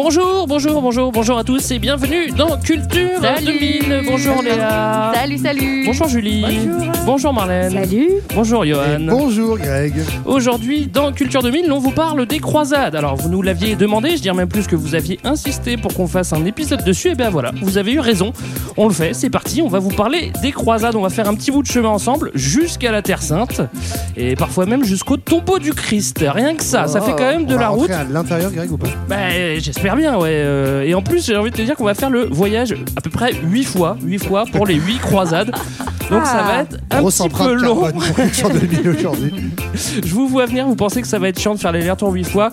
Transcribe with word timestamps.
Bonjour, 0.00 0.46
bonjour, 0.46 0.80
bonjour, 0.80 1.10
bonjour 1.10 1.38
à 1.38 1.42
tous 1.42 1.72
et 1.72 1.80
bienvenue 1.80 2.28
dans 2.30 2.56
Culture 2.56 3.20
Salut. 3.20 3.46
2000. 3.46 4.02
Bonjour 4.06 4.42
Léa. 4.44 5.10
Salut, 5.12 5.38
salut. 5.38 5.82
Bonjour 5.86 6.06
Julie. 6.06 6.44
Bonjour, 7.04 7.34
Marlène. 7.34 7.72
Salut. 7.72 8.08
Bonjour 8.32 8.64
Johan. 8.64 9.00
Bonjour 9.00 9.58
Greg. 9.58 9.94
Aujourd'hui, 10.24 10.86
dans 10.86 11.10
Culture 11.12 11.42
2000, 11.42 11.72
on 11.72 11.80
vous 11.80 11.90
parle 11.90 12.26
des 12.26 12.38
croisades. 12.38 12.94
Alors, 12.94 13.16
vous 13.16 13.28
nous 13.28 13.42
l'aviez 13.42 13.74
demandé, 13.74 14.16
je 14.16 14.22
dirais 14.22 14.36
même 14.36 14.48
plus 14.48 14.68
que 14.68 14.76
vous 14.76 14.94
aviez 14.94 15.18
insisté 15.24 15.76
pour 15.76 15.92
qu'on 15.92 16.06
fasse 16.06 16.32
un 16.32 16.44
épisode 16.44 16.84
dessus. 16.84 17.08
Et 17.08 17.14
bien 17.16 17.30
voilà, 17.30 17.50
vous 17.60 17.76
avez 17.76 17.90
eu 17.94 17.98
raison. 17.98 18.32
On 18.76 18.86
le 18.86 18.94
fait, 18.94 19.14
c'est 19.14 19.30
parti. 19.30 19.62
On 19.62 19.68
va 19.68 19.80
vous 19.80 19.90
parler 19.90 20.30
des 20.42 20.52
croisades. 20.52 20.94
On 20.94 21.02
va 21.02 21.10
faire 21.10 21.28
un 21.28 21.34
petit 21.34 21.50
bout 21.50 21.62
de 21.64 21.66
chemin 21.66 21.88
ensemble 21.88 22.30
jusqu'à 22.34 22.92
la 22.92 23.02
Terre 23.02 23.20
Sainte 23.20 23.62
et 24.16 24.36
parfois 24.36 24.64
même 24.64 24.84
jusqu'au 24.84 25.16
tombeau 25.16 25.58
du 25.58 25.72
Christ. 25.72 26.24
Rien 26.24 26.54
que 26.54 26.62
ça, 26.62 26.86
ça 26.86 27.00
fait 27.00 27.16
quand 27.18 27.28
même 27.28 27.46
de 27.46 27.56
Oh. 27.56 27.58
La 27.58 27.68
route. 27.70 27.90
à 27.90 28.04
l'intérieur 28.04 28.52
Greg 28.52 28.70
ou 28.70 28.76
pas? 28.76 28.86
Bah, 29.08 29.16
j'espère 29.58 29.87
bien, 29.96 30.16
ouais. 30.16 30.28
euh, 30.30 30.82
et 30.82 30.94
en 30.94 31.02
plus, 31.02 31.24
j'ai 31.26 31.36
envie 31.36 31.50
de 31.50 31.56
te 31.56 31.62
dire 31.62 31.76
qu'on 31.76 31.84
va 31.84 31.94
faire 31.94 32.10
le 32.10 32.24
voyage 32.26 32.74
à 32.96 33.00
peu 33.00 33.10
près 33.10 33.32
8 33.42 33.64
fois, 33.64 33.96
8 34.02 34.18
fois 34.18 34.44
pour 34.52 34.66
les 34.66 34.74
8 34.74 34.98
croisades. 34.98 35.52
Donc 36.10 36.24
ça 36.24 36.42
va 36.42 36.62
être 36.62 36.78
un 36.90 37.00
Grosse 37.00 37.18
petit 37.18 37.28
peu 37.28 37.52
long. 37.54 37.90
pour 37.92 37.92
Culture 38.14 38.48
2000 38.50 38.88
aujourd'hui. 38.88 39.32
Je 39.74 40.14
vous 40.14 40.26
vois 40.26 40.46
venir, 40.46 40.66
vous 40.66 40.74
pensez 40.76 41.02
que 41.02 41.06
ça 41.08 41.18
va 41.18 41.28
être 41.28 41.38
chiant 41.38 41.54
de 41.54 41.60
faire 41.60 41.72
les 41.72 41.80
allers-retours 41.80 42.12
8 42.12 42.24
fois. 42.24 42.50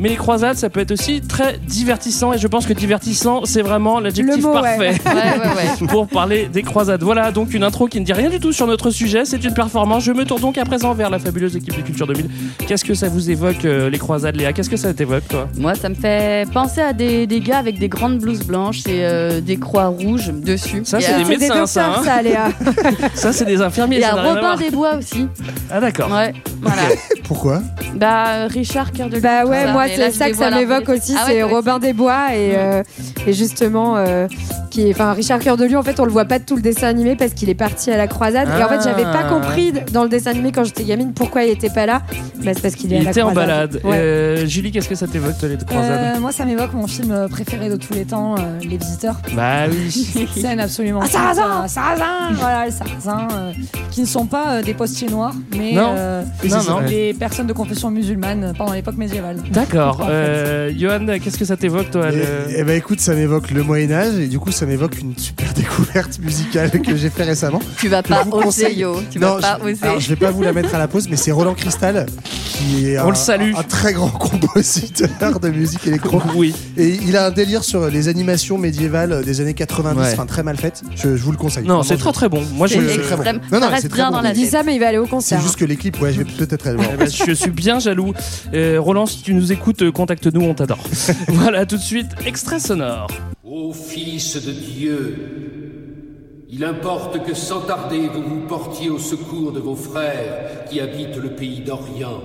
Mais 0.00 0.08
les 0.08 0.16
croisades, 0.16 0.56
ça 0.56 0.70
peut 0.70 0.80
être 0.80 0.90
aussi 0.92 1.20
très 1.20 1.58
divertissant. 1.58 2.32
Et 2.32 2.38
je 2.38 2.46
pense 2.48 2.66
que 2.66 2.72
divertissant, 2.72 3.42
c'est 3.44 3.60
vraiment 3.62 4.00
l'adjectif 4.00 4.42
parfait 4.42 4.78
Ouais, 5.04 5.12
ouais, 5.12 5.80
ouais. 5.80 5.86
pour 5.88 6.08
parler 6.08 6.48
des 6.52 6.62
croisades. 6.62 7.02
Voilà 7.02 7.30
donc 7.32 7.52
une 7.52 7.62
intro 7.62 7.86
qui 7.86 8.00
ne 8.00 8.04
dit 8.06 8.12
rien 8.14 8.30
du 8.30 8.40
tout 8.40 8.52
sur 8.52 8.66
notre 8.66 8.90
sujet. 8.90 9.24
C'est 9.26 9.44
une 9.44 9.52
performance. 9.54 10.02
Je 10.04 10.12
me 10.12 10.24
tourne 10.24 10.40
donc 10.40 10.56
à 10.58 10.64
présent 10.64 10.94
vers 10.94 11.10
la 11.10 11.18
fabuleuse 11.18 11.54
équipe 11.54 11.76
de 11.76 11.82
Culture 11.82 12.06
2000. 12.06 12.28
Qu'est-ce 12.66 12.84
que 12.84 12.94
ça 12.94 13.08
vous 13.08 13.30
évoque, 13.30 13.64
euh, 13.66 13.90
les 13.90 13.98
croisades, 13.98 14.36
Léa? 14.36 14.52
Qu'est-ce 14.54 14.70
que 14.70 14.78
ça 14.78 14.92
t'évoque, 14.94 15.28
toi? 15.28 15.46
Moi, 15.58 15.74
ça 15.74 15.90
me 15.90 15.94
fait 15.94 16.48
penser 16.50 16.80
à 16.80 16.94
des, 16.94 17.26
des 17.26 17.40
gars 17.40 17.58
avec 17.58 17.78
des 17.78 17.88
grandes 17.90 18.18
blouses 18.18 18.44
blanches 18.44 18.86
et 18.86 19.04
euh, 19.04 19.40
des 19.42 19.58
croix 19.58 19.88
rouges 19.88 20.28
dessus. 20.32 20.80
Ça, 20.84 20.98
c'est 21.00 21.16
des 21.18 21.24
médecins, 21.24 21.66
ça. 21.66 21.96
hein. 21.98 22.02
ça, 22.02 22.22
Léa. 22.22 22.48
Ça, 23.14 23.32
c'est 23.34 23.44
des 23.44 23.60
infirmiers. 23.60 23.96
Il 23.96 24.00
y 24.00 24.04
a 24.04 24.14
Robin 24.14 24.56
des 24.56 24.70
Bois 24.70 24.94
aussi. 24.96 25.26
Ah, 25.70 25.78
d'accord. 25.80 26.10
Ouais, 26.10 26.32
voilà. 26.62 26.82
Pourquoi? 27.24 27.60
Bah, 27.96 28.46
Richard 28.46 28.92
Cœur 28.92 29.10
de. 29.10 29.20
Bah 29.20 29.44
ouais, 29.44 29.70
moi 29.72 29.88
c'est 29.96 30.10
ça 30.10 30.30
que 30.30 30.36
ça 30.36 30.50
m'évoque 30.50 30.88
aussi, 30.88 31.14
Ah 31.16 31.26
ouais, 31.26 31.32
c'est 31.34 31.38
toi 31.40 31.46
aussi. 31.46 31.54
Robin 31.54 31.78
des 31.78 31.92
Bois 31.92 32.34
et, 32.34 32.54
euh, 32.56 32.82
et 33.26 33.32
justement 33.32 33.96
euh, 33.96 34.26
qui 34.70 34.88
est, 34.88 34.90
enfin 34.92 35.12
Richard 35.12 35.38
Cœur 35.40 35.56
de 35.56 35.64
Lion. 35.64 35.80
En 35.80 35.82
fait, 35.82 35.98
on 36.00 36.04
le 36.04 36.10
voit 36.12 36.24
pas 36.24 36.38
de 36.38 36.44
tout 36.44 36.56
le 36.56 36.62
dessin 36.62 36.86
animé 36.88 37.16
parce 37.16 37.32
qu'il 37.32 37.48
est 37.50 37.54
parti 37.54 37.90
à 37.90 37.96
la 37.96 38.06
croisade. 38.06 38.48
Et 38.58 38.62
en 38.62 38.68
fait, 38.68 38.80
j'avais 38.82 39.02
pas 39.02 39.22
Ah. 39.26 39.28
compris 39.28 39.72
dans 39.92 40.02
le 40.04 40.08
dessin 40.08 40.30
animé 40.30 40.52
quand 40.52 40.64
j'étais 40.64 40.84
gamine 40.84 41.12
pourquoi 41.12 41.44
il 41.44 41.50
était 41.50 41.70
pas 41.70 41.86
là. 41.86 42.02
Bah, 42.44 42.52
c'est 42.54 42.62
parce 42.62 42.74
qu'il 42.74 42.92
est 42.92 42.96
à 42.96 43.00
Il 43.00 43.04
la 43.04 43.10
était 43.10 43.22
en 43.22 43.32
balade. 43.32 43.80
Ouais. 43.84 43.96
Euh, 43.96 44.46
Julie, 44.46 44.70
qu'est-ce 44.72 44.88
que 44.88 44.94
ça 44.94 45.06
t'évoque, 45.06 45.36
toi, 45.38 45.48
les 45.48 45.56
croisades 45.56 46.16
Euh, 46.16 46.20
moi, 46.20 46.32
ça 46.32 46.44
m'évoque 46.44 46.72
mon 46.72 46.86
film 46.86 47.26
préféré 47.30 47.68
de 47.68 47.76
tous 47.76 47.92
les 47.94 48.04
temps, 48.04 48.34
euh, 48.38 48.58
Les 48.62 48.76
Visiteurs. 48.76 49.16
Bah 49.34 49.66
oui. 49.70 49.90
Scène 50.40 50.60
absolument. 50.60 51.00
Ah, 51.02 51.08
Sarrazin 51.08 51.68
Sarrazin 51.68 52.04
Voilà, 52.34 52.64
les 52.66 52.70
Sarrasins, 52.70 53.28
euh, 53.32 53.52
qui 53.90 54.00
ne 54.02 54.06
sont 54.06 54.26
pas 54.26 54.44
euh, 54.54 54.62
des 54.62 54.74
postiers 54.74 55.08
noirs, 55.08 55.34
mais 55.56 55.72
Non. 55.72 55.94
euh, 55.96 56.22
Non, 56.48 56.62
non. 56.68 56.80
les 56.80 57.12
personnes 57.14 57.46
de 57.46 57.52
confession 57.52 57.90
musulmane 57.90 58.52
pendant 58.56 58.72
l'époque 58.72 58.96
médiévale. 58.96 59.36
D'accord. 59.50 59.79
Fait. 59.98 60.02
Euh, 60.08 60.72
Johan, 60.78 61.06
qu'est-ce 61.22 61.38
que 61.38 61.44
ça 61.44 61.56
t'évoque, 61.56 61.90
toi 61.90 62.10
le- 62.10 62.22
Eh 62.56 62.62
ben 62.64 62.76
écoute, 62.76 63.00
ça 63.00 63.14
m'évoque 63.14 63.50
le 63.50 63.62
Moyen 63.62 63.90
Âge 63.92 64.14
et 64.18 64.26
du 64.28 64.38
coup 64.38 64.50
ça 64.52 64.66
m'évoque 64.66 64.98
une 65.00 65.16
super 65.16 65.52
découverte 65.54 66.18
musicale 66.20 66.70
que 66.70 66.96
j'ai 66.96 67.10
fait 67.10 67.24
récemment. 67.24 67.60
Tu 67.78 67.88
vas 67.88 68.02
pas 68.02 68.22
oser, 68.30 68.42
conseille. 68.44 68.78
yo. 68.80 69.00
Tu 69.10 69.18
non, 69.18 69.34
vas 69.36 69.40
pas 69.40 69.58
je, 69.64 69.64
oser. 69.72 69.78
alors, 69.82 70.00
je 70.00 70.08
vais 70.08 70.16
pas 70.16 70.30
vous 70.30 70.42
la 70.42 70.52
mettre 70.52 70.74
à 70.74 70.78
la 70.78 70.88
pause, 70.88 71.08
mais 71.08 71.16
c'est 71.16 71.32
Roland 71.32 71.54
Cristal 71.54 72.06
qui 72.34 72.86
est 72.90 72.98
On 72.98 73.06
un, 73.06 73.08
le 73.10 73.14
salue. 73.14 73.52
un 73.56 73.62
très 73.62 73.92
grand 73.92 74.08
compositeur 74.54 75.40
de 75.40 75.48
musique 75.48 75.86
électro. 75.86 76.20
Oui. 76.34 76.54
Et 76.76 76.88
il 77.06 77.16
a 77.16 77.26
un 77.26 77.30
délire 77.30 77.64
sur 77.64 77.88
les 77.88 78.08
animations 78.08 78.58
médiévales 78.58 79.24
des 79.24 79.40
années 79.40 79.54
90, 79.54 79.98
Ouais. 80.00 80.08
enfin 80.12 80.26
très 80.26 80.42
mal 80.42 80.56
faites. 80.56 80.82
Je, 80.94 81.16
je 81.16 81.22
vous 81.22 81.32
le 81.32 81.36
conseille. 81.38 81.64
Non, 81.64 81.82
c'est 81.82 81.94
je- 81.96 82.00
très 82.00 82.12
très 82.12 82.28
bon. 82.28 82.42
Moi, 82.54 82.66
je, 82.66 82.74
C'est 82.74 82.88
c'est 82.94 82.98
très 83.02 83.16
bon. 83.16 83.40
Non, 83.52 83.60
non, 83.60 83.66
c'est 83.80 83.88
très 83.88 83.96
bien 83.98 84.10
bon. 84.10 84.16
dans 84.16 84.22
la 84.22 84.30
Il 84.30 84.34
dit 84.34 84.46
ça, 84.46 84.62
mais 84.62 84.74
il 84.74 84.80
va 84.80 84.88
aller 84.88 84.98
au 84.98 85.04
C'est 85.04 85.10
concert. 85.10 85.40
juste 85.40 85.56
que 85.56 85.64
les 85.64 85.76
clips, 85.76 86.00
ouais, 86.00 86.12
je 86.12 86.18
vais 86.18 86.24
peut-être 86.24 86.66
aller 86.66 86.76
le 86.76 86.82
voir. 86.82 86.90
Eh 86.94 86.96
ben, 86.98 87.08
je 87.10 87.32
suis 87.32 87.50
bien 87.50 87.78
jaloux. 87.78 88.12
Euh, 88.54 88.76
Roland, 88.80 89.06
si 89.06 89.22
tu 89.22 89.34
nous 89.34 89.52
écoutes, 89.52 89.59
euh, 89.82 89.92
contacte-nous, 89.92 90.42
on 90.42 90.54
t'adore. 90.54 90.82
voilà, 91.28 91.66
tout 91.66 91.76
de 91.76 91.80
suite, 91.80 92.08
extrait 92.26 92.58
sonore. 92.58 93.08
Ô 93.44 93.72
Fils 93.72 94.44
de 94.44 94.52
Dieu, 94.52 96.46
il 96.48 96.64
importe 96.64 97.24
que 97.24 97.34
sans 97.34 97.60
tarder 97.60 98.08
vous 98.12 98.22
vous 98.22 98.46
portiez 98.46 98.90
au 98.90 98.98
secours 98.98 99.52
de 99.52 99.60
vos 99.60 99.76
frères 99.76 100.64
qui 100.68 100.80
habitent 100.80 101.16
le 101.16 101.30
pays 101.30 101.60
d'Orient. 101.60 102.20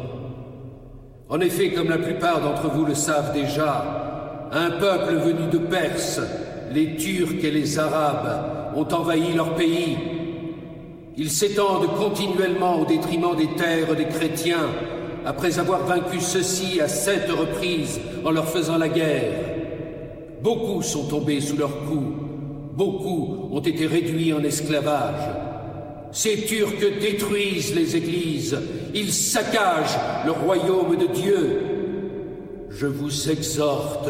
En 1.29 1.39
effet, 1.39 1.71
comme 1.71 1.89
la 1.89 1.97
plupart 1.97 2.41
d'entre 2.41 2.69
vous 2.69 2.85
le 2.85 2.95
savent 2.95 3.33
déjà, 3.33 4.47
un 4.51 4.71
peuple 4.71 5.15
venu 5.15 5.49
de 5.51 5.57
Perse, 5.57 6.21
les 6.71 6.95
Turcs 6.95 7.43
et 7.43 7.51
les 7.51 7.79
Arabes, 7.79 8.73
ont 8.75 8.87
envahi 8.93 9.33
leur 9.33 9.55
pays. 9.55 9.97
Ils 11.17 11.31
s'étendent 11.31 11.87
continuellement 11.97 12.81
au 12.81 12.85
détriment 12.85 13.35
des 13.35 13.47
terres 13.55 13.95
des 13.95 14.05
chrétiens, 14.05 14.69
après 15.25 15.59
avoir 15.59 15.85
vaincu 15.85 16.19
ceux-ci 16.19 16.79
à 16.79 16.87
sept 16.87 17.29
reprises 17.29 17.99
en 18.23 18.31
leur 18.31 18.47
faisant 18.47 18.77
la 18.77 18.89
guerre. 18.89 19.33
Beaucoup 20.41 20.81
sont 20.81 21.07
tombés 21.07 21.41
sous 21.41 21.57
leurs 21.57 21.85
coups. 21.85 22.13
Beaucoup 22.73 23.49
ont 23.51 23.61
été 23.61 23.87
réduits 23.87 24.33
en 24.33 24.43
esclavage. 24.43 25.21
Ces 26.11 26.45
Turcs 26.45 26.99
détruisent 27.01 27.73
les 27.75 27.95
églises. 27.95 28.57
Ils 28.93 29.11
saccagent 29.11 29.97
le 30.25 30.31
royaume 30.31 30.95
de 30.95 31.07
Dieu. 31.07 31.61
Je 32.69 32.85
vous 32.85 33.29
exhorte 33.29 34.09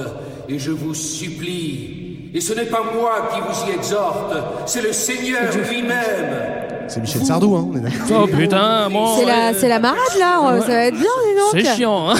et 0.50 0.60
je 0.60 0.72
vous 0.72 0.94
supplie. 0.94 2.32
Et 2.34 2.42
ce 2.42 2.54
n'est 2.54 2.66
pas 2.66 2.84
moi 2.94 3.30
qui 3.34 3.40
vous 3.40 3.72
y 3.72 3.74
exhorte, 3.74 4.36
c'est 4.66 4.82
le 4.82 4.92
Seigneur 4.92 5.44
lui-même. 5.70 6.75
C'est 6.88 7.02
Michel 7.02 7.26
Sardou, 7.26 7.56
hein, 7.56 7.68
on 7.72 7.78
est 7.78 7.80
d'accord. 7.80 8.22
Oh 8.24 8.28
putain, 8.28 8.90
moi. 8.90 9.16
C'est 9.20 9.26
la, 9.26 9.54
c'est 9.54 9.68
la 9.68 9.80
marade 9.80 9.98
là, 10.20 10.40
euh, 10.54 10.62
ça 10.62 10.68
va 10.68 10.86
être 10.86 10.94
bien, 10.94 11.02
dis 11.04 11.36
donc. 11.36 11.50
C'est 11.66 11.76
chiant, 11.76 12.10
hein. 12.12 12.16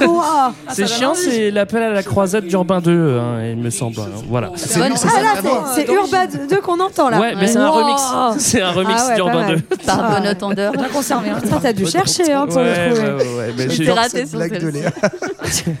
Ouah. 0.06 0.52
c'est 0.72 0.86
chiant, 0.86 1.14
c'est 1.14 1.50
l'appel 1.50 1.82
à 1.82 1.90
la 1.90 2.02
croisade 2.02 2.44
d'Urbain 2.46 2.80
2, 2.80 3.18
hein, 3.18 3.44
il 3.50 3.56
me 3.56 3.70
semble. 3.70 3.98
hein. 4.00 4.08
Voilà. 4.28 4.52
C'est 4.56 4.78
Bonne- 4.78 4.90
lui, 4.90 4.96
c'est 4.98 5.08
Ah 5.16 5.22
là, 5.22 5.28
c'est- 5.74 5.84
c'est 5.86 5.92
Urban 5.92 6.26
2 6.48 6.60
qu'on 6.60 6.80
entend 6.80 7.08
là. 7.08 7.18
Ouais, 7.18 7.34
mais 7.34 7.46
c'est 7.46 7.58
un 7.58 7.68
Wow. 7.70 7.74
remix. 7.84 8.02
C'est 8.38 8.60
un 8.60 8.70
remix 8.72 8.92
Ah 8.98 9.02
ouais, 9.04 9.08
pas 9.10 9.14
d'Urbain 9.14 9.40
mal. 9.46 9.56
2. 9.70 9.76
Par 9.86 10.00
Ah. 10.04 10.20
bon 10.20 10.28
entendeur. 10.28 10.72
Bien 10.72 10.88
conservé. 10.88 11.30
hein. 11.30 11.38
Ça, 11.48 11.58
t'as 11.62 11.72
dû 11.72 11.86
chercher 11.86 12.32
hein, 12.32 12.46
pour 12.46 12.56
Ouais, 12.56 12.88
le 12.88 12.94
trouver. 12.94 13.10
ouais, 13.10 13.38
ouais, 13.38 13.54
mais 13.56 13.70
Je 13.70 13.82
j'ai 13.82 13.90
raté 13.92 14.10
Cette 14.18 14.28
sur 14.28 14.38
blague 14.38 14.52
de 14.52 14.70
celle-ci. 14.70 15.64
Léa. 15.64 15.76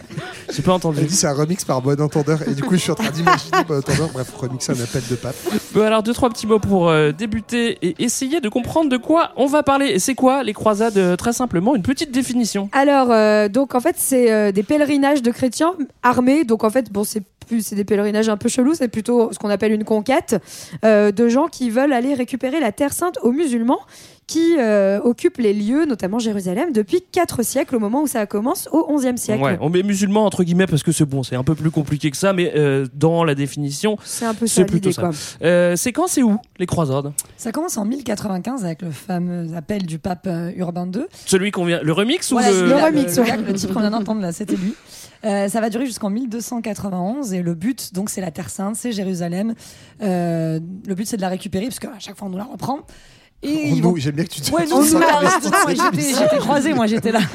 j'ai 0.54 0.62
pas 0.62 0.72
entendu. 0.72 1.02
Dit 1.02 1.14
c'est 1.14 1.26
un 1.26 1.34
remix 1.34 1.64
par 1.64 1.80
bon 1.82 2.00
entendeur 2.00 2.40
et 2.48 2.54
du 2.54 2.62
coup 2.62 2.74
je 2.74 2.80
suis 2.80 2.90
en 2.90 2.94
train 2.94 3.10
d'imaginer 3.10 3.50
bon 3.68 3.78
entendeur 3.78 4.08
bref 4.12 4.26
remixer 4.36 4.72
un 4.72 4.82
appel 4.82 5.02
de 5.10 5.14
pape 5.16 5.34
Bon, 5.74 5.82
alors 5.82 6.02
deux 6.02 6.12
trois 6.12 6.28
petits 6.30 6.46
mots 6.46 6.58
pour 6.58 6.88
euh, 6.88 7.12
débuter 7.12 7.78
et 7.82 8.02
essayer 8.02 8.29
de 8.38 8.48
comprendre 8.48 8.88
de 8.88 8.96
quoi 8.96 9.32
on 9.36 9.46
va 9.46 9.64
parler. 9.64 9.98
C'est 9.98 10.14
quoi 10.14 10.44
les 10.44 10.52
croisades 10.52 10.96
Euh, 10.96 11.16
Très 11.16 11.32
simplement, 11.32 11.74
une 11.74 11.82
petite 11.82 12.12
définition. 12.12 12.68
Alors, 12.70 13.10
euh, 13.10 13.48
donc 13.48 13.74
en 13.74 13.80
fait, 13.80 13.96
c'est 13.98 14.30
euh, 14.30 14.52
des 14.52 14.62
pèlerinages 14.62 15.22
de 15.22 15.32
chrétiens 15.32 15.74
armés. 16.04 16.44
Donc 16.44 16.62
en 16.62 16.70
fait, 16.70 16.92
bon, 16.92 17.02
c'est 17.02 17.24
c'est 17.58 17.74
des 17.74 17.84
pèlerinages 17.84 18.28
un 18.28 18.36
peu 18.36 18.48
chelous. 18.48 18.74
C'est 18.74 18.86
plutôt 18.86 19.32
ce 19.32 19.38
qu'on 19.40 19.50
appelle 19.50 19.72
une 19.72 19.82
conquête 19.82 20.40
de 20.84 21.28
gens 21.28 21.48
qui 21.48 21.68
veulent 21.68 21.92
aller 21.92 22.14
récupérer 22.14 22.60
la 22.60 22.70
Terre 22.70 22.92
Sainte 22.92 23.18
aux 23.24 23.32
musulmans 23.32 23.80
qui 24.30 24.54
euh, 24.60 25.00
occupent 25.02 25.38
les 25.38 25.52
lieux, 25.52 25.86
notamment 25.86 26.20
Jérusalem, 26.20 26.72
depuis 26.72 27.02
4 27.10 27.42
siècles, 27.42 27.74
au 27.74 27.80
moment 27.80 28.02
où 28.02 28.06
ça 28.06 28.26
commence, 28.26 28.68
au 28.70 28.96
11e 28.96 29.16
siècle. 29.16 29.42
Ouais, 29.42 29.58
on 29.60 29.70
met 29.70 29.82
musulman 29.82 30.24
entre 30.24 30.44
guillemets 30.44 30.68
parce 30.68 30.84
que 30.84 30.92
c'est 30.92 31.04
bon, 31.04 31.24
c'est 31.24 31.34
un 31.34 31.42
peu 31.42 31.56
plus 31.56 31.72
compliqué 31.72 32.12
que 32.12 32.16
ça, 32.16 32.32
mais 32.32 32.52
euh, 32.54 32.86
dans 32.94 33.24
la 33.24 33.34
définition, 33.34 33.98
C'est 34.04 34.26
un 34.26 34.34
peu 34.34 34.46
c'est 34.46 34.60
ça 34.60 34.66
plutôt 34.66 34.92
ça. 34.92 35.10
Euh, 35.42 35.74
c'est 35.74 35.90
quand, 35.90 36.06
c'est 36.06 36.22
où 36.22 36.38
les 36.60 36.66
croisades? 36.66 37.12
Ça 37.36 37.50
commence 37.50 37.76
en 37.76 37.84
1095 37.84 38.64
avec 38.64 38.82
le 38.82 38.92
fameux 38.92 39.48
appel 39.56 39.84
du 39.84 39.98
pape 39.98 40.28
euh, 40.28 40.52
Urbain 40.54 40.88
II. 40.94 41.06
Celui 41.26 41.50
qu'on 41.50 41.64
vient, 41.64 41.80
le 41.82 41.92
remix 41.92 42.30
ou 42.30 42.38
le 42.38 42.44
celui-là, 42.44 42.86
remix, 42.86 43.16
le, 43.16 43.22
ouais. 43.24 43.36
le 43.36 43.52
type 43.54 43.72
qu'on 43.72 43.80
vient 43.80 43.90
d'entendre 43.90 44.20
là, 44.20 44.30
c'était 44.30 44.54
lui. 44.54 44.76
Euh, 45.24 45.48
ça 45.48 45.60
va 45.60 45.68
durer 45.68 45.86
jusqu'en 45.86 46.10
1291 46.10 47.32
et 47.34 47.42
le 47.42 47.54
but, 47.54 47.92
donc, 47.92 48.10
c'est 48.10 48.20
la 48.20 48.30
Terre 48.30 48.48
Sainte, 48.48 48.76
c'est 48.76 48.92
Jérusalem. 48.92 49.54
Euh, 50.02 50.60
le 50.86 50.94
but, 50.94 51.06
c'est 51.06 51.16
de 51.16 51.22
la 51.22 51.28
récupérer 51.28 51.66
parce 51.66 51.78
qu'à 51.78 51.98
chaque 51.98 52.16
fois, 52.16 52.28
on 52.28 52.30
nous 52.30 52.38
la 52.38 52.44
reprend. 52.44 52.80
Et 53.42 53.70
nous, 53.70 53.82
vont- 53.90 53.96
j'aime 53.96 54.14
bien 54.16 54.24
que 54.24 54.30
tu 54.30 54.40
te 54.42 54.50
Ouais, 54.52 54.66
non, 54.66 54.82
c'est 54.82 54.98
j'étais 55.74 56.14
j'étais 56.18 56.38
croisée, 56.38 56.74
moi, 56.74 56.86
j'étais 56.86 57.10
là. 57.12 57.20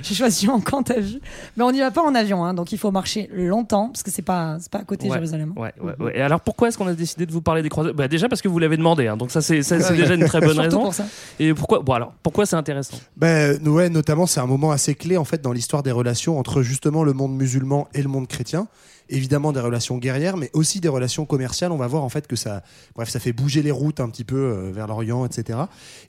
J'ai 0.00 0.14
choisi 0.14 0.48
en 0.48 0.60
quand 0.60 0.84
t'as 0.84 1.00
vu. 1.00 1.18
Mais 1.56 1.64
on 1.64 1.72
n'y 1.72 1.80
va 1.80 1.90
pas 1.90 2.02
en 2.02 2.14
avion, 2.14 2.44
hein, 2.44 2.54
donc 2.54 2.70
il 2.70 2.78
faut 2.78 2.92
marcher 2.92 3.28
longtemps 3.32 3.88
parce 3.88 4.04
que 4.04 4.12
c'est 4.12 4.22
pas, 4.22 4.56
c'est 4.60 4.70
pas 4.70 4.78
à 4.78 4.84
côté 4.84 5.06
de 5.06 5.10
Ouais. 5.10 5.16
Jérusalem. 5.18 5.52
Ouais, 5.56 5.72
ouais, 5.82 5.92
ouais. 5.98 6.16
Et 6.16 6.22
alors 6.22 6.40
pourquoi 6.40 6.68
est-ce 6.68 6.78
qu'on 6.78 6.86
a 6.86 6.94
décidé 6.94 7.26
de 7.26 7.32
vous 7.32 7.42
parler 7.42 7.62
des 7.62 7.68
croisades 7.68 7.94
bah, 7.96 8.06
Déjà 8.06 8.28
parce 8.28 8.40
que 8.40 8.46
vous 8.46 8.60
l'avez 8.60 8.76
demandé, 8.76 9.08
hein, 9.08 9.16
donc 9.16 9.32
ça 9.32 9.40
c'est 9.42 9.62
ça, 9.64 9.80
c'est 9.80 9.90
Ouais. 9.90 9.96
déjà 9.96 10.14
une 10.14 10.24
très 10.24 10.38
bonne 10.38 10.50
Surtout 10.52 10.62
raison. 10.68 10.82
pour 10.82 10.94
ça. 10.94 11.04
Et 11.40 11.52
pourquoi 11.52 11.80
Bon 11.80 11.94
alors 11.94 12.12
pourquoi 12.22 12.46
c'est 12.46 12.54
intéressant? 12.54 12.96
Ben, 13.16 13.58
ouais, 13.66 13.88
notamment, 13.90 14.26
c'est 14.26 14.38
un 14.38 14.46
moment 14.46 14.70
assez 14.70 14.94
clé 14.94 15.16
en 15.16 15.24
fait 15.24 15.42
dans 15.42 15.52
l'histoire 15.52 15.82
des 15.82 15.90
relations 15.92 16.38
entre 16.38 16.62
justement 16.62 17.02
le 17.02 17.12
monde 17.12 17.34
musulman 17.36 17.88
et 17.92 18.00
le 18.00 18.08
monde 18.08 18.28
chrétien. 18.28 18.68
Évidemment 19.10 19.52
des 19.52 19.60
relations 19.60 19.96
guerrières, 19.98 20.36
mais 20.36 20.50
aussi 20.52 20.80
des 20.80 20.88
relations 20.88 21.24
commerciales. 21.24 21.72
On 21.72 21.76
va 21.78 21.86
voir 21.86 22.04
en 22.04 22.08
fait 22.08 22.26
que 22.26 22.36
ça, 22.36 22.62
bref, 22.94 23.08
ça 23.08 23.18
fait 23.20 23.32
bouger 23.32 23.62
les 23.62 23.70
routes 23.70 24.00
un 24.00 24.08
petit 24.10 24.24
peu 24.24 24.36
euh, 24.36 24.70
vers 24.72 24.86
l'Orient, 24.86 25.24
etc. 25.24 25.58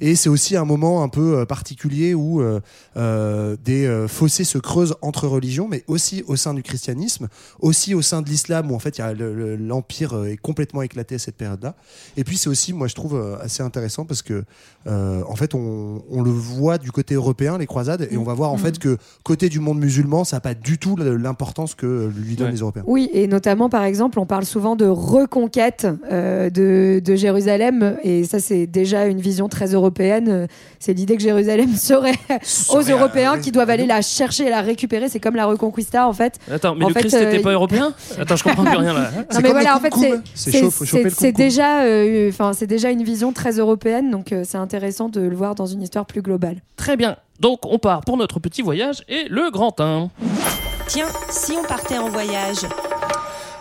Et 0.02 0.16
c'est 0.16 0.30
aussi 0.30 0.56
un 0.58 0.66
moment 0.66 1.02
un 1.04 1.10
peu 1.10 1.40
euh, 1.40 1.46
particulier 1.46 2.14
où 2.14 2.42
euh, 2.42 3.56
des 3.64 4.06
fossés 4.08 4.44
se 4.44 4.58
creusent 4.58 4.96
entre 5.02 5.28
religions, 5.28 5.68
mais 5.70 5.84
aussi 5.88 6.24
au 6.28 6.36
sein 6.36 6.54
du 6.54 6.64
christianisme, 6.64 7.28
aussi 7.60 7.94
au 7.94 8.02
sein 8.02 8.22
de 8.22 8.30
l'islam 8.30 8.72
où 8.72 8.76
en 8.76 8.80
fait 8.80 9.00
le- 9.00 9.34
le- 9.34 9.56
l'empire 9.56 10.26
est 10.26 10.38
complètement 10.38 10.82
éclaté 10.82 11.16
à 11.16 11.20
cette 11.20 11.36
période-là. 11.36 11.76
Et 12.18 12.24
puis 12.24 12.38
c'est 12.38 12.50
aussi, 12.50 12.74
moi 12.74 12.88
je 12.88 12.96
trouve 12.96 13.38
assez 13.42 13.64
intéressant 13.64 14.06
parce 14.06 14.22
que 14.22 14.44
en 14.88 15.36
fait 15.36 15.54
on, 15.56 16.04
on 16.10 16.22
le 16.22 16.32
voit 16.32 16.78
du 16.78 16.92
côté 16.92 17.16
européen 17.16 17.58
les 17.58 17.68
croisades 17.68 18.08
et 18.12 18.18
on 18.18 18.24
va 18.24 18.34
voir 18.34 18.52
en 18.52 18.56
Mm. 18.58 18.60
fait 18.62 18.80
que 18.80 18.98
côté 19.24 19.48
du 19.50 19.60
monde 19.60 19.80
musulman 19.80 20.24
ça 20.26 20.38
n'a 20.38 20.42
pas 20.42 20.54
du 20.54 20.78
tout 20.78 20.96
l'importance 20.98 21.76
que 21.76 22.12
lui 22.16 22.36
donnent 22.36 22.48
Ouais. 22.48 22.54
les 22.54 22.60
Européens. 22.60 22.84
Oui, 22.92 23.08
et 23.14 23.28
notamment, 23.28 23.70
par 23.70 23.84
exemple, 23.84 24.18
on 24.18 24.26
parle 24.26 24.46
souvent 24.46 24.76
de 24.76 24.88
reconquête 24.88 25.86
euh, 26.12 26.50
de, 26.50 27.00
de 27.06 27.16
Jérusalem, 27.16 27.98
et 28.04 28.24
ça, 28.24 28.40
c'est 28.40 28.66
déjà 28.66 29.06
une 29.06 29.20
vision 29.22 29.48
très 29.48 29.68
européenne. 29.76 30.26
Euh, 30.28 30.48
C'est 30.80 30.94
l'idée 30.94 31.16
que 31.16 31.22
Jérusalem 31.22 31.70
serait 31.76 32.16
aux 32.74 32.82
Européens 32.82 33.36
euh, 33.36 33.40
qui 33.40 33.52
doivent 33.52 33.70
aller 33.70 33.86
la 33.86 34.02
chercher 34.02 34.48
et 34.48 34.50
la 34.50 34.62
récupérer. 34.62 35.08
C'est 35.08 35.20
comme 35.20 35.36
la 35.36 35.46
Reconquista, 35.46 36.08
en 36.08 36.14
fait. 36.14 36.40
Attends, 36.52 36.74
mais 36.74 36.86
En 36.86 36.88
le 36.88 36.96
fait, 36.96 37.02
Christ 37.02 37.14
euh, 37.14 37.26
n'était 37.26 37.44
pas 37.44 37.52
il- 37.52 37.54
européen? 37.54 37.94
Attends, 38.20 38.36
je 38.36 38.44
comprends 38.44 38.64
plus 38.66 38.78
rien 38.78 38.94
là. 38.94 39.12
Non, 39.16 39.24
C'est 39.30 39.42
mais 39.44 39.52
voilà, 39.52 39.78
en 39.78 39.80
fait, 39.80 39.94
c'est 40.34 41.32
déjà, 41.32 41.84
euh, 41.84 42.30
enfin, 42.30 42.54
c'est 42.54 42.66
déjà 42.66 42.90
une 42.90 43.04
vision 43.04 43.34
très 43.34 43.52
européenne, 43.60 44.10
donc 44.10 44.34
euh, 44.34 44.42
c'est 44.44 44.58
intéressant 44.58 45.10
de 45.10 45.22
le 45.22 45.36
voir 45.36 45.54
dans 45.54 45.68
une 45.68 45.84
histoire 45.84 46.08
plus 46.08 46.24
globale. 46.24 46.58
Très 46.76 46.98
bien. 46.98 47.18
Donc 47.40 47.60
on 47.68 47.78
part 47.78 48.02
pour 48.02 48.18
notre 48.18 48.40
petit 48.40 48.64
voyage 48.64 49.04
et 49.08 49.26
le 49.30 49.52
grand 49.52 49.80
1. 49.80 50.10
Tiens, 50.90 51.10
si 51.30 51.56
on 51.56 51.62
partait 51.62 52.00
en 52.00 52.10
voyage? 52.10 52.66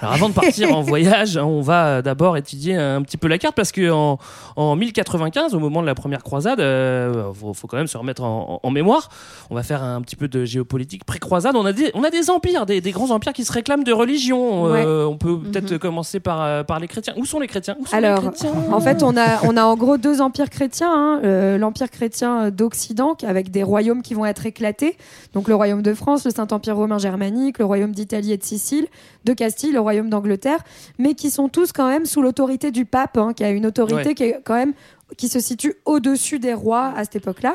Alors 0.00 0.14
avant 0.14 0.28
de 0.28 0.34
partir 0.34 0.74
en 0.76 0.82
voyage, 0.82 1.36
on 1.36 1.60
va 1.60 2.02
d'abord 2.02 2.36
étudier 2.36 2.76
un 2.76 3.02
petit 3.02 3.16
peu 3.16 3.26
la 3.28 3.38
carte 3.38 3.56
parce 3.56 3.72
que 3.72 3.90
en, 3.90 4.18
en 4.56 4.76
1095, 4.76 5.54
au 5.54 5.58
moment 5.58 5.80
de 5.82 5.86
la 5.86 5.94
première 5.94 6.22
croisade, 6.22 6.60
euh, 6.60 7.32
faut, 7.34 7.52
faut 7.54 7.66
quand 7.66 7.76
même 7.76 7.86
se 7.88 7.96
remettre 7.98 8.22
en, 8.22 8.60
en 8.62 8.70
mémoire. 8.70 9.08
On 9.50 9.54
va 9.54 9.62
faire 9.62 9.82
un 9.82 10.00
petit 10.02 10.16
peu 10.16 10.28
de 10.28 10.44
géopolitique 10.44 11.04
pré-croisade. 11.04 11.56
On 11.56 11.66
a 11.66 11.72
des, 11.72 11.90
on 11.94 12.04
a 12.04 12.10
des 12.10 12.30
empires, 12.30 12.64
des, 12.66 12.80
des 12.80 12.90
grands 12.92 13.10
empires 13.10 13.32
qui 13.32 13.44
se 13.44 13.52
réclament 13.52 13.84
de 13.84 13.92
religion. 13.92 14.66
Euh, 14.74 15.04
on 15.04 15.16
peut 15.16 15.38
peut-être 15.38 15.76
commencer 15.78 16.20
par, 16.20 16.42
euh, 16.42 16.62
par 16.62 16.78
les 16.78 16.86
chrétiens. 16.88 17.14
Où 17.16 17.24
sont 17.24 17.40
les 17.40 17.48
chrétiens? 17.48 17.76
Où 17.80 17.86
sont 17.86 17.96
les 17.96 18.04
Alors, 18.04 18.20
chrétiens? 18.22 18.52
en 18.72 18.80
fait, 18.80 19.02
on 19.02 19.16
a, 19.16 19.42
on 19.44 19.56
a 19.56 19.64
en 19.64 19.76
gros 19.76 19.96
deux 19.98 20.20
empires 20.20 20.50
chrétiens. 20.50 20.92
hein. 20.92 21.20
Euh, 21.24 21.58
L'empire 21.58 21.90
chrétien 21.90 22.50
d'Occident, 22.50 23.16
avec 23.26 23.50
des 23.50 23.62
royaumes 23.62 24.02
qui 24.02 24.14
vont 24.14 24.24
être 24.26 24.46
éclatés. 24.46 24.96
Donc, 25.34 25.48
le 25.48 25.54
royaume 25.54 25.82
de 25.82 25.92
France, 25.94 26.24
le 26.24 26.30
Saint-Empire 26.30 26.76
romain 26.76 26.98
germanique, 26.98 27.58
le 27.58 27.64
royaume 27.64 27.92
d'Italie 27.92 28.32
et 28.32 28.36
de 28.36 28.42
Sicile, 28.44 28.86
de 29.24 29.32
Castille, 29.32 29.72
le 29.72 29.80
royaume 29.88 30.10
d'Angleterre, 30.10 30.60
mais 30.98 31.14
qui 31.14 31.30
sont 31.30 31.48
tous 31.48 31.72
quand 31.72 31.88
même 31.88 32.06
sous 32.06 32.22
l'autorité 32.22 32.70
du 32.70 32.84
pape, 32.84 33.16
hein, 33.18 33.32
qui 33.34 33.42
a 33.44 33.50
une 33.50 33.66
autorité 33.66 34.08
Ouais. 34.08 34.14
qui 34.14 34.24
est 34.24 34.40
quand 34.44 34.54
même 34.54 34.74
qui 35.16 35.28
se 35.28 35.40
situe 35.40 35.74
au-dessus 35.86 36.38
des 36.38 36.52
rois 36.52 36.92
à 36.94 37.02
cette 37.04 37.16
époque-là. 37.16 37.54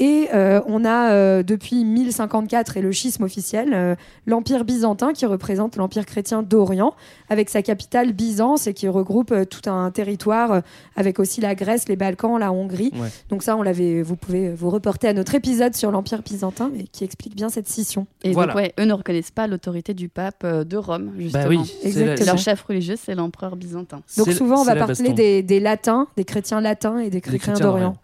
Et 0.00 0.28
euh, 0.32 0.60
on 0.66 0.84
a 0.84 1.10
euh, 1.10 1.42
depuis 1.42 1.84
1054 1.84 2.76
et 2.76 2.82
le 2.82 2.92
schisme 2.92 3.24
officiel 3.24 3.72
euh, 3.74 3.94
l'empire 4.26 4.64
byzantin 4.64 5.12
qui 5.12 5.26
représente 5.26 5.74
l'empire 5.76 6.06
chrétien 6.06 6.42
d'Orient 6.42 6.94
avec 7.28 7.50
sa 7.50 7.62
capitale 7.62 8.12
Byzance 8.12 8.66
et 8.68 8.74
qui 8.74 8.86
regroupe 8.88 9.32
euh, 9.32 9.44
tout 9.44 9.68
un 9.68 9.90
territoire 9.90 10.52
euh, 10.52 10.60
avec 10.96 11.18
aussi 11.18 11.40
la 11.40 11.54
Grèce, 11.56 11.88
les 11.88 11.96
Balkans, 11.96 12.38
la 12.38 12.52
Hongrie. 12.52 12.92
Ouais. 12.94 13.08
Donc 13.28 13.42
ça, 13.42 13.56
on 13.56 13.62
l'avait, 13.62 14.02
vous 14.02 14.14
pouvez 14.16 14.52
vous 14.54 14.70
reporter 14.70 15.08
à 15.08 15.12
notre 15.12 15.34
épisode 15.34 15.74
sur 15.74 15.90
l'empire 15.90 16.22
byzantin 16.22 16.70
mais 16.72 16.84
qui 16.84 17.02
explique 17.04 17.34
bien 17.34 17.48
cette 17.48 17.68
scission. 17.68 18.06
Et 18.22 18.32
Voilà. 18.32 18.52
donc, 18.52 18.62
ouais, 18.62 18.72
eux 18.78 18.84
ne 18.84 18.92
reconnaissent 18.92 19.32
pas 19.32 19.48
l'autorité 19.48 19.94
du 19.94 20.08
pape 20.08 20.42
euh, 20.44 20.62
de 20.62 20.76
Rome, 20.76 21.10
justement. 21.18 21.42
Bah 21.42 21.48
oui, 21.50 21.58
la- 21.82 21.88
Exactement. 21.88 22.26
Leur 22.26 22.38
chef 22.38 22.62
religieux, 22.62 22.96
c'est 23.02 23.16
l'empereur 23.16 23.56
byzantin. 23.56 24.00
Donc 24.16 24.30
souvent, 24.32 24.60
on 24.60 24.64
va 24.64 24.76
parler 24.76 25.12
des, 25.12 25.42
des 25.42 25.58
latins, 25.60 26.06
des 26.16 26.24
chrétiens 26.24 26.60
latins 26.60 26.98
et 26.98 27.10
des 27.10 27.20
chrétiens 27.20 27.52
chrétiens 27.54 27.66
d'Orient. 27.66 27.96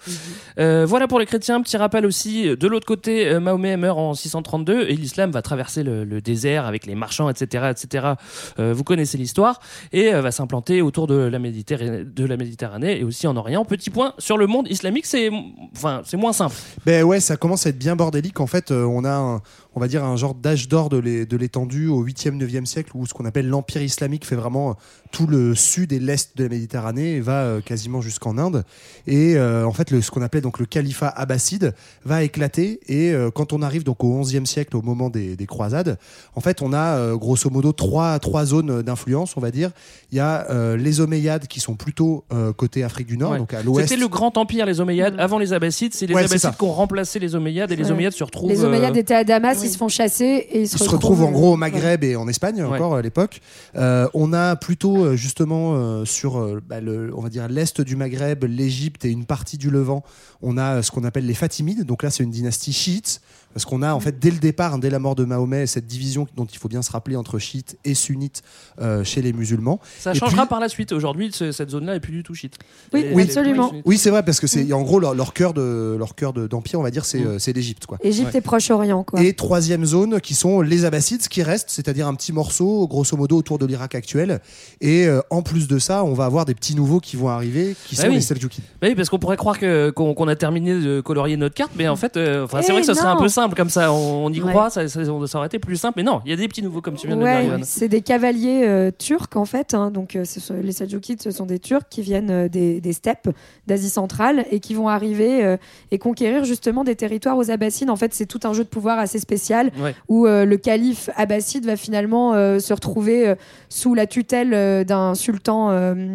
Euh, 0.58 0.84
voilà 0.86 1.06
pour 1.06 1.18
les 1.20 1.26
chrétiens. 1.26 1.60
Petit 1.62 1.76
rappel 1.84 2.06
aussi, 2.06 2.48
euh, 2.48 2.56
de 2.56 2.66
l'autre 2.66 2.86
côté, 2.86 3.28
euh, 3.28 3.40
Mahomet 3.40 3.76
meurt 3.76 3.98
en 3.98 4.14
632 4.14 4.86
et 4.88 4.96
l'islam 4.96 5.30
va 5.30 5.42
traverser 5.42 5.82
le, 5.82 6.04
désert 6.20 6.64
avec 6.66 6.86
les 6.86 6.94
marchands, 6.94 7.28
etc., 7.28 7.70
etc. 7.70 8.14
Euh, 8.58 8.72
vous 8.74 8.84
connaissez 8.84 9.18
l'histoire 9.18 9.60
et 9.92 10.12
va 10.12 10.30
s'implanter 10.30 10.80
autour 10.80 11.06
de 11.06 11.14
la, 11.14 11.38
Méditerranée, 11.38 12.98
et 12.98 13.04
aussi 13.04 13.26
en 13.26 13.36
Orient. 13.36 13.64
Petit 13.64 13.90
point 13.90 14.14
sur 14.18 14.38
le 14.38 14.46
monde 14.46 14.66
islamique, 14.68 15.04
c'est 15.04 15.30
enfin 15.72 16.02
moins 16.14 16.32
simple. 16.32 16.54
Ben 16.86 17.04
ouais, 17.04 17.20
ça 17.20 17.36
commence 17.36 17.66
à 17.66 17.70
être 17.70 17.78
bien 17.78 17.96
bordélique. 17.96 18.40
En 18.40 18.46
fait, 18.46 18.70
on 18.70 19.04
a, 19.04 19.42
on 19.74 19.80
va 19.80 19.88
dire, 19.88 20.04
un 20.04 20.16
genre 20.16 20.34
d'âge 20.34 20.68
d'or 20.68 20.88
de 20.88 20.98
l'é- 20.98 21.26
de 21.26 21.36
l'étendue 21.36 21.88
au 21.88 22.02
8e, 22.04 22.36
9e 22.38 22.64
siècle 22.66 22.92
où 22.94 23.06
ce 23.06 23.14
qu'on 23.14 23.24
appelle 23.24 23.48
l'empire 23.48 23.82
islamique 23.82 24.24
fait 24.26 24.36
vraiment 24.36 24.70
euh, 24.70 24.74
tout 25.10 25.26
le 25.26 25.54
sud 25.54 25.92
et 25.92 25.98
l'est 25.98 26.36
de 26.36 26.44
la 26.44 26.48
Méditerranée 26.48 27.14
et 27.14 27.20
va 27.20 27.42
euh, 27.42 27.60
quasiment 27.60 28.00
jusqu'en 28.00 28.38
Inde. 28.38 28.64
Et 29.06 29.36
euh, 29.36 29.66
en 29.66 29.72
fait, 29.72 29.90
le, 29.90 30.00
ce 30.02 30.10
qu'on 30.10 30.22
appelait 30.22 30.40
donc 30.40 30.58
le 30.58 30.66
califat 30.66 31.08
abbasside 31.08 31.74
va 32.04 32.22
éclater. 32.22 32.80
Et 32.88 33.12
euh, 33.12 33.30
quand 33.30 33.52
on 33.52 33.62
arrive 33.62 33.84
donc 33.84 34.02
au 34.04 34.22
11e 34.22 34.46
siècle, 34.46 34.76
au 34.76 34.82
moment 34.82 35.10
des, 35.10 35.36
des 35.36 35.46
croisades, 35.46 35.98
en 36.34 36.40
fait, 36.40 36.62
on 36.62 36.72
a 36.72 36.96
euh, 36.96 37.16
grosso 37.16 37.50
modo 37.50 37.72
trois, 37.72 38.18
trois 38.18 38.44
zones 38.44 38.82
d'influence, 38.82 39.36
on 39.36 39.40
va 39.40 39.50
dire. 39.50 39.70
Il 40.12 40.16
y 40.16 40.20
a 40.20 40.50
euh, 40.50 40.76
les 40.76 41.00
Omeyyades 41.00 41.46
qui 41.46 41.60
sont 41.60 41.74
plutôt 41.74 42.24
euh, 42.32 42.52
côté 42.52 42.82
Afrique 42.84 43.06
du 43.06 43.16
Nord, 43.18 43.32
Ouais. 43.32 43.38
donc 43.38 43.54
à 43.54 43.62
l'ouest. 43.62 43.88
C'était 43.88 44.00
le 44.00 44.08
grand 44.08 44.36
empire, 44.38 44.66
les 44.66 44.80
Omeyyades, 44.80 45.16
avant 45.18 45.38
les 45.38 45.52
Abbassides. 45.52 45.94
C'est 45.94 46.06
les 46.06 46.14
Ouais, 46.14 46.24
Abbassides 46.24 46.56
qui 46.56 46.64
ont 46.64 46.72
remplacé 46.72 47.18
les 47.18 47.34
Omeyyades 47.34 47.72
et 47.72 47.76
les 47.76 47.84
Ouais. 47.86 47.90
Omeyyades 47.92 48.12
se 48.12 48.22
retrouvent. 48.24 48.50
Les 48.50 48.62
Omeyyades 48.64 48.96
euh, 48.96 49.00
étaient 49.00 49.14
à 49.14 49.24
Damas, 49.24 49.63
ils 49.64 49.70
se 49.70 49.76
font 49.76 49.88
chasser 49.88 50.46
et 50.50 50.62
ils 50.62 50.68
se, 50.68 50.76
Ils 50.76 50.84
se 50.84 50.88
retrouvent 50.90 51.22
en 51.22 51.30
gros 51.30 51.48
au 51.48 51.52
ouais. 51.52 51.56
Maghreb 51.58 52.04
et 52.04 52.16
en 52.16 52.28
Espagne 52.28 52.62
Ouais. 52.62 52.68
encore 52.76 52.94
à 52.94 53.02
l'époque. 53.02 53.40
Euh, 53.76 54.08
on 54.14 54.32
a 54.32 54.56
plutôt 54.56 55.04
euh, 55.04 55.16
justement 55.16 55.74
euh, 55.74 56.04
sur 56.04 56.38
euh, 56.38 56.60
bah, 56.66 56.80
le, 56.80 57.12
on 57.16 57.20
va 57.20 57.28
dire 57.28 57.48
l'est 57.48 57.80
du 57.80 57.96
Maghreb, 57.96 58.44
l'Égypte 58.44 59.04
et 59.04 59.10
une 59.10 59.24
partie 59.26 59.58
du 59.58 59.70
Levant. 59.70 60.02
On 60.42 60.56
a 60.58 60.82
ce 60.82 60.90
qu'on 60.90 61.04
appelle 61.04 61.26
les 61.26 61.34
Fatimides. 61.34 61.84
Donc 61.84 62.02
là, 62.02 62.10
c'est 62.10 62.22
une 62.22 62.30
dynastie 62.30 62.72
chiite. 62.72 63.20
Parce 63.54 63.64
qu'on 63.64 63.80
a 63.82 63.94
en 63.94 64.00
fait 64.00 64.18
dès 64.18 64.30
le 64.30 64.38
départ, 64.38 64.74
hein, 64.74 64.78
dès 64.78 64.90
la 64.90 64.98
mort 64.98 65.14
de 65.14 65.24
Mahomet, 65.24 65.66
cette 65.66 65.86
division 65.86 66.26
dont 66.36 66.44
il 66.44 66.58
faut 66.58 66.68
bien 66.68 66.82
se 66.82 66.90
rappeler 66.90 67.16
entre 67.16 67.38
chiites 67.38 67.78
et 67.84 67.94
sunnites 67.94 68.42
euh, 68.80 69.04
chez 69.04 69.22
les 69.22 69.32
musulmans. 69.32 69.80
Ça 70.00 70.10
Et 70.12 70.14
changera 70.14 70.42
puis- 70.42 70.48
par 70.50 70.60
la 70.60 70.68
suite. 70.68 70.92
Aujourd'hui, 70.92 71.30
ce- 71.32 71.52
cette 71.52 71.70
zone-là 71.70 71.94
est 71.94 72.00
plus 72.00 72.12
du 72.12 72.22
tout 72.22 72.34
shit. 72.34 72.56
Oui, 72.92 73.04
absolument. 73.22 73.72
Oui, 73.84 73.96
c'est 73.96 74.10
vrai 74.10 74.22
parce 74.24 74.40
que 74.40 74.46
c'est 74.46 74.70
en 74.72 74.82
gros 74.82 74.98
leur, 75.00 75.14
leur 75.14 75.32
cœur 75.32 75.54
de 75.54 75.96
leur 75.98 76.14
cœur 76.14 76.32
de- 76.32 76.46
d'empire, 76.46 76.80
on 76.80 76.82
va 76.82 76.90
dire, 76.90 77.04
c'est 77.04 77.20
Mm. 77.20 77.38
euh, 77.48 77.52
l'Égypte 77.54 77.86
quoi. 77.86 77.98
Égypte 78.02 78.32
Ouais. 78.32 78.38
et 78.38 78.40
Proche-Orient, 78.40 79.04
quoi. 79.04 79.22
Et 79.22 79.32
troisième 79.34 79.84
zone 79.84 80.20
qui 80.20 80.34
sont 80.34 80.60
les 80.60 80.84
Abbassides, 80.84 81.22
ce 81.22 81.28
qui 81.28 81.42
reste, 81.44 81.70
c'est-à-dire 81.70 82.08
un 82.08 82.14
petit 82.14 82.32
morceau, 82.32 82.88
grosso 82.88 83.16
modo, 83.16 83.36
autour 83.36 83.58
de 83.58 83.66
l'Irak 83.66 83.94
actuel. 83.94 84.40
Et 84.80 85.06
euh, 85.06 85.20
en 85.30 85.42
plus 85.42 85.68
de 85.68 85.78
ça, 85.78 86.02
on 86.02 86.12
va 86.14 86.24
avoir 86.24 86.44
des 86.44 86.54
petits 86.54 86.74
nouveaux 86.74 86.98
qui 86.98 87.16
vont 87.16 87.28
arriver, 87.28 87.76
qui 87.86 87.94
Bah 87.94 88.02
sont 88.02 88.08
oui. 88.08 88.14
les 88.16 88.20
Seljoukides. 88.20 88.64
Bah 88.82 88.88
oui, 88.88 88.94
parce 88.96 89.08
qu'on 89.08 89.20
pourrait 89.20 89.36
croire 89.36 89.58
qu'on 89.58 90.28
a 90.28 90.36
terminé 90.36 90.74
de 90.80 91.00
colorier 91.00 91.36
notre 91.36 91.54
carte, 91.54 91.72
mais 91.76 91.86
en 91.86 91.94
fait, 91.96 92.16
euh, 92.16 92.46
c'est 92.50 92.58
Eh 92.68 92.72
vrai 92.72 92.80
que 92.80 92.86
ça 92.86 92.94
serait 92.94 93.06
un 93.06 93.14
non. 93.14 93.20
peu 93.20 93.28
simple 93.44 93.56
comme 93.56 93.70
ça. 93.70 93.92
On, 93.92 94.26
on 94.26 94.30
y 94.32 94.40
Ouais. 94.40 94.50
croit, 94.50 94.70
ça, 94.70 94.86
ça- 94.88 95.04
ça 95.04 95.38
aurait 95.38 95.46
été 95.46 95.58
plus 95.58 95.76
simple. 95.76 95.94
Mais 95.98 96.02
non, 96.02 96.20
il 96.24 96.30
y 96.30 96.34
a 96.34 96.36
des 96.36 96.48
petits 96.48 96.62
nouveaux 96.62 96.80
comme 96.80 96.94
tu 96.94 97.06
viens 97.06 97.16
de 97.16 97.22
Ouais, 97.22 97.42
dire, 97.42 97.54
Ivan. 97.54 97.62
c'est 97.64 97.88
des 97.88 98.00
cavaliers 98.02 98.62
euh, 98.66 98.90
turcs 98.96 99.36
en 99.36 99.44
fait. 99.44 99.74
hein. 99.74 99.90
donc 99.90 100.16
euh, 100.16 100.24
ce 100.24 100.52
les 100.54 100.72
Seljoukides, 100.72 101.22
ce 101.22 101.30
sont 101.30 101.46
des 101.46 101.58
Turcs 101.58 101.88
qui 101.90 102.02
viennent 102.02 102.30
euh, 102.30 102.48
des, 102.48 102.80
des 102.80 102.92
steppes 102.92 103.28
d'Asie 103.66 103.90
centrale 103.90 104.44
et 104.50 104.60
qui 104.60 104.74
vont 104.74 104.88
arriver 104.88 105.44
euh, 105.44 105.56
et 105.90 105.98
conquérir 105.98 106.44
justement 106.44 106.84
des 106.84 106.96
territoires 106.96 107.36
aux 107.38 107.50
Abbassides. 107.50 107.90
En 107.90 107.96
fait, 107.96 108.14
c'est 108.14 108.26
tout 108.26 108.40
un 108.44 108.52
jeu 108.52 108.64
de 108.64 108.68
pouvoir 108.68 108.98
assez 108.98 109.18
spécial 109.18 109.70
Ouais. 109.80 109.94
où 110.08 110.26
le 110.26 110.56
calife 110.56 111.10
abbasside 111.16 111.66
va 111.66 111.76
finalement 111.76 112.32
se 112.58 112.72
retrouver 112.72 113.34
sous 113.68 113.94
la 113.94 114.06
tutelle 114.06 114.84
d'un 114.84 115.14
sultan 115.14 115.70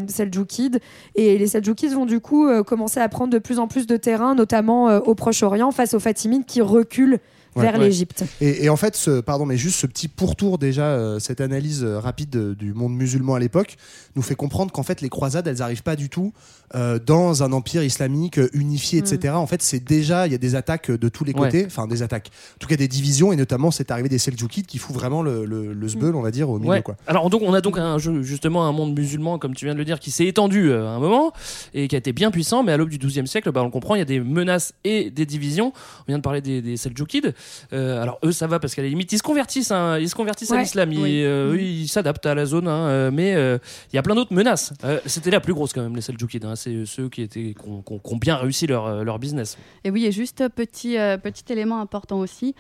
seldjoukide. 0.07 0.79
Et 1.15 1.37
les 1.37 1.47
Seldjoukides 1.47 1.93
vont 1.93 2.05
du 2.05 2.19
coup 2.19 2.47
commencer 2.63 2.99
à 2.99 3.07
prendre 3.09 3.31
de 3.31 3.39
plus 3.39 3.59
en 3.59 3.67
plus 3.67 3.87
de 3.87 3.97
terrain, 3.97 4.35
notamment 4.35 4.85
au 4.97 5.15
Proche-Orient, 5.15 5.71
face 5.71 5.93
aux 5.93 5.99
Fatimides 5.99 6.45
qui 6.45 6.61
reculent 6.61 7.18
Ouais. 7.55 7.63
vers 7.63 7.79
Ouais. 7.79 7.85
l'Égypte. 7.85 8.23
Et, 8.41 8.65
et 8.65 8.69
en 8.69 8.75
fait, 8.75 8.95
ce, 8.95 9.21
pardon, 9.21 9.45
mais 9.45 9.57
juste 9.57 9.79
ce 9.79 9.87
petit 9.87 10.07
pourtour 10.07 10.57
déjà, 10.57 10.83
euh, 10.85 11.19
cette 11.19 11.41
analyse 11.41 11.83
euh, 11.83 11.99
rapide 11.99 12.53
du 12.53 12.73
monde 12.73 12.93
musulman 12.93 13.35
à 13.35 13.39
l'époque, 13.39 13.77
nous 14.15 14.21
fait 14.21 14.35
comprendre 14.35 14.71
qu'en 14.71 14.83
fait 14.83 15.01
les 15.01 15.09
croisades, 15.09 15.47
elles 15.47 15.57
n'arrivent 15.57 15.83
pas 15.83 15.95
du 15.95 16.09
tout 16.09 16.33
euh, 16.75 16.99
dans 16.99 17.41
un 17.41 17.51
empire 17.51 17.83
islamique 17.83 18.39
unifié, 18.53 18.99
etc. 18.99 19.33
En 19.33 19.47
fait, 19.47 19.61
c'est 19.61 19.83
déjà, 19.83 20.27
il 20.27 20.31
y 20.31 20.35
a 20.35 20.39
des 20.39 20.55
attaques 20.55 20.91
de 20.91 21.09
tous 21.09 21.23
les 21.23 21.33
côtés, 21.33 21.65
enfin 21.65 21.87
des 21.87 22.03
attaques, 22.03 22.29
en 22.55 22.59
tout 22.59 22.67
cas 22.67 22.75
des 22.75 22.87
divisions, 22.87 23.31
et 23.31 23.35
notamment 23.35 23.71
cette 23.71 23.91
arrivée 23.91 24.09
des 24.09 24.19
Seljoukides 24.19 24.67
qui 24.67 24.77
fout 24.77 24.95
vraiment 24.95 25.21
le, 25.21 25.45
le, 25.45 25.73
le 25.73 25.87
sbeul, 25.89 26.15
on 26.15 26.21
va 26.21 26.31
dire, 26.31 26.49
au 26.49 26.59
milieu. 26.59 26.81
Quoi. 26.81 26.95
Alors 27.07 27.29
donc 27.29 27.41
on 27.43 27.53
a 27.53 27.61
donc 27.61 27.77
un 27.77 27.97
justement 27.97 28.67
un 28.67 28.71
monde 28.71 28.93
musulman 28.93 29.39
comme 29.39 29.55
tu 29.55 29.65
viens 29.65 29.73
de 29.73 29.79
le 29.79 29.85
dire 29.85 29.99
qui 29.99 30.11
s'est 30.11 30.25
étendu 30.25 30.71
à 30.71 30.89
un 30.89 30.99
moment 30.99 31.33
et 31.73 31.87
qui 31.87 31.95
a 31.95 31.97
été 31.97 32.13
bien 32.13 32.31
puissant 32.31 32.63
mais 32.63 32.71
à 32.71 32.77
l'aube 32.77 32.89
du 32.89 32.97
XIIe 32.97 33.27
siècle 33.27 33.51
bah, 33.51 33.63
on 33.63 33.69
comprend 33.69 33.95
il 33.95 33.99
y 33.99 34.01
a 34.01 34.05
des 34.05 34.19
menaces 34.19 34.73
et 34.83 35.09
des 35.09 35.25
divisions 35.25 35.73
on 36.01 36.03
vient 36.07 36.17
de 36.17 36.23
parler 36.23 36.41
des, 36.41 36.61
des 36.61 36.77
Seldjoukides 36.77 37.33
euh, 37.73 38.01
alors 38.01 38.19
eux, 38.23 38.31
ça 38.31 38.47
va 38.47 38.59
parce 38.59 38.75
qu'à 38.75 38.81
la 38.81 38.87
limite, 38.87 39.11
ils 39.11 39.17
se 39.17 39.23
convertissent, 39.23 39.71
hein, 39.71 39.97
ils 39.99 40.09
se 40.09 40.15
convertissent 40.15 40.51
à 40.51 40.57
l'islam. 40.59 40.91
Ils, 40.91 40.99
Oui. 40.99 41.23
euh, 41.23 41.53
eux, 41.53 41.61
ils 41.61 41.87
s'adaptent 41.87 42.25
à 42.25 42.35
la 42.35 42.45
zone, 42.45 42.67
hein, 42.67 42.87
euh, 42.87 43.11
mais 43.11 43.35
euh, 43.35 43.57
il 43.91 43.95
y 43.95 43.99
a 43.99 44.01
plein 44.01 44.15
d'autres 44.15 44.33
menaces. 44.33 44.73
C'était 45.05 45.31
la 45.31 45.39
plus 45.39 45.53
grosse 45.53 45.73
quand 45.73 45.81
même, 45.81 45.95
les 45.95 46.01
Seljoukides. 46.01 46.45
Hein, 46.45 46.55
c'est 46.55 46.85
ceux 46.85 47.09
qui 47.09 47.21
étaient, 47.21 47.53
qui 47.53 47.69
ont, 47.69 47.81
qui 47.81 48.15
bien 48.19 48.35
réussi 48.35 48.67
leur, 48.67 49.03
leur 49.03 49.19
business. 49.19 49.57
Et 49.83 49.91
oui, 49.91 50.05
et 50.05 50.11
juste 50.11 50.47
petit, 50.49 50.97
petit 51.23 51.43
élément 51.51 51.79
important 51.81 52.19
aussi. 52.19 52.55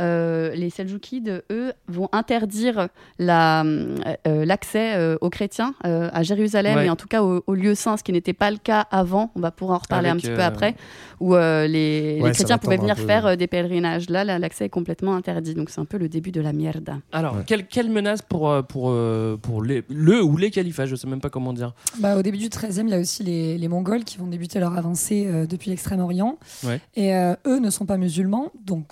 Euh, 0.00 0.54
les 0.54 0.70
Seljoukides, 0.70 1.42
eux, 1.50 1.72
vont 1.88 2.08
interdire 2.12 2.88
la, 3.18 3.62
euh, 3.64 3.96
euh, 4.26 4.44
l'accès 4.44 5.16
aux 5.20 5.30
chrétiens 5.30 5.74
euh, 5.86 6.08
à 6.12 6.22
Jérusalem 6.22 6.76
Ouais. 6.76 6.86
et 6.86 6.90
en 6.90 6.96
tout 6.96 7.08
cas 7.08 7.22
aux, 7.22 7.42
aux 7.46 7.54
lieux 7.54 7.74
saints, 7.74 7.96
ce 7.96 8.02
qui 8.02 8.12
n'était 8.12 8.32
pas 8.32 8.50
le 8.50 8.56
cas 8.56 8.86
avant. 8.90 9.30
On 9.36 9.40
va 9.40 9.50
pouvoir 9.50 9.76
en 9.78 9.82
reparler 9.82 10.08
Avec, 10.08 10.24
un 10.24 10.28
petit 10.28 10.34
peu 10.34 10.42
après, 10.42 10.74
où 11.20 11.34
euh, 11.34 11.66
les, 11.66 12.18
Ouais, 12.20 12.28
les 12.28 12.34
ça 12.34 12.44
chrétiens 12.44 12.56
va 12.56 12.60
pouvaient 12.60 12.76
venir 12.76 12.96
peu. 12.96 13.06
faire 13.06 13.26
euh, 13.26 13.36
des 13.36 13.46
pèlerinages. 13.46 14.08
Là, 14.10 14.24
l'accès 14.38 14.66
est 14.66 14.68
complètement 14.70 15.14
interdit, 15.14 15.54
donc 15.54 15.70
c'est 15.70 15.80
un 15.80 15.84
peu 15.84 15.98
le 15.98 16.08
début 16.08 16.32
de 16.32 16.40
la 16.40 16.52
mierda. 16.52 16.98
Alors, 17.12 17.36
Ouais. 17.36 17.42
quelle, 17.46 17.66
quelle 17.66 17.90
menace 17.90 18.22
pour, 18.22 18.50
pour, 18.68 18.94
pour 19.42 19.62
les, 19.62 19.82
le 19.88 20.22
ou 20.22 20.36
les 20.36 20.50
califats? 20.50 20.86
Je 20.86 20.96
sais 20.96 21.06
même 21.08 21.20
pas 21.20 21.30
comment 21.30 21.52
dire. 21.52 21.74
Bah, 21.98 22.16
au 22.16 22.22
début 22.22 22.38
du 22.38 22.48
13e, 22.48 22.82
il 22.86 22.90
y 22.90 22.94
a 22.94 22.98
aussi 22.98 23.22
les, 23.22 23.58
les 23.58 23.68
Mongols 23.68 24.04
qui 24.04 24.18
vont 24.18 24.26
débuter 24.26 24.58
leur 24.60 24.76
avancée 24.76 25.26
euh, 25.26 25.46
depuis 25.46 25.70
l'Extrême-Orient. 25.70 26.38
Ouais. 26.64 26.80
Et 26.94 27.14
euh, 27.14 27.34
eux 27.46 27.58
ne 27.58 27.70
sont 27.70 27.86
pas 27.86 27.96
musulmans, 27.96 28.50
donc 28.64 28.86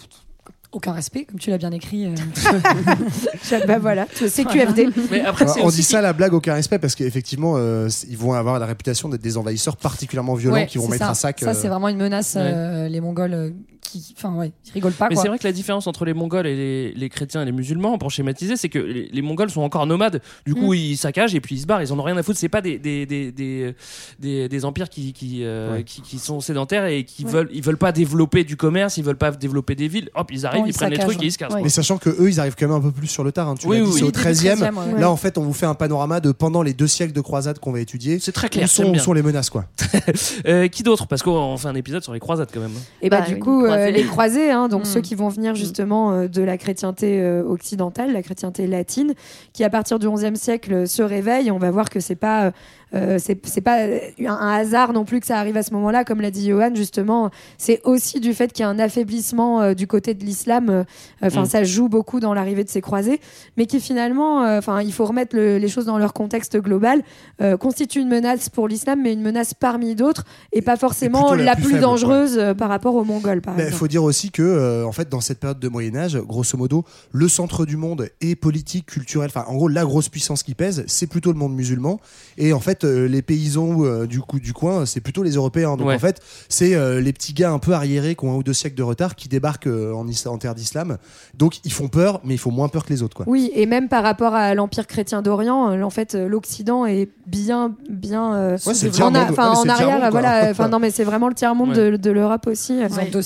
aucun 0.73 0.93
respect, 0.93 1.25
comme 1.25 1.39
tu 1.41 1.51
l'as 1.51 1.59
bien 1.59 1.73
écrit. 1.73 2.07
euh. 2.07 2.15
bah 3.67 3.79
voilà, 3.79 4.07
c'est 4.15 4.45
QFD. 4.45 4.89
Mais 5.11 5.21
après, 5.21 5.47
c'est 5.49 5.63
on 5.63 5.69
dit 5.69 5.83
ça 5.83 6.01
la 6.01 6.13
blague 6.13 6.33
aucun 6.35 6.55
respect 6.55 6.79
parce 6.79 6.95
qu'effectivement 6.95 7.55
euh, 7.57 7.89
ils 8.09 8.17
vont 8.17 8.33
avoir 8.35 8.59
la 8.59 8.67
réputation 8.67 9.09
d'être 9.09 9.23
des 9.23 9.37
envahisseurs 9.37 9.77
particulièrement 9.77 10.35
violents 10.35 10.57
Ouais, 10.57 10.67
qui 10.67 10.79
vont 10.79 10.89
mettre 10.89 11.05
ça. 11.07 11.11
à 11.11 11.15
sac. 11.15 11.41
Ça, 11.41 11.51
euh, 11.51 11.55
c'est 11.55 11.69
vraiment 11.69 11.89
une 11.89 11.97
menace, 11.99 12.35
euh, 12.37 12.89
les 12.89 13.01
Mongols, 13.01 13.35
euh, 13.35 13.51
qui, 13.81 14.15
enfin, 14.17 14.35
ouais, 14.35 14.53
ils 14.67 14.73
rigolent 14.73 14.93
pas. 14.93 15.09
Mais 15.09 15.17
c'est 15.17 15.29
vrai 15.29 15.39
que 15.39 15.47
la 15.47 15.53
différence 15.53 15.87
entre 15.87 16.05
les 16.05 16.15
Mongols 16.15 16.47
et 16.47 16.55
les, 16.57 16.93
les 16.93 17.09
chrétiens 17.09 17.43
et 17.43 17.45
les 17.45 17.53
musulmans, 17.53 17.99
pour 17.99 18.11
schématiser, 18.11 18.57
c'est 18.57 18.69
que 18.69 18.79
les, 18.79 19.09
les 19.13 19.23
Mongols 19.23 19.51
sont 19.51 19.63
encore 19.63 19.87
nomades. 19.87 20.21
Du 20.47 20.55
coup, 20.55 20.73
Mm. 20.73 20.77
ils 20.77 20.97
saccagent 20.97 21.35
et 21.35 21.41
puis 21.41 21.57
ils 21.57 21.61
se 21.61 21.67
barrent. 21.67 21.83
Ils 21.83 21.93
en 21.93 21.99
ont 21.99 22.03
rien 22.03 22.17
à 22.17 22.23
foutre. 22.23 22.39
C'est 22.39 22.49
pas 22.49 22.61
des, 22.61 22.79
des, 22.79 23.07
des, 23.07 23.33
des, 23.33 23.75
des, 24.19 24.49
des 24.49 24.65
empires 24.65 24.89
qui, 24.89 25.13
qui, 25.13 25.45
euh, 25.45 25.73
Ouais. 25.77 25.85
qui, 25.85 26.03
qui 26.03 26.19
sont 26.19 26.41
sédentaires 26.41 26.87
et 26.87 27.05
qui 27.05 27.25
Ouais. 27.25 27.31
veulent, 27.31 27.51
ils 27.53 27.63
veulent 27.63 27.77
pas 27.79 27.93
développer 27.93 28.45
du 28.45 28.57
commerce, 28.57 28.97
ils 28.97 29.05
veulent 29.05 29.17
pas 29.17 29.31
développer 29.31 29.75
des 29.75 29.89
villes. 29.89 30.11
Hop, 30.15 30.31
ils 30.33 30.47
arrivent, 30.47 30.63
ils, 30.67 30.71
ils 30.71 30.75
prennent 30.75 30.91
les 30.91 30.99
trucs 30.99 31.23
et 31.23 31.27
ils 31.27 31.33
se 31.33 31.39
cassent. 31.39 31.53
ouais. 31.55 31.63
Mais 31.63 31.69
sachant 31.69 31.99
que 31.99 32.11
eux, 32.11 32.29
ils 32.29 32.39
arrivent 32.41 32.57
quand 32.59 32.67
même 32.69 32.77
un 32.77 32.81
peu 32.81 32.93
plus 32.93 33.07
sur 33.09 33.25
le 33.25 33.33
tard. 33.33 33.49
hein. 33.49 33.55
Tu 33.59 33.67
Oui, 33.67 33.79
c'est 33.79 33.83
oui. 33.83 34.03
au 34.03 34.11
Début 34.11 34.19
13e. 34.19 34.57
13e, 34.59 34.95
ouais. 34.95 35.01
Là, 35.01 35.11
en 35.11 35.17
fait, 35.17 35.39
on 35.39 35.43
vous 35.43 35.53
fait 35.53 35.67
un 35.67 35.75
panorama 35.75 36.21
de 36.21 36.33
pendant 36.33 36.63
les 36.63 36.75
deux 36.75 36.87
siècles 36.87 37.13
de 37.13 37.21
croisade 37.21 37.59
qu'on 37.59 37.73
va 37.73 37.81
étudier. 37.81 38.19
C'est 38.19 38.33
très 38.33 38.47
Où 38.47 38.51
clair. 38.51 38.69
sont, 38.69 38.85
où 38.85 38.93
bien. 38.93 39.03
sont 39.03 39.13
les 39.13 39.23
menaces, 39.23 39.51
quoi 39.51 39.65
Euh, 40.47 40.69
qui 40.69 40.83
d'autre? 40.83 41.07
Parce 41.07 41.23
qu'on 41.23 41.57
fait 41.57 41.69
un 41.69 41.75
épisode 41.75 42.03
sur 42.03 42.13
les 42.13 42.21
croisades 42.21 42.49
quand 42.53 42.61
même. 42.61 42.71
Et 43.03 43.09
bah, 43.11 43.21
Bah, 43.21 43.27
du 43.27 43.39
coup, 43.39 43.65
croisés. 43.77 43.93
les 43.93 44.05
croisés, 44.05 44.51
hein, 44.51 44.69
donc 44.69 44.83
Mm. 44.83 44.85
ceux 44.87 45.01
qui 45.01 45.15
vont 45.15 45.29
venir 45.29 45.55
justement 45.55 46.13
euh, 46.13 46.29
de 46.29 46.43
la 46.43 46.57
chrétienté 46.59 47.21
euh, 47.21 47.43
occidentale, 47.45 48.13
la 48.13 48.23
chrétienté 48.23 48.67
latine, 48.67 49.15
qui 49.53 49.65
à 49.65 49.71
partir 49.71 49.99
du 49.99 50.09
XIe 50.09 50.37
siècle 50.37 50.73
euh, 50.73 50.87
se 50.87 51.03
réveille. 51.03 51.51
On 51.51 51.59
va 51.59 51.71
voir 51.71 51.91
que 51.91 52.01
c'est 52.01 52.15
pas 52.17 52.53
euh, 52.95 53.17
euh, 53.17 53.19
c'est 53.19 53.61
pas 53.61 53.81
euh, 53.81 53.99
un, 54.27 54.35
hasard 54.49 54.93
non 54.93 55.05
plus 55.05 55.21
que 55.21 55.27
ça 55.27 55.39
arrive 55.39 55.57
à 55.57 55.63
ce 55.63 55.73
moment-là, 55.75 56.05
comme 56.05 56.21
l'a 56.21 56.31
dit 56.31 56.49
Johan. 56.49 56.71
Justement, 56.75 57.31
c'est 57.59 57.81
aussi 57.85 58.21
du 58.21 58.35
fait 58.35 58.53
qu'il 58.53 58.63
y 58.63 58.67
a 58.67 58.69
un 58.69 58.79
affaiblissement 58.79 59.61
euh, 59.63 59.75
du 59.75 59.87
côté 59.87 60.15
de 60.15 60.25
l'islam. 60.25 60.69
euh, 60.71 60.85
Enfin, 61.23 61.43
Mm. 61.43 61.47
ça 61.47 61.65
joue 61.65 61.89
beaucoup 61.89 62.21
dans 62.21 62.35
l'arrivée 62.35 62.65
de 62.65 62.69
ces 62.69 62.81
croisés, 62.81 63.21
mais 63.57 63.67
qui 63.67 63.81
finalement, 63.81 64.45
euh, 64.45 64.59
enfin, 64.59 64.83
il 64.83 64.93
faut 64.93 65.05
remettre 65.05 65.37
le- 65.37 65.59
les 65.59 65.69
choses 65.69 65.87
dans 65.87 65.99
leur 65.99 66.13
contexte 66.13 66.57
global. 66.59 67.03
euh, 67.41 67.57
constitue 67.57 68.01
une 68.01 68.09
menace 68.09 68.49
pour 68.51 68.69
l'islam, 68.69 69.01
mais 69.03 69.13
une 69.15 69.23
menace 69.23 69.55
parmi 69.55 69.95
d'autres, 69.95 70.25
et 70.53 70.61
pas 70.63 70.77
forcément 70.77 71.33
la, 71.35 71.43
la 71.45 71.55
plus, 71.55 71.63
plus 71.63 71.71
faible, 71.73 71.83
dangereuse 71.83 72.37
euh, 72.39 72.55
par 72.55 72.69
rapport 72.69 72.95
aux 72.95 73.05
Mongols, 73.05 73.41
Il 73.59 73.65
faut 73.73 73.89
dire 73.89 74.03
aussi 74.05 74.31
que, 74.31 74.43
euh, 74.43 74.85
en 74.87 74.93
fait, 74.93 75.09
dans 75.09 75.21
cette 75.21 75.41
période 75.41 75.59
de 75.59 75.69
Moyen 75.69 75.97
Âge, 75.97 76.17
grosso 76.19 76.57
modo, 76.59 76.85
le 77.13 77.29
centre 77.29 77.65
du 77.67 77.77
monde 77.77 78.11
est 78.21 78.35
politique, 78.37 78.87
culturel. 78.87 79.29
Enfin, 79.35 79.45
en 79.49 79.55
gros, 79.57 79.69
la 79.69 79.85
grosse 79.85 80.09
puissance 80.09 80.43
qui 80.43 80.55
pèse, 80.55 80.85
c'est 80.87 81.07
plutôt 81.07 81.33
le 81.33 81.39
monde 81.39 81.55
musulman. 81.55 81.99
Et 82.37 82.53
en 82.53 82.61
fait, 82.61 82.80
euh, 82.85 83.07
les 83.09 83.23
paysans 83.23 83.85
euh, 83.85 84.07
du 84.07 84.21
coup 84.21 84.41
du 84.41 84.53
coin, 84.53 84.87
c'est 84.87 85.01
plutôt 85.01 85.23
les 85.23 85.33
Européens. 85.33 85.77
Donc 85.77 85.89
Ouais. 85.89 85.95
en 85.95 85.99
fait, 85.99 86.21
c'est 86.49 86.75
euh, 86.75 87.01
les 87.01 87.13
petits 87.13 87.33
gars 87.33 87.51
un 87.53 87.59
peu 87.59 87.73
arriérés 87.73 88.15
qui 88.15 88.25
ont 88.25 88.33
un 88.33 88.37
ou 88.37 88.43
deux 88.43 88.53
siècles 88.53 88.77
de 88.77 88.83
retard 88.83 89.15
qui 89.15 89.29
débarquent 89.29 89.67
euh, 89.67 89.93
en, 89.93 90.07
en 90.09 90.39
terre 90.39 90.55
d'islam. 90.55 90.99
Donc 91.37 91.61
ils 91.65 91.73
font 91.73 91.89
peur, 91.89 92.21
mais 92.25 92.35
ils 92.35 92.39
font 92.39 92.51
moins 92.51 92.69
peur 92.69 92.85
que 92.85 92.93
les 92.93 93.03
autres, 93.03 93.17
quoi. 93.17 93.25
Oui, 93.29 93.51
et 93.55 93.67
même 93.67 93.89
par 93.89 94.03
rapport 94.03 94.35
à 94.35 94.55
l'Empire 94.55 94.87
chrétien 94.87 95.23
d'Orient, 95.23 95.71
euh, 95.73 95.83
en 95.83 95.91
fait, 95.91 96.15
euh, 96.15 96.29
l'Occident 96.29 96.87
est 96.87 97.09
bien, 97.27 97.75
bien 97.89 98.35
euh, 98.35 98.59
Ouais, 98.67 98.69
en, 98.69 98.71
a- 98.71 98.75
tiers-monde. 98.75 99.15
Non, 99.15 99.43
en 99.45 99.69
arrière. 99.69 99.77
tiers-monde, 99.77 100.01
quoi. 100.01 100.11
voilà, 100.11 100.51
enfin 100.51 100.69
non, 100.71 100.79
mais 100.79 100.91
c'est 100.91 101.05
vraiment 101.05 101.29
le 101.29 101.35
tiers 101.35 101.55
monde 101.55 101.71
Ouais. 101.71 101.91
de, 101.93 101.97
de 101.97 102.11
l'Europe 102.11 102.47
aussi. 102.47 102.79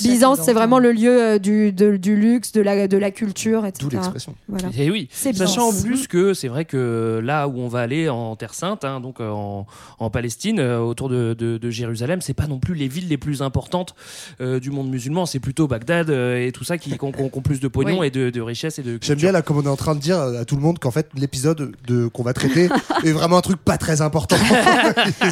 Byzance, 0.02 0.40
c'est 0.42 0.52
vraiment 0.52 0.78
le 0.78 0.92
lieu 0.92 1.22
euh, 1.22 1.38
du, 1.38 1.72
de- 1.72 1.96
du 1.96 2.16
luxe, 2.16 2.52
de 2.52 2.60
la, 2.60 2.88
de 2.88 2.96
la 2.96 3.10
culture, 3.10 3.66
etc. 3.66 3.86
D'où 3.88 3.96
l'expression. 3.96 4.34
Voilà. 4.48 4.68
Et 4.76 4.90
oui, 4.90 5.08
sachant 5.12 5.68
en 5.68 5.72
plus 5.72 6.06
que 6.06 6.34
c'est 6.34 6.48
vrai 6.48 6.64
que 6.64 7.20
là 7.22 7.48
où 7.48 7.58
on 7.58 7.68
va 7.68 7.80
aller 7.80 8.08
en 8.08 8.36
Terre 8.36 8.54
Sainte, 8.54 8.84
hein, 8.84 9.00
donc 9.00 9.20
euh, 9.20 9.30
en, 9.44 9.66
en 9.98 10.10
Palestine, 10.10 10.58
euh, 10.58 10.78
autour 10.80 11.08
de, 11.08 11.34
de- 11.34 11.58
de 11.58 11.70
Jérusalem, 11.70 12.20
c'est 12.20 12.34
pas 12.34 12.46
non 12.46 12.58
plus 12.58 12.74
les 12.74 12.88
villes 12.88 13.08
les 13.08 13.18
plus 13.18 13.42
importantes 13.42 13.94
euh, 14.40 14.58
du 14.60 14.70
monde 14.70 14.88
musulman, 14.90 15.26
c'est 15.26 15.40
plutôt 15.40 15.66
Bagdad 15.68 16.10
euh, 16.10 16.46
et 16.46 16.52
tout 16.52 16.64
ça 16.64 16.78
qui 16.78 16.90
qui 16.96 17.04
ont, 17.04 17.12
qui 17.12 17.40
plus 17.40 17.60
de 17.60 17.68
pognon 17.68 18.00
Oui. 18.00 18.06
et 18.08 18.10
de, 18.10 18.30
de 18.30 18.40
richesse 18.40 18.78
et 18.78 18.82
de 18.82 18.98
J'aime 19.00 19.18
bien 19.18 19.32
là 19.32 19.42
comme 19.42 19.58
on 19.58 19.62
est 19.62 19.68
en 19.68 19.76
train 19.76 19.94
de 19.94 20.00
dire 20.00 20.18
à 20.18 20.44
tout 20.44 20.56
le 20.56 20.62
monde 20.62 20.78
qu'en 20.78 20.90
fait 20.90 21.08
l'épisode 21.14 21.72
de 21.86 22.06
qu'on 22.08 22.22
va 22.22 22.32
traiter 22.32 22.68
est 23.04 23.12
vraiment 23.12 23.36
un 23.38 23.40
truc 23.42 23.58
pas 23.64 23.78
très 23.78 24.00
important. 24.00 24.36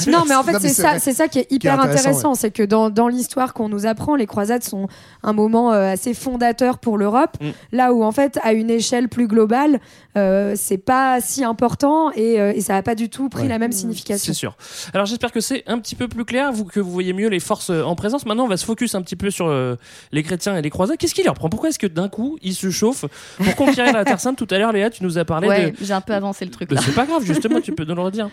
Non, 0.09 0.25
mais 0.29 0.35
en 0.35 0.43
fait, 0.43 0.59
c'est 0.61 0.69
ça, 0.69 0.91
vrai. 0.91 0.99
c'est 0.99 1.13
ça 1.13 1.29
qui 1.29 1.39
est 1.39 1.51
hyper 1.51 1.75
intéressant, 1.81 1.99
intéressant. 2.09 2.35
C'est 2.35 2.51
que 2.51 2.63
dans, 2.63 2.91
dans 2.91 3.09
l'histoire 3.09 3.55
qu'on 3.55 3.69
nous 3.69 3.87
apprend, 3.87 4.17
les 4.17 4.27
croisades 4.27 4.63
sont 4.63 4.89
un 5.23 5.33
moment 5.33 5.73
euh, 5.73 5.93
assez 5.93 6.15
fondateur 6.15 6.79
pour 6.79 6.99
l'Europe. 6.99 7.37
Mm. 7.41 7.47
Là 7.73 7.93
où, 7.93 8.03
en 8.03 8.13
fait, 8.13 8.39
à 8.43 8.53
une 8.53 8.71
échelle 8.71 9.09
plus 9.09 9.27
globale, 9.29 9.81
euh, 10.17 10.55
c'est 10.57 10.79
pas 10.79 11.21
si 11.21 11.45
important 11.45 12.11
et, 12.13 12.41
euh, 12.41 12.53
et 12.55 12.61
ça 12.61 12.75
n'a 12.75 12.83
pas 12.83 12.95
du 12.95 13.09
tout 13.09 13.29
pris 13.29 13.43
Ouais. 13.43 13.49
la 13.49 13.59
même 13.59 13.71
Mm. 13.71 13.73
C'est 14.05 14.33
sûr. 14.35 14.57
Alors 14.95 15.07
j'espère 15.07 15.33
que 15.33 15.41
c'est 15.41 15.63
un 15.67 15.79
petit 15.79 15.95
peu 15.95 16.09
plus 16.09 16.25
clair, 16.25 16.53
vous, 16.53 16.65
que 16.65 16.81
vous 16.81 16.91
voyez 16.91 17.13
mieux 17.13 17.29
les 17.29 17.41
forces 17.41 17.71
euh, 17.71 17.83
en 17.83 17.95
présence. 17.95 18.27
Maintenant, 18.27 18.45
on 18.45 18.49
va 18.49 18.57
se 18.57 18.65
focus 18.65 18.95
un 18.95 19.03
petit 19.03 19.17
peu 19.17 19.31
sur 19.31 19.47
euh, 19.49 19.77
les 20.13 20.23
chrétiens 20.23 20.57
et 20.57 20.63
les 20.63 20.71
croisades. 20.71 20.97
Qu'est-ce 20.99 21.15
qui 21.15 21.23
leur 21.23 21.35
prend? 21.35 21.49
Pourquoi 21.49 21.69
est-ce 21.71 21.79
que 21.79 21.87
d'un 21.87 22.09
coup 22.09 22.39
ils 22.43 22.55
se 22.55 22.71
chauffent? 22.71 23.05
Pour 23.39 23.57
conquérir 23.57 23.93
la 23.93 24.05
Terre 24.05 24.21
Sainte 24.21 24.37
Tout 24.39 24.47
à 24.51 24.59
l'heure, 24.59 24.73
Léa, 24.73 24.91
tu 24.91 25.03
nous 25.05 25.19
as 25.19 25.25
parlé 25.25 25.49
Ouais, 25.49 25.71
de. 25.71 25.77
j'ai 25.81 25.93
un 25.93 26.01
peu 26.01 26.15
avancé 26.15 26.45
le 26.45 26.51
truc 26.51 26.71
là. 26.73 26.81
C'est 26.81 26.95
pas 26.95 27.07
grave, 27.07 27.25
justement, 27.25 27.61
tu 27.61 27.73
peux 27.73 27.85
nous 27.89 27.95
le 27.95 28.03
redire. 28.03 28.29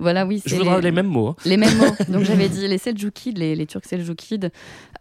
Voilà, 0.00 0.24
oui. 0.24 0.40
Je 0.46 0.54
voudrais 0.54 0.80
les 0.80 0.92
mêmes 0.92 1.06
mots. 1.08 1.28
hein. 1.28 1.36
Les 1.44 1.56
mêmes 1.56 1.76
mots. 1.76 1.94
Donc 2.08 2.22
j'avais 2.24 2.48
dit 2.48 2.68
les 2.68 2.78
Seljoukides, 2.78 3.38
les, 3.38 3.56
les 3.56 3.66
Turcs 3.66 3.84
Seljoukides 3.84 4.52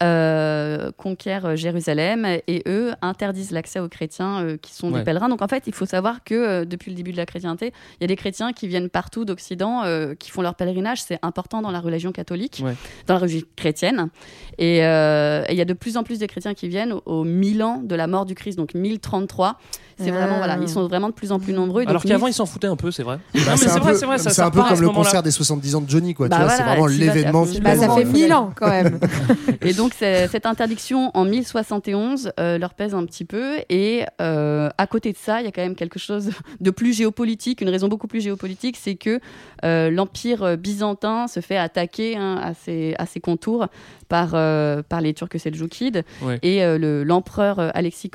euh, 0.04 0.92
conquièrent 0.98 1.56
Jérusalem 1.56 2.26
et 2.26 2.64
eux 2.68 2.94
interdisent 3.02 3.52
l'accès 3.52 3.80
aux 3.80 3.90
chrétiens 3.90 4.42
euh, 4.44 4.58
qui 4.58 4.74
sont 4.74 4.88
Ouais. 4.92 5.00
des 5.00 5.06
pèlerins. 5.06 5.28
Donc 5.30 5.42
en 5.42 5.48
fait, 5.48 5.64
il 5.68 5.74
faut 5.74 5.86
savoir 5.86 6.24
que 6.24 6.64
depuis 6.64 6.92
le 6.92 6.96
début 6.98 7.12
de 7.12 7.18
la 7.18 7.26
chrétienté, 7.26 7.74
il 8.00 8.02
y 8.02 8.06
a 8.06 8.08
des 8.08 8.16
chrétiens 8.16 8.54
qui 8.54 8.68
viennent 8.68 8.90
partout 8.90 9.26
d'Occident, 9.26 9.82
euh, 10.08 10.16
qui 10.16 10.32
font 10.32 10.42
leur 10.42 10.56
pèlerinage. 10.56 11.02
C'est 11.02 11.20
important 11.22 11.62
dans 11.62 11.72
la 11.72 11.80
religion 11.80 12.12
catholique, 12.12 12.62
Ouais. 12.64 12.76
dans 13.08 13.14
la 13.16 13.20
religion 13.20 13.46
chrétienne. 13.56 14.10
Et 14.58 14.84
euh, 14.86 15.44
et 15.48 15.54
il 15.54 15.58
y 15.58 15.62
a 15.62 15.66
de 15.66 15.74
plus 15.74 15.98
en 15.98 16.04
plus 16.04 16.20
de 16.20 16.26
chrétiens 16.26 16.54
qui 16.54 16.68
viennent 16.68 16.94
au, 16.94 17.02
au 17.06 17.24
1000 17.24 17.64
ans 17.64 17.82
de 17.84 17.96
la 17.96 18.08
mort 18.08 18.26
du 18.26 18.36
Christ, 18.36 18.58
donc 18.58 18.74
1033. 18.74 19.58
C'est 20.00 20.10
Ah. 20.10 20.14
vraiment 20.14 20.38
voilà, 20.38 20.58
ils 20.62 20.70
sont 20.70 20.88
vraiment 20.88 21.08
de 21.10 21.14
plus 21.14 21.32
en 21.32 21.40
plus 21.40 21.54
nombreux. 21.54 21.84
Alors 21.88 22.04
qu'avant, 22.04 22.28
ils 22.28 22.34
s'en 22.34 22.46
foutaient 22.46 22.68
un 22.68 22.76
peu, 22.76 22.92
c'est 22.92 23.04
vrai. 23.04 23.18
Bah, 23.34 23.40
c'est 23.58 23.70
un 23.70 23.80
vrai, 23.80 23.94
peu- 23.94 23.98
c'est 23.98 24.06
vrai, 24.06 24.18
ça, 24.20 24.30
c'est 24.30 24.36
ça 24.36 24.46
un 24.46 24.52
peu 24.52 24.60
repart 24.60 24.74
à 24.74 24.76
comme 24.76 24.86
le 24.86 24.92
concert 24.92 25.24
des 25.24 25.32
70 25.32 25.76
ans 25.76 25.82
de 25.82 25.90
Johnny, 25.90 26.14
quoi. 26.14 26.28
Bah 26.28 26.48
c'est 26.50 26.62
vraiment 26.64 26.86
l'événement 26.86 27.46
Bah, 27.62 27.76
ça 27.76 27.88
fait 27.90 28.04
Ouais. 28.04 28.06
1000 28.06 28.34
ans 28.34 28.52
quand 28.56 28.70
même. 28.70 29.00
Et 29.62 29.74
donc 29.74 29.94
c'est- 29.98 30.28
cette 30.28 30.46
interdiction 30.46 31.10
en 31.16 31.26
1071 31.26 32.32
euh, 32.40 32.58
leur 32.58 32.74
pèse 32.74 32.94
un 32.94 33.06
petit 33.06 33.26
peu. 33.26 33.56
Et 33.70 34.04
euh, 34.22 34.70
à 34.78 34.88
côté 34.88 35.12
de 35.12 35.18
ça, 35.18 35.42
il 35.42 35.46
y 35.46 35.48
a 35.48 35.52
quand 35.52 35.62
même 35.64 35.76
quelque 35.76 36.00
chose 36.00 36.30
de 36.60 36.70
plus 36.72 36.94
géopolitique, 36.96 37.62
une 37.62 37.70
raison 37.70 37.88
beaucoup 37.88 38.08
plus 38.08 38.22
géopolitique, 38.22 38.78
c'est 38.82 38.96
que 38.96 39.20
euh, 39.66 39.90
l'empire 39.90 40.58
byzantin 40.58 41.28
se 41.28 41.40
fait 41.40 41.58
attaquer 41.58 42.16
hein, 42.18 42.40
à, 42.42 42.54
ses, 42.54 42.96
à 43.00 43.06
ses 43.06 43.20
contours 43.20 43.66
par, 44.10 44.32
euh, 44.34 44.82
par 44.88 45.02
les 45.02 45.14
Turcs 45.14 45.38
seljoukides 45.40 46.04
Ouais. 46.22 46.40
et 46.42 46.64
euh, 46.64 46.78
le- 46.78 47.04
l'empereur 47.04 47.60
euh, 47.60 47.70
Alexis 47.74 48.10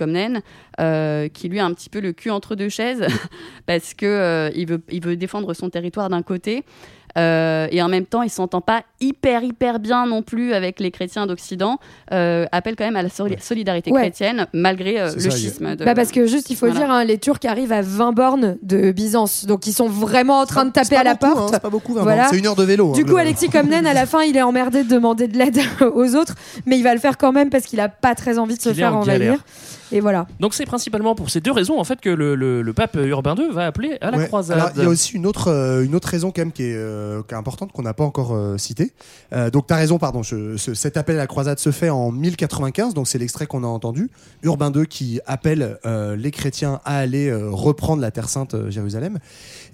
euh, 0.81 1.29
qui 1.29 1.49
lui 1.49 1.61
a 1.61 1.65
un 1.67 1.73
petit 1.75 1.91
peu 1.91 2.01
le 2.01 2.13
cul 2.13 2.31
entre 2.31 2.55
deux 2.55 2.69
chaises 2.69 3.07
parce 3.67 3.95
que 3.95 4.51
il 4.55 4.67
veut 4.67 4.83
il 4.91 5.03
veut 5.05 5.17
défendre 5.17 5.53
son 5.55 5.71
territoire 5.71 6.09
d'un 6.09 6.23
côté 6.23 6.65
euh, 7.19 7.67
et 7.71 7.83
en 7.83 7.89
même 7.89 8.07
temps 8.07 8.23
il 8.23 8.31
s'entend 8.31 8.61
pas 8.61 8.83
hyper 9.01 9.43
hyper 9.43 9.79
bien 9.79 10.07
non 10.07 10.23
plus 10.23 10.53
avec 10.55 10.81
les 10.81 10.91
chrétiens 10.91 11.27
d'Occident 11.27 11.79
euh, 12.13 12.47
appelle 12.53 12.77
quand 12.77 12.85
même 12.85 12.97
à 12.97 13.03
la 13.03 13.09
soli- 13.09 13.37
solidarité 13.41 13.91
Ouais. 13.93 14.01
chrétienne 14.03 14.47
malgré 14.53 15.01
euh, 15.01 15.11
le 15.15 15.21
ça, 15.21 15.31
schisme 15.31 15.77
de... 15.77 15.85
Bah 15.85 15.95
parce 15.95 16.11
que 16.13 16.27
juste, 16.27 16.51
il 16.51 16.57
faut 16.57 16.67
Voilà. 16.67 16.81
dire, 16.81 16.91
hein, 16.91 17.05
les 17.05 17.19
Turcs 17.19 17.39
arrivent 17.45 17.73
à 17.73 17.83
20 17.83 18.13
bornes 18.13 18.57
de 18.63 18.93
Byzance. 18.93 19.45
Donc 19.47 19.67
ils 19.67 19.73
sont 19.73 19.89
vraiment 19.89 20.41
en 20.41 20.47
train 20.47 20.65
de 20.65 20.71
taper 20.71 20.97
à 20.97 21.03
la 21.03 21.15
beaucoup, 21.15 21.27
hein, 21.33 21.35
porte. 21.35 21.55
c'est 21.55 21.61
pas 21.61 21.71
beaucoup. 21.71 21.95
Voilà. 21.95 22.29
C'est 22.31 22.39
une 22.39 22.47
heure 22.47 22.57
de 22.57 22.65
vélo. 22.65 22.93
Du 22.93 23.01
hein, 23.03 23.05
coup, 23.05 23.11
le- 23.13 23.19
Alexis 23.19 23.49
Comnène, 23.51 23.87
à 23.87 23.95
la 23.95 24.07
fin, 24.07 24.23
il 24.23 24.37
est 24.37 24.43
emmerdé 24.43 24.85
de 24.85 24.89
demander 24.89 25.29
de 25.29 25.37
l'aide 25.37 25.59
aux 25.95 26.15
autres, 26.17 26.35
mais 26.67 26.79
il 26.79 26.83
va 26.83 26.95
le 26.95 27.01
faire 27.01 27.19
quand 27.19 27.33
même 27.33 27.51
parce 27.51 27.65
qu'il 27.65 27.81
a 27.81 27.89
pas 27.89 28.15
très 28.15 28.39
envie 28.39 28.57
de 28.57 28.63
se 28.63 28.73
faire 28.73 28.95
en 28.97 29.01
envahir. 29.01 29.43
Et 29.93 30.01
voilà. 30.01 30.27
Donc 30.41 30.55
c'est 30.55 30.65
principalement 30.65 31.15
pour 31.15 31.31
ces 31.31 31.41
deux 31.41 31.53
raisons 31.53 31.79
en 31.79 31.85
fait 31.85 32.01
que 32.01 32.09
le, 32.11 32.35
le- 32.35 32.63
le 32.63 32.73
pape 32.73 32.97
Urbain 32.97 33.35
II 33.37 33.51
va 33.53 33.67
appeler 33.67 33.99
à 34.01 34.11
la 34.11 34.19
Ouais. 34.19 34.27
croisade. 34.27 34.59
Alors, 34.59 34.71
il 34.77 34.83
y 34.83 34.87
a 34.87 34.89
aussi 34.89 35.15
une 35.15 35.27
autre, 35.27 35.49
euh, 35.49 35.85
une 35.85 35.95
autre 35.95 36.09
raison 36.09 36.31
quand 36.31 36.41
même 36.43 36.53
qui 36.53 36.63
est, 36.65 36.75
euh, 36.75 37.23
qui 37.29 37.35
est 37.35 37.37
importante 37.37 37.73
qu'on 37.73 37.83
n'a 37.83 37.95
pas 37.95 38.05
encore 38.05 38.35
euh, 38.35 38.57
citée. 38.59 38.93
Euh, 39.33 39.51
donc 39.51 39.67
tu 39.67 39.75
as 39.75 39.77
raison, 39.77 39.99
pardon. 39.99 40.23
je- 40.23 40.57
ce- 40.57 40.75
cet 40.75 40.97
appel 40.97 41.17
à 41.17 41.19
la 41.19 41.27
croisade 41.27 41.59
se 41.59 41.71
fait 41.71 41.91
en 41.91 42.11
1095, 42.11 42.95
donc 42.95 43.07
c'est 43.09 43.19
l'extrait 43.19 43.47
qu'on 43.47 43.65
a 43.65 43.67
entendu. 43.67 44.11
Urbain 44.43 44.73
II 44.75 44.87
qui 44.87 45.21
appelle 45.27 45.79
euh, 45.87 46.17
les 46.17 46.31
chrétiens 46.31 46.81
à 46.85 46.97
aller 46.99 47.29
euh, 47.29 47.51
reprendre 47.51 48.01
la 48.01 48.11
Terre 48.11 48.29
Sainte 48.29 48.55
euh, 48.55 48.71
Jérusalem. 48.71 49.19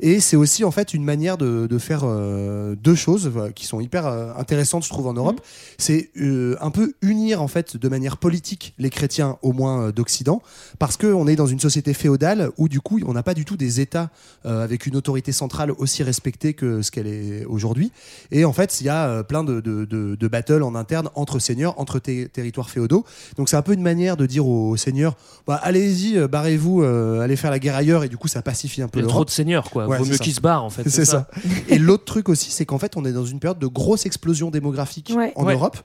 Et 0.01 0.21
c'est 0.21 0.37
aussi 0.37 0.65
en 0.65 0.71
fait 0.71 0.95
une 0.95 1.05
manière 1.05 1.39
de, 1.39 1.67
de 1.67 1.79
faire 1.79 2.03
euh, 2.05 2.75
deux 2.77 2.95
choses 2.95 3.31
qui 3.55 3.67
sont 3.67 3.81
hyper 3.81 4.07
euh, 4.07 4.33
intéressantes, 4.37 4.85
je 4.85 4.89
trouve, 4.89 5.07
en 5.07 5.15
Europe. 5.15 5.41
C'est 5.79 6.11
euh, 6.21 6.57
un 6.61 6.71
peu 6.71 6.95
unir 7.03 7.43
en 7.43 7.49
fait 7.49 7.77
de 7.77 7.89
manière 7.89 8.17
politique 8.17 8.75
les 8.79 8.91
chrétiens, 8.91 9.39
au 9.43 9.53
moins 9.53 9.83
euh, 9.83 9.93
d'Occident, 9.93 10.43
parce 10.79 10.97
qu'on 10.97 11.27
est 11.27 11.37
dans 11.37 11.47
une 11.47 11.61
société 11.61 11.95
féodale 11.95 12.51
où 12.57 12.69
du 12.69 12.81
coup 12.81 13.01
on 13.07 13.13
n'a 13.13 13.23
pas 13.23 13.35
du 13.35 13.45
tout 13.45 13.57
des 13.57 13.81
États 13.81 14.11
euh, 14.47 14.63
avec 14.63 14.87
une 14.87 14.97
autorité 14.97 15.33
centrale 15.33 15.73
aussi 15.73 16.03
respectée 16.03 16.55
que 16.55 16.83
ce 16.83 16.91
qu'elle 16.91 17.07
est 17.07 17.45
aujourd'hui. 17.45 17.93
Et 18.31 18.45
en 18.45 18.53
fait, 18.53 18.81
il 18.81 18.87
y 18.87 18.89
a 18.89 19.09
euh, 19.09 19.23
plein 19.23 19.45
de, 19.45 19.61
de, 19.61 19.85
de, 19.85 20.29
battles 20.29 20.63
en 20.63 20.75
interne 20.75 21.09
entre 21.15 21.39
seigneurs, 21.39 21.79
entre 21.81 21.99
territoires 21.99 22.71
féodaux. 22.71 23.05
Donc 23.37 23.49
c'est 23.49 23.57
un 23.57 23.63
peu 23.63 23.73
une 23.73 23.83
manière 23.83 24.17
de 24.17 24.27
dire 24.27 24.47
aux 24.47 24.77
seigneurs, 24.77 25.17
bah, 25.47 25.59
allez-y, 25.63 26.19
barrez-vous, 26.29 26.83
euh, 26.83 27.21
allez 27.21 27.37
faire 27.37 27.51
la 27.51 27.59
guerre 27.59 27.77
ailleurs, 27.77 28.05
et 28.05 28.09
du 28.09 28.17
coup 28.17 28.29
ça 28.29 28.43
pacifie 28.43 28.83
un 28.83 28.89
peu 28.89 29.01
Il 29.01 29.03
y 29.03 29.07
a 29.07 29.09
trop 29.09 29.25
de 29.25 29.31
seigneurs 29.31 29.71
quoi. 29.71 29.87
Ouais, 29.89 29.99
Vaut 29.99 30.05
mieux 30.05 30.17
qu'ils 30.19 30.35
se 30.35 30.41
barrent 30.41 30.65
en 30.65 30.71
fait. 30.71 30.89
C'est 30.89 31.05
ça. 31.05 31.29
Et 31.69 31.79
l'autre 31.79 32.05
truc 32.05 32.29
aussi, 32.29 32.51
c'est 32.51 32.65
qu'en 32.67 32.79
fait, 32.79 32.97
on 32.97 33.05
est 33.05 33.13
dans 33.13 33.25
une 33.25 33.41
période 33.41 33.59
de 33.59 33.67
grosse 33.67 34.07
explosion 34.07 34.51
démographique 34.51 35.13
Ouais. 35.17 35.33
en 35.37 35.45
Ouais. 35.47 35.55
Europe. 35.55 35.77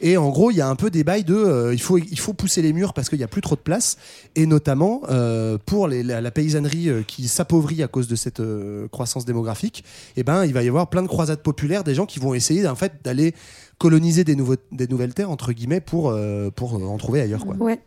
Et 0.00 0.16
en 0.16 0.30
gros, 0.30 0.50
il 0.50 0.56
y 0.56 0.60
a 0.60 0.68
un 0.68 0.76
peu 0.76 0.90
des 0.90 1.04
bails 1.04 1.24
de, 1.24 1.34
euh, 1.34 1.72
il 1.74 1.80
faut, 1.80 1.98
il 1.98 2.18
faut 2.18 2.32
pousser 2.32 2.62
les 2.62 2.72
murs 2.72 2.92
parce 2.94 3.08
qu'il 3.08 3.18
y 3.20 3.24
a 3.24 3.28
plus 3.28 3.40
trop 3.42 3.54
de 3.56 3.60
place. 3.60 3.96
Et 4.36 4.46
notamment 4.46 5.02
euh, 5.10 5.58
pour 5.64 5.88
les- 5.88 6.02
la, 6.02 6.20
la 6.20 6.30
paysannerie 6.30 6.88
euh, 6.88 7.02
qui 7.06 7.28
s'appauvrit 7.28 7.82
à 7.82 7.88
cause 7.88 8.08
de 8.08 8.16
cette 8.16 8.40
euh, 8.40 8.88
croissance 8.88 9.24
démographique. 9.24 9.84
Et 10.16 10.22
ben, 10.24 10.44
il 10.44 10.52
va 10.52 10.62
y 10.62 10.68
avoir 10.68 10.88
plein 10.90 11.02
de 11.02 11.08
croisades 11.08 11.42
populaires, 11.42 11.84
des 11.84 11.94
gens 11.94 12.06
qui 12.06 12.18
vont 12.18 12.34
essayer 12.34 12.66
en 12.66 12.74
fait 12.74 12.92
d'aller 13.04 13.34
coloniser 13.78 14.22
des, 14.24 14.36
nouveaux, 14.36 14.56
des 14.70 14.86
nouvelles 14.86 15.12
terres 15.14 15.30
entre 15.30 15.52
guillemets 15.52 15.80
pour 15.80 16.10
euh, 16.10 16.50
pour 16.54 16.74
en 16.74 16.96
trouver 16.98 17.20
ailleurs 17.20 17.44
quoi. 17.44 17.56
Ouais. 17.56 17.80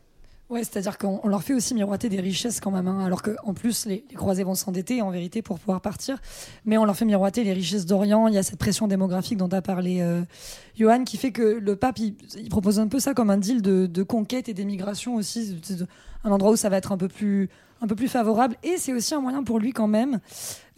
Ouais, 0.48 0.64
c'est-à-dire 0.64 1.00
qu'on 1.00 1.20
on 1.24 1.28
leur 1.28 1.42
fait 1.42 1.56
aussi 1.56 1.74
miroiter 1.74 2.08
des 2.08 2.22
richesses 2.22 2.60
quand 2.60 2.70
même, 2.70 2.88
hein, 2.88 3.04
alors 3.04 3.24
qu'en 3.24 3.56
plus 3.56 3.88
les, 3.88 4.06
les 4.08 4.16
croisés 4.16 4.44
vont 4.44 4.54
s'endetter 4.54 5.02
en 5.02 5.10
vérité 5.10 5.42
pour 5.42 5.58
pouvoir 5.58 5.82
partir, 5.82 6.22
mais 6.66 6.78
on 6.78 6.86
leur 6.86 6.96
fait 6.96 7.06
miroiter 7.06 7.44
les 7.44 7.52
richesses 7.52 7.88
d'Orient. 7.88 8.28
Il 8.28 8.36
y 8.36 8.38
a 8.38 8.44
cette 8.44 8.60
pression 8.60 8.88
démographique 8.88 9.40
dont 9.40 9.50
a 9.50 9.64
parlé 9.64 10.02
euh, 10.02 10.22
Johan, 10.78 11.04
qui 11.04 11.18
fait 11.18 11.32
que 11.32 11.42
le 11.42 11.76
pape 11.76 11.98
il, 11.98 12.16
il 12.38 12.50
propose 12.50 12.80
un 12.80 12.88
peu 12.88 13.00
ça 13.00 13.16
comme 13.16 13.32
un 13.32 13.40
deal 13.40 13.64
de, 13.64 13.88
de 13.88 14.04
conquête 14.04 14.48
et 14.48 14.54
d'émigration 14.54 15.16
aussi, 15.16 15.58
un 16.24 16.32
endroit 16.32 16.52
où 16.52 16.56
ça 16.56 16.70
va 16.70 16.78
être 16.78 16.92
un 16.92 16.98
peu 16.98 17.08
plus 17.08 17.50
un 17.82 17.88
peu 17.88 17.96
plus 17.96 18.08
favorable, 18.08 18.56
et 18.64 18.78
c'est 18.78 18.94
aussi 18.94 19.14
un 19.14 19.20
moyen 19.20 19.44
pour 19.44 19.60
lui 19.60 19.74
quand 19.74 19.88
même 19.88 20.20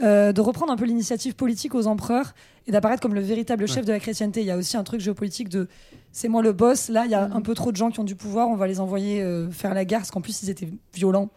euh, 0.02 0.34
de 0.34 0.42
reprendre 0.42 0.72
un 0.72 0.76
peu 0.76 0.86
l'initiative 0.86 1.36
politique 1.36 1.76
aux 1.76 1.86
empereurs 1.86 2.34
et 2.66 2.72
d'apparaître 2.72 3.02
comme 3.02 3.14
le 3.14 3.22
véritable 3.22 3.68
chef 3.68 3.86
de 3.86 3.92
la 3.92 4.00
chrétienté. 4.00 4.42
Il 4.42 4.48
y 4.48 4.52
a 4.52 4.58
aussi 4.58 4.78
un 4.78 4.84
truc 4.84 5.00
géopolitique 5.00 5.48
de 5.48 5.68
c'est 6.12 6.28
moi 6.28 6.42
le 6.42 6.52
boss. 6.54 6.90
Là, 6.90 7.06
il 7.06 7.12
y 7.12 7.16
a 7.16 7.24
un 7.32 7.42
peu 7.42 7.54
trop 7.54 7.72
de 7.72 7.78
gens 7.78 7.92
qui 7.92 8.00
ont 8.00 8.04
du 8.04 8.16
pouvoir. 8.16 8.48
On 8.50 8.56
va 8.56 8.68
les 8.68 8.80
envoyer 8.80 9.22
euh, 9.22 9.50
faire 9.52 9.74
la 9.74 9.86
guerre 9.86 10.00
parce 10.00 10.12
qu'en 10.12 10.22
plus, 10.22 10.42
ils 10.44 10.50
étaient 10.50 10.70
violents. 10.94 11.30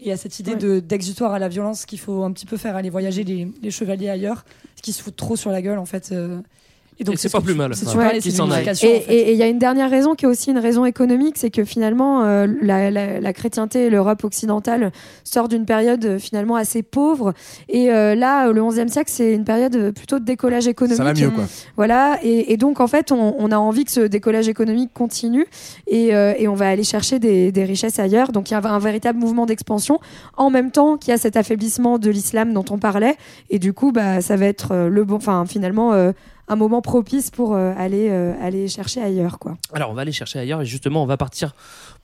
Et 0.00 0.06
il 0.06 0.08
y 0.08 0.12
a 0.12 0.16
cette 0.16 0.40
idée 0.40 0.54
Ouais. 0.54 0.80
d'exutoire 0.80 1.32
à 1.34 1.38
la 1.38 1.48
violence 1.48 1.86
qu'il 1.86 2.00
faut 2.00 2.24
un 2.24 2.32
petit 2.32 2.46
peu 2.46 2.56
faire 2.56 2.74
aller 2.74 2.90
voyager 2.90 3.22
les, 3.22 3.48
les 3.62 3.70
chevaliers 3.70 4.08
ailleurs, 4.08 4.44
ce 4.74 4.82
qui 4.82 4.92
se 4.92 5.00
foutent 5.02 5.14
trop 5.16 5.36
sur 5.36 5.50
la 5.52 5.62
gueule 5.62 5.78
en 5.78 5.84
fait. 5.86 6.10
euh. 6.12 6.40
Et 7.00 7.04
c'est 7.16 7.28
ce 7.28 7.32
pas 7.32 7.40
plus 7.42 7.54
tu- 7.54 7.98
mal. 7.98 8.12
c'est 8.20 8.30
c'est 8.74 8.86
Et 9.12 9.32
il 9.32 9.36
y 9.38 9.42
a 9.42 9.48
une 9.48 9.58
dernière 9.58 9.90
raison 9.90 10.14
qui 10.14 10.24
est 10.26 10.28
aussi 10.28 10.50
une 10.50 10.58
raison 10.58 10.84
économique, 10.84 11.36
c'est 11.38 11.50
que 11.50 11.64
finalement 11.64 12.22
euh, 12.24 12.46
la, 12.62 12.90
la- 12.90 13.20
la 13.20 13.32
chrétienté 13.32 13.86
et 13.86 13.90
l'Europe 13.90 14.22
occidentale 14.22 14.92
sortent 15.24 15.50
d'une 15.50 15.64
période 15.66 16.04
euh, 16.04 16.18
finalement 16.18 16.54
assez 16.56 16.82
pauvre. 16.82 17.32
Et 17.68 17.90
euh, 17.92 18.14
là, 18.14 18.50
le 18.52 18.62
XIe 18.64 18.88
siècle, 18.88 19.10
c'est 19.12 19.32
une 19.34 19.44
période 19.44 19.74
euh, 19.74 19.92
plutôt 19.92 20.18
de 20.20 20.24
décollage 20.24 20.68
économique. 20.68 20.96
Ça 20.98 21.04
va 21.04 21.14
mieux 21.14 21.30
quoi. 21.30 21.44
Voilà, 21.76 22.18
et, 22.22 22.52
et 22.52 22.56
donc 22.56 22.78
en 22.80 22.86
fait, 22.86 23.10
on, 23.10 23.34
on 23.38 23.50
a 23.50 23.56
envie 23.56 23.84
que 23.84 23.90
ce 23.92 24.00
décollage 24.00 24.48
économique 24.48 24.90
continue 24.94 25.46
et, 25.88 26.14
euh, 26.14 26.34
et 26.38 26.46
on 26.48 26.54
va 26.54 26.68
aller 26.68 26.84
chercher 26.84 27.18
des, 27.18 27.50
des 27.50 27.64
richesses 27.64 27.98
ailleurs. 27.98 28.30
Donc 28.30 28.50
il 28.50 28.54
y 28.54 28.56
a 28.56 28.60
un 28.64 28.78
véritable 28.78 29.18
mouvement 29.18 29.46
d'expansion 29.46 29.98
en 30.36 30.50
même 30.50 30.70
temps 30.70 30.96
qu'il 30.96 31.10
y 31.10 31.14
a 31.14 31.18
cet 31.18 31.36
affaiblissement 31.36 31.98
de 31.98 32.10
l'islam 32.10 32.52
dont 32.52 32.64
on 32.70 32.78
parlait. 32.78 33.16
Et 33.50 33.58
du 33.58 33.72
coup, 33.72 33.90
bah, 33.90 34.20
ça 34.20 34.36
va 34.36 34.46
être 34.46 34.68
euh, 34.72 34.88
le 34.88 35.04
bon, 35.04 35.16
enfin 35.16 35.44
finalement. 35.46 35.92
Un 36.48 36.56
moment 36.56 36.82
propice 36.82 37.30
pour 37.30 37.54
euh, 37.54 37.72
aller, 37.76 38.08
euh, 38.10 38.34
aller 38.40 38.68
chercher 38.68 39.02
ailleurs. 39.02 39.38
Quoi. 39.38 39.56
Alors 39.72 39.90
on 39.90 39.94
va 39.94 40.02
aller 40.02 40.12
chercher 40.12 40.38
ailleurs 40.38 40.60
et 40.62 40.66
justement 40.66 41.02
on 41.02 41.06
va 41.06 41.16
partir 41.16 41.54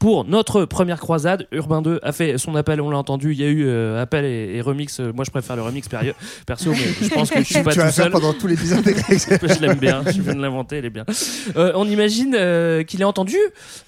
pour 0.00 0.24
notre 0.24 0.64
première 0.64 0.98
croisade. 0.98 1.46
Urbain 1.52 1.82
2 1.82 2.00
a 2.02 2.10
fait 2.12 2.38
son 2.38 2.56
appel, 2.56 2.80
on 2.80 2.90
l'a 2.90 2.96
entendu. 2.98 3.32
Il 3.32 3.40
y 3.40 3.44
a 3.44 3.48
eu 3.48 3.66
euh, 3.66 4.02
appel 4.02 4.24
et, 4.24 4.56
et 4.56 4.60
remix. 4.62 4.98
Euh, 4.98 5.12
Moi 5.14 5.24
je 5.24 5.30
préfère 5.30 5.54
le 5.56 5.62
remix 5.62 5.86
perso, 6.46 6.70
mais 6.70 6.76
je 7.02 7.08
pense 7.14 7.30
que 7.30 7.38
je 7.40 7.44
suis 7.44 7.54
pas 7.62 7.70
tu 7.72 7.78
vas 7.78 7.86
tout 7.88 7.92
faire 7.92 8.04
seul. 8.04 8.10
pendant 8.10 8.32
tout 8.32 8.46
l'épisode 8.46 8.82
des 8.82 8.94
Grecs. 8.94 9.20
je 9.30 9.60
l'aime 9.60 9.78
bien, 9.78 10.02
je 10.06 10.22
viens 10.22 10.34
de 10.34 10.40
l'inventer, 10.40 10.78
elle 10.78 10.86
est 10.86 10.90
bien. 10.90 11.04
Euh, 11.56 11.72
on 11.74 11.86
imagine 11.86 12.34
euh, 12.34 12.82
qu'il 12.82 13.02
est 13.02 13.04
entendu 13.04 13.36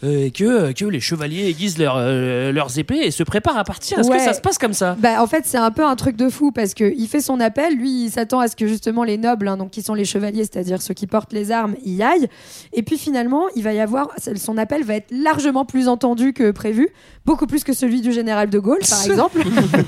euh, 0.04 0.26
et 0.26 0.30
que, 0.30 0.72
que 0.72 0.84
les 0.84 1.00
chevaliers 1.00 1.48
aiguisent 1.48 1.78
leur, 1.78 1.94
euh, 1.96 2.52
leurs 2.52 2.78
épées 2.78 3.00
et 3.06 3.10
se 3.10 3.22
préparent 3.22 3.56
à 3.58 3.64
partir. 3.64 3.98
Est-ce 3.98 4.10
Ouais. 4.10 4.18
que 4.18 4.22
ça 4.22 4.34
se 4.34 4.42
passe 4.42 4.58
comme 4.58 4.74
ça? 4.74 4.94
Bah, 5.00 5.22
en 5.22 5.26
fait, 5.26 5.44
c'est 5.46 5.56
un 5.56 5.70
peu 5.70 5.84
un 5.86 5.96
truc 5.96 6.16
de 6.16 6.28
fou 6.28 6.52
parce 6.52 6.74
que 6.74 6.92
il 6.94 7.08
fait 7.08 7.22
son 7.22 7.40
appel. 7.40 7.74
Lui, 7.74 8.04
il 8.04 8.10
s'attend 8.10 8.40
à 8.40 8.48
ce 8.48 8.56
que 8.56 8.66
justement 8.66 9.02
les 9.02 9.16
nobles, 9.16 9.48
hein, 9.48 9.56
donc 9.56 9.70
qui 9.70 9.80
sont 9.80 9.94
les 9.94 10.04
chevaliers, 10.04 10.42
c'est-à-dire 10.44 10.82
ceux 10.82 10.92
qui 10.92 11.06
portent 11.06 11.32
les 11.32 11.50
armes, 11.50 11.74
y 11.86 12.02
aillent. 12.02 12.28
Et 12.74 12.82
puis 12.82 12.98
finalement, 12.98 13.44
il 13.56 13.62
va 13.62 13.72
y 13.72 13.80
avoir 13.80 14.08
son 14.36 14.58
appel 14.58 14.84
va 14.84 14.96
être 14.96 15.10
largement 15.10 15.64
plus 15.64 15.88
entendu 15.88 16.01
que 16.34 16.50
prévu, 16.50 16.88
beaucoup 17.24 17.46
plus 17.46 17.62
que 17.64 17.72
celui 17.72 18.00
du 18.00 18.12
général 18.12 18.50
de 18.50 18.58
Gaulle, 18.58 18.80
par 18.88 19.04
exemple. 19.06 19.40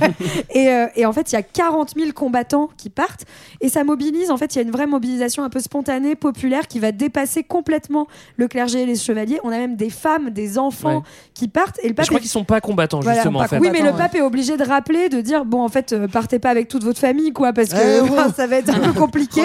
et, 0.51 0.69
euh, 0.69 0.87
et 0.97 1.05
en 1.07 1.13
fait, 1.13 1.33
il 1.33 1.35
y 1.35 1.39
a 1.39 1.43
40 1.43 1.95
000 1.97 2.13
combattants 2.13 2.71
qui 2.77 2.91
partent 2.91 3.25
et 3.61 3.69
ça 3.69 3.83
mobilise. 3.85 4.31
En 4.31 4.37
fait, 4.37 4.55
il 4.55 4.59
y 4.59 4.61
a 4.61 4.63
une 4.63 4.71
vraie 4.71 4.87
mobilisation 4.87 5.43
un 5.45 5.51
peu 5.51 5.61
spontanée, 5.61 6.15
populaire, 6.15 6.67
qui 6.69 6.79
va 6.79 6.93
dépasser 6.93 7.43
complètement 7.43 8.07
le 8.37 8.49
clergé 8.49 8.83
et 8.83 8.87
les 8.87 8.97
chevaliers. 8.97 9.41
On 9.45 9.49
a 9.49 9.59
même 9.59 9.77
des 9.77 9.91
femmes, 9.91 10.31
des 10.31 10.59
enfants 10.59 10.99
Ouais. 10.99 11.03
qui 11.35 11.49
partent. 11.49 11.79
Et 11.83 11.89
le 11.89 11.91
Je 11.91 11.95
pape 11.95 12.07
crois 12.07 12.19
est- 12.19 12.21
qu'ils 12.21 12.31
sont 12.31 12.45
pas 12.45 12.61
combattants 12.61 13.01
voilà, 13.01 13.17
justement 13.17 13.41
pas 13.41 13.45
en 13.47 13.49
fait. 13.49 13.59
Oui, 13.59 13.69
mais 13.73 13.81
le 13.83 13.93
pape 13.93 14.15
est 14.15 14.23
obligé 14.23 14.57
de 14.57 14.65
rappeler, 14.65 15.09
de 15.09 15.21
dire 15.21 15.45
bon, 15.45 15.63
en 15.63 15.69
fait, 15.69 15.93
euh, 15.93 16.07
partez 16.09 16.39
pas 16.39 16.51
avec 16.51 16.69
toute 16.69 16.85
votre 16.85 17.01
famille, 17.01 17.33
quoi, 17.33 17.53
parce 17.53 17.71
que 17.71 18.03
enfin, 18.03 18.27
ouais. 18.29 18.33
ça 18.37 18.47
va 18.47 18.57
être 18.57 18.71
un 18.75 18.79
peu 18.81 18.93
compliqué. 19.01 19.43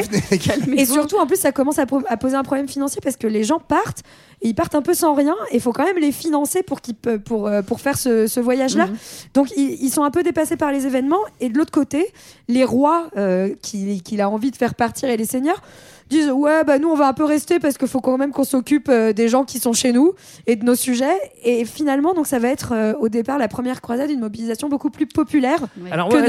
Et 0.77 0.85
surtout, 0.85 1.17
en 1.17 1.25
plus, 1.25 1.37
ça 1.39 1.51
commence 1.51 1.79
à, 1.79 1.85
à 2.07 2.17
poser 2.17 2.35
un 2.35 2.43
problème 2.43 2.67
financier 2.67 3.01
parce 3.03 3.15
que 3.17 3.27
les 3.27 3.43
gens 3.43 3.59
partent 3.59 4.03
et 4.41 4.49
ils 4.49 4.55
partent 4.55 4.75
un 4.75 4.81
peu 4.81 4.93
sans 4.93 5.13
rien 5.13 5.35
et 5.51 5.55
il 5.55 5.61
faut 5.61 5.73
quand 5.73 5.83
même 5.83 5.97
les 5.97 6.11
financer 6.11 6.63
pour, 6.63 6.81
qu'ils 6.81 6.95
pour, 6.95 7.47
euh, 7.47 7.61
pour 7.61 7.81
faire 7.81 7.97
ce, 7.97 8.27
ce 8.27 8.39
voyage-là. 8.39 8.87
Mhm. 8.87 8.97
Donc, 9.33 9.51
ils, 9.57 9.83
ils 9.83 9.89
sont 9.89 10.03
un 10.03 10.11
peu 10.11 10.23
dépassés 10.23 10.55
par 10.55 10.71
les 10.71 10.85
événements. 10.85 11.19
Et 11.39 11.49
de 11.49 11.57
l'autre 11.57 11.71
côté, 11.71 12.07
les 12.47 12.63
rois 12.63 13.09
euh, 13.17 13.53
qu'il 13.61 14.01
qu'il 14.01 14.21
a 14.21 14.29
envie 14.29 14.51
de 14.51 14.55
faire 14.55 14.75
partir 14.75 15.09
et 15.09 15.17
les 15.17 15.25
seigneurs 15.25 15.61
disent 16.09 16.29
ouais 16.31 16.63
bah 16.65 16.79
nous 16.79 16.89
on 16.89 16.95
va 16.95 17.07
un 17.07 17.13
peu 17.13 17.23
rester 17.23 17.59
parce 17.59 17.77
qu'il 17.77 17.87
faut 17.87 18.01
quand 18.01 18.17
même 18.17 18.31
qu'on 18.31 18.43
s'occupe 18.43 18.89
euh, 18.89 19.13
des 19.13 19.27
gens 19.29 19.43
qui 19.43 19.59
sont 19.59 19.73
chez 19.73 19.91
nous 19.93 20.13
et 20.47 20.55
de 20.55 20.65
nos 20.65 20.75
sujets 20.75 21.17
et 21.43 21.65
finalement 21.65 22.13
donc 22.13 22.27
ça 22.27 22.39
va 22.39 22.47
être 22.49 22.73
euh, 22.73 22.93
au 22.99 23.09
départ 23.09 23.37
la 23.37 23.47
première 23.47 23.81
croisade 23.81 24.09
une 24.09 24.19
mobilisation 24.19 24.69
beaucoup 24.69 24.89
plus 24.89 25.05
populaire 25.05 25.59
Ouais. 25.81 25.91
Alors 25.91 26.11
ouais, 26.11 26.19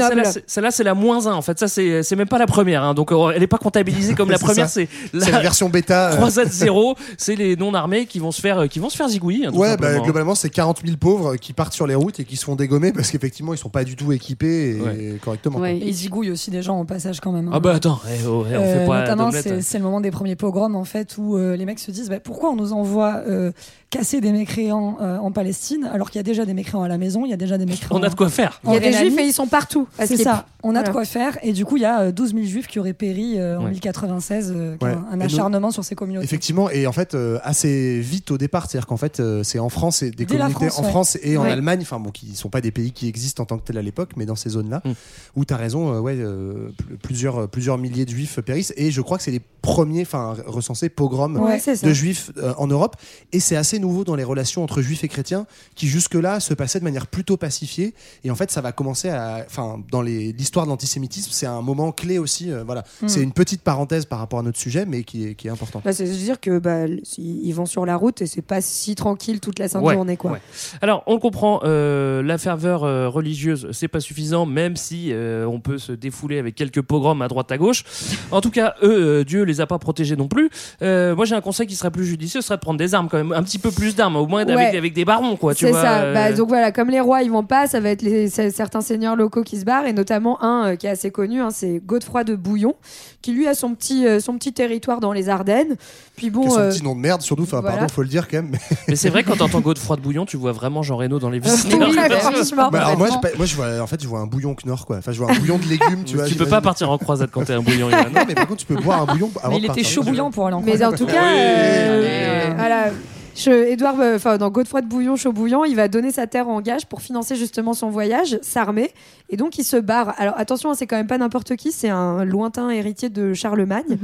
celle-là, 0.47 0.71
c'est- 0.71 0.83
la 0.83 0.93
moins 0.93 1.27
1 1.27 1.33
en 1.33 1.41
fait. 1.41 1.57
Ça 1.59 1.67
c'est 1.67 2.03
c'est 2.03 2.15
même 2.15 2.27
pas 2.27 2.37
la 2.37 2.47
première. 2.47 2.83
hein. 2.83 2.93
Donc 2.93 3.11
euh, 3.11 3.31
elle 3.35 3.43
est 3.43 3.47
pas 3.47 3.57
comptabilisée 3.57 4.13
comme 4.15 4.29
la 4.31 4.37
première. 4.39 4.69
C'est 4.69 4.87
la 5.13 5.39
version 5.39 5.69
bêta. 5.69 6.11
euh. 6.11 6.15
croisade 6.15 6.49
0. 6.49 6.95
C'est 7.17 7.35
les 7.35 7.55
non 7.55 7.73
armés 7.73 8.05
qui 8.05 8.19
vont 8.19 8.31
se 8.31 8.39
faire 8.41 8.67
qui 8.69 8.79
vont 8.79 8.89
se 8.89 8.95
faire 8.97 9.07
zigouiller. 9.09 9.47
hein, 9.47 9.51
Ouais, 9.53 9.77
bah, 9.77 9.99
globalement, 9.99 10.35
c'est 10.35 10.49
40 10.49 10.81
000 10.85 10.97
pauvres 10.97 11.35
qui 11.35 11.53
partent 11.53 11.73
sur 11.73 11.87
les 11.87 11.95
routes 11.95 12.19
et 12.19 12.23
qui 12.25 12.35
se 12.37 12.45
font 12.45 12.55
dégommer 12.55 12.91
parce 12.93 13.09
qu'effectivement, 13.11 13.53
ils 13.53 13.57
sont 13.57 13.69
pas 13.69 13.83
du 13.83 13.95
tout 13.95 14.11
équipés 14.11 14.77
et 14.77 14.81
Ouais. 14.81 15.17
correctement. 15.23 15.59
Ouais. 15.59 15.77
Et 15.77 15.87
ils 15.87 15.93
zigouillent 15.93 16.31
aussi 16.31 16.51
des 16.51 16.61
gens 16.61 16.79
au 16.79 16.85
passage 16.85 17.19
quand 17.19 17.31
même. 17.31 17.47
hein. 17.47 17.51
Ah 17.53 17.59
bah 17.59 17.73
attends, 17.75 17.99
eh, 18.07 18.25
oh, 18.27 18.45
eh, 18.49 18.57
on 18.57 18.61
Euh, 18.61 18.79
fait 18.81 18.87
pas 18.87 18.99
notamment. 19.01 19.31
C'est 19.71 19.77
le 19.77 19.85
moment 19.85 20.01
des 20.01 20.11
premiers 20.11 20.35
pogroms 20.35 20.75
en 20.75 20.83
fait 20.83 21.17
où 21.17 21.37
euh, 21.37 21.55
les 21.55 21.63
mecs 21.63 21.79
se 21.79 21.91
disent 21.91 22.09
bah, 22.09 22.19
pourquoi 22.19 22.49
on 22.49 22.57
nous 22.57 22.73
envoie 22.73 23.23
euh, 23.25 23.53
casser 23.91 24.21
des 24.21 24.31
mécréants 24.31 24.97
euh, 25.01 25.17
en 25.17 25.31
Palestine 25.31 25.87
alors 25.93 26.09
qu'il 26.09 26.17
y 26.17 26.21
a 26.21 26.23
déjà 26.23 26.45
des 26.45 26.53
mécréants 26.55 26.81
à 26.81 26.87
la 26.87 26.97
maison, 26.97 27.25
il 27.25 27.29
y 27.29 27.33
a 27.33 27.37
déjà 27.37 27.57
des 27.59 27.65
mécréants. 27.67 27.99
On 27.99 28.01
a 28.03 28.09
de 28.09 28.15
quoi 28.15 28.29
faire. 28.29 28.59
il 28.65 28.73
y 28.73 28.77
a 28.77 28.79
des 28.79 28.93
juifs 28.93 29.17
et 29.19 29.23
ils 29.27 29.33
sont 29.33 29.47
partout 29.47 29.87
C'est 30.03 30.17
ça, 30.17 30.47
on 30.63 30.69
a 30.69 30.73
Voilà. 30.73 30.87
de 30.87 30.93
quoi 30.93 31.05
faire 31.05 31.37
et 31.43 31.51
du 31.53 31.65
coup 31.65 31.75
il 31.77 31.81
y 31.83 31.85
a 31.85 31.99
euh, 32.01 32.11
12 32.11 32.33
000 32.33 32.45
juifs 32.45 32.67
qui 32.67 32.79
auraient 32.79 32.93
péri 32.93 33.37
euh, 33.37 33.59
en 33.59 33.65
Ouais. 33.65 33.71
1096, 33.71 34.53
euh, 34.55 34.77
Ouais. 34.81 34.95
un 35.11 35.19
acharnement 35.21 35.69
sur 35.71 35.83
ces 35.83 35.93
communautés. 35.95 36.23
Effectivement, 36.23 36.69
et 36.69 36.87
en 36.87 36.91
fait, 36.93 37.13
euh, 37.13 37.37
assez 37.43 37.99
vite 37.99 38.31
au 38.31 38.37
départ, 38.37 38.67
c'est-à-dire 38.69 38.87
qu'en 38.87 38.97
fait, 38.97 39.19
euh, 39.19 39.43
c'est 39.43 39.59
en 39.59 39.69
France 39.69 40.01
et 40.01 40.09
des 40.11 40.25
Dès 40.25 40.25
communautés 40.25 40.69
France, 40.69 40.79
en 40.79 40.83
ouais. 40.83 40.89
France 40.89 41.17
et 41.21 41.37
en. 41.37 41.43
Allemagne, 41.43 41.79
enfin 41.81 41.99
bon, 41.99 42.11
qui 42.11 42.33
sont 42.35 42.49
pas 42.49 42.61
des 42.61 42.71
pays 42.71 42.91
qui 42.93 43.07
existent 43.09 43.43
en 43.43 43.45
tant 43.45 43.57
que 43.57 43.65
tels 43.65 43.77
à 43.77 43.81
l'époque, 43.81 44.11
mais 44.15 44.25
dans 44.25 44.35
ces 44.37 44.49
zones-là, 44.51 44.81
Mm. 44.85 44.91
où 45.35 45.43
tu 45.45 45.53
as 45.53 45.57
raison, 45.57 45.93
euh, 45.93 45.99
ouais, 45.99 46.15
euh, 46.17 46.69
pl- 46.77 46.97
plusieurs, 47.03 47.41
euh, 47.41 47.47
plusieurs 47.47 47.77
milliers 47.77 48.05
de 48.05 48.09
juifs 48.11 48.39
périssent, 48.39 48.73
et 48.77 48.89
je 48.89 49.01
crois 49.01 49.17
que 49.17 49.23
c'est 49.23 49.31
les 49.31 49.41
premier, 49.61 50.01
enfin 50.03 50.35
recensé 50.47 50.87
pogrom 50.89 51.35
Ouais, 51.37 51.59
c'est 51.59 51.75
ça. 51.75 51.85
de 51.85 51.93
juifs 51.93 52.31
euh, 52.37 52.53
en 52.57 52.67
Europe. 52.67 52.95
Et 53.33 53.39
c'est 53.39 53.55
assez 53.57 53.79
nouveau 53.81 54.03
dans 54.05 54.15
les 54.15 54.23
relations 54.23 54.63
entre 54.63 54.81
juifs 54.81 55.03
et 55.03 55.07
chrétiens, 55.09 55.45
qui 55.75 55.87
jusque-là 55.87 56.39
se 56.39 56.53
passaient 56.53 56.79
de 56.79 56.83
manière 56.85 57.07
plutôt 57.07 57.35
pacifiée. 57.37 57.93
Et 58.23 58.31
en 58.31 58.35
fait, 58.35 58.49
ça 58.51 58.61
va 58.61 58.71
commencer 58.71 59.09
à, 59.09 59.43
enfin, 59.45 59.79
dans 59.91 60.01
l'histoire 60.01 60.65
de 60.65 60.71
l'antisémitisme, 60.71 61.31
c'est 61.33 61.45
un 61.47 61.61
moment 61.61 61.91
clé 61.91 62.17
aussi. 62.17 62.51
euh, 62.51 62.63
voilà, 62.63 62.83
Mm. 63.01 63.07
c'est 63.09 63.21
une 63.21 63.33
petite 63.33 63.61
parenthèse 63.61 64.05
par 64.05 64.19
rapport 64.19 64.39
à 64.39 64.43
notre 64.43 64.57
sujet, 64.59 64.85
mais 64.85 65.03
qui 65.03 65.27
est, 65.27 65.35
qui 65.35 65.47
est 65.47 65.51
important. 65.51 65.81
Bah, 65.83 65.91
c'est 65.93 66.03
à 66.03 66.13
dire 66.13 66.39
que 66.39 66.59
bah, 66.59 66.85
ils 67.17 67.51
vont 67.53 67.65
sur 67.65 67.85
la 67.85 67.95
route 67.95 68.21
et 68.21 68.27
c'est 68.27 68.41
pas 68.41 68.61
si 68.61 68.95
tranquille 68.95 69.39
toute 69.39 69.59
la 69.59 69.67
sainte 69.67 69.83
Ouais, 69.83 69.95
journée 69.95 70.17
quoi. 70.17 70.31
ouais. 70.31 70.41
Alors, 70.81 71.03
on 71.07 71.19
comprend, 71.19 71.61
euh, 71.63 72.21
la 72.21 72.37
ferveur 72.37 72.83
euh, 72.83 73.09
religieuse, 73.09 73.67
c'est 73.71 73.87
pas 73.87 73.99
suffisant, 73.99 74.45
même 74.45 74.75
si 74.75 75.11
euh, 75.11 75.45
on 75.45 75.59
peut 75.59 75.77
se 75.77 75.91
défouler 75.91 76.37
avec 76.39 76.55
quelques 76.55 76.81
pogroms 76.81 77.21
à 77.21 77.27
droite 77.27 77.51
à 77.51 77.57
gauche. 77.57 77.83
En 78.31 78.41
tout 78.41 78.51
cas, 78.51 78.75
eux, 78.83 79.19
euh, 79.21 79.23
Dieu 79.23 79.43
les 79.43 79.61
a 79.61 79.67
pas 79.67 79.79
protégés 79.79 80.15
non 80.15 80.27
plus. 80.27 80.49
Euh, 80.81 81.15
moi, 81.15 81.25
j'ai 81.25 81.35
un 81.35 81.41
conseil 81.41 81.65
qui 81.67 81.75
serait 81.75 81.91
plus 81.91 82.05
judicieux, 82.05 82.41
ce 82.41 82.47
serait 82.47 82.57
de 82.57 82.61
prendre 82.61 82.77
des 82.77 82.93
armes 82.93 83.07
quand 83.09 83.17
même, 83.17 83.31
un 83.31 83.43
petit 83.43 83.59
peu 83.59 83.70
plus 83.71 83.95
d'armes, 83.95 84.15
au 84.17 84.27
moins 84.27 84.41
avec, 84.41 84.55
Ouais. 84.57 84.77
avec 84.77 84.93
des 84.93 85.05
barons, 85.05 85.35
quoi. 85.35 85.55
Tu 85.55 85.65
C'est 85.65 85.71
vois, 85.71 85.81
ça. 85.81 85.99
euh, 86.01 86.13
Bah, 86.13 86.31
donc 86.33 86.47
voilà, 86.49 86.71
comme 86.71 86.89
les 86.89 86.99
rois 86.99 87.21
ils 87.23 87.31
vont 87.31 87.43
pas, 87.43 87.67
ça 87.67 87.79
va 87.79 87.89
être 87.89 88.01
les, 88.01 88.29
certains 88.29 88.81
seigneurs 88.81 89.15
locaux 89.15 89.43
qui 89.43 89.57
se 89.59 89.65
barrent 89.65 89.85
et 89.85 89.93
notamment 89.93 90.41
un 90.43 90.67
euh, 90.71 90.75
qui 90.75 90.87
est 90.87 90.91
assez 90.91 91.11
connu, 91.11 91.41
hein, 91.41 91.49
c'est 91.51 91.81
Godefroy 91.85 92.23
de 92.23 92.35
Bouillon, 92.35 92.75
qui 93.21 93.31
lui 93.33 93.47
a 93.47 93.53
son 93.53 93.73
petit 93.75 94.05
euh, 94.05 94.19
son 94.19 94.33
petit 94.37 94.53
territoire 94.53 94.99
dans 94.99 95.13
les 95.13 95.29
Ardennes. 95.29 95.75
Puis 96.15 96.29
bon, 96.29 96.49
son 96.49 96.69
petit 96.69 96.83
nom 96.83 96.95
de 96.95 96.99
merde, 97.01 97.21
surtout. 97.21 97.43
Enfin, 97.43 97.61
voilà. 97.61 97.77
pardon, 97.77 97.93
faut 97.93 98.01
le 98.03 98.07
dire 98.07 98.27
quand 98.27 98.37
même. 98.37 98.49
mais- 98.51 98.59
Mais 98.89 98.95
c'est 98.95 99.09
vrai, 99.09 99.23
quand 99.23 99.35
t'entends 99.37 99.59
Godefroy 99.61 99.95
de 99.97 100.01
Bouillon, 100.01 100.25
tu 100.25 100.37
vois 100.37 100.51
vraiment 100.51 100.83
Jean 100.83 100.97
Reno 100.97 101.17
dans 101.19 101.29
les 101.29 101.39
oui, 101.43 101.49
visiteurs. 101.49 101.79
bah, 101.95 102.09
franchement. 102.19 102.69
Bah, 102.71 102.85
alors 102.85 102.97
moi, 102.97 103.07
moi, 103.37 103.45
je 103.45 103.55
vois, 103.55 103.79
en 103.81 103.87
fait, 103.87 104.01
je 104.01 104.07
vois 104.07 104.19
un 104.19 104.27
bouillon 104.27 104.55
Knorr, 104.55 104.85
quoi. 104.85 104.97
Enfin, 104.97 105.11
je 105.11 105.17
vois 105.19 105.31
un 105.31 105.35
bouillon 105.39 105.57
de 105.57 105.65
légumes, 105.67 106.03
tu 106.05 106.15
vois. 106.17 106.25
tu 106.27 106.35
peux 106.35 106.45
pas 106.45 106.61
partir 106.61 106.89
en 106.91 106.97
croisade 106.97 107.29
quand 107.31 107.43
t'es 107.45 107.53
un 107.53 107.61
bouillon. 107.61 107.89
Non, 107.89 108.23
mais 108.27 108.35
par 108.35 108.47
contre, 108.47 108.59
tu 108.59 108.65
peux 108.65 108.75
boire 108.75 109.01
un 109.01 109.05
bouillon 109.05 109.31
avant 109.41 109.53
Mais 109.53 109.59
il 109.59 109.65
était 109.65 109.83
chaud 109.83 110.03
bouillant 110.03 110.29
pour 110.31 110.45
aller 110.47 110.55
en 110.55 110.61
Mais 110.61 110.83
en 110.83 110.91
tout 110.91 111.05
cas, 111.05 111.13
Oui. 111.13 111.39
euh, 111.39 112.53
voilà. 112.57 112.85
Je- 113.35 113.67
Édouard, 113.71 113.95
euh, 113.99 114.15
enfin 114.17 114.37
dans 114.37 114.49
Godefroy 114.49 114.81
de 114.81 114.87
Bouillon, 114.87 115.15
chaud 115.15 115.31
bouillant, 115.31 115.63
il 115.63 115.75
va 115.75 115.87
donner 115.87 116.11
sa 116.11 116.27
terre 116.27 116.49
en 116.49 116.59
gage 116.61 116.85
pour 116.85 117.01
financer 117.01 117.35
justement 117.35 117.73
son 117.73 117.89
voyage, 117.89 118.37
s'armer, 118.41 118.91
et 119.29 119.37
donc 119.37 119.57
il 119.57 119.63
se 119.63 119.77
barre. 119.77 120.13
Alors 120.17 120.33
attention, 120.37 120.71
hein, 120.71 120.73
c'est 120.75 120.85
quand 120.87 120.97
même 120.97 121.07
pas 121.07 121.17
n'importe 121.17 121.55
qui, 121.55 121.71
c'est 121.71 121.89
un 121.89 122.25
lointain 122.25 122.69
héritier 122.69 123.09
de 123.09 123.33
Charlemagne, 123.33 123.97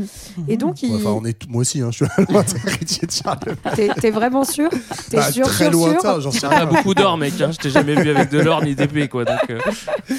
et 0.47 0.55
donc 0.57 0.81
il. 0.83 0.95
Enfin, 0.95 1.09
on 1.21 1.25
est 1.25 1.47
moi 1.49 1.61
aussi, 1.61 1.81
hein, 1.81 1.89
je 1.91 2.05
suis 2.05 2.13
un 2.17 2.25
lointain 2.31 2.57
héritier 2.67 3.05
de 3.07 3.11
Charles. 3.11 3.39
T'es 4.01 4.11
vraiment 4.11 4.43
sûr? 4.45 4.69
T'es 5.09 5.17
Bah, 5.17 5.31
sûr, 5.31 5.45
très 5.45 5.65
sûr, 5.65 5.71
lointain, 5.73 6.19
j'en 6.19 6.31
sais 6.31 6.39
T'as 6.41 6.49
rien. 6.49 6.65
beaucoup 6.65 6.93
d'or, 6.93 7.17
mec. 7.17 7.33
Hein. 7.41 7.51
Je 7.51 7.57
t'ai 7.57 7.69
jamais 7.69 7.95
vu 7.95 8.09
avec 8.09 8.29
de 8.29 8.39
l'or 8.39 8.63
ni 8.63 8.75
d'épée, 8.75 9.07
quoi. 9.07 9.25
Donc, 9.25 9.49
euh, 9.49 9.59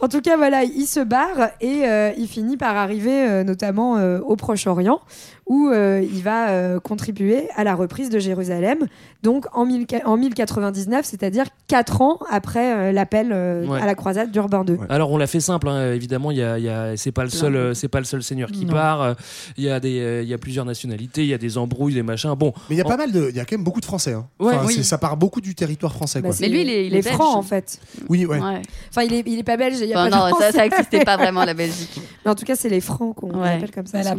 En 0.00 0.08
tout 0.08 0.20
cas, 0.20 0.36
voilà, 0.36 0.64
il 0.64 0.86
se 0.86 1.00
barre 1.00 1.50
et 1.60 1.82
euh, 1.86 2.10
il 2.18 2.28
finit 2.28 2.56
par 2.56 2.76
arriver 2.76 3.12
euh, 3.28 3.44
notamment 3.44 3.96
euh, 3.98 4.20
au 4.20 4.36
Proche-Orient 4.36 5.00
où 5.48 5.68
euh, 5.68 6.04
il 6.12 6.22
va 6.24 6.48
euh, 6.48 6.80
contribuer 6.80 7.48
à 7.54 7.62
la 7.62 7.76
reprise 7.76 8.10
de 8.10 8.18
Jérusalem, 8.18 8.78
donc 9.22 9.46
en, 9.52 9.64
1000 9.64 9.86
en 10.04 10.16
1099, 10.16 11.04
c'est-à-dire 11.06 11.44
4 11.68 12.02
ans 12.02 12.18
après 12.30 12.74
euh, 12.74 12.90
l'appel 12.92 13.30
euh, 13.32 13.64
Ouais. 13.66 13.80
à 13.80 13.86
la 13.86 13.94
croisade 13.94 14.32
d'Urbain 14.32 14.64
II. 14.68 14.76
Alors 14.88 15.12
on 15.12 15.16
l'a 15.18 15.28
fait 15.28 15.38
simple, 15.38 15.68
hein. 15.68 15.92
évidemment. 15.92 16.32
Il 16.32 16.38
y 16.38 16.42
a, 16.42 16.58
y 16.58 16.68
a- 16.68 16.96
c'est 16.96 17.12
pas 17.12 17.22
le 17.22 17.30
seul, 17.30 17.54
euh, 17.54 17.74
c'est 17.74 17.86
pas 17.86 18.00
le 18.00 18.04
seul 18.04 18.24
seigneur 18.24 18.50
qui 18.50 18.66
Non. 18.66 18.72
part. 18.72 19.02
euh, 19.02 19.14
Il 19.56 19.62
y 19.62 19.70
a 19.70 19.78
des, 19.78 20.00
euh, 20.00 20.22
il 20.22 20.28
y 20.28 20.34
a 20.34 20.38
plusieurs 20.38 20.64
nationalités, 20.64 21.22
il 21.22 21.28
y 21.28 21.34
a 21.34 21.38
des 21.38 21.58
embrouilles, 21.58 21.94
des 21.94 22.02
machins. 22.02 22.34
Bon, 22.34 22.52
Mais 22.68 22.74
il 22.74 22.78
y 22.78 22.82
a 22.82 22.84
En- 22.84 22.88
pas 22.88 22.96
mal 22.96 23.12
de. 23.12 23.28
Il 23.30 23.36
y 23.36 23.40
a 23.40 23.44
quand 23.44 23.56
même 23.56 23.64
beaucoup 23.64 23.80
de 23.80 23.84
Français. 23.86 24.14
Hein. 24.14 24.26
Ouais, 24.40 24.52
Enfin, 24.54 24.66
oui. 24.66 24.74
c'est- 24.74 24.82
Ça 24.82 24.98
part 24.98 25.16
beaucoup 25.16 25.40
du 25.40 25.54
territoire 25.54 25.92
français, 25.92 26.20
Bah, 26.22 26.30
quoi. 26.30 26.36
Mais 26.40 26.48
lui, 26.48 26.62
il 26.62 26.70
est- 26.70 26.86
il 26.86 26.92
les 26.92 26.98
est 26.98 27.02
belge. 27.02 27.14
francs 27.14 27.36
en 27.36 27.42
fait. 27.42 27.78
Oui, 28.08 28.26
ouais. 28.26 28.40
Ouais. 28.40 28.62
Enfin, 28.90 29.02
il 29.02 29.14
est, 29.14 29.22
il 29.26 29.38
est 29.38 29.42
pas 29.44 29.56
belge, 29.56 29.75
il 29.80 29.88
y 29.88 29.94
a 29.94 30.00
Enfin, 30.00 30.10
pas 30.10 30.16
de 30.16 30.20
non, 30.22 30.28
ça, 30.28 30.34
Français. 30.52 30.52
ça 30.58 30.66
existait 30.66 31.04
pas 31.04 31.16
vraiment 31.16 31.44
la 31.44 31.54
Belgique. 31.54 32.00
Mais 32.24 32.30
en 32.30 32.34
tout 32.34 32.44
cas, 32.44 32.56
c'est 32.56 32.68
les 32.68 32.80
francs 32.80 33.14
qu'on 33.16 33.30
Ouais. 33.40 33.54
appelle 33.54 33.70
comme 33.70 33.86
ça. 33.86 34.02
Bah, 34.02 34.14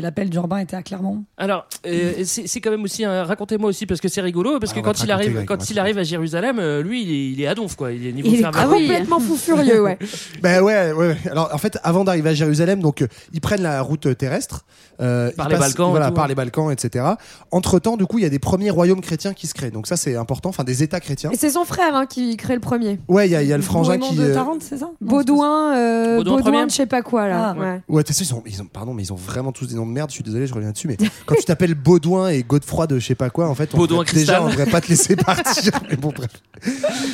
L'appel 0.00 0.30
d'Urbain 0.30 0.58
était 0.58 0.76
à 0.76 0.82
Clermont. 0.82 1.24
alors 1.36 1.66
euh, 1.86 2.12
c'est 2.24 2.60
quand 2.60 2.70
même 2.70 2.84
aussi. 2.84 3.04
un- 3.04 3.24
Racontez-moi 3.24 3.68
aussi 3.70 3.86
parce 3.86 4.00
que 4.00 4.08
c'est 4.08 4.20
rigolo 4.20 4.58
parce 4.58 4.72
Ah, 4.72 4.80
que 4.80 4.84
quand 4.84 5.02
il 5.02 5.10
arrive, 5.10 5.44
quand 5.46 5.70
il 5.70 5.78
arrive 5.78 5.98
à 5.98 6.02
Jérusalem, 6.02 6.58
euh, 6.58 6.82
lui, 6.82 7.02
il 7.02 7.10
est, 7.10 7.32
il 7.32 7.40
est 7.42 7.46
à 7.46 7.54
donf, 7.54 7.76
quoi. 7.76 7.92
Il 7.92 8.06
est 8.06 8.12
niveau 8.12 8.28
Il 8.28 8.40
est. 8.40 8.44
Ah 8.44 8.66
oui. 8.68 8.86
complètement 8.86 9.20
fou 9.20 9.36
furieux, 9.36 9.82
ouais. 9.82 9.98
Ben 10.42 10.62
ouais, 10.62 10.92
ouais. 10.92 11.16
Alors 11.30 11.50
en 11.52 11.58
fait, 11.58 11.78
avant 11.82 12.04
d'arriver 12.04 12.30
à 12.30 12.34
Jérusalem, 12.34 12.80
donc 12.80 13.02
euh, 13.02 13.06
ils 13.32 13.40
prennent 13.40 13.62
la 13.62 13.80
route 13.82 14.16
terrestre, 14.16 14.64
euh, 15.00 15.30
Par 15.36 15.46
ils 15.46 15.50
les 15.52 15.56
passent- 15.58 15.68
Balkans 15.74 15.90
voilà, 15.90 16.10
par 16.10 16.28
les 16.28 16.34
Balkans, 16.34 16.70
etc. 16.70 17.04
Entre 17.50 17.78
temps, 17.78 17.96
du 17.96 18.06
coup, 18.06 18.18
il 18.18 18.22
y 18.22 18.26
a 18.26 18.30
des 18.30 18.38
premiers 18.38 18.70
royaumes 18.70 19.00
chrétiens 19.00 19.32
qui 19.34 19.46
se 19.46 19.54
créent. 19.54 19.70
Donc 19.70 19.86
ça, 19.86 19.96
c'est 19.96 20.16
important. 20.16 20.48
Enfin, 20.48 20.64
des 20.64 20.82
États 20.82 21.00
chrétiens. 21.00 21.30
Et 21.30 21.36
c'est 21.36 21.50
son 21.50 21.64
frère 21.64 21.94
hein, 21.94 22.06
qui 22.06 22.36
crée 22.36 22.54
le 22.54 22.60
premier. 22.60 22.98
Ouais, 23.08 23.28
il 23.28 23.32
y 23.32 23.52
a, 23.52 23.56
le 23.56 23.62
frangin 23.62 23.98
qui. 23.98 24.16
de 24.16 24.32
Tarente, 24.32 24.62
c'est 24.62 24.78
ça? 24.78 24.85
Non, 25.00 25.08
Baudouin, 25.08 25.76
euh, 25.76 26.16
Baudouin 26.16 26.64
de 26.64 26.70
je 26.70 26.74
sais 26.74 26.86
pas 26.86 27.02
quoi 27.02 27.28
là. 27.28 27.54
Ah. 27.56 27.60
ouais. 27.60 27.80
Ouais, 27.88 28.02
sais, 28.06 28.24
ils 28.24 28.34
ont, 28.34 28.42
ils 28.46 28.60
ont, 28.62 28.66
pardon, 28.66 28.94
mais 28.94 29.02
ils 29.02 29.12
ont 29.12 29.16
vraiment 29.16 29.52
tous 29.52 29.66
des 29.66 29.74
noms 29.74 29.86
de 29.86 29.92
merde. 29.92 30.10
Je 30.10 30.14
suis 30.14 30.24
désolé, 30.24 30.46
je 30.46 30.54
reviens 30.54 30.72
dessus, 30.72 30.88
mais 30.88 30.96
quand 31.26 31.34
tu 31.34 31.44
t'appelles 31.44 31.74
Baudouin 31.74 32.28
et 32.28 32.42
Godefroy 32.42 32.86
de 32.86 32.98
je 32.98 33.06
sais 33.06 33.14
pas 33.14 33.30
quoi, 33.30 33.48
en 33.48 33.54
fait, 33.54 33.74
on 33.74 33.86
devrait- 33.86 34.04
déjà, 34.12 34.42
on 34.42 34.48
devrait 34.48 34.66
pas 34.66 34.80
te 34.80 34.88
laisser 34.88 35.16
partir. 35.16 35.72
mais 35.90 35.96
bon, 35.96 36.12
bref. 36.14 36.30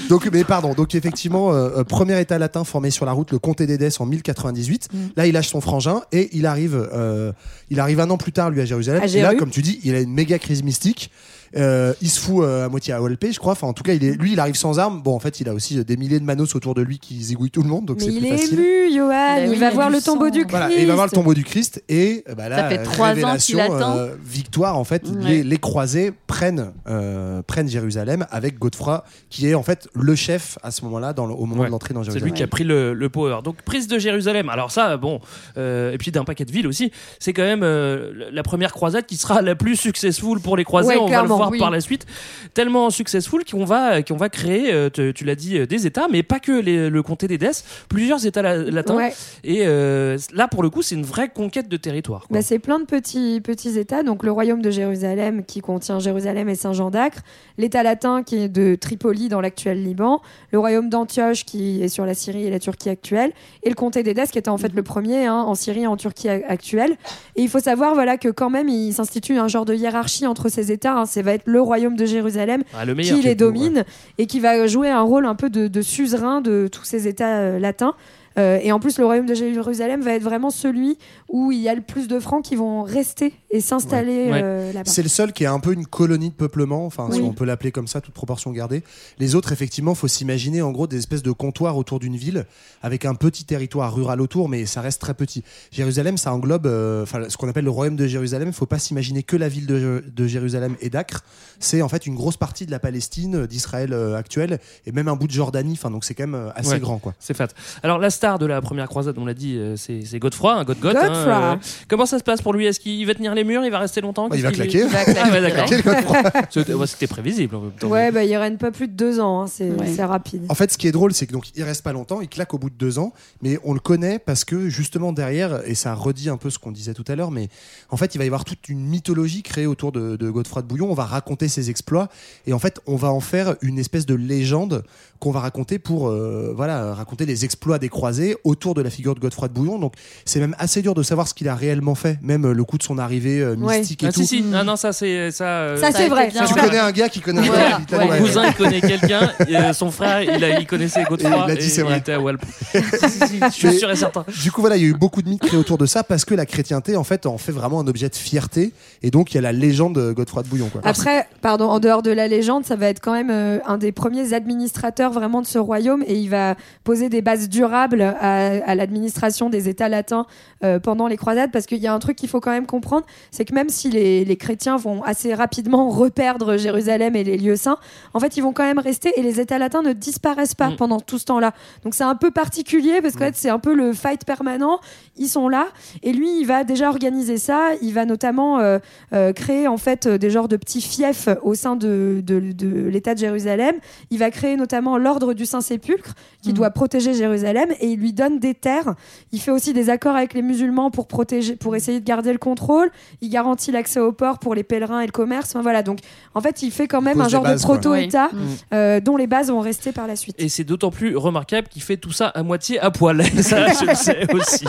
Donc, 0.08 0.28
mais 0.32 0.44
pardon. 0.44 0.74
Donc, 0.74 0.94
effectivement, 0.94 1.52
euh, 1.52 1.78
euh, 1.78 1.84
premier 1.84 2.20
État 2.20 2.38
latin 2.38 2.64
formé 2.64 2.90
sur 2.90 3.06
la 3.06 3.12
route, 3.12 3.30
le 3.32 3.38
comté 3.38 3.66
d'Édesse 3.66 4.00
en 4.00 4.06
1098. 4.06 4.88
Mm. 4.92 4.98
Là, 5.16 5.26
il 5.26 5.32
lâche 5.32 5.48
son 5.48 5.60
frangin 5.60 6.02
et 6.12 6.36
il 6.36 6.46
arrive, 6.46 6.88
euh, 6.92 7.32
il 7.70 7.80
arrive 7.80 8.00
un 8.00 8.10
an 8.10 8.16
plus 8.16 8.32
tard, 8.32 8.50
lui, 8.50 8.60
à 8.60 8.64
Jérusalem. 8.64 9.02
À 9.02 9.06
et 9.06 9.22
là, 9.22 9.34
comme 9.34 9.50
tu 9.50 9.62
dis, 9.62 9.80
il 9.84 9.94
a 9.94 10.00
une 10.00 10.12
méga 10.12 10.38
crise 10.38 10.62
mystique. 10.62 11.10
Euh, 11.56 11.92
il 12.00 12.08
se 12.10 12.18
fout 12.20 12.44
euh, 12.44 12.66
à 12.66 12.68
moitié 12.68 12.94
à 12.94 13.02
OLP, 13.02 13.26
je 13.32 13.38
crois. 13.38 13.52
Enfin, 13.52 13.66
en 13.66 13.72
tout 13.72 13.82
cas, 13.82 13.92
il 13.92 14.02
est, 14.04 14.12
lui, 14.14 14.32
il 14.32 14.40
arrive 14.40 14.54
sans 14.54 14.78
armes. 14.78 15.02
Bon, 15.02 15.14
en 15.14 15.18
fait, 15.20 15.40
il 15.40 15.48
a 15.48 15.54
aussi 15.54 15.78
euh, 15.78 15.84
des 15.84 15.96
milliers 15.96 16.18
de 16.20 16.24
manos 16.24 16.54
autour 16.54 16.74
de 16.74 16.82
lui 16.82 16.98
qui 16.98 17.22
zigouillent 17.22 17.50
tout 17.50 17.62
le 17.62 17.68
monde, 17.68 17.84
donc 17.86 17.98
Mais 17.98 18.04
c'est 18.06 18.12
il 18.12 18.26
est 18.26 18.52
ému, 18.52 18.94
Johan. 18.96 19.08
Bah 19.08 19.40
il 19.44 19.52
il 19.52 19.58
va 19.58 19.70
voir 19.70 19.90
le 19.90 20.00
tombeau 20.00 20.30
du 20.30 20.40
Christ. 20.46 20.50
Voilà, 20.50 20.70
il 20.74 20.86
va 20.86 20.94
voir 20.94 21.06
le 21.06 21.12
tombeau 21.12 21.34
du 21.34 21.44
Christ 21.44 21.82
et 21.88 22.24
bah 22.36 22.48
là, 22.48 22.56
Ça 22.56 22.68
fait 22.70 22.82
trois 22.82 23.06
ans 23.08 23.14
révélation, 23.14 23.58
qu'il 23.58 23.60
attend. 23.60 23.96
euh, 23.96 24.14
victoire 24.24 24.78
en 24.78 24.84
fait, 24.84 25.02
Ouais. 25.08 25.28
les, 25.28 25.42
les 25.42 25.56
croisés 25.58 26.12
prennent 26.26 26.72
euh, 26.88 27.42
prennent 27.42 27.68
Jérusalem 27.68 28.26
avec 28.30 28.58
Godefroy 28.58 29.04
qui 29.30 29.46
est 29.48 29.54
en 29.54 29.62
fait 29.62 29.88
le 29.94 30.14
chef 30.14 30.58
à 30.62 30.70
ce 30.70 30.84
moment-là 30.84 31.12
dans 31.12 31.26
le- 31.26 31.34
au 31.34 31.44
moment 31.44 31.60
Ouais. 31.62 31.66
de 31.66 31.72
l'entrée 31.72 31.92
dans 31.94 32.00
C'est 32.02 32.06
Jérusalem. 32.10 32.28
lui 32.32 32.36
qui 32.36 32.42
a 32.42 32.46
pris 32.46 32.64
le, 32.64 32.94
le 32.94 33.08
power. 33.08 33.38
Donc 33.44 33.56
prise 33.62 33.86
de 33.88 33.98
Jérusalem. 33.98 34.48
Alors 34.48 34.70
ça, 34.70 34.96
bon, 34.96 35.20
euh, 35.58 35.92
et 35.92 35.98
puis 35.98 36.10
d'un 36.10 36.24
paquet 36.24 36.44
de 36.44 36.52
villes 36.52 36.66
aussi. 36.66 36.90
C'est 37.18 37.32
quand 37.32 37.42
même 37.42 37.62
euh, 37.62 38.12
la 38.32 38.42
première 38.42 38.72
croisade 38.72 39.04
qui 39.06 39.16
sera 39.16 39.42
la 39.42 39.54
plus 39.54 39.76
successful 39.76 40.40
pour 40.40 40.56
les 40.56 40.64
croisés. 40.64 40.88
Ouais, 40.94 40.96
on 41.00 41.08
va 41.08 41.22
le 41.22 41.28
oui. 41.50 41.58
par 41.58 41.70
la 41.70 41.80
suite. 41.80 42.06
Tellement 42.54 42.90
successful 42.90 43.42
qu'on 43.50 43.64
va 43.64 44.02
qu'on 44.02 44.16
va 44.16 44.28
créer, 44.28 44.72
euh, 44.72 44.90
te- 44.90 45.10
tu 45.10 45.24
l'as 45.24 45.34
dit, 45.34 45.58
euh, 45.58 45.66
des 45.66 45.86
États, 45.86 46.06
mais 46.10 46.22
pas 46.22 46.38
que 46.40 46.52
les- 46.52 46.90
le 46.90 47.02
comté 47.02 47.28
d'Édesse, 47.28 47.64
plusieurs 47.88 48.24
États 48.26 48.42
la- 48.42 48.56
latins. 48.58 48.96
Ouais. 48.96 49.12
Et 49.44 49.60
euh, 49.66 50.18
là, 50.34 50.48
pour 50.48 50.62
le 50.62 50.70
coup, 50.70 50.82
c'est 50.82 50.94
une 50.94 51.04
vraie 51.04 51.28
conquête 51.28 51.68
de 51.68 51.76
territoire. 51.76 52.26
Bah, 52.30 52.42
c'est 52.42 52.58
plein 52.58 52.78
de 52.78 52.84
petits, 52.84 53.40
petits 53.42 53.78
États. 53.78 54.02
Donc 54.02 54.22
le 54.22 54.30
royaume 54.32 54.62
de 54.62 54.70
Jérusalem 54.70 55.44
qui 55.44 55.60
contient 55.60 55.98
Jérusalem 55.98 56.48
et 56.48 56.54
Saint-Jean 56.54 56.90
d'Acre, 56.90 57.18
l'État 57.58 57.82
latin 57.82 58.22
qui 58.22 58.36
est 58.36 58.48
de 58.48 58.74
Tripoli 58.74 59.28
dans 59.28 59.40
l'actuel 59.40 59.82
Liban, 59.82 60.20
le 60.50 60.58
royaume 60.58 60.88
d'Antioche 60.88 61.44
qui 61.44 61.82
est 61.82 61.88
sur 61.88 62.06
la 62.06 62.14
Syrie 62.14 62.46
et 62.46 62.50
la 62.50 62.58
Turquie 62.58 62.88
actuelle, 62.90 63.32
et 63.62 63.68
le 63.68 63.74
comté 63.74 64.02
d'Édesse 64.02 64.30
qui 64.30 64.38
était 64.38 64.48
en 64.48 64.58
fait 64.58 64.72
le 64.74 64.82
premier 64.82 65.26
hein, 65.26 65.36
en 65.36 65.54
Syrie 65.54 65.82
et 65.82 65.86
en 65.86 65.96
Turquie 65.96 66.28
actuelle. 66.28 66.92
Et 67.36 67.42
il 67.42 67.48
faut 67.48 67.60
savoir 67.60 67.94
voilà, 67.94 68.16
que 68.18 68.28
quand 68.28 68.50
même 68.50 68.68
il 68.68 68.92
s'institue 68.92 69.38
un 69.38 69.48
genre 69.48 69.64
de 69.64 69.74
hiérarchie 69.74 70.26
entre 70.26 70.48
ces 70.48 70.72
États. 70.72 70.94
hein. 70.98 71.06
Ça 71.06 71.22
va 71.32 71.36
être 71.36 71.46
le 71.46 71.60
royaume 71.60 71.96
de 71.96 72.06
Jérusalem 72.06 72.62
Ah, 72.76 72.84
le 72.84 72.94
qui 72.94 73.12
les 73.22 73.30
ouais. 73.30 73.34
domine 73.34 73.84
et 74.18 74.26
qui 74.26 74.40
va 74.40 74.66
jouer 74.66 74.88
un 74.90 75.02
rôle 75.02 75.26
un 75.26 75.34
peu 75.34 75.50
de, 75.50 75.68
de 75.68 75.82
suzerain 75.82 76.40
de 76.40 76.68
tous 76.70 76.84
ces 76.84 77.08
États 77.08 77.38
euh, 77.38 77.58
latins. 77.58 77.94
Euh, 78.38 78.58
et 78.62 78.72
en 78.72 78.80
plus, 78.80 78.98
le 78.98 79.04
royaume 79.04 79.26
de 79.26 79.34
Jérusalem 79.34 80.00
va 80.00 80.14
être 80.14 80.22
vraiment 80.22 80.50
celui 80.50 80.96
où 81.32 81.50
il 81.50 81.58
y 81.60 81.68
a 81.68 81.74
le 81.74 81.80
plus 81.80 82.06
de 82.08 82.20
francs 82.20 82.44
qui 82.44 82.54
vont 82.56 82.82
rester 82.82 83.32
et 83.50 83.60
s'installer 83.60 84.30
Ouais. 84.30 84.40
euh, 84.44 84.72
là-bas. 84.72 84.88
C'est 84.90 85.02
le 85.02 85.08
seul 85.08 85.32
qui 85.32 85.44
est 85.44 85.48
un 85.48 85.58
peu 85.60 85.72
une 85.72 85.86
colonie 85.86 86.28
de 86.30 86.34
peuplement, 86.34 86.84
enfin 86.86 87.08
si 87.10 87.20
on 87.22 87.32
peut 87.32 87.44
l'appeler 87.46 87.72
comme 87.72 87.86
ça, 87.88 88.00
toute 88.02 88.12
proportion 88.14 88.50
gardée. 88.52 88.82
Les 89.18 89.34
autres, 89.34 89.50
effectivement, 89.50 89.94
faut 89.94 90.08
s'imaginer 90.08 90.60
en 90.62 90.70
gros 90.72 90.86
des 90.86 90.98
espèces 90.98 91.22
de 91.22 91.32
comptoirs 91.32 91.76
autour 91.78 91.98
d'une 92.00 92.16
ville 92.16 92.44
avec 92.82 93.04
un 93.06 93.14
petit 93.14 93.44
territoire 93.44 93.94
rural 93.94 94.20
autour, 94.20 94.48
mais 94.50 94.66
ça 94.66 94.80
reste 94.82 95.00
très 95.00 95.14
petit. 95.14 95.42
Jérusalem, 95.70 96.16
ça 96.18 96.32
englobe, 96.34 96.66
euh, 96.66 97.02
enfin 97.02 97.22
ce 97.28 97.36
qu'on 97.38 97.48
appelle 97.48 97.64
le 97.64 97.70
royaume 97.70 97.96
de 97.96 98.06
Jérusalem. 98.06 98.52
Faut 98.52 98.66
pas 98.66 98.78
s'imaginer 98.78 99.22
que 99.22 99.36
la 99.36 99.48
ville 99.48 99.66
de, 99.66 100.04
de 100.14 100.26
Jérusalem 100.26 100.76
et 100.80 100.90
d'Acre. 100.90 101.24
C'est 101.60 101.80
en 101.82 101.88
fait 101.88 102.06
une 102.06 102.14
grosse 102.14 102.36
partie 102.36 102.66
de 102.66 102.70
la 102.70 102.78
Palestine, 102.78 103.46
d'Israël 103.46 103.92
euh, 103.94 104.16
actuelle, 104.16 104.58
et 104.86 104.92
même 104.92 105.08
un 105.08 105.16
bout 105.16 105.28
de 105.28 105.32
Jordanie. 105.32 105.72
Enfin 105.72 105.90
donc 105.90 106.04
c'est 106.04 106.14
quand 106.14 106.24
même 106.26 106.34
euh, 106.34 106.50
assez 106.54 106.72
Ouais. 106.72 106.80
grand, 106.80 106.98
quoi. 106.98 107.14
C'est 107.18 107.34
fat. 107.34 107.48
Alors 107.82 107.98
la 107.98 108.10
star 108.10 108.38
de 108.38 108.46
la 108.46 108.60
première 108.60 108.88
croisade, 108.88 109.16
on 109.18 109.24
l'a 109.24 109.34
dit, 109.34 109.56
euh, 109.56 109.76
c'est 109.76 110.18
Godefroy, 110.18 110.64
God 110.64 110.78
God. 110.80 110.96
Hein, 110.96 111.21
euh, 111.28 111.56
comment 111.88 112.06
ça 112.06 112.18
se 112.18 112.24
passe 112.24 112.42
pour 112.42 112.52
lui? 112.52 112.66
Est-ce 112.66 112.80
qu'il 112.80 113.06
va 113.06 113.14
tenir 113.14 113.34
les 113.34 113.44
murs? 113.44 113.64
Il 113.64 113.70
va 113.70 113.78
rester 113.78 114.00
longtemps? 114.00 114.28
Bah, 114.28 114.36
il 114.36 114.42
va. 114.42 114.50
Il 114.52 114.56
va 114.58 114.64
claquer 114.64 114.84
Ah 115.20 115.30
ouais, 115.30 115.40
d'accord. 115.40 115.68
C'était 116.50 116.74
ouais, 116.74 117.06
prévisible 117.08 117.56
en 117.56 117.60
même 117.60 117.72
temps. 117.72 117.88
Ouais, 117.88 118.10
bah, 118.10 118.24
il 118.24 118.36
règne 118.36 118.56
pas 118.56 118.70
plus 118.70 118.86
de 118.88 118.92
deux 118.92 119.18
ans, 119.20 119.42
hein, 119.42 119.46
c'est 119.46 119.70
Ouais. 119.70 119.86
c'est 119.94 120.04
rapide. 120.04 120.44
En 120.48 120.54
fait, 120.54 120.70
ce 120.70 120.78
qui 120.78 120.86
est 120.86 120.92
drôle, 120.92 121.12
c'est 121.14 121.26
que 121.26 121.32
donc 121.32 121.50
il 121.56 121.62
reste 121.62 121.82
pas 121.82 121.92
longtemps, 121.92 122.20
il 122.20 122.28
claque 122.28 122.52
au 122.54 122.58
bout 122.58 122.70
de 122.70 122.74
deux 122.74 122.98
ans, 122.98 123.12
mais 123.40 123.58
on 123.64 123.72
le 123.72 123.80
connaît 123.80 124.18
parce 124.18 124.44
que 124.44 124.68
justement 124.68 125.12
derrière, 125.12 125.62
et 125.66 125.74
ça 125.74 125.94
redit 125.94 126.28
un 126.28 126.36
peu 126.36 126.50
ce 126.50 126.58
qu'on 126.58 126.72
disait 126.72 126.94
tout 126.94 127.04
à 127.08 127.16
l'heure, 127.16 127.30
mais 127.30 127.48
en 127.90 127.96
fait, 127.96 128.14
il 128.14 128.18
va 128.18 128.24
y 128.24 128.26
avoir 128.26 128.44
toute 128.44 128.68
une 128.68 128.84
mythologie 128.84 129.42
créée 129.42 129.66
autour 129.66 129.92
de, 129.92 130.16
de 130.16 130.30
Godefroy 130.30 130.62
de 130.62 130.66
Bouillon. 130.66 130.90
On 130.90 130.94
va 130.94 131.04
raconter 131.06 131.48
ses 131.48 131.70
exploits, 131.70 132.08
et 132.46 132.52
en 132.52 132.58
fait, 132.58 132.80
on 132.86 132.96
va 132.96 133.10
en 133.10 133.20
faire 133.20 133.56
une 133.62 133.78
espèce 133.78 134.06
de 134.06 134.14
légende 134.14 134.84
qu'on 135.22 135.30
va 135.30 135.38
raconter 135.38 135.78
pour 135.78 136.08
euh, 136.08 136.52
voilà 136.56 136.94
raconter 136.94 137.26
les 137.26 137.44
exploits 137.44 137.78
des 137.78 137.88
croisés 137.88 138.36
autour 138.42 138.74
de 138.74 138.82
la 138.82 138.90
figure 138.90 139.14
de 139.14 139.20
Godefroy 139.20 139.46
de 139.46 139.52
Bouillon. 139.54 139.78
Donc 139.78 139.94
c'est 140.24 140.40
même 140.40 140.56
assez 140.58 140.82
dur 140.82 140.94
de 140.94 141.02
savoir 141.04 141.28
ce 141.28 141.34
qu'il 141.34 141.48
a 141.48 141.54
réellement 141.54 141.94
fait, 141.94 142.18
même 142.22 142.44
euh, 142.44 142.52
le 142.52 142.64
coup 142.64 142.76
de 142.76 142.82
son 142.82 142.98
arrivée 142.98 143.40
euh, 143.40 143.54
Ouais. 143.54 143.78
mystique 143.78 144.02
et 144.02 144.06
Ah, 144.08 144.12
tout. 144.12 144.20
si, 144.22 144.26
si. 144.26 144.44
Ah, 144.52 144.64
non, 144.64 144.74
ça, 144.74 144.92
c'est. 144.92 145.30
Ça, 145.30 145.44
euh, 145.44 145.76
Ça, 145.76 145.92
c'est 145.92 146.08
vrai. 146.08 146.32
Tu 146.32 146.54
connais 146.54 146.78
un 146.80 146.90
gars 146.90 147.08
qui 147.08 147.20
connaît 147.20 147.38
un 147.48 147.52
Voilà. 147.52 147.80
Mon 147.92 148.10
ouais. 148.10 148.18
cousin, 148.18 148.46
il 148.48 148.54
connaît 148.54 148.80
quelqu'un, 148.80 149.30
euh, 149.48 149.72
son 149.72 149.92
frère, 149.92 150.22
il, 150.24 150.42
a, 150.42 150.58
il 150.58 150.66
connaissait 150.66 151.04
Godefroy. 151.04 151.36
Et 151.36 151.44
il 151.46 151.50
a 151.52 151.56
dit, 151.56 151.70
c'est 151.70 151.82
vrai. 151.82 151.94
Il 151.94 151.98
était 152.00 152.14
à 152.14 152.20
Walp. 152.20 152.42
Si, 152.72 153.08
si, 153.10 153.26
si, 153.28 153.38
je 153.40 153.48
suis 153.50 153.78
sûr 153.78 153.90
et 153.90 153.96
certain. 153.96 154.24
Du 154.42 154.50
coup, 154.50 154.60
voilà, 154.60 154.76
il 154.76 154.82
y 154.82 154.86
a 154.86 154.88
eu 154.88 154.94
beaucoup 154.94 155.22
de 155.22 155.28
mythes 155.28 155.42
créés 155.42 155.58
autour 155.58 155.78
de 155.78 155.86
ça 155.86 156.02
parce 156.02 156.24
que 156.24 156.34
la 156.34 156.46
chrétienté, 156.46 156.96
en 156.96 157.04
fait, 157.04 157.26
en 157.26 157.38
fait 157.38 157.52
vraiment 157.52 157.78
un 157.80 157.86
objet 157.86 158.08
de 158.08 158.16
fierté. 158.16 158.72
Et 159.02 159.10
donc, 159.12 159.32
il 159.32 159.36
y 159.36 159.38
a 159.38 159.40
la 159.40 159.52
légende 159.52 159.94
de 159.94 160.12
Godefroy 160.12 160.42
de 160.42 160.48
Bouillon. 160.48 160.68
Quoi. 160.68 160.80
Après, 160.84 161.28
pardon, 161.42 161.66
en 161.68 161.78
dehors 161.78 162.02
de 162.02 162.10
la 162.10 162.26
légende, 162.26 162.64
ça 162.64 162.74
va 162.74 162.88
être 162.88 163.00
quand 163.00 163.12
même 163.12 163.30
euh, 163.30 163.58
un 163.66 163.78
des 163.78 163.92
premiers 163.92 164.32
administrateurs 164.34 165.11
vraiment 165.12 165.40
de 165.40 165.46
ce 165.46 165.58
royaume 165.58 166.02
et 166.06 166.16
il 166.18 166.28
va 166.28 166.56
poser 166.82 167.08
des 167.08 167.22
bases 167.22 167.48
durables 167.48 168.02
à, 168.02 168.46
à 168.64 168.74
l'administration 168.74 169.48
des 169.50 169.68
États 169.68 169.88
latins 169.88 170.26
euh, 170.64 170.80
pendant 170.80 171.06
les 171.06 171.16
croisades 171.16 171.52
parce 171.52 171.66
qu'il 171.66 171.78
y 171.78 171.86
a 171.86 171.94
un 171.94 171.98
truc 172.00 172.16
qu'il 172.16 172.28
faut 172.28 172.40
quand 172.40 172.50
même 172.50 172.66
comprendre, 172.66 173.06
c'est 173.30 173.44
que 173.44 173.54
même 173.54 173.68
si 173.68 173.90
les, 173.90 174.24
les 174.24 174.36
chrétiens 174.36 174.76
vont 174.76 175.02
assez 175.04 175.32
rapidement 175.34 175.88
reperdre 176.02 176.56
Jérusalem 176.56 177.14
et 177.14 177.22
les 177.22 177.38
lieux 177.38 177.56
saints, 177.56 177.78
en 178.14 178.20
fait, 178.20 178.36
ils 178.36 178.42
vont 178.42 178.52
quand 178.52 178.64
même 178.64 178.80
rester 178.80 179.12
et 179.16 179.22
les 179.22 179.40
États 179.40 179.58
latins 179.58 179.82
ne 179.82 179.92
disparaissent 179.92 180.54
pas 180.54 180.72
Mm. 180.72 180.76
pendant 180.76 181.00
tout 181.00 181.18
ce 181.18 181.24
temps-là. 181.26 181.52
Donc 181.84 181.94
c'est 181.94 182.04
un 182.04 182.14
peu 182.14 182.30
particulier 182.30 183.00
parce 183.00 183.14
qu'en 183.14 183.26
fait, 183.26 183.36
c'est 183.36 183.50
un 183.50 183.58
peu 183.58 183.74
le 183.74 183.92
fight 183.92 184.24
permanent. 184.24 184.80
Ils 185.16 185.28
sont 185.28 185.48
là 185.48 185.68
et 186.02 186.12
lui, 186.12 186.40
il 186.40 186.46
va 186.46 186.64
déjà 186.64 186.88
organiser 186.88 187.38
ça. 187.38 187.70
Il 187.82 187.92
va 187.94 188.04
notamment 188.04 188.58
euh, 188.58 188.78
euh, 189.12 189.32
créer 189.32 189.68
en 189.68 189.76
fait 189.76 190.08
des 190.08 190.30
genres 190.30 190.48
de 190.48 190.56
petits 190.56 190.80
fiefs 190.80 191.28
au 191.42 191.54
sein 191.54 191.76
de, 191.76 192.22
de, 192.24 192.40
de 192.40 192.88
l'État 192.88 193.14
de 193.14 193.18
Jérusalem. 193.20 193.74
Il 194.10 194.18
va 194.18 194.30
créer 194.30 194.56
notamment 194.56 194.96
l'ordre 195.02 195.34
du 195.34 195.44
Saint-Sépulcre 195.46 196.14
qui 196.42 196.50
Mhm. 196.50 196.54
doit 196.56 196.70
protéger 196.70 197.14
Jérusalem 197.14 197.70
et 197.80 197.86
il 197.86 197.98
lui 198.00 198.12
donne 198.12 198.38
des 198.40 198.52
terres. 198.54 198.94
Il 199.32 199.40
fait 199.40 199.50
aussi 199.52 199.72
des 199.72 199.88
accords 199.90 200.16
avec 200.16 200.34
les 200.34 200.42
musulmans 200.42 200.90
pour 200.90 201.06
protéger, 201.06 201.56
pour 201.56 201.74
essayer 201.76 202.00
de 202.00 202.04
garder 202.04 202.32
le 202.32 202.38
contrôle. 202.38 202.90
Il 203.20 203.30
garantit 203.30 203.70
l'accès 203.72 204.00
au 204.00 204.12
port 204.12 204.38
pour 204.40 204.54
les 204.54 204.62
pèlerins 204.64 205.00
et 205.00 205.06
le 205.06 205.12
commerce. 205.12 205.50
Enfin, 205.50 205.62
voilà, 205.62 205.82
donc 205.82 206.00
en 206.34 206.40
fait, 206.40 206.62
il 206.62 206.70
fait 206.72 206.88
quand 206.88 207.00
même 207.00 207.20
un 207.20 207.28
genre 207.28 207.42
bases, 207.44 207.60
de 207.62 207.66
proto-État 207.66 208.28
Oui. 208.32 208.40
euh, 208.74 209.00
dont 209.00 209.16
les 209.16 209.26
bases 209.26 209.50
vont 209.50 209.60
rester 209.60 209.92
par 209.92 210.06
la 210.06 210.16
suite. 210.16 210.34
Et 210.38 210.48
c'est 210.48 210.64
d'autant 210.64 210.90
plus 210.90 211.16
remarquable 211.16 211.68
qu'il 211.68 211.82
fait 211.82 211.96
tout 211.96 212.12
ça 212.12 212.26
à 212.28 212.42
moitié 212.42 212.78
à 212.80 212.90
poil. 212.90 213.22
ça, 213.42 213.68
je 213.72 213.86
le 213.86 213.94
sais 213.94 214.26
aussi. 214.34 214.66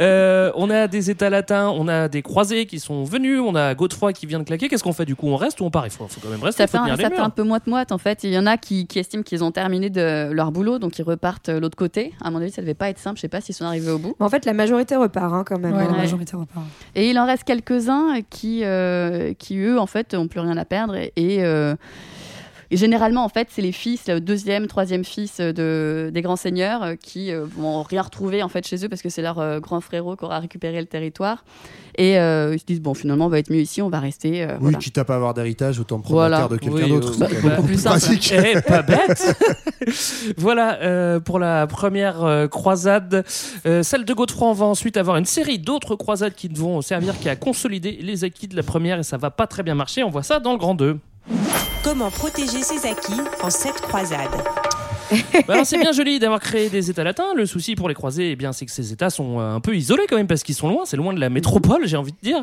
Euh, 0.00 0.52
on 0.54 0.68
a 0.70 0.86
des 0.88 1.10
États 1.10 1.30
latins, 1.30 1.70
on 1.70 1.88
a 1.88 2.08
des 2.08 2.22
croisés 2.22 2.66
qui 2.66 2.78
sont 2.80 3.04
venus, 3.04 3.40
on 3.40 3.54
a 3.54 3.74
Godefroy 3.74 4.12
qui 4.12 4.26
vient 4.26 4.38
de 4.38 4.44
claquer. 4.44 4.68
Qu'est-ce 4.68 4.84
qu'on 4.84 4.92
fait 4.92 5.04
du 5.06 5.16
coup? 5.16 5.28
On 5.28 5.36
reste 5.36 5.60
ou 5.60 5.64
on 5.64 5.70
part? 5.70 5.86
Il 5.86 5.90
faut, 5.90 6.06
faut 6.08 6.20
quand 6.22 6.28
même 6.28 6.42
rester. 6.42 6.62
Ça 6.62 6.66
fait, 6.66 6.78
un, 6.78 6.96
ça 6.96 7.10
fait 7.10 7.16
un 7.18 7.30
peu 7.30 7.42
moite-moite 7.42 7.92
en 7.92 7.98
fait. 7.98 8.24
Il 8.24 8.30
y 8.32 8.38
en 8.38 8.46
a 8.46 8.56
qui, 8.56 8.86
qui 8.86 8.98
estiment 8.98 9.22
qu'ils 9.22 9.42
ont 9.44 9.50
terminé 9.52 9.90
de 9.90 10.30
leur 10.32 10.52
boulot, 10.52 10.78
donc 10.78 10.98
ils 10.98 11.02
repartent 11.06 11.48
euh, 11.48 11.60
l'autre 11.60 11.76
côté. 11.76 12.12
À 12.20 12.30
mon 12.30 12.38
avis, 12.42 12.50
ça 12.50 12.60
devait 12.62 12.74
pas 12.74 12.90
être 12.90 12.98
simple. 12.98 13.16
Je 13.16 13.22
sais 13.22 13.28
pas 13.28 13.40
s'ils 13.40 13.54
sont 13.54 13.64
arrivés 13.64 13.90
au 13.90 13.98
bout. 13.98 14.14
Mais 14.20 14.26
en 14.26 14.28
fait, 14.28 14.44
la 14.44 14.52
majorité 14.52 14.96
repart 14.96 15.32
hein, 15.32 15.44
quand 15.46 15.58
même. 15.58 15.72
Ouais, 15.74 15.84
la 15.84 15.90
Ouais. 15.92 15.96
majorité 15.98 16.36
repart. 16.36 16.66
Et 16.94 17.08
il 17.10 17.18
en 17.18 17.24
reste 17.26 17.44
quelques-uns 17.44 18.20
qui, 18.28 18.64
euh, 18.64 19.32
qui 19.38 19.58
eux, 19.58 19.78
en 19.78 19.86
fait, 19.86 20.14
ont 20.14 20.28
plus 20.28 20.40
rien 20.40 20.56
à 20.56 20.64
perdre. 20.64 20.94
Et, 20.96 21.12
et, 21.16 21.44
euh, 21.44 21.74
et 22.70 22.76
généralement, 22.76 23.24
en 23.24 23.28
fait, 23.28 23.48
c'est 23.50 23.62
les 23.62 23.72
fils, 23.72 24.08
le 24.08 24.20
deuxième, 24.20 24.66
troisième 24.66 25.04
fils 25.04 25.38
de, 25.40 26.10
des 26.12 26.22
grands 26.22 26.36
seigneurs 26.36 26.82
euh, 26.82 26.94
qui 27.00 27.30
euh, 27.32 27.44
vont 27.44 27.82
rien 27.82 28.02
retrouver 28.02 28.42
en 28.42 28.48
fait 28.48 28.66
chez 28.66 28.84
eux 28.84 28.88
parce 28.88 29.02
que 29.02 29.08
c'est 29.08 29.22
leur 29.22 29.38
euh, 29.38 29.60
grand 29.60 29.80
frérot 29.80 30.16
qui 30.16 30.24
aura 30.24 30.38
récupéré 30.40 30.80
le 30.80 30.86
territoire. 30.86 31.44
Et 31.98 32.18
euh, 32.18 32.52
ils 32.54 32.58
se 32.58 32.64
disent 32.66 32.80
bon, 32.82 32.92
finalement, 32.94 33.26
on 33.26 33.28
va 33.30 33.38
être 33.38 33.50
mieux 33.50 33.60
ici, 33.60 33.80
on 33.80 33.88
va 33.88 34.00
rester. 34.00 34.42
euh, 34.42 34.48
Oui, 34.54 34.58
voilà. 34.62 34.78
quitte 34.78 34.98
à 34.98 35.04
pas 35.04 35.14
avoir 35.16 35.32
d'héritage, 35.34 35.80
autant 35.80 35.98
prendre 36.00 36.14
Voilà. 36.16 36.40
la 36.40 36.48
terre 36.48 36.48
de 36.50 36.56
quelqu'un 36.58 36.84
Oui, 36.84 36.88
d'autre. 36.90 37.08
euh, 37.08 37.12
C'est 37.12 37.20
bah, 37.20 37.28
quand 37.40 37.46
même 37.48 37.56
beaucoup 37.56 37.68
plus 37.68 37.82
pratique. 37.82 38.34
Eh, 38.36 38.60
pas 38.60 38.82
bête 38.82 39.36
Voilà 40.36 40.80
euh, 40.82 41.20
pour 41.20 41.38
la 41.38 41.66
première 41.66 42.22
euh, 42.24 42.48
croisade. 42.48 43.24
Euh, 43.66 43.82
celle 43.82 44.04
de 44.04 44.12
Godefroy, 44.12 44.48
on 44.48 44.52
va 44.52 44.66
ensuite 44.66 44.96
avoir 44.96 45.16
une 45.16 45.24
série 45.24 45.58
d'autres 45.58 45.96
croisades 45.96 46.34
qui 46.34 46.48
ne 46.50 46.56
vont 46.56 46.82
servir 46.82 47.18
qu'à 47.18 47.36
consolider 47.36 47.98
les 48.02 48.24
acquis 48.24 48.48
de 48.48 48.56
la 48.56 48.62
première 48.62 48.98
et 48.98 49.02
ça 49.02 49.16
va 49.16 49.30
pas 49.30 49.46
très 49.46 49.62
bien 49.62 49.74
marcher. 49.74 50.02
On 50.04 50.10
voit 50.10 50.22
ça 50.22 50.40
dans 50.40 50.52
le 50.52 50.58
grand 50.58 50.74
2. 50.74 50.98
Comment 51.82 52.10
protéger 52.10 52.62
ses 52.62 52.86
acquis 52.86 53.20
en 53.42 53.50
cette 53.50 53.80
croisade? 53.80 54.30
Bah 55.48 55.64
c'est 55.64 55.78
bien 55.78 55.92
joli 55.92 56.18
d'avoir 56.18 56.40
créé 56.40 56.68
des 56.68 56.90
États 56.90 57.04
latins. 57.04 57.34
Le 57.34 57.46
souci 57.46 57.74
pour 57.76 57.88
les 57.88 57.94
croisés, 57.94 58.30
eh 58.32 58.36
bien, 58.36 58.52
c'est 58.52 58.66
que 58.66 58.72
ces 58.72 58.92
États 58.92 59.10
sont 59.10 59.38
euh, 59.40 59.54
un 59.54 59.60
peu 59.60 59.76
isolés 59.76 60.04
quand 60.08 60.16
même 60.16 60.26
parce 60.26 60.42
qu'ils 60.42 60.54
sont 60.54 60.68
loin. 60.68 60.82
C'est 60.84 60.96
loin 60.96 61.12
de 61.12 61.20
la 61.20 61.30
métropole, 61.30 61.86
j'ai 61.86 61.96
envie 61.96 62.12
de 62.12 62.18
dire, 62.22 62.42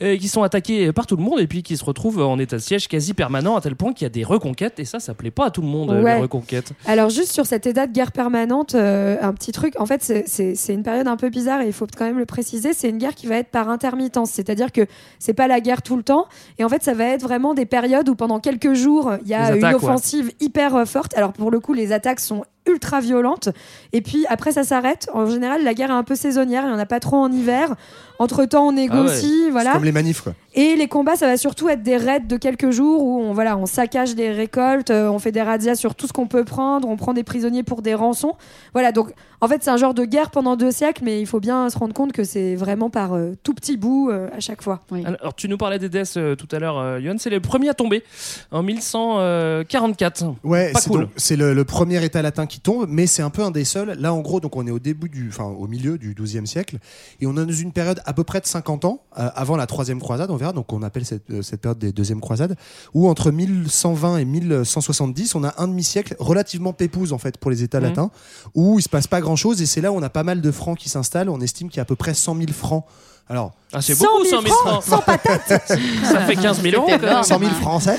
et 0.00 0.18
qui 0.18 0.28
sont 0.28 0.42
attaqués 0.42 0.92
par 0.92 1.06
tout 1.06 1.16
le 1.16 1.22
monde 1.22 1.40
et 1.40 1.46
puis 1.46 1.62
qui 1.62 1.76
se 1.76 1.84
retrouvent 1.84 2.20
en 2.22 2.38
état 2.38 2.56
de 2.56 2.62
siège 2.62 2.88
quasi 2.88 3.14
permanent 3.14 3.56
à 3.56 3.60
tel 3.60 3.74
point 3.76 3.92
qu'il 3.92 4.04
y 4.04 4.06
a 4.06 4.10
des 4.10 4.24
reconquêtes 4.24 4.78
et 4.80 4.84
ça, 4.84 5.00
ça 5.00 5.14
plaît 5.14 5.30
pas 5.30 5.46
à 5.46 5.50
tout 5.50 5.60
le 5.62 5.66
monde 5.68 5.90
Ouais. 5.90 6.14
les 6.16 6.20
reconquêtes. 6.22 6.72
Alors 6.86 7.10
juste 7.10 7.32
sur 7.32 7.46
cet 7.46 7.66
état 7.66 7.86
de 7.86 7.92
guerre 7.92 8.12
permanente, 8.12 8.74
euh, 8.74 9.16
un 9.20 9.32
petit 9.32 9.52
truc, 9.52 9.74
en 9.80 9.86
fait 9.86 10.02
c'est- 10.02 10.72
une 10.74 10.82
période 10.82 11.06
un 11.08 11.16
peu 11.16 11.28
bizarre 11.30 11.60
et 11.62 11.66
il 11.66 11.72
faut 11.72 11.86
quand 11.96 12.04
même 12.04 12.18
le 12.18 12.26
préciser, 12.26 12.72
c'est 12.72 12.88
une 12.88 12.98
guerre 12.98 13.14
qui 13.14 13.26
va 13.26 13.36
être 13.36 13.48
par 13.50 13.68
intermittence, 13.68 14.30
c'est-à-dire 14.30 14.72
que 14.72 14.86
c'est 15.18 15.34
pas 15.34 15.46
la 15.48 15.60
guerre 15.60 15.82
tout 15.82 15.96
le 15.96 16.02
temps 16.02 16.26
et 16.58 16.64
en 16.64 16.68
fait 16.68 16.82
ça 16.82 16.94
va 16.94 17.04
être 17.06 17.22
vraiment 17.22 17.54
des 17.54 17.66
périodes 17.66 18.08
où 18.08 18.14
pendant 18.14 18.40
quelques 18.40 18.74
jours 18.74 19.12
il 19.22 19.28
y 19.28 19.34
a 19.34 19.50
Les 19.52 19.58
une 19.58 19.64
attaques, 19.64 19.82
ouais. 19.82 19.88
offensive 19.88 20.32
hyper 20.40 20.74
euh, 20.76 20.84
forte. 20.84 21.16
Alors 21.16 21.32
pour 21.32 21.50
le 21.50 21.60
coup 21.60 21.72
les 21.74 21.92
attaques 21.92 22.03
sont 22.20 22.44
ultra 22.66 23.00
violentes 23.00 23.48
et 23.92 24.00
puis 24.00 24.24
après 24.28 24.52
ça 24.52 24.64
s'arrête. 24.64 25.08
En 25.12 25.26
général 25.26 25.62
la 25.64 25.74
guerre 25.74 25.90
est 25.90 25.94
un 25.94 26.02
peu 26.04 26.14
saisonnière, 26.14 26.64
il 26.66 26.70
y 26.70 26.74
en 26.74 26.78
a 26.78 26.86
pas 26.86 27.00
trop 27.00 27.16
en 27.16 27.30
hiver. 27.30 27.74
Entre 28.20 28.44
temps 28.44 28.68
on 28.68 28.72
négocie, 28.72 29.42
C'est 29.46 29.50
voilà. 29.50 29.72
comme 29.72 29.84
les 29.84 29.90
manifs, 29.90 30.20
quoi. 30.20 30.34
Et 30.54 30.76
les 30.76 30.86
combats, 30.86 31.16
ça 31.16 31.26
va 31.26 31.36
surtout 31.36 31.68
être 31.68 31.82
des 31.82 31.96
raids 31.96 32.20
de 32.20 32.36
quelques 32.36 32.70
jours 32.70 33.02
où 33.02 33.18
on, 33.20 33.32
voilà, 33.34 33.56
on 33.56 33.66
saccage 33.66 34.14
des 34.14 34.30
récoltes, 34.30 34.90
euh, 34.90 35.08
on 35.08 35.18
fait 35.18 35.32
des 35.32 35.42
razzias 35.42 35.74
sur 35.74 35.96
tout 35.96 36.06
ce 36.06 36.12
qu'on 36.12 36.28
peut 36.28 36.44
prendre, 36.44 36.88
on 36.88 36.96
prend 36.96 37.12
des 37.12 37.24
prisonniers 37.24 37.64
pour 37.64 37.82
des 37.82 37.92
rançons. 37.94 38.34
Voilà, 38.72 38.92
donc 38.92 39.12
en 39.40 39.48
fait, 39.48 39.64
c'est 39.64 39.70
un 39.70 39.76
genre 39.76 39.94
de 39.94 40.04
guerre 40.04 40.30
pendant 40.30 40.54
deux 40.54 40.70
siècles, 40.70 41.02
mais 41.04 41.20
il 41.20 41.26
faut 41.26 41.40
bien 41.40 41.68
se 41.70 41.76
rendre 41.76 41.92
compte 41.92 42.12
que 42.12 42.22
c'est 42.22 42.54
vraiment 42.54 42.88
par 42.88 43.14
euh, 43.14 43.32
tout 43.42 43.52
petit 43.52 43.76
bout 43.76 44.10
euh, 44.10 44.28
à 44.34 44.38
chaque 44.38 44.62
fois. 44.62 44.78
Oui. 44.92 45.02
Alors, 45.04 45.34
tu 45.34 45.48
nous 45.48 45.58
parlais 45.58 45.80
des 45.80 45.88
deaths 45.88 46.16
euh, 46.16 46.36
tout 46.36 46.48
à 46.52 46.60
l'heure, 46.60 46.78
euh, 46.78 47.00
Yohann. 47.00 47.18
C'est 47.18 47.30
le 47.30 47.40
premier 47.40 47.68
à 47.68 47.74
tomber 47.74 48.04
en 48.52 48.62
1144. 48.62 50.24
Ouais, 50.44 50.72
cool. 50.86 51.08
c'est 51.16 51.36
le, 51.36 51.52
le 51.52 51.64
premier 51.64 52.02
État 52.04 52.22
latin 52.22 52.46
qui 52.46 52.53
tombe, 52.60 52.86
mais 52.88 53.06
c'est 53.06 53.22
un 53.22 53.30
peu 53.30 53.42
un 53.42 53.50
des 53.50 53.64
seuls. 53.64 53.96
Là, 53.98 54.12
en 54.12 54.20
gros, 54.20 54.40
donc 54.40 54.56
on 54.56 54.66
est 54.66 54.70
au 54.70 54.78
début 54.78 55.08
du, 55.08 55.28
enfin 55.28 55.44
au 55.44 55.66
milieu 55.66 55.98
du 55.98 56.14
XIIe 56.14 56.46
siècle, 56.46 56.78
et 57.20 57.26
on 57.26 57.32
est 57.36 57.46
dans 57.46 57.52
une 57.52 57.72
période 57.72 58.00
à 58.04 58.12
peu 58.12 58.24
près 58.24 58.40
de 58.40 58.46
50 58.46 58.84
ans 58.84 59.02
euh, 59.18 59.28
avant 59.34 59.56
la 59.56 59.66
troisième 59.66 60.00
croisade, 60.00 60.30
on 60.30 60.36
verra. 60.36 60.52
Donc 60.52 60.72
on 60.72 60.82
appelle 60.82 61.04
cette, 61.04 61.30
euh, 61.30 61.42
cette 61.42 61.60
période 61.60 61.78
des 61.78 61.92
deuxièmes 61.92 62.20
croisades, 62.20 62.56
où 62.94 63.08
entre 63.08 63.30
1120 63.30 64.18
et 64.18 64.24
1170, 64.24 65.34
on 65.34 65.44
a 65.44 65.54
un 65.58 65.68
demi-siècle 65.68 66.16
relativement 66.18 66.72
pépouze 66.72 67.12
en 67.12 67.18
fait 67.18 67.38
pour 67.38 67.50
les 67.50 67.62
États 67.62 67.78
Mhm. 67.80 67.86
latins, 67.86 68.10
où 68.54 68.78
il 68.78 68.82
se 68.82 68.88
passe 68.88 69.06
pas 69.06 69.20
grand-chose, 69.20 69.60
et 69.62 69.66
c'est 69.66 69.80
là 69.80 69.92
où 69.92 69.96
on 69.96 70.02
a 70.02 70.10
pas 70.10 70.22
mal 70.24 70.40
de 70.40 70.50
francs 70.50 70.78
qui 70.78 70.88
s'installent. 70.88 71.28
On 71.28 71.40
estime 71.40 71.68
qu'il 71.68 71.76
y 71.78 71.80
a 71.80 71.82
à 71.82 71.86
peu 71.86 71.96
près 71.96 72.14
100 72.14 72.36
000 72.36 72.52
francs. 72.52 72.84
Alors, 73.28 73.54
Ah, 73.74 73.82
c'est 73.82 73.98
beaucoup, 73.98 74.24
100 74.24 74.42
000 74.42 74.54
francs. 74.54 74.84
Sans 74.84 74.98
patate 74.98 75.42
Ça 76.04 76.20
fait 76.26 76.36
15 76.36 76.62
000 76.62 76.76
euros. 76.76 76.86
C'est 76.88 76.94
quand 76.96 77.00
même. 77.02 77.10
énorme. 77.10 77.24
100 77.24 77.38
000 77.40 77.50
Français 77.52 77.98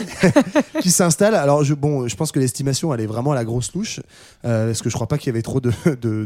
qui 0.82 0.92
s'installent. 0.92 1.36
Alors, 1.36 1.64
je, 1.64 1.74
bon, 1.74 2.08
je 2.08 2.16
pense 2.16 2.32
que 2.32 2.40
l'estimation, 2.40 2.94
elle 2.94 3.02
est 3.02 3.06
vraiment 3.06 3.32
à 3.34 3.36
la 3.36 3.44
grosse 3.46 3.74
louche, 3.74 4.00
euh, 4.46 4.68
parce 4.68 4.82
que 4.82 4.90
je 4.90 4.96
crois 4.96 5.08
pas 5.08 5.18
qu'il 5.18 5.28
y 5.28 5.30
avait 5.32 5.42
trop 5.42 5.60
de. 5.60 5.72
de, 5.86 6.26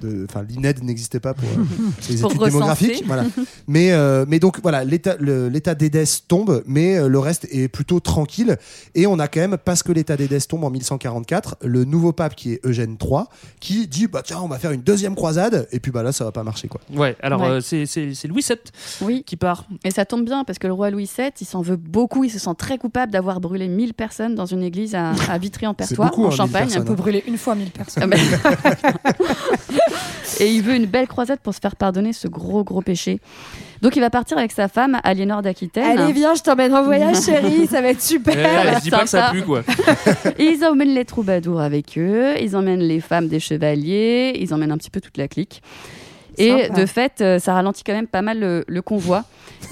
de- 0.00 0.26
Enfin, 0.28 0.44
l'INED 0.48 0.82
n'existait 0.82 1.20
pas 1.20 1.34
pour 1.34 1.48
euh, 1.48 1.62
les 2.10 2.16
Pour 2.16 2.30
études 2.30 2.40
recenser. 2.42 2.50
démographiques. 2.50 3.04
Voilà. 3.06 3.24
Mais, 3.66 3.92
euh, 3.92 4.24
mais 4.28 4.38
donc, 4.38 4.58
voilà, 4.62 4.84
l'état 4.84 5.74
d'Édesse 5.74 6.24
tombe, 6.26 6.62
mais 6.66 6.96
euh, 6.98 7.08
le 7.08 7.18
reste 7.18 7.46
est 7.50 7.68
plutôt 7.68 8.00
tranquille. 8.00 8.56
Et 8.94 9.06
on 9.06 9.18
a 9.18 9.28
quand 9.28 9.40
même, 9.40 9.56
parce 9.62 9.82
que 9.82 9.92
l'état 9.92 10.16
d'Édesse 10.16 10.48
tombe 10.48 10.64
en 10.64 10.70
1144, 10.70 11.56
le 11.62 11.84
nouveau 11.84 12.12
pape 12.12 12.34
qui 12.34 12.52
est 12.54 12.60
Eugène 12.64 12.96
III, 13.02 13.24
qui 13.60 13.86
dit 13.86 14.06
bah 14.06 14.22
tiens, 14.24 14.40
on 14.42 14.48
va 14.48 14.58
faire 14.58 14.70
une 14.72 14.82
deuxième 14.82 15.14
croisade, 15.14 15.68
et 15.72 15.80
puis 15.80 15.90
bah 15.92 16.02
là, 16.02 16.12
ça 16.12 16.24
va 16.24 16.32
pas 16.32 16.42
marcher, 16.42 16.68
quoi. 16.68 16.80
Ouais, 16.94 17.16
alors 17.22 17.40
Ouais. 17.42 17.48
euh, 17.48 17.60
c'est 17.60 18.26
Louis 18.28 18.44
VII 18.46 18.56
Oui. 19.00 19.22
qui 19.24 19.36
part. 19.36 19.66
Et 19.84 19.90
ça 19.90 20.04
tombe 20.04 20.24
bien 20.24 20.44
parce 20.44 20.58
que 20.58 20.66
le 20.66 20.72
roi 20.72 20.90
Louis 20.90 21.10
VII, 21.16 21.30
il 21.40 21.46
s'en 21.46 21.62
veut 21.62 21.76
beaucoup. 21.76 22.24
Il 22.24 22.30
se 22.30 22.38
sent 22.38 22.54
très 22.56 22.78
coupable 22.78 23.12
d'avoir 23.12 23.40
brûlé 23.40 23.68
1000 23.68 23.94
personnes 23.94 24.34
dans 24.34 24.46
une 24.46 24.62
église 24.62 24.94
à, 24.94 25.12
à 25.30 25.38
Vitry-en-Pertois, 25.38 26.06
en 26.06 26.08
hein, 26.08 26.28
1000 26.28 26.36
Champagne. 26.36 26.68
On 26.78 26.84
peut 26.84 26.94
brûler 26.94 27.24
une 27.26 27.38
fois 27.38 27.54
1000 27.54 27.70
personnes. 27.70 28.12
Ah 28.12 28.50
Et 30.40 30.52
il 30.52 30.62
veut 30.62 30.74
une 30.74 30.86
belle 30.86 31.06
croisade 31.06 31.38
pour 31.40 31.54
se 31.54 31.60
faire 31.60 31.76
pardonner 31.76 32.12
ce 32.12 32.28
gros, 32.28 32.64
gros 32.64 32.82
péché. 32.82 33.20
Donc 33.82 33.96
il 33.96 34.00
va 34.00 34.10
partir 34.10 34.38
avec 34.38 34.52
sa 34.52 34.68
femme, 34.68 34.98
Aliénor 35.02 35.42
d'Aquitaine. 35.42 35.98
Allez, 35.98 36.12
viens, 36.12 36.34
je 36.34 36.42
t'emmène 36.42 36.74
en 36.74 36.82
voyage, 36.82 37.22
chérie, 37.22 37.66
ça 37.66 37.80
va 37.80 37.88
être 37.88 38.02
super. 38.02 38.34
Eh, 38.36 38.74
je 38.76 38.80
dis 38.82 38.90
pas 38.90 39.02
que 39.02 39.08
ça 39.08 39.30
pue, 39.30 39.42
quoi. 39.42 39.62
Ils 40.38 40.64
emmènent 40.64 40.94
les 40.94 41.04
troubadours 41.04 41.60
avec 41.60 41.98
eux, 41.98 42.34
ils 42.40 42.56
emmènent 42.56 42.80
les 42.80 43.00
femmes 43.00 43.28
des 43.28 43.40
chevaliers, 43.40 44.36
ils 44.40 44.52
emmènent 44.52 44.72
un 44.72 44.78
petit 44.78 44.90
peu 44.90 45.00
toute 45.00 45.16
la 45.16 45.28
clique. 45.28 45.62
Et 46.38 46.64
Sympa. 46.66 46.80
de 46.80 46.86
fait, 46.86 47.20
euh, 47.20 47.38
ça 47.38 47.54
ralentit 47.54 47.82
quand 47.84 47.92
même 47.94 48.06
pas 48.06 48.22
mal 48.22 48.38
le, 48.40 48.64
le 48.66 48.82
convoi. 48.82 49.24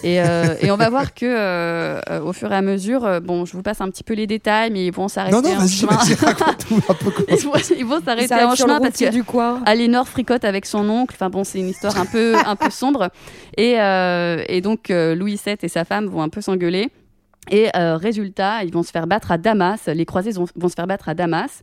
Et, 0.03 0.21
euh, 0.21 0.55
et 0.61 0.71
on 0.71 0.77
va 0.77 0.89
voir 0.91 1.15
que 1.15 1.25
euh, 1.27 2.01
au 2.25 2.33
fur 2.33 2.51
et 2.53 2.57
à 2.57 2.63
mesure, 2.63 3.21
bon, 3.23 3.45
je 3.45 3.53
vous 3.53 3.63
passe 3.63 3.81
un 3.81 3.89
petit 3.91 4.03
peu 4.03 4.15
les 4.15 4.27
détails, 4.27 4.71
mais 4.71 4.87
ils 4.87 4.93
vont 4.93 5.09
s'arrêter 5.09 5.37
Non, 5.37 5.43
non, 5.43 5.51
en 5.57 5.59
vas-y, 5.61 5.69
chemin. 5.69 5.97
vas-y, 5.97 6.15
raconte-nous 6.15 6.77
un 6.89 6.95
peu 6.95 7.11
comment 7.15 7.27
ils 7.31 7.37
vont, 7.45 7.53
ils 7.79 7.85
vont 7.85 7.99
Il 8.01 8.05
s'arrêter 8.05 8.29
s'arrête 8.29 8.47
en 8.47 8.55
chemin 8.55 8.81
parce 8.81 8.97
que 8.99 9.11
du 9.11 9.25
coin. 9.25 9.63
Aliénor 9.67 10.09
fricote 10.09 10.45
avec 10.45 10.67
son 10.67 10.89
oncle. 10.89 11.15
Enfin 11.17 11.31
bon, 11.31 11.45
c'est 11.45 11.59
une 11.61 11.69
histoire 11.69 11.97
un 11.99 12.07
peu, 12.07 12.35
un 12.45 12.57
peu 12.57 12.71
sombre. 12.71 13.11
Et, 13.57 13.81
euh, 13.81 14.43
et 14.49 14.61
donc 14.61 14.91
euh, 14.91 15.15
Louis 15.15 15.41
VII 15.45 15.57
et 15.63 15.69
sa 15.69 15.85
femme 15.85 16.07
vont 16.07 16.23
un 16.23 16.29
peu 16.29 16.41
s'engueuler. 16.41 16.91
Et 17.51 17.69
euh, 17.77 17.97
résultat, 17.97 18.65
ils 18.65 18.73
vont 18.73 18.83
se 18.83 18.91
faire 18.91 19.07
battre 19.07 19.31
à 19.33 19.39
Damas. 19.39 19.87
Les 19.87 20.05
croisés 20.07 20.33
vont, 20.33 20.47
vont 20.57 20.69
se 20.69 20.75
faire 20.75 20.87
battre 20.87 21.09
à 21.09 21.15
Damas, 21.15 21.63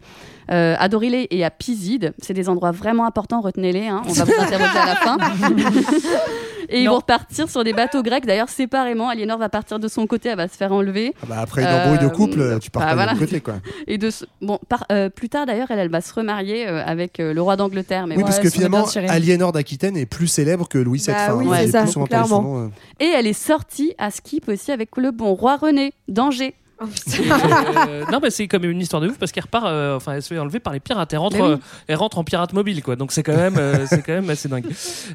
euh, 0.52 0.76
à 0.78 0.88
Dorilé 0.90 1.28
et 1.32 1.44
à 1.44 1.50
Piside. 1.50 2.14
C'est 2.20 2.34
des 2.34 2.50
endroits 2.50 2.72
vraiment 2.72 3.06
importants, 3.06 3.42
retenez-les. 3.42 3.88
hein. 3.88 4.02
On 4.08 4.12
va 4.14 4.24
vous 4.26 4.32
interroger 4.40 4.78
à 4.80 4.86
la 4.86 4.96
fin. 4.96 5.18
et 6.70 6.82
ils 6.82 6.88
vont 6.90 6.98
repartir 6.98 7.50
sur 7.50 7.64
des 7.64 7.74
bateaux 7.74 8.02
grecs. 8.04 8.26
D'ailleurs, 8.26 8.50
séparément, 8.50 9.10
Aliénor 9.10 9.38
va 9.38 9.50
partir 9.50 9.80
de 9.80 9.88
son 9.88 10.06
côté, 10.08 10.30
elle 10.30 10.38
va 10.38 10.48
se 10.48 10.56
faire 10.56 10.72
enlever. 10.72 11.14
Ah 11.24 11.26
bah, 11.28 11.36
après 11.42 11.62
une 11.64 11.68
embrouille 11.68 12.00
de 12.00 12.06
Euh, 12.06 12.10
couple, 12.10 12.60
tu 12.62 12.70
pars 12.72 12.84
bah, 12.84 12.90
pas 12.90 12.96
voilà. 12.96 13.14
de 13.14 13.20
l'autre 13.20 13.32
côté 13.32 13.42
quoi. 13.42 13.56
Et 13.88 13.98
de 13.98 14.10
ce- 14.10 14.26
bon, 14.42 14.60
par- 14.70 14.86
euh, 14.92 15.10
plus 15.10 15.30
tard 15.30 15.46
d'ailleurs, 15.46 15.72
elle, 15.72 15.80
elle 15.80 15.90
va 15.90 16.02
se 16.02 16.14
remarier 16.14 16.68
euh, 16.68 16.84
avec 16.86 17.20
euh, 17.20 17.34
le 17.34 17.42
roi 17.42 17.56
d'Angleterre. 17.56 18.08
Mais 18.08 18.16
Oui, 18.16 18.22
bon. 18.22 18.28
parce 18.28 18.40
que 18.40 18.50
finalement, 18.50 18.86
Aliénor 19.10 19.52
d'Aquitaine 19.52 19.98
est 19.98 20.06
plus 20.06 20.28
célèbre 20.28 20.68
que 20.68 20.78
Louis 20.78 21.00
VII. 21.00 21.08
Bah 21.14 21.18
Enfin, 21.28 21.34
oui, 21.36 21.48
c'est 21.58 21.64
est 21.64 21.68
ça, 21.72 21.82
plus 21.84 21.92
souvent 21.92 22.06
entendu 22.06 22.30
son 22.30 22.42
nom, 22.42 22.66
euh. 22.66 22.70
Et 23.00 23.06
elle 23.08 23.28
est 23.28 23.34
sortie 23.34 23.94
à 23.98 24.12
Skip 24.12 24.48
aussi 24.48 24.72
avec 24.72 24.96
le 24.98 25.12
bon 25.12 25.34
roi 25.34 25.58
René 25.58 25.71
Danger. 26.08 26.54
Euh, 26.82 28.06
non, 28.12 28.20
mais 28.22 28.30
c'est 28.30 28.48
comme 28.48 28.64
une 28.66 28.80
histoire 28.82 29.02
de 29.02 29.08
ouf 29.08 29.18
parce 29.18 29.32
qu'elle 29.32 29.44
repart, 29.44 29.66
euh, 29.68 29.96
enfin, 29.96 30.14
elle 30.14 30.22
se 30.22 30.28
fait 30.34 30.40
enlever 30.40 30.60
par 30.60 30.74
les 30.74 30.80
pirates. 30.80 31.12
Elle 31.14 31.20
rentre, 31.20 31.36
oui. 31.38 31.42
euh, 31.52 31.58
elle 31.88 31.96
rentre 31.96 32.18
en 32.18 32.24
pirate 32.24 32.54
mobile, 32.54 32.82
quoi. 32.84 32.96
Donc 32.96 33.12
c'est 33.12 33.24
quand 33.24 33.36
même, 33.36 33.56
euh, 33.58 33.86
c'est 33.88 34.02
quand 34.02 34.14
même 34.14 34.30
assez 34.30 34.48
dingue. 34.50 34.66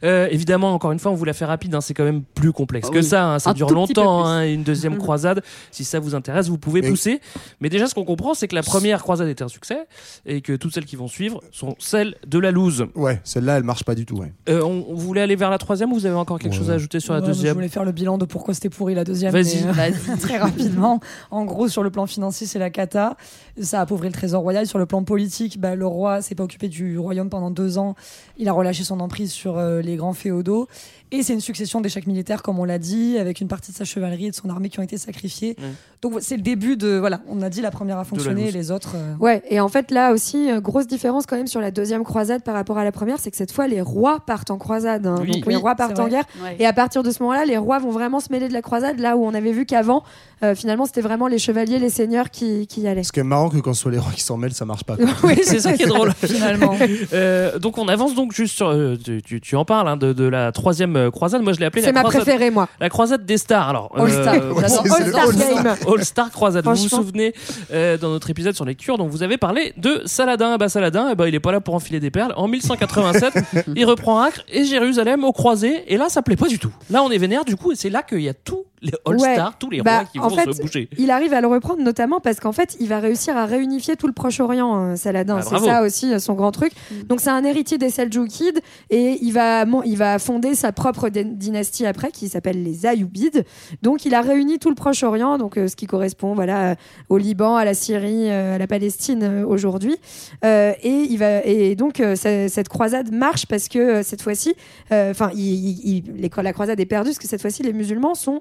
Euh, 0.04 0.28
évidemment, 0.30 0.72
encore 0.72 0.92
une 0.92 0.98
fois, 0.98 1.10
on 1.12 1.14
vous 1.14 1.24
l'a 1.24 1.32
fait 1.32 1.44
rapide. 1.44 1.74
hein, 1.74 1.80
c'est 1.80 1.94
quand 1.94 2.04
même 2.04 2.22
plus 2.22 2.52
complexe 2.52 2.88
Ah 2.90 2.92
que 2.94 2.98
oui. 2.98 3.04
ça. 3.04 3.26
hein, 3.26 3.38
ça 3.38 3.50
Un 3.50 3.54
dure 3.54 3.70
longtemps. 3.70 4.24
hein, 4.26 4.42
une 4.46 4.62
deuxième 4.62 4.98
croisade. 4.98 5.42
Si 5.70 5.84
ça 5.84 5.98
vous 6.00 6.14
intéresse, 6.14 6.48
vous 6.48 6.58
pouvez 6.58 6.82
pousser. 6.82 7.20
Mais 7.60 7.68
déjà, 7.68 7.86
ce 7.86 7.94
qu'on 7.94 8.04
comprend, 8.04 8.34
c'est 8.34 8.48
que 8.48 8.54
la 8.54 8.62
première 8.62 9.02
croisade 9.02 9.28
était 9.28 9.44
un 9.44 9.48
succès 9.48 9.86
et 10.24 10.40
que 10.40 10.54
toutes 10.54 10.72
celles 10.74 10.84
qui 10.86 10.96
vont 10.96 11.08
suivre 11.08 11.40
sont 11.52 11.74
celles 11.78 12.16
de 12.26 12.38
la 12.38 12.50
loose. 12.50 12.86
Ouais, 12.94 13.20
celle-là, 13.24 13.56
elle 13.58 13.64
marche 13.64 13.84
pas 13.84 13.94
du 13.94 14.06
tout. 14.06 14.16
Ouais. 14.16 14.32
Euh, 14.48 14.62
on, 14.62 14.86
on 14.88 14.94
voulait 14.94 15.20
aller 15.22 15.36
vers 15.36 15.50
la 15.50 15.58
troisième 15.58 15.92
ou 15.92 15.94
vous 15.96 16.06
avez 16.06 16.14
encore 16.16 16.38
quelque 16.38 16.54
chose 16.54 16.70
à 16.70 16.74
ajouter 16.74 17.00
sur 17.00 17.12
la 17.14 17.20
mais 17.20 17.26
Je 17.26 17.32
deuxième 17.32 17.54
voulais 17.54 17.68
faire 17.68 17.84
le 17.84 17.92
bilan 17.92 18.18
de 18.18 18.24
pourquoi 18.24 18.54
c'était 18.54 18.68
pourri 18.70 18.94
la 18.94 19.04
deuxième. 19.04 19.32
Vas-y. 19.32 19.64
mais, 19.64 19.92
euh, 19.92 20.16
très 20.20 20.38
rapidement. 20.38 21.00
En 21.30 21.44
gros, 21.44 21.55
sur 21.68 21.82
le 21.82 21.90
plan 21.90 22.06
financier, 22.06 22.46
c'est 22.46 22.58
la 22.58 22.70
cata. 22.70 23.16
Ça 23.60 23.78
a 23.80 23.82
appauvri 23.82 24.08
le 24.08 24.14
trésor 24.14 24.42
royal. 24.42 24.66
Sur 24.66 24.78
le 24.78 24.86
plan 24.86 25.02
politique, 25.02 25.58
bah, 25.58 25.74
le 25.74 25.86
roi 25.86 26.22
s'est 26.22 26.34
pas 26.34 26.44
occupé 26.44 26.68
du 26.68 26.98
royaume 26.98 27.30
pendant 27.30 27.50
deux 27.50 27.78
ans. 27.78 27.94
Il 28.36 28.48
a 28.48 28.52
relâché 28.52 28.84
son 28.84 29.00
emprise 29.00 29.32
sur 29.32 29.58
euh, 29.58 29.80
les 29.80 29.96
grands 29.96 30.12
féodaux. 30.12 30.68
Et 31.12 31.22
c'est 31.22 31.32
une 31.34 31.40
succession 31.40 31.80
d'échecs 31.80 32.06
militaires, 32.06 32.42
comme 32.42 32.58
on 32.58 32.64
l'a 32.64 32.78
dit, 32.78 33.16
avec 33.18 33.40
une 33.40 33.48
partie 33.48 33.70
de 33.72 33.76
sa 33.76 33.84
chevalerie 33.84 34.26
et 34.26 34.30
de 34.30 34.34
son 34.34 34.48
armée 34.50 34.68
qui 34.68 34.80
ont 34.80 34.82
été 34.82 34.98
sacrifiés. 34.98 35.56
Donc 36.02 36.14
c'est 36.20 36.36
le 36.36 36.42
début 36.42 36.76
de. 36.76 36.98
Voilà, 36.98 37.20
on 37.28 37.42
a 37.42 37.48
dit 37.48 37.60
la 37.62 37.70
première 37.70 37.98
a 37.98 38.04
fonctionné, 38.04 38.50
les 38.50 38.70
autres. 38.70 38.92
euh, 38.96 39.14
Ouais, 39.20 39.42
et 39.48 39.60
en 39.60 39.68
fait 39.68 39.90
là 39.90 40.12
aussi, 40.12 40.50
euh, 40.50 40.60
grosse 40.60 40.86
différence 40.86 41.24
quand 41.26 41.36
même 41.36 41.46
sur 41.46 41.60
la 41.60 41.70
deuxième 41.70 42.04
croisade 42.04 42.42
par 42.42 42.54
rapport 42.54 42.76
à 42.78 42.84
la 42.84 42.92
première, 42.92 43.18
c'est 43.18 43.30
que 43.30 43.36
cette 43.36 43.52
fois 43.52 43.66
les 43.68 43.80
rois 43.80 44.20
partent 44.26 44.50
en 44.50 44.58
croisade. 44.58 45.06
hein. 45.06 45.16
Oui. 45.20 45.26
Donc 45.30 45.46
Oui, 45.46 45.52
les 45.54 45.56
rois 45.56 45.74
partent 45.74 45.98
en 45.98 46.08
guerre. 46.08 46.24
Ouais. 46.42 46.56
Et 46.58 46.66
à 46.66 46.72
partir 46.72 47.02
de 47.02 47.10
ce 47.10 47.22
moment-là, 47.22 47.44
les 47.44 47.56
rois 47.56 47.78
vont 47.78 47.90
vraiment 47.90 48.20
se 48.20 48.30
mêler 48.32 48.48
de 48.48 48.52
la 48.52 48.62
croisade, 48.62 48.98
là 48.98 49.16
où 49.16 49.24
on 49.24 49.32
avait 49.34 49.52
vu 49.52 49.64
qu'avant, 49.64 50.02
euh, 50.42 50.54
finalement, 50.54 50.84
c'était 50.86 51.00
vraiment 51.00 51.28
les 51.28 51.38
chevaliers, 51.38 51.78
les 51.78 51.88
seigneurs 51.88 52.30
qui, 52.30 52.66
qui 52.66 52.82
y 52.82 52.88
allaient. 52.88 53.02
C'est 53.04 53.12
quand 53.14 53.20
même 53.20 53.28
marrant 53.28 53.48
que 53.48 53.56
quand 53.58 53.72
ce 53.74 53.82
soit 53.82 53.92
les 53.92 53.98
rois 53.98 54.12
qui 54.12 54.22
s'en 54.22 54.36
mêlent, 54.36 54.54
ça 54.54 54.64
marche 54.64 54.84
pas. 54.84 54.96
Oui, 55.24 55.38
c'est 55.42 55.60
ça 55.60 55.72
qui 55.72 55.84
est 55.84 55.86
drôle. 55.86 56.12
Finalement. 56.14 56.74
Euh, 57.12 57.58
donc 57.58 57.78
on 57.78 57.88
avance 57.88 58.14
donc 58.14 58.32
juste 58.32 58.54
sur. 58.56 58.68
euh, 58.68 58.96
tu, 59.02 59.22
tu- 59.22 59.40
tu 59.40 59.56
en 59.56 59.64
parles 59.64 59.88
hein, 59.88 59.96
de, 59.96 60.12
de 60.12 60.24
la 60.24 60.50
troisième 60.52 60.95
euh, 60.96 61.10
croisade. 61.10 61.42
Moi 61.42 61.52
je 61.52 61.60
l'ai 61.60 61.66
appelée 61.66 61.82
C'est 61.82 61.88
la 61.88 61.92
ma 61.92 62.00
croisade- 62.00 62.22
préférée, 62.22 62.50
moi. 62.50 62.68
La 62.80 62.88
croisade 62.88 63.24
des 63.24 63.38
stars. 63.38 63.68
Alors. 63.68 63.92
All 63.96 64.10
Star. 64.10 64.34
euh, 64.34 64.52
c'est- 64.66 64.78
All 64.78 64.90
c'est 65.04 65.08
Star 65.10 65.32
Game. 65.32 65.74
All 65.88 66.04
Star 66.04 66.30
croisade. 66.30 66.64
Vous 66.64 66.70
vous 66.74 66.88
souvenez 66.88 67.34
euh, 67.72 67.96
dans 67.98 68.10
notre 68.10 68.30
épisode 68.30 68.54
sur 68.54 68.64
les 68.64 68.74
Kurdes, 68.74 69.00
on 69.00 69.06
vous 69.08 69.22
avait 69.22 69.36
parlé 69.38 69.72
de 69.76 70.02
Saladin. 70.06 70.56
Ben, 70.56 70.68
Saladin, 70.68 71.08
eh 71.12 71.14
ben, 71.14 71.26
il 71.26 71.34
est 71.34 71.40
pas 71.40 71.52
là 71.52 71.60
pour 71.60 71.74
enfiler 71.74 72.00
des 72.00 72.10
perles. 72.10 72.32
En 72.36 72.48
1187, 72.48 73.34
il 73.76 73.84
reprend 73.84 74.20
Acre 74.20 74.40
et 74.48 74.64
Jérusalem 74.64 75.24
au 75.24 75.32
croisé. 75.32 75.84
Et 75.92 75.96
là, 75.96 76.08
ça 76.08 76.22
plaît 76.22 76.36
pas 76.36 76.48
du 76.48 76.58
tout. 76.58 76.72
Là, 76.90 77.02
on 77.02 77.10
est 77.10 77.18
vénère 77.18 77.44
du 77.44 77.56
coup, 77.56 77.72
et 77.72 77.76
c'est 77.76 77.90
là 77.90 78.02
qu'il 78.02 78.20
y 78.22 78.28
a 78.28 78.34
tous 78.34 78.64
les 78.82 78.92
All 79.04 79.16
Ouais. 79.16 79.36
Tous 79.58 79.70
les 79.70 79.80
Bah, 79.82 79.98
rois 80.00 80.04
qui 80.12 80.18
en 80.18 80.28
vont 80.28 80.36
fait, 80.36 80.52
se 80.52 80.60
bouger. 80.62 80.88
Il 80.98 81.10
arrive 81.10 81.32
à 81.32 81.40
le 81.40 81.46
reprendre 81.46 81.82
notamment 81.82 82.20
parce 82.20 82.40
qu'en 82.40 82.52
fait, 82.52 82.76
il 82.80 82.88
va 82.88 83.00
réussir 83.00 83.36
à 83.36 83.46
réunifier 83.46 83.96
tout 83.96 84.06
le 84.06 84.12
Proche-Orient, 84.12 84.92
euh, 84.92 84.96
Saladin. 84.96 85.38
Ah, 85.38 85.42
c'est 85.42 85.64
ça 85.64 85.82
aussi 85.82 86.12
euh, 86.12 86.18
son 86.18 86.34
grand 86.34 86.52
truc. 86.52 86.72
Donc 87.06 87.20
c'est 87.20 87.30
un 87.30 87.42
héritier 87.44 87.78
des 87.78 87.90
Seljoukides 87.90 88.60
et 88.90 89.18
il 89.22 89.32
va, 89.32 89.64
il 89.84 89.96
va 89.96 90.18
fonder 90.18 90.54
sa 90.54 90.72
propre 90.72 91.08
dynastie 91.08 91.86
après 91.86 92.10
qui 92.10 92.28
s'appelle 92.28 92.62
les 92.62 92.86
Ayyubides. 92.86 93.44
Donc 93.82 94.04
il 94.04 94.14
a 94.14 94.20
réuni 94.20 94.58
tout 94.58 94.68
le 94.68 94.74
Proche-Orient, 94.74 95.38
donc 95.38 95.56
euh, 95.56 95.68
ce 95.68 95.76
qui 95.76 95.86
correspond 95.86 96.34
voilà 96.34 96.70
euh, 96.70 96.74
au 97.08 97.18
Liban, 97.18 97.56
à 97.56 97.64
la 97.64 97.74
Syrie, 97.74 98.30
euh, 98.30 98.56
à 98.56 98.58
la 98.58 98.66
Palestine 98.66 99.22
euh, 99.22 99.46
aujourd'hui. 99.46 99.96
Euh, 100.44 100.72
et 100.82 100.90
il 101.10 101.16
va 101.18 101.42
et 101.44 101.74
donc 101.76 102.00
euh, 102.00 102.14
ce- 102.16 102.48
cette 102.48 102.68
croisade 102.68 103.12
marche 103.12 103.46
parce 103.46 103.68
que 103.68 103.78
euh, 103.78 104.02
cette 104.02 104.22
fois-ci, 104.22 104.54
enfin, 104.90 105.30
la 105.34 106.52
croisade 106.52 106.80
est 106.80 106.86
perdue 106.86 107.10
parce 107.10 107.18
que 107.18 107.28
cette 107.28 107.40
fois-ci 107.40 107.62
les 107.62 107.72
musulmans 107.72 108.14
sont 108.14 108.40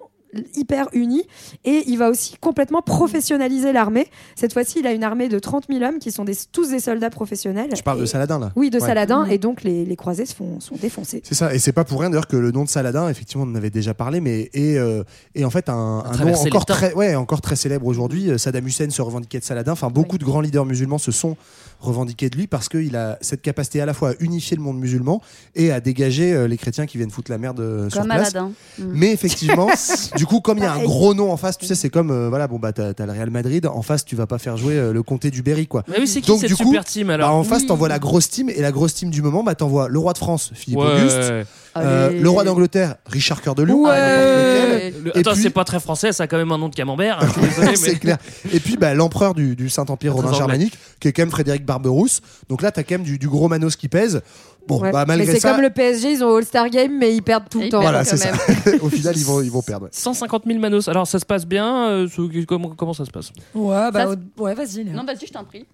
hyper 0.56 0.88
unis 0.94 1.24
et 1.64 1.84
il 1.88 1.98
va 1.98 2.10
aussi 2.10 2.36
complètement 2.42 2.82
professionnaliser 2.82 3.72
l'armée. 3.74 4.08
Cette 4.36 4.54
fois-ci, 4.54 4.80
il 4.80 4.88
a 4.88 4.92
une 4.94 5.04
armée 5.04 5.30
de 5.30 5.40
30 5.40 5.66
000 5.70 5.84
hommes 5.84 6.00
qui 6.00 6.12
sont 6.12 6.26
des- 6.26 6.36
tous 6.52 6.70
des 6.70 6.80
soldats 6.80 7.10
professionnels. 7.10 7.70
Je 7.76 7.82
parle 7.82 8.00
de 8.00 8.06
Saladin 8.06 8.40
là. 8.40 8.52
Oui, 8.56 8.70
de 8.70 8.80
Ouais. 8.80 8.86
Saladin 8.88 9.26
et 9.26 9.38
donc 9.38 9.64
les, 9.64 9.86
les 9.86 9.96
croisés 9.96 10.26
se 10.26 10.36
font, 10.36 10.60
sont 10.60 10.76
défoncés. 10.76 11.22
C'est 11.24 11.36
ça, 11.36 11.54
et 11.54 11.60
c'est 11.60 11.72
pas 11.72 11.84
pour 11.86 12.00
rien 12.02 12.10
d'ailleurs 12.10 12.28
que 12.28 12.36
le 12.38 12.52
nom 12.52 12.64
de 12.64 12.70
Saladin, 12.70 13.08
effectivement, 13.10 13.44
on 13.46 13.52
en 13.52 13.56
avait 13.56 13.70
déjà 13.70 13.94
parlé, 13.94 14.20
mais 14.22 14.50
est, 14.54 14.78
euh, 14.78 15.04
est 15.34 15.44
en 15.46 15.50
fait 15.50 15.70
un, 15.70 16.04
un 16.06 16.18
nom 16.18 16.34
encore 16.34 16.66
très, 16.66 16.94
ouais, 16.94 17.16
encore 17.16 17.42
très 17.42 17.56
célèbre 17.56 17.86
aujourd'hui. 17.88 18.30
Euh, 18.30 18.38
Saddam 18.38 18.66
Hussein 18.68 18.90
se 18.90 19.02
revendiquait 19.02 19.40
de 19.40 19.44
Saladin. 19.44 19.72
Enfin, 19.72 19.90
beaucoup 19.90 20.18
de 20.18 20.26
grands 20.26 20.42
leaders 20.42 20.66
musulmans 20.66 20.98
se 20.98 21.12
sont 21.12 21.38
revendiqués 21.80 22.30
de 22.30 22.38
lui 22.38 22.48
parce 22.48 22.70
qu'il 22.70 22.96
a 22.96 23.18
cette 23.22 23.42
capacité 23.42 23.82
à 23.82 23.86
la 23.86 23.94
fois 23.94 24.12
à 24.12 24.14
unifier 24.20 24.56
le 24.58 24.64
monde 24.64 24.80
musulman 24.80 25.22
et 25.56 25.72
à 25.72 25.80
dégager 25.82 26.34
euh, 26.34 26.48
les 26.48 26.58
chrétiens 26.58 26.86
qui 26.86 26.98
viennent 26.98 27.12
foutre 27.12 27.32
la 27.32 27.38
merde 27.38 27.60
euh, 27.60 27.90
sur 27.90 28.00
Comme 28.00 28.08
place. 28.10 28.22
Aladdin. 28.34 28.52
Mm. 28.80 28.84
Mais 28.94 29.12
effectivement, 29.12 29.68
du 30.18 30.25
coup, 30.26 30.40
comme 30.42 30.58
il 30.58 30.62
y 30.64 30.66
a 30.66 30.72
un 30.72 30.74
Pareil. 30.76 30.88
gros 30.88 31.14
nom 31.14 31.32
en 31.32 31.38
face, 31.38 31.58
tu 31.58 31.66
sais, 31.66 31.76
c'est 31.76 31.90
comme 31.90 32.12
euh, 32.12 32.30
voilà, 32.30 32.48
bon 32.48 32.58
bah 32.60 32.72
t'as 32.74 32.94
le 33.06 33.12
Real 33.12 33.30
Madrid 33.30 33.66
en 33.66 33.82
face, 33.82 34.06
tu 34.06 34.16
vas 34.16 34.28
pas 34.28 34.38
faire 34.38 34.58
jouer 34.58 34.76
euh, 34.76 34.94
le 34.94 35.04
comté 35.04 35.32
du 35.32 35.42
Berry 35.42 35.68
quoi. 35.68 35.84
Mais 35.88 36.00
oui, 36.00 36.08
c'est 36.08 36.22
qui 36.22 36.38
cette 36.38 36.50
du 36.50 36.56
coup, 36.56 36.66
super 36.66 36.84
team, 36.86 37.10
alors 37.10 37.30
bah, 37.30 37.36
en 37.36 37.44
face, 37.44 37.66
t'envoies 37.66 37.90
la 37.90 38.00
grosse 38.00 38.30
team 38.30 38.50
et 38.50 38.62
la 38.62 38.72
grosse 38.72 38.94
team 38.94 39.10
du 39.10 39.22
moment, 39.22 39.44
bah 39.44 39.56
t'envoies 39.56 39.88
le 39.90 40.00
roi 40.00 40.14
de 40.14 40.18
France, 40.18 40.52
Philippe 40.54 40.80
Ouais. 40.80 40.86
Auguste, 41.02 41.16
euh, 41.18 41.44
Allez. 42.10 42.20
le 42.20 42.30
roi 42.30 42.44
d'Angleterre, 42.44 42.96
Richard 43.06 43.42
Cœur 43.42 43.56
de 43.56 43.64
Ouais. 43.64 43.68
n'importe 43.70 43.86
lequel. 43.96 44.94
Le- 45.04 45.18
Et 45.18 45.20
Attends, 45.20 45.34
puis- 45.34 45.42
c'est 45.42 45.50
pas 45.50 45.64
très 45.66 45.80
français, 45.80 46.12
ça 46.14 46.24
a 46.24 46.28
quand 46.28 46.38
même 46.38 46.52
un 46.52 46.58
nom 46.58 46.70
de 46.70 46.76
camembert. 46.76 47.20
hein, 47.22 47.28
je 47.28 47.32
suis 47.34 47.42
désolé, 47.50 47.68
mais- 47.68 47.76
c'est 47.76 47.96
clair. 48.00 48.18
Et 48.54 48.60
puis 48.60 48.78
bah, 48.78 48.94
l'empereur 48.94 49.34
du, 49.34 49.56
du 49.56 49.70
Saint-Empire 49.70 50.12
Très 50.14 50.22
romain 50.22 50.28
anglais. 50.30 50.38
germanique, 50.38 50.78
qui 51.00 51.08
est 51.08 51.14
quand 51.14 51.24
même 51.24 51.32
Frédéric 51.32 51.66
Barberousse. 51.66 52.22
Donc 52.50 52.62
là, 52.62 52.72
t'as 52.72 52.84
quand 52.84 52.96
même 52.96 53.04
du, 53.04 53.18
du 53.18 53.28
gros 53.28 53.48
manos 53.50 53.76
qui 53.76 53.88
pèse. 53.88 54.22
Bon, 54.68 54.80
Ouais. 54.82 54.92
bah 54.92 55.06
mais 55.08 55.26
c'est 55.26 55.40
ça, 55.40 55.52
comme 55.52 55.62
le 55.62 55.70
PSG, 55.70 56.12
ils 56.14 56.24
ont 56.24 56.36
All-Star 56.36 56.70
Game, 56.70 56.98
mais 56.98 57.16
ils 57.16 57.22
perdent 57.22 57.48
tout 57.50 57.62
le 57.62 57.70
temps. 57.70 57.82
voilà, 57.82 58.04
c'est 58.04 58.18
ça. 58.18 58.30
Au 58.82 58.90
final, 58.90 59.16
ils 59.16 59.24
vont, 59.24 59.42
ils 59.42 59.52
vont 59.52 59.62
perdre. 59.62 59.86
ouais. 59.86 59.92
150 59.92 60.44
000 60.46 60.60
manos. 60.60 60.88
Alors 60.88 61.06
ça 61.08 61.20
se 61.20 61.26
passe 61.26 61.46
bien 61.46 61.88
euh, 61.90 62.08
comment, 62.48 62.70
comment 62.70 62.94
ça 62.94 63.06
se 63.06 63.12
passe? 63.12 63.32
Ouais, 63.54 63.92
bah, 63.92 64.08
ouais, 64.38 64.54
vas-y. 64.56 64.86
Non, 64.86 65.04
vas-y, 65.04 65.28
je 65.28 65.34
t'en 65.34 65.44
prie. 65.44 65.66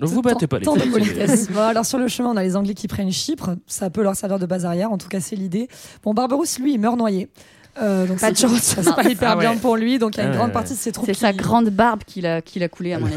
Ne 0.00 0.06
vous 0.06 0.22
battez 0.22 0.46
pas 0.46 0.58
les 0.58 0.64
Tant 0.64 0.76
de 0.76 0.82
politesse. 0.82 1.48
Bon, 1.50 1.60
alors 1.60 1.86
sur 1.86 1.98
le 1.98 2.08
chemin, 2.08 2.30
on 2.30 2.36
a 2.36 2.42
les 2.42 2.56
Anglais 2.56 2.74
qui 2.74 2.88
prennent 2.88 3.12
Chypre. 3.12 3.50
Ça 3.66 3.90
peut 3.90 4.02
leur 4.02 4.16
servir 4.16 4.38
de 4.38 4.46
base 4.46 4.64
arrière. 4.64 4.90
En 4.92 4.98
tout 4.98 5.08
cas, 5.08 5.20
c'est 5.20 5.36
l'idée. 5.36 5.68
Bon, 6.02 6.12
Barberousse, 6.14 6.58
lui, 6.58 6.74
il 6.74 6.78
meurt 6.80 6.96
noyé. 6.98 7.28
Euh, 7.82 8.06
donc 8.06 8.20
Pas 8.20 8.30
de 8.30 8.36
c'est- 8.36 8.46
chance. 8.46 8.60
Ça 8.60 8.82
se 8.82 8.88
passe 8.90 8.94
pas 9.04 9.10
hyper 9.10 9.30
Ah 9.32 9.36
ouais. 9.36 9.40
bien 9.48 9.56
pour 9.56 9.76
lui. 9.76 9.98
Donc 9.98 10.14
il 10.16 10.18
y 10.18 10.20
a 10.20 10.24
une 10.24 10.30
Ouais, 10.30 10.36
grande 10.36 10.48
ouais. 10.48 10.52
partie 10.52 10.74
de 10.74 10.78
ses 10.78 10.92
troupes. 10.92 11.06
C'est 11.06 11.14
sa 11.14 11.32
grande 11.32 11.70
barbe 11.70 12.04
qu'il 12.06 12.24
a, 12.26 12.40
qu'il 12.40 12.62
a 12.62 12.68
coulée, 12.68 12.92
à 12.92 12.98
mon 12.98 13.06
avis. 13.06 13.16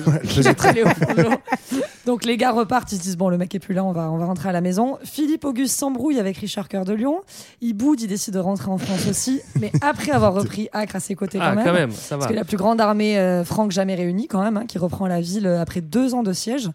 L'eau. 1.24 1.30
Donc 2.06 2.24
les 2.26 2.38
gars 2.38 2.52
repartent, 2.52 2.92
ils 2.94 2.98
se 2.98 3.02
disent 3.02 3.18
bon 3.18 3.30
le 3.30 3.38
mec 3.38 3.54
est 3.54 3.60
plus 3.60 3.74
là, 3.74 3.84
on 3.84 3.92
va, 3.92 4.10
on 4.10 4.18
va 4.18 4.26
rentrer 4.26 4.50
à 4.50 4.52
la 4.54 4.62
maison. 4.62 4.98
Philippe 5.04 5.44
Auguste 5.46 5.78
s'embrouille 5.78 6.20
avec 6.20 6.38
Richard 6.38 6.70
Cœur 6.70 6.86
de 6.86 6.94
Lion. 6.94 7.20
Il 7.62 7.74
boude, 7.74 8.00
il 8.02 8.08
décide 8.08 8.34
de 8.36 8.40
rentrer 8.40 8.70
en 8.72 8.78
France 8.78 9.08
aussi, 9.10 9.42
mais 9.60 9.72
après 9.82 10.12
avoir 10.12 10.34
repris 10.34 10.70
Acre 10.72 10.96
à 10.96 11.00
ses 11.02 11.16
côtés 11.16 11.38
quand 11.38 11.44
Ah, 11.46 11.56
même. 11.56 11.66
quand 11.66 11.74
même, 11.74 11.92
ça 11.92 12.16
va. 12.16 12.20
Parce 12.22 12.32
que 12.32 12.36
la 12.36 12.46
plus 12.46 12.58
grande 12.58 12.80
armée 12.80 13.20
euh, 13.20 13.44
franque 13.44 13.72
jamais 13.72 13.96
réunie 13.96 14.28
quand 14.28 14.42
même, 14.42 14.56
hein, 14.58 14.64
qui 14.68 14.78
reprend 14.78 15.06
la 15.08 15.20
ville 15.22 15.48
euh, 15.48 15.62
après 15.62 15.82
deux 15.82 16.14
ans 16.14 16.24
de 16.24 16.32
siège. 16.34 16.70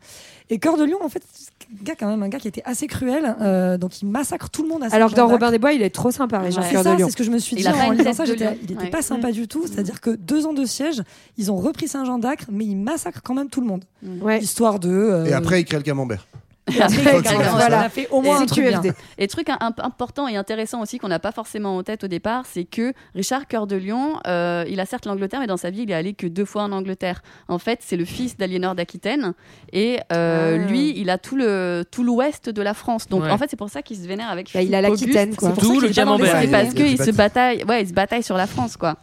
Et 0.51 0.59
Cœur 0.59 0.77
de 0.77 0.85
Lion, 0.85 0.99
en 1.03 1.09
fait, 1.09 1.23
c'est 1.33 1.49
un 1.81 1.83
gars 1.85 1.95
quand 1.99 2.09
même, 2.09 2.23
un 2.23 2.29
gars 2.29 2.39
qui 2.39 2.49
était 2.49 2.63
assez 2.67 2.87
cruel, 2.87 3.35
euh, 3.41 3.79
donc 3.79 4.03
il 4.03 4.07
massacre 4.09 4.51
tout 4.51 4.63
le 4.63 4.69
monde 4.69 4.83
à 4.83 4.87
Alors 4.95 5.09
que 5.11 5.15
dans 5.17 5.23
Saint-Jean-d'Acre. 5.23 5.33
Robin 5.33 5.51
des 5.51 5.59
Bois, 5.59 5.73
il 5.73 5.81
est 5.81 5.89
trop 5.89 6.11
sympa, 6.11 6.41
Richard 6.41 6.69
Cœur 6.69 6.85
de 6.85 6.91
Lion. 6.91 7.07
c'est 7.07 7.13
ce 7.13 7.17
que 7.17 7.25
je 7.25 7.31
me 7.31 7.39
suis 7.39 7.57
Il 7.57 7.61
dit 7.63 7.65
en 7.73 7.91
lisant 7.93 8.13
ça. 8.13 8.25
j'étais-. 8.25 8.59
Il 8.63 8.71
n'était 8.71 8.85
Ouais. 8.85 8.91
pas 8.91 9.03
sympa 9.03 9.33
du 9.33 9.49
tout. 9.49 9.67
C'est-à-dire 9.67 10.01
que 10.01 10.11
deux 10.11 10.47
ans 10.47 10.53
de 10.53 10.65
siège, 10.65 11.03
ils 11.39 11.51
ont 11.51 11.57
repris 11.57 11.89
Saint-Jean-d'Acre, 11.89 12.45
mais 12.51 12.65
ils 12.65 12.77
massacrent 12.77 13.23
quand 13.23 13.35
même 13.35 13.49
tout 13.49 13.61
le 13.61 13.67
monde. 13.67 13.85
Ouais. 14.21 14.41
Histoire 14.41 14.79
de. 14.79 14.89
euh, 14.91 15.25
Et 15.27 15.33
après, 15.33 15.61
il 15.61 15.65
crée 15.65 15.77
le 15.79 15.83
camembert. 15.83 16.27
et 16.69 16.75
voilà, 17.51 17.89
fait 17.89 18.07
au 18.13 18.21
moins 18.23 18.41
un 18.41 18.47
truc 18.47 18.65
bien. 18.65 18.81
CQFD. 18.81 18.97
Et 19.19 19.27
truc 19.27 19.49
un- 19.49 19.59
un- 19.61 19.75
important 19.83 20.29
et 20.29 20.37
intéressant 20.37 20.81
aussi 20.81 20.99
qu'on 20.99 21.09
n'a 21.09 21.19
pas 21.19 21.33
forcément 21.33 21.77
en 21.77 21.83
tête 21.83 22.05
au 22.05 22.07
départ, 22.09 22.45
c'est 22.47 22.63
que 22.65 22.93
Richard 23.17 23.49
Cœur 23.49 23.67
de 23.67 23.75
Lion, 23.77 24.21
euh, 24.29 24.65
il 24.69 24.79
a 24.79 24.87
certes 24.87 25.05
l'Angleterre, 25.07 25.41
mais 25.41 25.49
dans 25.49 25.57
sa 25.57 25.71
vie, 25.71 25.83
il 25.83 25.91
est 25.91 25.95
allé 25.95 26.15
que 26.15 26.27
deux 26.29 26.45
fois 26.45 26.63
en 26.63 26.71
Angleterre. 26.73 27.23
En 27.49 27.59
fait, 27.59 27.81
c'est 27.83 27.97
le 27.97 28.05
fils 28.05 28.37
d'Aliénor 28.37 28.77
d'Aquitaine, 28.77 29.35
et 29.73 29.99
euh, 30.13 30.59
Ah. 30.61 30.71
lui, 30.71 30.95
il 30.97 31.11
a 31.11 31.19
tout 31.19 31.35
le 31.37 31.85
tout 31.91 32.05
l'ouest 32.05 32.49
de 32.49 32.63
la 32.63 32.75
France. 32.75 33.09
Donc, 33.09 33.25
Ouais. 33.25 33.31
en 33.31 33.39
fait, 33.39 33.47
c'est 33.51 33.57
pour 33.57 33.69
ça 33.69 33.83
qu'il 33.83 33.97
se 33.97 34.07
vénère 34.07 34.31
avec. 34.31 34.51
Bah, 34.55 34.63
il 34.63 34.73
a 34.77 34.81
l'Aquitaine, 34.81 35.35
quoi. 35.35 35.49
C'est 35.49 35.55
pour 35.55 35.63
D'où 35.65 35.75
ça 35.75 35.81
qu'il 35.81 35.89
le 35.89 35.95
camembert. 35.95 36.51
Parce 36.51 36.75
qu'il 36.75 36.97
se 37.03 37.11
bataille, 37.11 37.65
ouais, 37.65 37.83
il 37.83 37.89
se 37.89 37.93
bataille 37.93 38.23
sur 38.23 38.37
la 38.37 38.47
France, 38.47 38.77
quoi. 38.77 38.99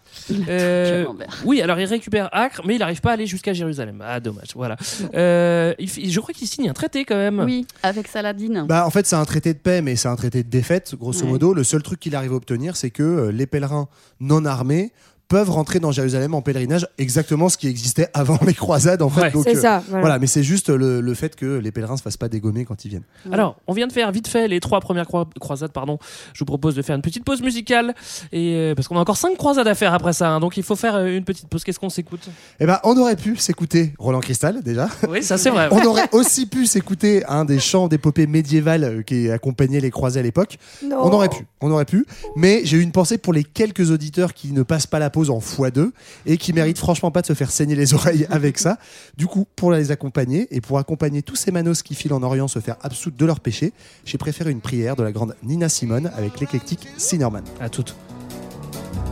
Euh, 0.48 1.06
oui, 1.46 1.62
alors 1.62 1.80
il 1.80 1.86
récupère 1.86 2.30
Acre, 2.32 2.62
mais 2.66 2.76
il 2.76 2.80
n'arrive 2.80 3.02
pas 3.02 3.12
à 3.12 3.14
aller 3.14 3.26
jusqu'à 3.28 3.54
Jérusalem. 3.54 4.04
Ah, 4.06 4.20
dommage. 4.20 4.50
Voilà. 4.56 4.76
Euh, 5.16 5.74
il 5.80 6.12
je 6.12 6.20
crois 6.20 6.34
qu'il 6.34 6.48
signe 6.48 6.70
un 6.70 6.74
traité 6.74 7.06
quand 7.06 7.16
même. 7.16 7.40
Oui, 7.40 7.66
avec 7.84 8.08
Saladin. 8.08 8.66
Bah, 8.66 8.86
en 8.86 8.90
fait, 8.90 9.06
c'est 9.06 9.16
un 9.16 9.26
traité 9.26 9.54
de 9.54 9.60
paix, 9.60 9.82
mais 9.82 9.96
c'est 9.96 10.08
un 10.08 10.16
traité 10.16 10.44
de 10.44 10.50
défaite, 10.50 10.96
grosso 11.00 11.24
Ouais. 11.24 11.32
modo. 11.32 11.54
Le 11.54 11.64
seul 11.64 11.82
truc 11.84 12.00
qu'il 12.00 12.16
arrive 12.16 12.34
à 12.34 12.36
obtenir, 12.36 12.76
c'est 12.76 12.90
que 12.92 13.04
euh, 13.04 13.32
les 13.32 13.48
pèlerins 13.48 13.88
non 14.20 14.46
armés 14.46 14.92
peuvent 15.30 15.50
rentrer 15.50 15.80
dans 15.80 15.92
Jérusalem 15.92 16.34
en 16.34 16.42
pèlerinage, 16.42 16.88
exactement 16.98 17.48
ce 17.50 17.58
qui 17.58 17.68
existait 17.68 18.10
avant 18.14 18.38
les 18.46 18.54
croisades 18.54 19.02
en 19.02 19.10
fait. 19.10 19.22
Ouais. 19.22 19.32
Donc, 19.32 19.44
C'est 19.46 19.58
euh, 19.58 19.62
ça, 19.62 19.84
voilà. 19.90 20.20
mais 20.20 20.28
c'est 20.28 20.44
juste 20.44 20.70
le, 20.70 21.00
le 21.02 21.14
fait 21.14 21.36
que 21.36 21.46
les 21.60 21.72
pèlerins 21.72 21.96
se 21.98 22.02
fassent 22.02 22.18
pas 22.18 22.30
dégommer 22.30 22.66
quand 22.66 22.84
ils 22.84 22.90
viennent. 22.90 23.04
Alors, 23.32 23.56
on 23.68 23.74
vient 23.74 23.88
de 23.88 23.94
faire 23.94 24.12
vite 24.12 24.28
fait 24.28 24.48
les 24.48 24.60
trois 24.60 24.82
premières 24.82 25.06
croi- 25.06 25.30
croisades, 25.40 25.72
pardon. 25.72 26.00
Je 26.34 26.40
vous 26.40 26.46
propose 26.46 26.76
de 26.76 26.82
faire 26.82 26.96
une 26.96 27.02
petite 27.02 27.24
pause 27.24 27.42
musicale 27.42 27.94
et 28.32 28.56
euh, 28.56 28.76
parce 28.76 28.88
qu'on 28.88 28.98
a 28.98 29.00
encore 29.00 29.18
cinq 29.18 29.38
croisades 29.38 29.68
à 29.68 29.76
faire 29.76 29.94
après 29.94 30.14
ça, 30.14 30.30
hein, 30.32 30.40
donc 30.40 30.58
il 30.58 30.64
faut 30.64 30.76
faire 30.76 30.96
euh, 30.96 31.16
une 31.16 31.24
petite 31.24 31.48
pause. 31.48 31.64
Qu'est-ce 31.64 31.80
qu'on 31.80 31.90
s'écoute? 31.90 32.28
Eh 32.60 32.66
ben, 32.66 32.80
on 32.84 32.98
aurait 32.98 33.16
pu 33.16 33.38
s'écouter 33.38 33.94
Roland 34.00 34.20
Cristal 34.22 34.64
déjà. 34.64 34.90
Oui, 35.08 35.22
ça 35.24 35.38
c'est 35.38 35.52
vrai. 35.52 35.70
On 35.72 35.86
aurait 35.86 36.10
aussi 36.12 36.48
pu 36.48 36.66
s'écouter 36.66 37.24
un 37.28 37.46
des 37.46 37.60
chants 37.60 37.88
d'épopée 37.88 38.26
médiévale 38.28 39.04
qui 39.06 39.30
accompagnait 39.30 39.80
les 39.80 39.92
croisés 39.92 40.20
à 40.20 40.24
l'époque. 40.24 40.58
Non. 40.84 40.98
On 41.04 41.12
aurait 41.12 41.30
pu, 41.30 41.46
on 41.62 41.70
aurait 41.72 41.86
pu. 41.86 42.06
Mais 42.36 42.62
j'ai 42.64 42.78
eu 42.78 42.82
une 42.82 42.92
pensée 42.92 43.18
pour 43.20 43.34
les 43.34 43.44
quelques 43.44 43.92
auditeurs 43.92 44.34
qui 44.34 44.52
ne 44.52 44.64
passent 44.64 44.88
pas 44.88 44.98
la 45.00 45.10
pause 45.10 45.19
en 45.28 45.40
x2 45.40 45.92
et 46.26 46.38
qui 46.38 46.54
méritent 46.54 46.78
franchement 46.78 47.12
pas 47.12 47.22
de 47.22 47.28
se 47.28 47.34
faire 47.34 47.52
saigner 47.52 47.76
les 47.76 47.94
oreilles 47.94 48.26
avec 48.30 48.58
ça. 48.58 48.78
Du 49.18 49.28
coup, 49.28 49.46
pour 49.56 49.72
les 49.72 49.92
accompagner 49.92 50.48
et 50.52 50.62
pour 50.62 50.80
accompagner 50.80 51.22
tous 51.22 51.36
ces 51.36 51.52
manos 51.52 51.84
qui 51.84 51.96
filent 51.96 52.14
en 52.14 52.24
Orient 52.24 52.48
se 52.48 52.60
faire 52.60 52.78
absoudre 52.82 53.18
de 53.18 53.26
leurs 53.26 53.40
péchés, 53.40 53.74
j'ai 54.06 54.18
préféré 54.18 54.52
une 54.52 54.62
prière 54.62 54.96
de 54.96 55.04
la 55.04 55.12
grande 55.12 55.36
Nina 55.44 55.68
Simone 55.70 56.10
avec 56.16 56.40
l'éclectique 56.40 56.88
Sinerman. 56.98 57.44
À 57.60 57.70
toutes. 57.70 57.96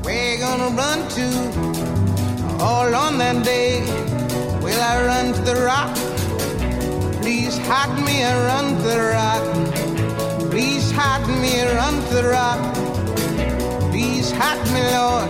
We're 0.05 0.37
gonna 0.39 0.69
run 0.69 0.99
to 1.15 2.63
all 2.63 2.95
on 2.95 3.17
that 3.17 3.43
day. 3.43 3.81
Will 4.63 4.79
I 4.79 5.03
run 5.05 5.33
to 5.33 5.41
the 5.41 5.55
rock? 5.65 5.93
Please 7.21 7.57
hide 7.67 7.93
me 8.05 8.21
and 8.21 8.39
run 8.47 8.77
to 8.77 8.87
the 8.87 8.99
rock. 9.11 10.49
Please 10.49 10.91
hide 10.91 11.27
me 11.41 11.59
and 11.59 11.75
run 11.75 11.95
to 12.07 12.15
the 12.15 12.23
rock. 12.29 12.87
Please 13.91 14.31
hide 14.31 14.63
me, 14.73 14.81
Lord, 14.95 15.29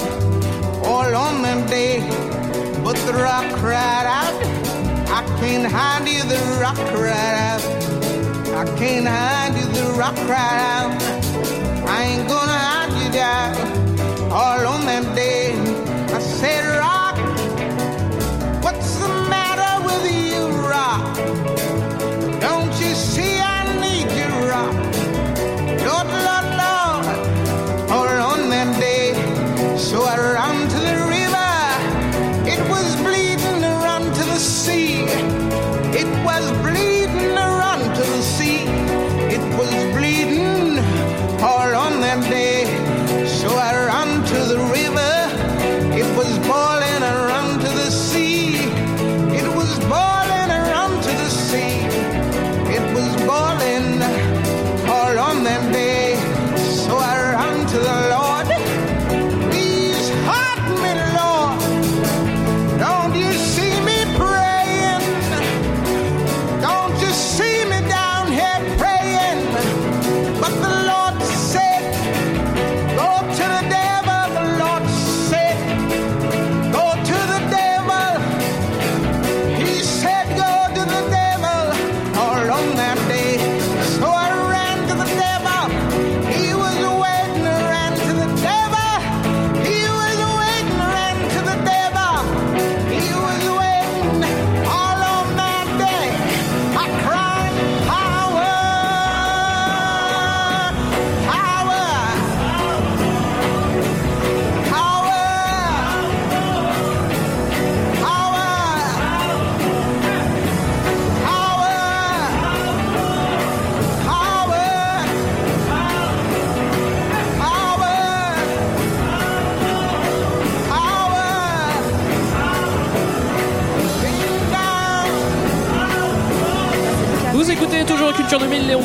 all 0.84 1.15
on 1.15 1.41
that 1.41 1.69
day. 1.69 1.99
But 2.84 2.95
the 3.05 3.13
rock 3.13 3.45
cried 3.59 4.07
out, 4.07 4.36
I 5.09 5.21
can't 5.39 5.71
hide 5.71 6.07
you, 6.07 6.23
the 6.23 6.39
rock 6.61 6.78
cried 6.95 7.38
out. 7.49 7.63
I 8.55 8.65
can't 8.78 9.07
hide 9.07 9.55
you, 9.57 9.65
the 9.73 9.93
rock 9.97 10.15
cried 10.15 10.59
out. 10.71 11.26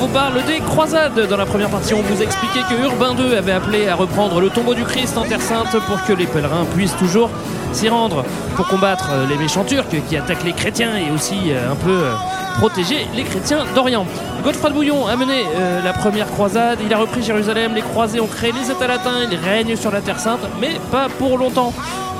Vous 0.02 0.08
parle 0.08 0.44
des 0.46 0.58
croisades. 0.58 1.28
Dans 1.28 1.36
la 1.36 1.46
première 1.46 1.70
partie, 1.70 1.94
on 1.94 2.02
vous 2.02 2.22
expliquait 2.22 2.62
que 2.68 2.82
Urbain 2.82 3.14
II 3.16 3.36
avait 3.36 3.52
appelé 3.52 3.86
à 3.86 3.94
reprendre 3.94 4.40
le 4.40 4.50
tombeau 4.50 4.74
du 4.74 4.82
Christ 4.82 5.16
en 5.16 5.22
Terre 5.22 5.40
Sainte 5.40 5.78
pour 5.86 6.02
que 6.04 6.12
les 6.12 6.26
pèlerins 6.26 6.64
puissent 6.74 6.96
toujours 6.96 7.30
s'y 7.72 7.88
rendre 7.88 8.24
pour 8.56 8.66
combattre 8.66 9.10
euh, 9.12 9.28
les 9.28 9.36
méchants 9.36 9.62
turcs 9.62 9.86
qui 10.08 10.16
attaquent 10.16 10.42
les 10.42 10.54
chrétiens 10.54 10.96
et 10.96 11.12
aussi 11.12 11.52
euh, 11.52 11.70
un 11.70 11.76
peu 11.76 11.90
euh, 11.90 12.14
protéger 12.58 13.06
les 13.14 13.22
chrétiens 13.22 13.64
d'Orient. 13.76 14.04
Godefroy 14.42 14.70
de 14.70 14.74
Bouillon 14.74 15.06
a 15.06 15.14
mené 15.14 15.44
la 15.84 15.92
première 15.92 16.26
croisade, 16.26 16.80
il 16.84 16.92
a 16.92 16.98
repris 16.98 17.22
Jérusalem, 17.22 17.72
les 17.74 17.82
croisés 17.82 18.18
ont 18.18 18.26
créé 18.26 18.50
les 18.50 18.72
États 18.72 18.88
latins, 18.88 19.28
ils 19.30 19.38
règnent 19.38 19.76
sur 19.76 19.92
la 19.92 20.00
Terre 20.00 20.18
Sainte, 20.18 20.40
mais 20.60 20.80
pas 20.90 21.06
pour 21.16 21.38
longtemps. 21.38 21.72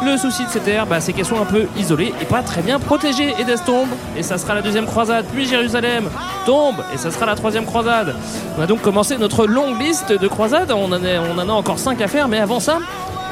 Le 0.05 0.19
souci 0.19 0.45
de 0.45 0.51
ces 0.51 0.61
terres, 0.61 0.87
bah, 0.87 1.01
c'est 1.01 1.13
qu'elles 1.13 1.25
sont 1.25 1.41
un 1.41 1.47
peu 1.47 1.67
isolées 1.79 2.13
et 2.21 2.25
pas 2.25 2.43
très 2.43 2.61
bien 2.61 2.79
protégées. 2.79 3.35
Édesse 3.39 3.65
tombe, 3.65 3.89
et 4.17 4.23
ça 4.23 4.37
sera 4.37 4.55
la 4.55 4.61
deuxième 4.61 4.85
croisade, 4.85 5.25
puis 5.33 5.47
Jérusalem 5.47 6.11
tombe, 6.45 6.77
et 6.93 6.99
ça 6.99 7.11
sera 7.11 7.25
la 7.25 7.35
troisième 7.35 7.65
croisade. 7.65 8.15
On 8.59 8.63
a 8.63 8.67
donc 8.67 8.83
commencé 8.83 9.17
notre 9.17 9.47
longue 9.47 9.81
liste 9.81 10.13
de 10.13 10.29
croisades, 10.29 10.73
on 10.73 10.93
en, 10.93 10.93
a, 10.93 11.21
on 11.35 11.39
en 11.39 11.49
a 11.49 11.53
encore 11.53 11.79
cinq 11.79 12.01
à 12.01 12.09
faire, 12.09 12.29
mais 12.29 12.41
avant 12.41 12.61
ça, 12.61 12.79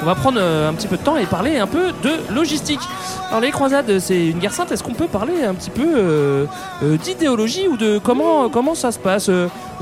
on 0.02 0.06
va 0.06 0.14
prendre 0.14 0.38
euh, 0.40 0.68
un 0.70 0.74
petit 0.74 0.88
peu 0.88 0.96
de 0.96 1.02
temps 1.02 1.16
et 1.16 1.26
parler 1.26 1.58
un 1.58 1.66
peu 1.66 1.92
de 2.02 2.34
logistique. 2.34 2.80
Alors 3.28 3.40
les 3.40 3.50
croisades, 3.50 3.98
c'est 3.98 4.28
une 4.28 4.38
guerre 4.38 4.52
sainte. 4.52 4.72
Est-ce 4.72 4.82
qu'on 4.82 4.94
peut 4.94 5.06
parler 5.06 5.44
un 5.44 5.54
petit 5.54 5.70
peu 5.70 5.86
euh, 5.86 6.46
euh, 6.82 6.96
d'idéologie 6.96 7.68
ou 7.68 7.76
de 7.76 7.98
comment 7.98 8.48
comment 8.48 8.74
ça 8.74 8.92
se 8.92 8.98
passe 8.98 9.30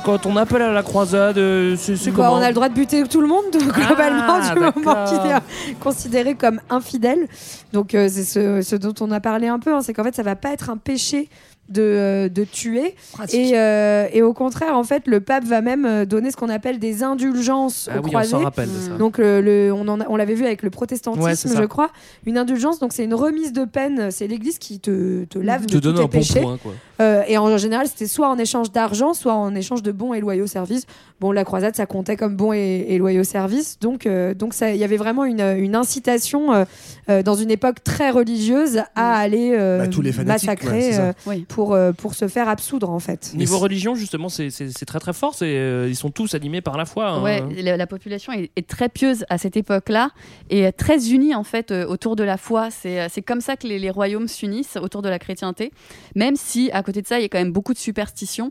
quand 0.05 0.27
on 0.27 0.37
appelle 0.37 0.63
à 0.63 0.73
la 0.73 0.83
croisade 0.83 1.37
C'est 1.77 1.95
Bah, 2.07 2.13
comment 2.17 2.35
on 2.35 2.43
a 2.43 2.49
le 2.49 2.55
droit 2.55 2.69
de 2.69 2.75
buter 2.75 3.03
tout 3.05 3.21
le 3.21 3.27
monde 3.27 3.45
globalement 3.53 4.39
Ah, 4.41 4.55
du 4.55 4.61
moment 4.61 5.05
qu'il 5.07 5.31
est 5.31 5.75
considéré 5.81 6.35
comme 6.35 6.61
infidèle. 6.71 7.27
Donc 7.73 7.95
euh, 7.95 8.09
c'est 8.11 8.25
ce, 8.25 8.63
ce 8.63 8.77
dont 8.77 8.95
on 9.01 9.11
a 9.11 9.21
parlé 9.21 9.49
un 9.49 9.59
peu, 9.59 9.75
hein, 9.75 9.81
c'est 9.83 9.93
qu'en 9.95 10.05
fait 10.05 10.15
ça 10.15 10.23
va 10.23 10.37
pas 10.37 10.51
être 10.51 10.71
un 10.71 10.77
péché 10.77 11.29
de, 11.69 11.83
euh, 11.83 12.29
de 12.29 12.45
tuer 12.45 12.95
et, 13.33 13.59
euh, 13.59 14.07
et 14.13 14.23
au 14.23 14.33
contraire 14.33 14.77
en 14.77 14.85
fait 14.85 15.07
le 15.07 15.21
pape 15.21 15.45
va 15.45 15.61
même 15.61 15.85
euh, 15.85 16.05
donner 16.05 16.31
ce 16.31 16.37
qu'on 16.37 16.49
appelle 16.49 16.79
des 16.79 17.03
indulgences 17.03 17.89
Ah 17.93 17.97
aux 17.99 18.03
oui, 18.03 18.05
on 18.07 18.09
croisés. 18.09 18.31
s'en 18.31 18.39
rappelle 18.43 18.69
de 18.69 18.79
ça. 18.91 18.97
Donc 18.97 19.19
le, 19.19 19.41
le- 19.41 19.73
on, 19.73 19.87
en 19.89 19.99
on 20.09 20.17
l'avait 20.17 20.35
vu 20.35 20.45
avec 20.47 20.63
le 20.63 20.71
protestantisme 20.71 21.25
Ouais, 21.25 21.35
je 21.61 21.65
crois. 21.67 21.91
Une 22.27 22.39
indulgence 22.39 22.79
donc 22.79 22.93
c'est 22.93 23.05
une 23.05 23.15
remise 23.15 23.53
de 23.53 23.65
peine, 23.65 24.11
c'est 24.11 24.27
l'Église 24.27 24.59
qui 24.59 24.81
te, 24.81 25.25
te 25.25 25.39
lave 25.39 25.67
Te 25.67 25.75
de 25.77 25.81
tous 25.81 25.89
un 25.91 25.95
tes 25.95 26.01
bon 26.03 26.09
péchés. 26.09 26.41
point, 26.41 26.57
quoi. 26.57 26.73
Euh, 27.01 27.23
et 27.29 27.39
en 27.39 27.57
général, 27.59 27.87
c'était 27.87 28.07
soit 28.07 28.29
en 28.29 28.39
échange 28.39 28.73
d'argent, 28.73 29.15
soit 29.15 29.35
en 29.35 29.55
échange 29.55 29.83
de 29.83 29.93
bons 29.93 30.15
et 30.15 30.21
loyaux 30.21 30.47
services. 30.47 30.85
Bon, 31.21 31.33
la 31.33 31.45
croisade, 31.45 31.75
ça 31.77 31.87
comptait 31.87 32.17
comme 32.17 32.37
bons 32.37 32.53
et, 32.53 32.87
et 32.89 32.99
loyaux 32.99 33.25
services. 33.25 33.79
Donc, 33.81 34.07
euh, 34.07 34.35
donc 34.35 34.55
il 34.61 34.77
y 34.77 34.85
avait 34.85 34.97
vraiment 34.97 35.25
une, 35.25 35.41
une 35.41 35.75
incitation 35.75 36.65
euh, 37.09 37.23
dans 37.23 37.35
une 37.35 37.51
époque 37.51 37.83
très 37.85 38.11
religieuse 38.11 38.83
à 38.95 39.17
aller 39.19 39.53
euh, 39.59 39.79
Bah, 39.79 39.89
tous 39.89 40.03
les 40.03 40.13
fanatiques, 40.13 40.49
massacrer 40.49 40.91
ouais, 40.91 40.99
euh, 40.99 41.13
Oui. 41.27 41.45
pour, 41.49 41.75
euh, 41.75 41.93
pour 41.93 42.15
se 42.15 42.29
faire 42.29 42.49
absoudre, 42.49 42.91
en 42.91 42.99
fait. 43.01 43.33
Niveau 43.35 43.59
religion, 43.59 43.95
justement, 43.95 44.29
c'est- 44.29 44.51
très 44.87 44.99
très 45.01 45.13
fort. 45.13 45.35
c'est, 45.35 45.57
euh, 45.57 45.87
ils 45.89 45.97
sont 45.97 46.11
tous 46.11 46.35
animés 46.35 46.61
par 46.61 46.77
la 46.77 46.85
foi. 46.85 47.09
hein. 47.09 47.23
Ouais, 47.23 47.43
la, 47.63 47.77
la 47.77 47.87
population 47.87 48.33
est, 48.33 48.51
est 48.57 48.67
très 48.67 48.89
pieuse 48.89 49.25
à 49.29 49.39
cette 49.39 49.57
époque-là 49.57 50.11
et 50.51 50.71
très 50.73 51.11
unie 51.11 51.35
en 51.35 51.45
fait 51.45 51.71
euh, 51.71 51.87
autour 51.87 52.17
de 52.17 52.23
la 52.25 52.37
foi. 52.37 52.69
C'est 52.71 53.09
c'est 53.09 53.23
comme 53.23 53.41
ça 53.41 53.57
que 53.57 53.67
les, 53.67 53.79
les 53.79 53.91
royaumes 53.91 54.29
s'unissent 54.29 54.77
autour 54.77 55.03
de 55.03 55.09
la 55.09 55.19
chrétienté, 55.19 55.73
même 56.15 56.37
si 56.37 56.71
à 56.73 56.83
côté 56.89 57.03
de 57.03 57.07
ça 57.07 57.19
il 57.19 57.23
y 57.23 57.25
a 57.27 57.29
quand 57.29 57.39
même 57.39 57.53
beaucoup 57.53 57.75
de 57.75 57.79
superstitions 57.79 58.51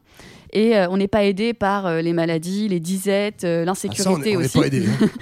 et 0.54 0.78
euh, 0.78 0.88
on 0.90 0.98
n'est 0.98 1.08
pas 1.08 1.24
aidé 1.26 1.54
par 1.54 1.86
euh, 1.88 2.02
les 2.02 2.14
maladies, 2.14 2.68
les 2.70 2.80
disettes, 2.80 3.44
euh, 3.44 3.60
Ah, 3.60 3.64
on 3.64 3.66
l'insécurité 3.66 4.32
est- 4.32 4.36
on 4.36 4.40
n'est 4.40 4.46
aussi. 4.46 4.60
pas 4.60 4.68
aidé, 4.68 4.84
hein. 4.88 5.08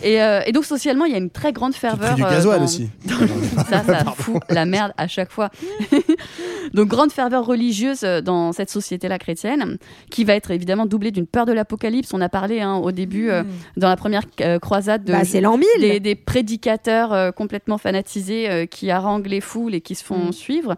Et, 0.00 0.22
euh, 0.22 0.40
et 0.46 0.52
donc 0.52 0.64
socialement, 0.64 1.06
il 1.06 1.10
y 1.10 1.14
a 1.16 1.18
une 1.18 1.28
très 1.28 1.52
grande 1.52 1.74
ferveur. 1.74 2.14
du 2.14 2.22
euh, 2.22 2.30
gasoil 2.30 2.58
dans- 2.60 2.64
aussi. 2.66 2.88
ça, 3.68 3.82
ça 3.82 4.04
fout 4.16 4.40
la 4.48 4.64
merde 4.64 4.92
à 4.96 5.08
chaque 5.08 5.32
fois. 5.32 5.50
donc 6.72 6.86
grande 6.86 7.10
ferveur 7.10 7.44
religieuse 7.44 8.02
dans 8.02 8.52
cette 8.52 8.70
société-là 8.70 9.18
chrétienne, 9.18 9.76
qui 10.08 10.22
va 10.22 10.34
être 10.34 10.52
évidemment 10.52 10.86
doublée 10.86 11.10
d'une 11.10 11.26
peur 11.26 11.46
de 11.46 11.52
l'apocalypse. 11.52 12.14
On 12.14 12.20
a 12.20 12.28
parlé 12.28 12.60
hein, 12.60 12.76
au 12.76 12.92
début, 12.92 13.30
euh, 13.30 13.42
dans 13.76 13.88
la 13.88 13.96
première 13.96 14.22
euh, 14.40 14.60
croisade, 14.60 15.02
de, 15.04 15.10
Bah, 15.12 15.24
c'est 15.24 15.40
l'an 15.40 15.58
1000. 15.58 15.66
des, 15.80 15.98
des 15.98 16.14
prédicateurs 16.14 17.12
euh, 17.12 17.32
complètement 17.32 17.78
fanatisés 17.78 18.48
euh, 18.48 18.66
qui 18.66 18.92
haranguent 18.92 19.26
les 19.26 19.40
foules 19.40 19.74
et 19.74 19.80
qui 19.80 19.96
se 19.96 20.04
font 20.04 20.26
Mm. 20.28 20.32
suivre. 20.32 20.76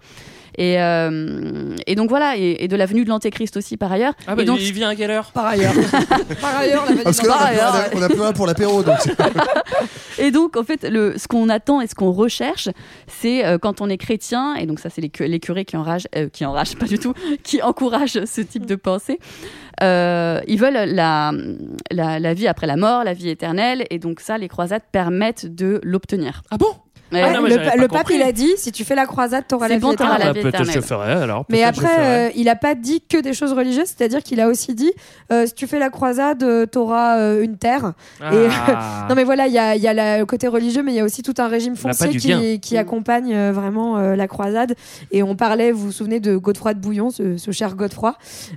Et, 0.62 0.78
euh, 0.78 1.74
et 1.86 1.94
donc 1.94 2.11
voilà, 2.11 2.36
et, 2.36 2.56
et 2.61 2.68
de 2.68 2.76
la 2.76 2.84
venue 2.84 3.04
de 3.04 3.08
l'antéchrist 3.08 3.56
aussi 3.56 3.78
par 3.78 3.90
ailleurs. 3.90 4.12
Ah 4.26 4.34
bah 4.36 4.42
et 4.42 4.44
donc, 4.44 4.58
il 4.61 4.72
vient 4.74 4.90
à 4.90 4.94
quelle 4.94 5.11
heure? 5.11 5.30
Par 5.32 5.46
ailleurs. 5.46 5.72
Par 6.42 6.56
ailleurs, 6.58 6.84
la 6.86 7.02
Parce 7.02 7.18
que 7.18 7.26
là, 7.26 7.34
on 7.34 7.38
Par 7.38 7.46
a 7.46 7.48
plus 7.50 7.58
ailleurs, 7.58 7.72
rien- 7.72 7.90
on 7.94 8.02
a 8.02 8.08
plus 8.11 8.20
rien 8.20 8.32
pour 8.34 8.46
l'apéro. 8.46 8.82
Donc 8.82 8.98
Et 10.18 10.30
donc, 10.30 10.58
en 10.58 10.62
fait, 10.64 10.84
le, 10.86 11.16
ce 11.16 11.26
qu'on 11.28 11.48
attend 11.48 11.80
et 11.80 11.86
ce 11.86 11.94
qu'on 11.94 12.11
recherche, 12.12 12.68
c'est 13.06 13.46
euh, 13.46 13.56
quand 13.56 13.80
on 13.80 13.88
est 13.88 13.96
chrétien, 13.96 14.54
et 14.56 14.66
donc 14.66 14.80
ça, 14.80 14.90
c'est 14.90 15.00
les, 15.00 15.08
cu- 15.08 15.26
les 15.26 15.40
curés 15.40 15.64
qui 15.64 15.78
enragent, 15.78 16.08
euh, 16.14 16.28
qui 16.28 16.44
enragent 16.44 16.76
pas 16.76 16.84
du 16.86 16.98
tout, 16.98 17.14
qui 17.42 17.62
encouragent 17.62 18.24
ce 18.26 18.40
type 18.42 18.66
de 18.66 18.74
pensée. 18.74 19.18
Euh, 19.82 20.40
ils 20.46 20.58
veulent 20.61 20.74
la, 20.74 21.32
la, 21.90 22.18
la 22.20 22.34
vie 22.34 22.48
après 22.48 22.66
la 22.66 22.76
mort, 22.76 23.02
la 23.02 23.14
vie 23.14 23.30
éternelle, 23.30 23.86
et 23.88 23.98
donc 23.98 24.20
ça, 24.20 24.36
les 24.36 24.48
croisades 24.48 24.82
permettent 24.92 25.46
de 25.46 25.80
l'obtenir. 25.82 26.42
Ah 26.50 26.58
bon? 26.58 26.68
Ouais. 27.12 27.32
Non, 27.32 27.42
le, 27.42 27.56
pa- 27.56 27.76
pape, 27.76 27.88
compris. 27.88 28.14
il 28.16 28.22
a 28.22 28.32
dit 28.32 28.50
si 28.56 28.70
tu 28.72 28.84
fais 28.84 28.94
la 28.94 29.06
croisade, 29.06 29.44
t'auras 29.48 29.66
C'est 29.68 29.74
la 29.74 29.80
bon, 29.80 29.90
vie 29.90 29.96
t'auras 29.96 30.16
éternelle. 30.16 30.26
la 30.26 30.40
Ah, 30.40 30.44
vie 30.44 30.50
Peut-être 30.50 30.64
je 30.64 30.70
éternelle. 30.78 30.82
ferai 31.16 31.22
alors. 31.24 31.44
Mais 31.48 31.58
peut-être 31.62 31.74
je 31.74 31.80
après, 31.80 31.94
ferai. 31.96 32.06
euh, 32.06 32.30
il 32.36 32.48
a 32.48 32.56
pas 32.56 32.74
dit 32.74 33.02
que 33.08 33.18
des 33.20 33.32
choses 33.34 33.52
religieuses, 33.52 33.86
c'est-à-dire 33.96 34.22
qu'il 34.22 34.40
a 34.40 34.48
aussi 34.48 34.74
dit 34.74 34.92
euh, 35.32 35.46
si 35.46 35.54
tu 35.54 35.66
fais 35.66 35.78
la 35.78 35.90
croisade, 35.90 36.42
euh, 36.42 36.66
t'auras 36.66 37.18
euh, 37.18 37.42
une 37.42 37.56
terre. 37.56 37.94
Et- 38.32 38.46
Ah. 38.66 39.06
Non 39.08 39.14
mais 39.16 39.24
voilà, 39.24 39.46
il 39.48 39.52
y 39.52 39.58
a, 39.58 39.74
il 39.76 39.82
y 39.82 39.88
a 39.88 39.92
la- 39.94 40.18
le 40.18 40.26
côté 40.26 40.46
religieux, 40.46 40.82
mais 40.82 40.92
il 40.92 40.96
y 40.96 41.00
a 41.00 41.04
aussi 41.04 41.22
tout 41.22 41.34
un 41.38 41.48
régime 41.48 41.72
n'a 41.72 41.78
foncier 41.78 42.08
du 42.08 42.61
qui, 42.61 42.76
accompagne 42.76 43.34
euh, 43.34 43.52
vraiment 43.52 43.98
euh, 43.98 44.14
la 44.14 44.28
croisade. 44.28 44.74
Et 45.11 45.22
on 45.22 45.34
parlait, 45.34 45.72
vous 45.72 45.86
vous 45.86 45.92
souvenez 45.92 46.20
de 46.20 46.36
Godefroy 46.36 46.74
de 46.74 46.78
Bouillon, 46.80 47.11
ce, 47.11 47.36
ce 47.36 47.50
cher 47.50 47.74
Godefroy, 47.74 48.14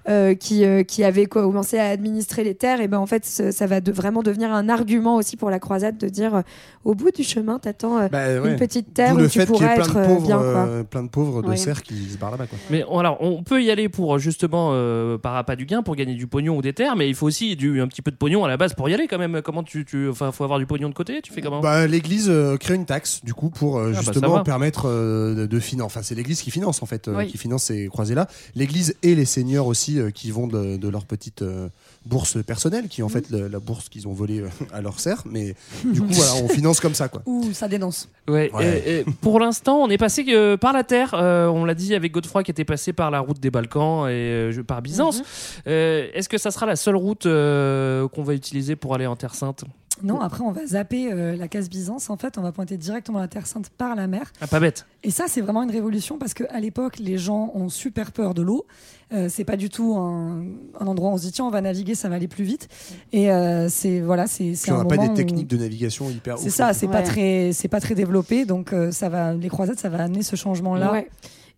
euh, 0.10 0.36
qui, 0.36 0.64
euh, 0.66 0.84
qui 0.84 1.04
avait 1.04 1.26
co- 1.26 1.42
commencé 1.42 1.80
à 1.80 1.88
administrer 1.90 2.44
les 2.44 2.54
terres. 2.56 2.82
Et 2.82 2.88
ben 2.88 3.00
en 3.00 3.06
fait, 3.08 3.26
ce- 3.26 3.52
ça 3.52 3.66
va 3.68 3.82
de- 3.82 3.92
vraiment 3.92 4.22
devenir 4.22 4.54
un 4.54 4.70
argument 4.70 5.16
aussi 5.16 5.38
pour 5.38 5.50
la 5.50 5.60
croisade 5.60 5.98
de 5.98 6.08
dire 6.08 6.36
euh, 6.36 6.42
au 6.84 6.94
bout 6.96 7.12
du 7.12 7.24
chemin, 7.24 7.58
t'attends 7.60 7.98
euh, 8.00 8.08
Bah, 8.12 8.40
ouais. 8.44 8.52
une 8.52 8.58
petite 8.60 8.94
terre 8.94 9.14
où 9.16 9.18
le 9.18 9.30
tu 9.30 9.40
fait 9.40 9.46
plein 9.46 9.74
être 9.76 9.94
de 9.94 10.00
euh, 10.00 10.06
pauvres, 10.08 10.28
bien. 10.28 10.38
Quoi. 10.38 10.46
euh, 10.46 10.84
plein 10.84 11.04
de 11.04 11.10
pauvres 11.10 11.42
de 11.42 11.50
Oui. 11.50 11.58
serfs 11.58 11.82
qui 11.84 12.10
se 12.10 12.18
barrent 12.18 12.32
là-bas. 12.32 12.48
quoi. 12.48 12.58
Mais 12.70 12.84
on- 12.90 13.00
alors, 13.00 13.18
on 13.22 13.44
peut 13.44 13.62
y 13.64 13.72
aller 13.72 13.90
pour 13.90 14.18
justement 14.20 14.70
euh, 14.74 15.18
par 15.18 15.36
appât 15.36 15.56
du 15.56 15.66
gain 15.66 15.82
pour 15.84 15.96
gagner 15.96 16.16
du 16.16 16.28
pognon 16.28 16.58
ou 16.58 16.62
des 16.62 16.74
terres, 16.74 16.96
mais 16.96 17.08
il 17.10 17.16
faut 17.16 17.26
aussi 17.28 17.56
du, 17.56 17.82
un 17.82 17.88
petit 17.88 18.02
peu 18.02 18.12
de 18.12 18.16
pognon 18.18 18.44
à 18.46 18.48
la 18.48 18.58
base 18.58 18.74
pour 18.74 18.88
y 18.90 18.94
aller 18.94 19.08
quand 19.08 19.18
même. 19.18 19.42
Comment 19.44 19.64
tu, 19.64 19.86
tu, 19.86 20.10
enfin, 20.10 20.32
faut 20.32 20.44
avoir 20.44 20.60
du 20.60 20.66
pognon 20.66 20.90
de 20.90 20.94
côté. 20.94 21.22
Tu 21.22 21.32
fais 21.34 21.42
comment? 21.42 21.60
Bah, 21.62 21.88
l'église 21.88 22.30
euh, 22.30 22.58
crée 22.58 22.76
une 22.76 22.86
taxe 22.86 23.22
du 23.24 23.34
coup 23.34 23.50
pour 23.50 23.78
euh, 23.78 23.90
Ah, 23.90 23.92
bah, 23.98 24.02
justement 24.04 24.44
permettre 24.44 24.88
euh, 24.88 25.36
de, 25.36 25.46
de 25.46 25.60
financer. 25.60 25.86
Enfin, 25.86 26.02
c'est 26.04 26.16
l'église 26.16 26.42
qui 26.42 26.52
finance 26.52 26.82
en 26.84 26.86
fait, 26.86 27.08
euh, 27.08 27.18
Oui. 27.18 27.28
qui 27.28 27.38
finance 27.38 27.64
ces 27.66 27.88
croisés-là. 27.88 28.28
L'église 28.56 28.96
et 29.04 29.16
les 29.16 29.26
seigneurs 29.26 29.68
aussi 29.68 30.00
euh, 30.00 30.12
qui 30.12 30.32
vont 30.32 30.48
de, 30.48 30.78
de 30.78 30.88
leur 30.90 31.06
petite 31.06 31.42
euh, 31.42 31.68
bourse 32.06 32.38
personnelle, 32.44 32.88
qui 32.90 33.02
est 33.02 33.04
en 33.04 33.10
fait 33.10 33.30
le- 33.30 33.48
la 33.48 33.60
bourse 33.60 33.90
qu'ils 33.90 34.08
ont 34.08 34.14
volée 34.14 34.42
euh, 34.42 34.50
à 34.74 34.82
leur 34.82 35.00
serf. 35.00 35.24
Mais 35.26 35.56
du 35.86 36.02
coup, 36.02 36.08
voilà, 36.10 36.36
on 36.44 36.48
finance 36.50 36.80
comme 36.80 36.94
ça 36.94 37.08
quoi. 37.08 37.22
Ouh, 37.26 37.52
ça 37.54 37.68
dénonce. 37.68 38.10
Ouais. 38.28 38.52
Ouais. 38.54 38.84
et- 38.86 39.00
et 39.00 39.06
pour 39.22 39.40
l'instant, 39.40 39.78
on 39.78 39.90
est 39.90 39.98
passé 39.98 40.26
euh, 40.30 40.58
par 40.58 40.74
la 40.74 40.84
terre. 40.84 41.14
euh, 41.14 41.48
on 41.48 41.66
l'a 41.66 41.76
dit 41.76 41.94
avec 41.96 42.12
Godefroy 42.12 42.44
qui 42.44 42.52
était 42.52 42.66
passé 42.66 42.94
par 42.94 43.12
la 43.12 43.20
route 43.20 43.40
des 43.40 43.52
Balkans 43.52 44.08
et 44.08 44.12
euh, 44.12 44.64
par 44.66 44.82
Byzance. 44.82 45.20
Mhm. 45.20 45.24
Euh, 45.68 46.08
Est-ce 46.14 46.30
que 46.30 46.38
ça 46.38 46.52
sera 46.52 46.66
la 46.66 46.76
seule 46.76 46.96
route 46.96 47.26
euh, 47.26 48.08
qu'on 48.10 48.24
va 48.24 48.34
utiliser 48.34 48.76
pour 48.76 48.94
aller 48.96 49.06
en 49.08 49.16
Terre 49.16 49.36
Sainte? 49.36 49.64
Non, 50.02 50.20
après, 50.22 50.42
on 50.44 50.52
va 50.52 50.66
zapper 50.66 51.12
euh, 51.14 51.36
la 51.36 51.48
case 51.48 51.70
Byzance. 51.70 52.10
En 52.10 52.18
fait, 52.18 52.38
on 52.38 52.42
va 52.42 52.52
pointer 52.52 52.78
directement 52.78 53.20
la 53.20 53.28
Terre 53.28 53.46
Sainte 53.46 53.70
par 53.70 53.96
la 53.96 54.08
mer. 54.08 54.34
Ah, 54.42 54.48
pas 54.48 54.60
bête. 54.60 54.86
Et 55.04 55.12
ça, 55.12 55.26
c'est 55.28 55.40
vraiment 55.40 55.62
une 55.64 55.70
révolution 55.72 56.18
parce 56.18 56.34
qu'à 56.34 56.60
l'époque, 56.60 56.98
les 57.00 57.18
gens 57.18 57.52
ont 57.54 57.70
super 57.70 58.12
peur 58.12 58.34
de 58.34 58.42
l'eau. 58.42 58.66
Euh, 59.14 59.28
c'est 59.30 59.44
pas 59.44 59.56
du 59.56 59.70
tout 59.70 59.96
un, 59.96 60.44
un 60.80 60.88
endroit 60.88 61.12
où 61.12 61.14
on 61.14 61.18
se 61.18 61.24
dit 61.24 61.32
tiens, 61.32 61.46
on 61.46 61.52
va 61.52 61.62
naviguer, 61.62 61.94
ça 61.94 62.10
va 62.10 62.16
aller 62.16 62.28
plus 62.28 62.44
vite. 62.44 62.68
Et 63.12 63.32
euh, 63.32 63.70
c'est 63.70 64.00
voilà, 64.02 64.26
c'est 64.26 64.54
on 64.70 64.74
un 64.74 64.78
n'a 64.80 64.86
pas 64.86 64.98
des 64.98 65.08
où- 65.08 65.14
techniques 65.14 65.48
de 65.48 65.58
navigation 65.58 66.10
hyper. 66.10 66.40
C'est 66.40 66.50
ça, 66.50 66.74
c'est 66.74 66.88
pas 66.88 67.04
très, 67.04 67.52
c'est 67.54 67.68
pas 67.68 67.80
très 67.80 67.94
développé. 67.94 68.46
Donc 68.46 68.74
euh, 68.74 68.92
ça 68.92 69.10
va, 69.10 69.34
les 69.36 69.50
croisades, 69.50 69.78
ça 69.78 69.90
va 69.90 70.04
amener 70.04 70.24
ce 70.24 70.36
changement-là. 70.36 70.92
Ouais. 70.92 71.08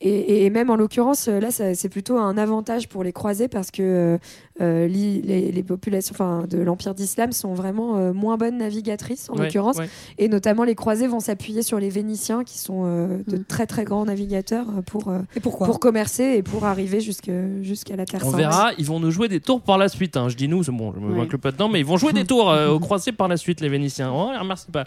Et, 0.01 0.45
et 0.45 0.49
même 0.49 0.69
en 0.69 0.75
l'occurrence, 0.75 1.29
là, 1.29 1.51
c'est 1.51 1.88
plutôt 1.89 2.17
un 2.17 2.38
avantage 2.38 2.89
pour 2.89 3.01
les 3.01 3.13
croisés 3.13 3.47
parce 3.47 3.71
que 3.71 4.19
euh, 4.61 4.87
les, 4.87 5.51
les 5.51 5.63
populations 5.63 6.13
enfin, 6.13 6.45
de 6.49 6.57
l'Empire 6.59 6.95
d'Islam 6.95 7.31
sont 7.33 7.53
vraiment 7.53 7.97
euh, 7.97 8.13
moins 8.13 8.37
bonnes 8.37 8.57
navigatrices 8.57 9.29
en 9.29 9.35
Ouais, 9.35 9.43
l'occurrence. 9.43 9.77
ouais. 9.77 9.89
Et 10.17 10.29
notamment, 10.29 10.63
les 10.63 10.75
croisés 10.75 11.07
vont 11.07 11.19
s'appuyer 11.19 11.61
sur 11.61 11.79
les 11.79 11.89
Vénitiens 11.89 12.43
qui 12.45 12.57
sont 12.57 12.83
euh, 12.85 13.17
de 13.27 13.37
très 13.37 13.65
très 13.67 13.83
grands 13.83 14.05
navigateurs 14.05 14.67
pour, 14.85 15.09
euh, 15.09 15.19
Et 15.35 15.39
pourquoi 15.41 15.67
pour 15.67 15.79
commercer 15.79 16.35
et 16.37 16.43
pour 16.43 16.65
arriver 16.65 17.01
jusque- 17.01 17.31
jusqu'à 17.63 17.95
la 17.97 18.05
Terre 18.05 18.21
On 18.25 18.29
Sainte. 18.31 18.39
verra, 18.39 18.71
ils 18.77 18.85
vont 18.85 18.99
nous 19.01 19.11
jouer 19.11 19.27
des 19.27 19.41
tours 19.41 19.59
par 19.61 19.77
la 19.77 19.89
suite. 19.89 20.15
hein. 20.15 20.29
Je 20.29 20.37
dis 20.37 20.47
nous, 20.47 20.61
bon, 20.71 20.93
je 20.95 20.99
me 21.01 21.19
Ouais. 21.19 21.27
pas 21.37 21.51
dedans, 21.51 21.67
mais 21.67 21.79
ils 21.81 21.85
vont 21.85 21.97
jouer 21.97 22.13
des 22.13 22.23
tours 22.25 22.49
euh, 22.49 22.69
au 22.69 22.79
croisé 22.79 23.11
par 23.11 23.27
la 23.27 23.35
suite, 23.35 23.59
les 23.59 23.67
Vénitiens. 23.69 24.11
Oh, 24.15 24.29
les 24.31 24.37
remercie 24.39 24.71
pas. 24.71 24.85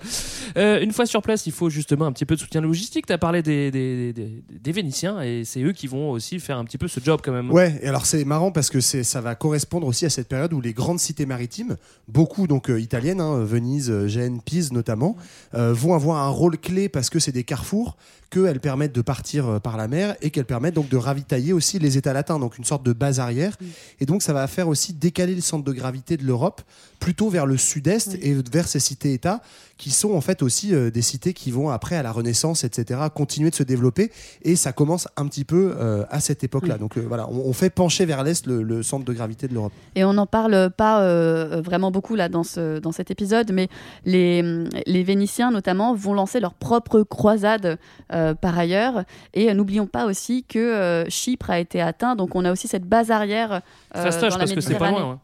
Euh, 0.56 0.80
une 0.80 0.92
fois 0.92 1.04
sur 1.04 1.20
place, 1.20 1.46
il 1.46 1.52
faut 1.52 1.68
justement 1.68 2.06
un 2.06 2.12
petit 2.12 2.24
peu 2.24 2.36
de 2.36 2.40
soutien 2.40 2.62
logistique. 2.62 3.04
Tu 3.06 3.12
as 3.12 3.18
parlé 3.18 3.42
des, 3.42 3.70
des, 3.70 4.12
des- 4.14 4.42
des 4.50 4.72
Vénitiens 4.72 5.20
et 5.20 5.44
c'est 5.44 5.60
eux 5.62 5.72
qui 5.72 5.86
vont 5.88 6.10
aussi 6.10 6.38
faire 6.40 6.56
un 6.56 6.64
petit 6.64 6.78
peu 6.78 6.88
ce 6.88 7.00
job 7.00 7.20
quand 7.22 7.32
même. 7.32 7.50
Ouais, 7.50 7.78
et 7.82 7.88
alors 7.88 8.06
c'est 8.06 8.24
marrant 8.24 8.50
parce 8.50 8.70
que 8.70 8.80
c'est 8.80 9.02
ça 9.04 9.20
va 9.20 9.34
correspondre 9.34 9.57
aussi 9.82 10.06
à 10.06 10.10
cette 10.10 10.28
période 10.28 10.52
où 10.52 10.60
les 10.60 10.72
grandes 10.72 11.00
cités 11.00 11.26
maritimes, 11.26 11.76
beaucoup 12.08 12.46
donc 12.46 12.70
euh, 12.70 12.80
italiennes, 12.80 13.20
hein, 13.20 13.44
Venise, 13.44 13.90
euh, 13.90 14.06
Gênes, 14.06 14.40
Pise 14.40 14.72
notamment, 14.72 15.16
euh, 15.54 15.72
vont 15.72 15.94
avoir 15.94 16.18
un 16.18 16.28
rôle 16.28 16.58
clé 16.58 16.88
parce 16.88 17.10
que 17.10 17.18
c'est 17.18 17.32
des 17.32 17.44
carrefours 17.44 17.96
qu'elles 18.30 18.60
permettent 18.60 18.94
de 18.94 19.00
partir 19.00 19.58
par 19.62 19.78
la 19.78 19.88
mer 19.88 20.14
et 20.20 20.30
qu'elles 20.30 20.44
permettent 20.44 20.74
donc 20.74 20.90
de 20.90 20.98
ravitailler 20.98 21.54
aussi 21.54 21.78
les 21.78 21.96
États 21.96 22.12
latins, 22.12 22.38
donc 22.38 22.58
une 22.58 22.64
sorte 22.64 22.82
de 22.82 22.92
base 22.92 23.20
arrière. 23.20 23.56
Et 24.00 24.06
donc 24.06 24.22
ça 24.22 24.34
va 24.34 24.46
faire 24.46 24.68
aussi 24.68 24.92
décaler 24.92 25.34
le 25.34 25.40
centre 25.40 25.64
de 25.64 25.72
gravité 25.72 26.18
de 26.18 26.24
l'Europe 26.24 26.60
plutôt 27.00 27.30
vers 27.30 27.46
le 27.46 27.56
sud-est 27.56 28.18
et 28.20 28.34
vers 28.52 28.68
ces 28.68 28.80
cités-États 28.80 29.40
qui 29.78 29.90
sont 29.90 30.12
en 30.14 30.20
fait 30.20 30.42
aussi 30.42 30.74
euh, 30.74 30.90
des 30.90 31.02
cités 31.02 31.32
qui 31.32 31.50
vont 31.50 31.70
après 31.70 31.96
à 31.96 32.02
la 32.02 32.12
Renaissance, 32.12 32.64
etc., 32.64 33.00
continuer 33.14 33.48
de 33.50 33.54
se 33.54 33.62
développer. 33.62 34.10
Et 34.42 34.56
ça 34.56 34.72
commence 34.72 35.08
un 35.16 35.26
petit 35.28 35.44
peu 35.44 35.74
euh, 35.78 36.04
à 36.10 36.20
cette 36.20 36.44
époque-là. 36.44 36.76
Donc 36.78 36.98
euh, 36.98 37.04
voilà, 37.06 37.28
on, 37.30 37.48
on 37.48 37.52
fait 37.52 37.70
pencher 37.70 38.04
vers 38.04 38.24
l'est 38.24 38.46
le, 38.46 38.62
le 38.62 38.82
centre 38.82 39.04
de 39.04 39.12
gravité 39.12 39.48
de 39.48 39.54
l'Europe. 39.54 39.72
Et 39.94 40.04
on 40.04 40.12
n'en 40.12 40.26
parle 40.26 40.70
pas 40.76 41.00
euh, 41.02 41.62
vraiment 41.64 41.90
beaucoup 41.90 42.16
là 42.16 42.28
dans, 42.28 42.42
ce, 42.42 42.78
dans 42.80 42.92
cet 42.92 43.10
épisode, 43.10 43.52
mais 43.52 43.68
les, 44.04 44.42
les 44.86 45.02
Vénitiens 45.04 45.50
notamment 45.50 45.94
vont 45.94 46.12
lancer 46.12 46.40
leur 46.40 46.54
propre 46.54 47.02
croisade 47.02 47.78
euh, 48.12 48.34
par 48.34 48.58
ailleurs. 48.58 49.04
Et 49.34 49.48
euh, 49.48 49.54
n'oublions 49.54 49.86
pas 49.86 50.06
aussi 50.06 50.44
que 50.44 50.58
euh, 50.58 51.08
Chypre 51.08 51.50
a 51.50 51.60
été 51.60 51.80
atteint, 51.80 52.16
donc 52.16 52.34
on 52.34 52.44
a 52.44 52.50
aussi 52.50 52.66
cette 52.66 52.84
base 52.84 53.12
arrière 53.12 53.62
euh, 53.94 54.02
Fastoche, 54.02 54.32
dans 54.32 54.38
la 54.38 54.44
parce 54.44 54.54
que 54.54 54.60
c'est 54.60 54.74
pas 54.74 54.90
loin. 54.90 55.10
ouais. 55.10 55.16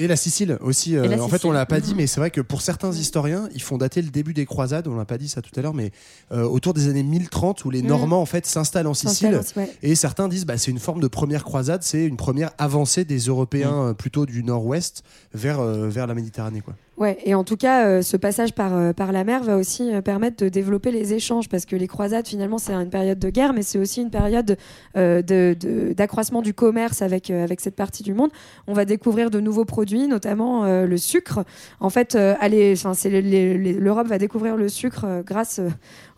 Et 0.00 0.06
la 0.06 0.14
Sicile 0.16 0.58
aussi. 0.60 0.96
euh, 0.96 1.06
la 1.08 1.22
en 1.22 1.28
fait, 1.28 1.44
on 1.44 1.50
l'a 1.50 1.66
pas 1.66 1.80
dit, 1.80 1.94
mais 1.96 2.06
c'est 2.06 2.20
vrai 2.20 2.30
que 2.30 2.40
pour 2.40 2.62
certains 2.62 2.92
historiens, 2.92 3.48
ils 3.54 3.62
font 3.62 3.78
dater 3.78 4.00
le 4.00 4.10
début 4.10 4.32
des 4.32 4.46
croisades. 4.46 4.86
On 4.86 4.94
l'a 4.96 5.04
pas 5.04 5.18
dit 5.18 5.28
ça 5.28 5.42
tout 5.42 5.50
à 5.56 5.60
l'heure, 5.60 5.74
mais 5.74 5.90
euh, 6.30 6.44
autour 6.44 6.72
des 6.72 6.88
années 6.88 7.02
1030 7.02 7.64
où 7.64 7.70
les 7.70 7.82
Mm. 7.82 7.86
Normands 7.86 8.20
en 8.22 8.26
fait 8.26 8.46
s'installent 8.46 8.86
en 8.86 8.94
Sicile. 8.94 9.40
Ouais. 9.56 9.70
Et 9.82 9.94
certains 9.96 10.28
disent 10.28 10.46
bah 10.46 10.56
c'est 10.56 10.70
une 10.70 10.78
forme 10.78 11.00
de 11.00 11.08
première 11.08 11.42
croisade, 11.42 11.82
c'est 11.82 12.04
une 12.04 12.16
première 12.16 12.50
avancée 12.58 13.04
des 13.04 13.18
Européens 13.18 13.88
euh, 13.88 13.92
plutôt 13.94 14.24
du 14.24 14.44
nord-ouest 14.44 15.02
vers 15.34 15.58
euh, 15.60 15.88
vers 15.88 16.06
la 16.06 16.14
Méditerranée 16.14 16.60
quoi. 16.60 16.74
Ouais, 16.98 17.16
et 17.24 17.32
en 17.36 17.44
tout 17.44 17.56
cas, 17.56 17.86
euh, 17.86 18.02
ce 18.02 18.16
passage 18.16 18.52
par, 18.54 18.74
euh, 18.76 18.92
par 18.92 19.12
la 19.12 19.22
mer 19.22 19.44
va 19.44 19.56
aussi 19.56 19.94
euh, 19.94 20.00
permettre 20.02 20.42
de 20.44 20.48
développer 20.48 20.90
les 20.90 21.14
échanges, 21.14 21.48
parce 21.48 21.64
que 21.64 21.76
les 21.76 21.86
croisades, 21.86 22.26
finalement, 22.26 22.58
c'est 22.58 22.72
une 22.72 22.90
période 22.90 23.20
de 23.20 23.30
guerre, 23.30 23.52
mais 23.52 23.62
c'est 23.62 23.78
aussi 23.78 24.02
une 24.02 24.10
période 24.10 24.56
euh, 24.96 25.22
de- 25.22 25.54
de- 25.60 25.92
d'accroissement 25.92 26.42
du 26.42 26.54
commerce 26.54 27.00
avec, 27.00 27.30
avec 27.30 27.60
cette 27.60 27.76
partie 27.76 28.02
du 28.02 28.14
monde. 28.14 28.30
On 28.66 28.72
va 28.72 28.84
découvrir 28.84 29.30
de 29.30 29.38
nouveaux 29.38 29.64
produits, 29.64 30.08
notamment 30.08 30.64
le 30.66 30.96
sucre. 30.96 31.44
En 31.78 31.88
fait, 31.88 32.16
l'Europe 32.16 34.08
va 34.08 34.18
découvrir 34.18 34.56
le 34.56 34.68
sucre 34.68 35.22
grâce 35.24 35.60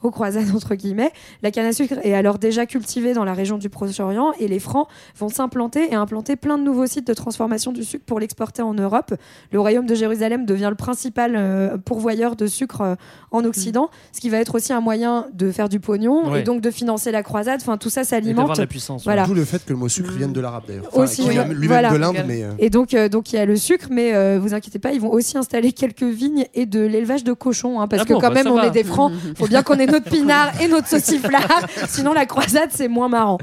aux 0.02 0.10
croisades, 0.10 0.54
entre 0.54 0.74
guillemets. 0.74 1.10
La 1.42 1.50
canne 1.50 1.66
à 1.66 1.72
sucre 1.72 1.94
est 2.02 2.14
alors 2.14 2.38
déjà 2.38 2.66
cultivée 2.66 3.12
dans 3.12 3.24
la 3.24 3.34
région 3.34 3.58
du 3.58 3.68
Proche-Orient, 3.68 4.32
et 4.38 4.48
les 4.48 4.58
Francs 4.58 4.88
vont 5.18 5.28
s'implanter 5.28 5.92
et 5.92 5.94
implanter 5.94 6.36
plein 6.36 6.58
de 6.58 6.62
nouveaux 6.64 6.86
sites 6.86 7.06
de 7.06 7.14
transformation 7.14 7.72
du 7.72 7.84
sucre 7.84 8.04
pour 8.06 8.20
l'exporter 8.20 8.62
en 8.62 8.74
Europe. 8.74 9.14
Le 9.52 9.60
royaume 9.60 9.86
de 9.86 9.94
Jérusalem 9.94 10.46
devient 10.46 10.68
le 10.70 10.76
principal 10.76 11.34
euh, 11.36 11.76
pourvoyeur 11.78 12.36
de 12.36 12.46
sucre 12.46 12.80
euh, 12.82 12.94
en 13.30 13.44
Occident, 13.44 13.90
ce 14.12 14.20
qui 14.20 14.28
va 14.30 14.38
être 14.38 14.54
aussi 14.54 14.72
un 14.72 14.80
moyen 14.80 15.26
de 15.34 15.50
faire 15.50 15.68
du 15.68 15.80
pognon 15.80 16.30
Ouais. 16.30 16.40
et 16.40 16.42
donc 16.42 16.60
de 16.60 16.70
financer 16.70 17.10
la 17.12 17.22
croisade. 17.22 17.60
Enfin, 17.62 17.76
tout 17.76 17.90
ça 17.90 18.04
s'alimente. 18.04 18.56
la 18.58 18.66
puissance. 18.66 19.04
Voilà. 19.04 19.24
D'où 19.26 19.34
le 19.34 19.44
fait 19.44 19.64
que 19.64 19.72
le 19.72 19.78
mot 19.78 19.88
sucre 19.88 20.10
vienne 20.12 20.32
de 20.32 20.40
l'arabe 20.40 20.64
d'ailleurs. 20.66 20.84
Enfin, 20.92 21.02
Aussi, 21.04 21.22
ouais. 21.22 21.34
lui-même 21.48 21.66
Voilà. 21.68 21.90
de 21.90 21.96
l'Inde, 21.96 22.16
mais 22.26 22.42
euh, 22.42 22.50
Et 22.58 22.70
donc, 22.70 22.94
euh, 22.94 23.08
donc 23.08 23.32
il 23.32 23.36
y 23.36 23.38
a 23.38 23.44
le 23.46 23.56
sucre, 23.56 23.86
mais 23.90 24.14
euh, 24.14 24.38
vous 24.40 24.54
inquiétez 24.54 24.78
pas, 24.78 24.92
ils 24.92 25.00
vont 25.00 25.12
aussi 25.12 25.36
installer 25.38 25.72
quelques 25.72 26.02
vignes 26.02 26.46
et 26.54 26.66
de 26.66 26.80
l'élevage 26.80 27.24
de 27.24 27.32
cochons, 27.32 27.80
hein, 27.80 27.88
parce 27.88 28.02
Ah 28.02 28.04
que 28.06 28.12
bon, 28.14 28.20
quand 28.20 28.28
bah 28.28 28.34
même 28.42 28.48
on 28.48 28.56
va. 28.56 28.66
est 28.66 28.70
des 28.70 28.84
francs. 28.84 29.12
Faut 29.36 29.46
bien 29.46 29.62
qu'on 29.62 29.74
ait 29.78 29.86
notre 29.90 30.10
pinard 30.10 30.60
et 30.60 30.68
notre 30.68 30.88
sauciflard. 30.88 31.66
Sinon, 31.88 32.12
la 32.12 32.26
croisade, 32.26 32.70
c'est 32.72 32.88
moins 32.88 33.08
marrant. 33.08 33.38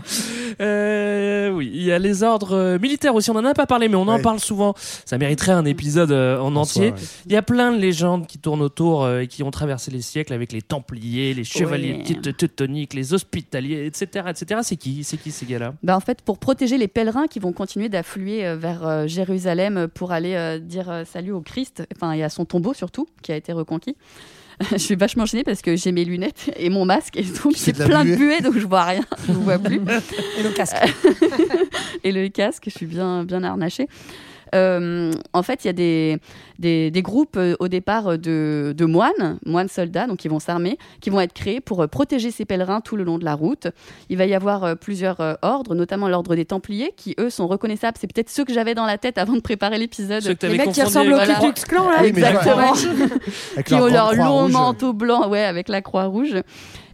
Euh, 0.60 1.52
oui, 1.52 1.70
il 1.74 1.84
y 1.84 1.92
a 1.92 2.00
les 2.00 2.24
ordres 2.24 2.56
euh, 2.56 2.80
militaires 2.80 3.14
aussi. 3.16 3.30
On 3.30 3.36
en 3.36 3.46
a 3.46 3.54
pas 3.54 3.66
parlé, 3.66 3.90
mais 3.90 3.96
on 3.96 4.08
en 4.08 4.20
parle 4.20 4.40
souvent. 4.40 4.74
Ça 5.06 5.18
mériterait 5.18 5.52
un 5.52 5.66
épisode 5.66 6.12
euh, 6.12 6.40
en 6.40 6.56
entier. 6.56 6.90
soi, 6.90 6.98
ouais. 6.98 7.04
Il 7.28 7.32
y 7.34 7.36
a 7.36 7.42
plein 7.42 7.72
de 7.72 7.78
légendes 7.78 8.28
qui 8.28 8.40
tournent 8.40 8.62
autour 8.62 9.04
euh, 9.04 9.22
et 9.22 9.28
qui 9.28 9.44
ont 9.44 9.52
traversé 9.52 9.92
les 9.92 10.02
siècles 10.02 10.34
avec 10.34 10.52
les 10.52 10.62
Templiers, 10.62 11.34
les 11.34 11.44
Chevaliers 11.44 12.04
Teutoniques, 12.38 12.94
les 12.94 13.14
Hospitaliers, 13.14 13.86
etc., 13.86 14.28
etc. 14.30 14.62
C'est 14.64 14.78
qui, 14.78 15.04
c'est 15.04 15.18
qui 15.18 15.32
ces 15.32 15.46
gars-là? 15.46 15.74
Bah, 15.84 15.96
en 15.96 16.00
fait, 16.00 16.22
pour 16.22 16.38
protéger 16.38 16.78
les 16.78 16.88
pèlerins 16.88 17.28
qui 17.28 17.40
vont 17.40 17.54
continuer 17.54 17.90
d'affluer 17.90 18.46
euh, 18.46 18.56
vers 18.56 18.86
euh, 18.86 19.08
Jérusalem 19.08 19.88
pour 19.94 20.12
aller 20.12 20.36
euh, 20.36 20.60
dire 20.60 20.90
euh, 20.90 21.04
salut 21.06 21.32
au 21.32 21.42
Christ, 21.42 21.84
enfin, 21.96 22.12
et 22.14 22.24
à 22.24 22.30
son 22.30 22.46
tombeau 22.46 22.74
surtout, 22.74 23.08
qui 23.22 23.32
a 23.32 23.36
été 23.36 23.54
reconquis. 23.54 23.96
je 24.72 24.78
suis 24.78 24.96
vachement 24.96 25.26
gênée 25.26 25.44
parce 25.44 25.62
que 25.62 25.76
j'ai 25.76 25.92
mes 25.92 26.04
lunettes 26.04 26.52
et 26.58 26.70
mon 26.70 26.86
masque, 26.86 27.16
et 27.18 27.24
donc 27.24 27.56
j'ai 27.56 27.74
plein 27.74 28.04
de 28.04 28.16
buée. 28.16 28.18
buée, 28.18 28.42
donc 28.42 28.58
je 28.58 28.66
vois 28.66 28.84
rien, 28.84 29.06
je 29.28 29.32
ne 29.32 29.38
vois 29.38 29.60
plus. 29.60 29.76
Et 30.40 30.44
le 30.44 30.50
casque. 30.52 30.76
et 32.04 32.12
le 32.12 32.28
casque, 32.30 32.64
je 32.66 32.72
suis 32.72 32.86
bien, 32.86 33.24
bien 33.24 33.44
harnachée. 33.44 33.88
Euh, 34.56 35.12
en 35.34 35.44
fait, 35.44 35.64
il 35.64 35.68
y 35.68 35.70
a 35.70 35.74
des, 35.74 36.18
des, 36.60 36.92
des 36.92 37.02
groupes 37.02 37.38
euh, 37.38 37.56
au 37.60 37.68
départ 37.68 38.08
euh, 38.08 38.18
de, 38.18 38.74
de 38.76 38.86
moines, 38.86 39.40
moines 39.46 39.68
soldats, 39.68 40.08
donc 40.08 40.18
qui 40.18 40.28
vont 40.28 40.40
s'armer, 40.40 40.78
qui 41.02 41.10
vont 41.10 41.20
être 41.20 41.34
créés 41.34 41.62
pour 41.62 41.82
euh, 41.84 41.88
protéger 41.88 42.32
ces 42.32 42.46
pèlerins 42.46 42.82
tout 42.82 42.96
le 42.96 43.04
long 43.04 43.18
de 43.18 43.26
la 43.26 43.36
route. 43.36 43.68
Il 44.10 44.18
va 44.18 44.26
y 44.26 44.34
avoir 44.34 44.64
euh, 44.64 44.76
plusieurs 44.76 45.20
euh, 45.22 45.34
ordres, 45.42 45.76
notamment 45.76 46.08
l'ordre 46.08 46.36
des 46.36 46.46
Templiers, 46.46 46.94
qui 46.96 47.16
eux 47.20 47.30
sont 47.30 47.48
reconnaissables. 47.48 47.98
C'est 48.00 48.12
peut-être 48.12 48.30
ceux 48.30 48.46
que 48.46 48.54
j'avais 48.54 48.76
dans 48.76 48.86
la 48.86 48.98
tête 48.98 49.18
avant 49.18 49.34
de 49.34 49.42
préparer 49.42 49.78
l'épisode. 49.78 50.22
Ceux 50.22 50.34
que 50.34 50.40
t'avais 50.40 50.54
Les 50.58 50.66
mecs 50.66 50.72
qui 50.74 50.82
ressemblent 50.82 51.14
au 51.14 51.20
Ku 51.20 51.34
Klux 51.40 51.66
Klan, 51.68 51.90
là. 51.90 51.98
Oui, 52.02 52.08
Exactement. 52.08 52.74
Qui 53.66 53.74
ont 53.76 53.88
leur 53.88 54.14
long 54.16 54.44
rouge. 54.44 54.52
manteau 54.52 54.94
blanc, 54.94 55.30
ouais, 55.30 55.44
avec 55.44 55.70
la 55.70 55.82
croix 55.82 56.06
rouge. 56.06 56.36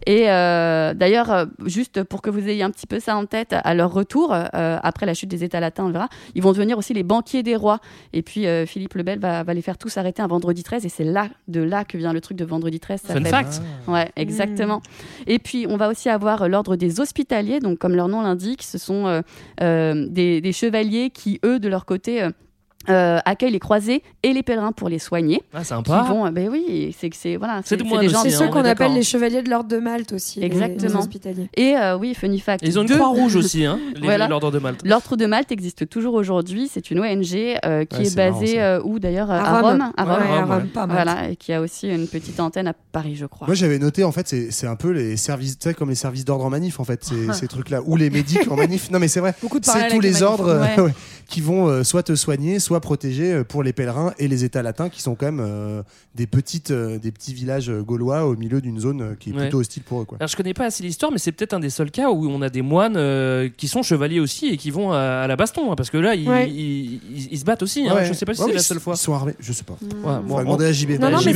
Et 0.06 0.30
euh, 0.30 0.92
d'ailleurs, 0.94 1.30
euh, 1.32 1.46
juste 1.64 2.02
pour 2.04 2.20
que 2.20 2.28
vous 2.30 2.46
ayez 2.48 2.62
un 2.62 2.70
petit 2.70 2.86
peu 2.86 3.00
ça 3.00 3.16
en 3.16 3.24
tête, 3.26 3.54
à 3.54 3.74
leur 3.74 3.92
retour, 3.92 4.32
euh, 4.34 4.78
après 4.82 5.06
la 5.06 5.14
chute 5.14 5.30
des 5.30 5.44
États 5.44 5.60
latins, 5.60 5.84
on 5.84 5.86
le 5.86 5.92
verra, 5.94 6.08
ils 6.34 6.42
vont 6.42 6.52
devenir 6.52 6.76
aussi 6.76 6.92
les 6.92 7.02
banquiers 7.02 7.42
des 7.42 7.56
rois. 7.56 7.78
Et 8.12 8.22
puis 8.22 8.46
euh, 8.46 8.66
Philippe 8.66 8.94
le 8.94 9.02
Bel 9.02 9.18
va, 9.18 9.42
va 9.44 9.54
les 9.54 9.62
faire 9.62 9.78
tous 9.78 9.96
arrêter 9.96 10.20
un 10.22 10.26
vendredi 10.26 10.62
13, 10.62 10.84
et 10.84 10.88
c'est 10.88 11.04
là, 11.04 11.28
de 11.48 11.60
là 11.62 11.84
que 11.84 11.96
vient 11.96 12.12
le 12.12 12.20
truc 12.20 12.36
de 12.36 12.44
vendredi 12.44 12.80
13. 12.80 13.00
Ça 13.00 13.14
Fun 13.14 13.22
fait- 13.22 13.30
fact. 13.30 13.62
Ouais, 13.88 14.10
exactement. 14.16 14.82
Et 15.26 15.38
puis, 15.38 15.66
on 15.68 15.76
va 15.76 15.88
aussi 15.88 16.08
avoir 16.08 16.48
l'ordre 16.48 16.76
des 16.76 17.00
hospitaliers. 17.00 17.60
Donc, 17.60 17.78
comme 17.78 17.94
leur 17.96 18.08
nom 18.08 18.20
l'indique, 18.22 18.62
ce 18.62 18.76
sont 18.78 19.06
euh, 19.06 19.22
euh, 19.62 20.06
des, 20.10 20.40
des 20.40 20.52
chevaliers 20.52 21.10
qui, 21.10 21.40
eux, 21.44 21.58
de 21.58 21.68
leur 21.68 21.86
côté, 21.86 22.28
euh, 22.88 23.18
accueillent 23.24 23.52
les 23.52 23.58
croisés 23.58 24.02
et 24.22 24.32
les 24.32 24.42
pèlerins 24.42 24.72
pour 24.72 24.88
les 24.88 24.98
soigner. 24.98 25.42
Ah, 25.52 25.60
Qui 25.60 25.66
sympa. 25.66 26.02
vont, 26.08 26.26
euh, 26.26 26.30
ben 26.30 26.48
oui, 26.50 26.94
c'est 26.98 27.10
que 27.10 27.16
c'est 27.16 27.36
voilà, 27.36 27.60
C'est 27.64 27.76
des 27.76 27.84
gens. 28.08 28.22
C'est 28.22 28.34
hein, 28.34 28.38
ceux 28.38 28.48
qu'on 28.48 28.64
appelle 28.64 28.94
les 28.94 29.02
chevaliers 29.02 29.42
de 29.42 29.50
l'ordre 29.50 29.68
de 29.68 29.78
Malte 29.78 30.12
aussi. 30.12 30.42
Exactement. 30.42 30.88
Les 30.88 30.94
hospitaliers. 30.96 31.48
Et 31.56 31.76
euh, 31.76 31.96
oui, 31.96 32.14
funny 32.14 32.40
fact. 32.40 32.62
Ils 32.66 32.78
ont 32.78 32.82
une 32.82 32.88
deux- 32.88 32.94
croix 32.96 33.08
rouge 33.08 33.36
aussi, 33.36 33.64
hein, 33.64 33.78
l'ordre 34.28 34.50
de 34.50 34.58
Malte. 34.58 34.80
L'ordre 34.84 35.16
de 35.16 35.26
Malte 35.26 35.52
existe 35.52 35.88
toujours 35.88 36.14
aujourd'hui. 36.14 36.68
C'est 36.72 36.90
une 36.90 37.00
ONG 37.00 37.34
euh, 37.64 37.84
qui 37.84 37.96
Ouais, 37.98 38.06
est 38.06 38.16
basée 38.16 38.60
euh, 38.60 38.80
où 38.84 38.98
d'ailleurs 38.98 39.30
À 39.30 39.40
à 39.40 39.60
Rome. 39.60 39.70
Rome, 39.82 39.92
à 39.96 40.04
Ouais, 40.04 40.12
Rome. 40.12 40.22
à 40.22 40.26
Rome, 40.40 40.50
Rome. 40.50 40.58
ouais. 40.62 40.68
Pas 40.72 40.86
mal. 40.86 40.94
Voilà, 41.04 41.28
et 41.30 41.36
qui 41.36 41.52
a 41.52 41.60
aussi 41.60 41.88
une 41.88 42.06
petite 42.06 42.40
antenne 42.40 42.66
à 42.68 42.72
Paris, 42.92 43.16
je 43.16 43.26
crois. 43.26 43.46
Moi 43.46 43.54
j'avais 43.54 43.78
noté 43.78 44.04
en 44.04 44.12
fait 44.12 44.26
c'est 44.28 44.50
c'est 44.50 44.66
un 44.66 44.76
peu 44.76 44.90
les 44.90 45.16
services 45.16 45.58
tu 45.58 45.68
sais 45.68 45.74
comme 45.74 45.88
les 45.90 45.94
services 45.94 46.24
d'ordre 46.24 46.44
en 46.44 46.50
manif 46.50 46.80
en 46.80 46.84
fait 46.84 47.04
ces, 47.32 47.48
trucs 47.48 47.70
là 47.70 47.80
ou 47.84 47.96
les 47.96 48.10
médics 48.10 48.50
en 48.50 48.56
manif 48.56 48.90
non 48.90 48.98
mais 48.98 49.08
c'est 49.08 49.20
vrai 49.20 49.34
Beaucoup 49.42 49.60
de 49.60 49.64
c'est 49.64 49.88
tous 49.88 50.00
les 50.00 50.22
ordres 50.22 50.60
Ouais. 50.60 50.80
ouais, 50.80 50.94
qui 51.28 51.40
vont 51.40 51.82
soit 51.84 52.02
te 52.02 52.14
soigner 52.14 52.58
soit 52.58 52.73
protéger 52.80 53.32
euh, 53.32 53.44
pour 53.44 53.62
les 53.62 53.72
pèlerins 53.72 54.12
et 54.18 54.28
les 54.28 54.44
États 54.44 54.62
latins 54.62 54.88
qui 54.88 55.02
sont 55.02 55.14
quand 55.14 55.26
même 55.26 55.40
euh, 55.40 55.82
des 56.14 56.26
petites 56.26 56.70
euh, 56.70 56.98
des 56.98 57.10
petits 57.12 57.34
villages 57.34 57.70
gaulois 57.70 58.26
au 58.26 58.36
milieu 58.36 58.60
d'une 58.60 58.78
zone 58.80 59.16
qui 59.18 59.30
est 59.30 59.32
Ouais. 59.34 59.40
plutôt 59.42 59.58
hostile 59.60 59.82
pour 59.82 60.00
eux 60.00 60.04
quoi. 60.04 60.18
Alors 60.20 60.28
je 60.28 60.36
connais 60.36 60.54
pas 60.54 60.66
assez 60.66 60.82
l'histoire, 60.82 61.10
mais 61.12 61.18
c'est 61.18 61.32
peut-être 61.32 61.54
un 61.54 61.60
des 61.60 61.70
seuls 61.70 61.90
cas 61.90 62.10
où 62.10 62.28
on 62.28 62.40
a 62.42 62.48
des 62.48 62.62
moines 62.62 62.96
euh, 62.96 63.48
qui 63.56 63.68
sont 63.68 63.82
chevaliers 63.82 64.20
aussi 64.20 64.46
et 64.48 64.56
qui 64.56 64.70
vont 64.70 64.92
à, 64.92 64.98
à 64.98 65.26
la 65.26 65.36
baston, 65.36 65.72
hein, 65.72 65.76
parce 65.76 65.90
que 65.90 65.96
là 65.98 66.14
ils, 66.14 66.28
Ouais. 66.28 66.50
ils- 66.50 66.94
ils- 67.14 67.28
ils 67.32 67.38
se 67.38 67.44
battent 67.44 67.62
aussi. 67.62 67.88
hein. 67.88 67.94
Ouais. 67.94 68.04
Je 68.06 68.12
sais 68.12 68.24
pas 68.26 68.34
si 68.34 68.40
Ouais, 68.42 68.48
c'est 68.48 68.54
la 68.54 68.60
seule 68.62 68.80
fois. 68.80 68.94
Ils 68.94 68.98
sont 68.98 69.14
armés, 69.14 69.34
je 69.40 69.52
sais 69.52 69.64
pas. 69.64 69.74
Ouais, 69.82 69.88
On 70.04 70.20
bon, 70.20 70.36
va 70.36 70.42
demander 70.44 70.66
à 70.66 70.72
JB. 70.72 70.98
Non, 71.00 71.10
non, 71.10 71.18
JB, 71.18 71.34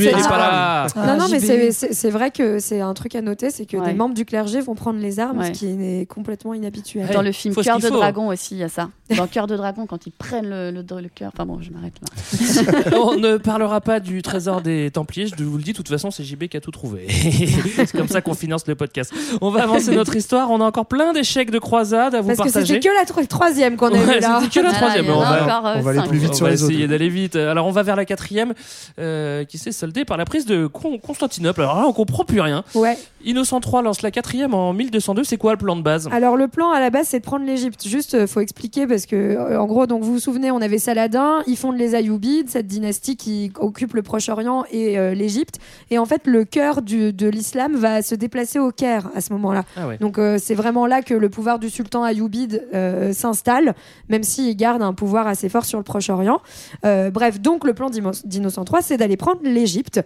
mais 1.31 1.71
c'est- 1.71 2.09
vrai 2.09 2.31
que 2.31 2.59
c'est 2.59 2.81
un 2.81 2.93
truc 2.93 3.15
à 3.15 3.21
noter, 3.21 3.49
c'est 3.51 3.65
que 3.65 3.77
Ouais. 3.77 3.85
des 3.87 3.93
membres 3.93 4.15
du 4.15 4.25
clergé 4.25 4.61
vont 4.61 4.75
prendre 4.75 4.99
les 4.99 5.19
armes, 5.19 5.39
Ouais. 5.39 5.45
ce 5.47 5.51
qui 5.51 5.65
est 5.67 6.05
complètement 6.09 6.53
inhabituel. 6.53 7.07
Dans 7.13 7.21
le 7.21 7.31
film 7.31 7.53
Cœur 7.55 7.79
de. 7.79 7.89
Dragon 7.89 8.27
aussi, 8.29 8.55
il 8.55 8.59
y 8.59 8.63
a 8.63 8.69
ça. 8.69 8.89
Dans 9.15 9.27
Cœur 9.27 9.47
de 9.47 9.55
Dragon, 9.57 9.85
quand 9.87 10.05
ils 10.05 10.11
prennent 10.11 10.49
le, 10.49 10.71
le, 10.71 10.81
le 11.01 11.09
cœur. 11.09 11.28
Enfin 11.33 11.45
bon, 11.45 11.59
je 11.61 11.71
m'arrête 11.71 11.93
là. 12.01 12.97
on 12.99 13.15
ne 13.17 13.37
parlera 13.37 13.81
pas 13.81 13.99
du 13.99 14.21
trésor 14.21 14.61
des 14.61 14.89
Templiers, 14.91 15.27
je 15.27 15.43
vous 15.43 15.57
le 15.57 15.63
dis, 15.63 15.71
de 15.71 15.77
toute 15.77 15.87
façon, 15.89 16.11
c'est 16.11 16.23
JB 16.23 16.45
qui 16.47 16.57
a 16.57 16.61
tout 16.61 16.71
trouvé. 16.71 17.07
c'est 17.09 17.91
comme 17.97 18.07
ça 18.07 18.21
qu'on 18.21 18.33
finance 18.33 18.65
le 18.67 18.75
podcast. 18.75 19.13
On 19.41 19.49
va 19.49 19.63
avancer 19.63 19.95
notre 19.95 20.15
histoire, 20.15 20.49
on 20.51 20.61
a 20.61 20.65
encore 20.65 20.85
plein 20.87 21.13
d'échecs 21.13 21.51
de 21.51 21.59
croisade 21.59 22.15
à 22.15 22.21
vous 22.21 22.27
Parce 22.27 22.39
que 22.39 22.43
partager. 22.45 22.75
c'était 22.75 22.87
que 22.89 22.93
la 22.93 23.05
tro- 23.05 23.25
troisième 23.25 23.75
qu'on 23.77 23.87
a 23.87 23.91
Ouais, 23.91 24.17
eu 24.17 24.21
là. 24.21 24.39
c'était 24.43 24.59
que 24.59 24.65
la 24.65 24.71
Ah, 24.71 24.77
troisième. 24.77 25.09
on 25.09 25.19
va- 25.19 25.75
euh, 25.75 25.79
on 25.79 25.81
va 25.81 25.91
aller 25.91 26.07
plus 26.09 26.17
vite 26.17 26.29
on 26.31 26.33
sur 26.33 26.45
va 26.45 26.51
les 26.51 26.63
essayer 26.63 26.83
autres. 26.83 26.89
d'aller 26.91 27.09
vite. 27.09 27.35
Alors 27.35 27.67
on 27.67 27.71
va 27.71 27.83
vers 27.83 27.95
la 27.95 28.05
quatrième, 28.05 28.53
euh, 28.99 29.43
qui 29.45 29.57
s'est 29.57 29.71
soldée 29.71 30.05
par 30.05 30.17
la 30.17 30.25
prise 30.25 30.45
de 30.45 30.67
Con- 30.67 30.97
Constantinople. 30.97 31.61
Alors 31.61 31.77
là, 31.79 31.85
on 31.87 31.93
comprend 31.93 32.25
plus 32.25 32.41
rien. 32.41 32.63
Ouais. 32.75 32.97
Innocent 33.25 33.59
III 33.61 33.83
lance 33.83 34.01
la 34.01 34.11
quatrième 34.11 34.53
en 34.53 34.73
1202. 34.73 35.23
C'est 35.23 35.37
quoi 35.37 35.51
le 35.51 35.57
plan 35.57 35.75
de 35.75 35.81
base? 35.81 36.07
Alors 36.11 36.37
le 36.37 36.47
plan 36.47 36.71
à 36.71 36.79
la 36.79 36.89
base 36.89 37.07
c'est 37.09 37.19
de 37.19 37.23
prendre 37.25 37.45
l'Égypte. 37.45 37.87
Juste 37.87 38.13
euh, 38.13 38.27
faut 38.27 38.39
expliquer 38.39 38.87
parce 38.87 39.05
que 39.05 39.57
en 39.57 39.65
gros 39.65 39.85
donc 39.87 40.03
vous 40.03 40.13
vous 40.13 40.19
souvenez 40.19 40.51
on 40.51 40.61
avait 40.61 40.77
Saladin, 40.77 41.18
ils 41.47 41.57
fondent 41.57 41.77
les 41.77 41.95
Ayyoubides, 41.95 42.49
cette 42.49 42.67
dynastie 42.67 43.15
qui 43.17 43.51
occupe 43.59 43.93
le 43.93 44.01
Proche-Orient 44.01 44.63
et 44.71 44.97
euh, 44.99 45.13
l'Égypte. 45.13 45.55
Et 45.91 45.97
en 45.97 46.05
fait 46.05 46.27
le 46.27 46.45
cœur 46.45 46.81
du- 46.81 47.13
de 47.13 47.27
l'islam 47.27 47.75
va 47.75 48.01
se 48.01 48.15
déplacer 48.15 48.59
au 48.59 48.71
Caire 48.71 49.09
à 49.15 49.21
ce 49.21 49.33
moment-là. 49.33 49.63
Ah 49.75 49.87
ouais. 49.87 49.97
Donc 49.97 50.17
euh, 50.17 50.37
c'est 50.41 50.55
vraiment 50.55 50.85
là 50.85 51.01
que 51.01 51.13
le 51.13 51.29
pouvoir 51.29 51.59
du 51.59 51.69
sultan 51.69 52.03
Ayyubide 52.03 52.67
euh, 52.73 53.13
s'installe, 53.13 53.75
même 54.09 54.23
s'il 54.23 54.55
garde 54.55 54.81
un 54.81 54.93
pouvoir 54.93 55.27
assez 55.27 55.49
fort 55.49 55.65
sur 55.65 55.77
le 55.79 55.83
Proche-Orient. 55.83 56.41
Bref, 56.83 57.39
donc 57.39 57.63
le 57.65 57.73
plan 57.73 57.89
d'Innocent 57.89 58.63
III, 58.65 58.81
c'est 58.81 58.97
d'aller 58.97 59.17
prendre 59.17 59.41
l'Égypte 59.43 60.01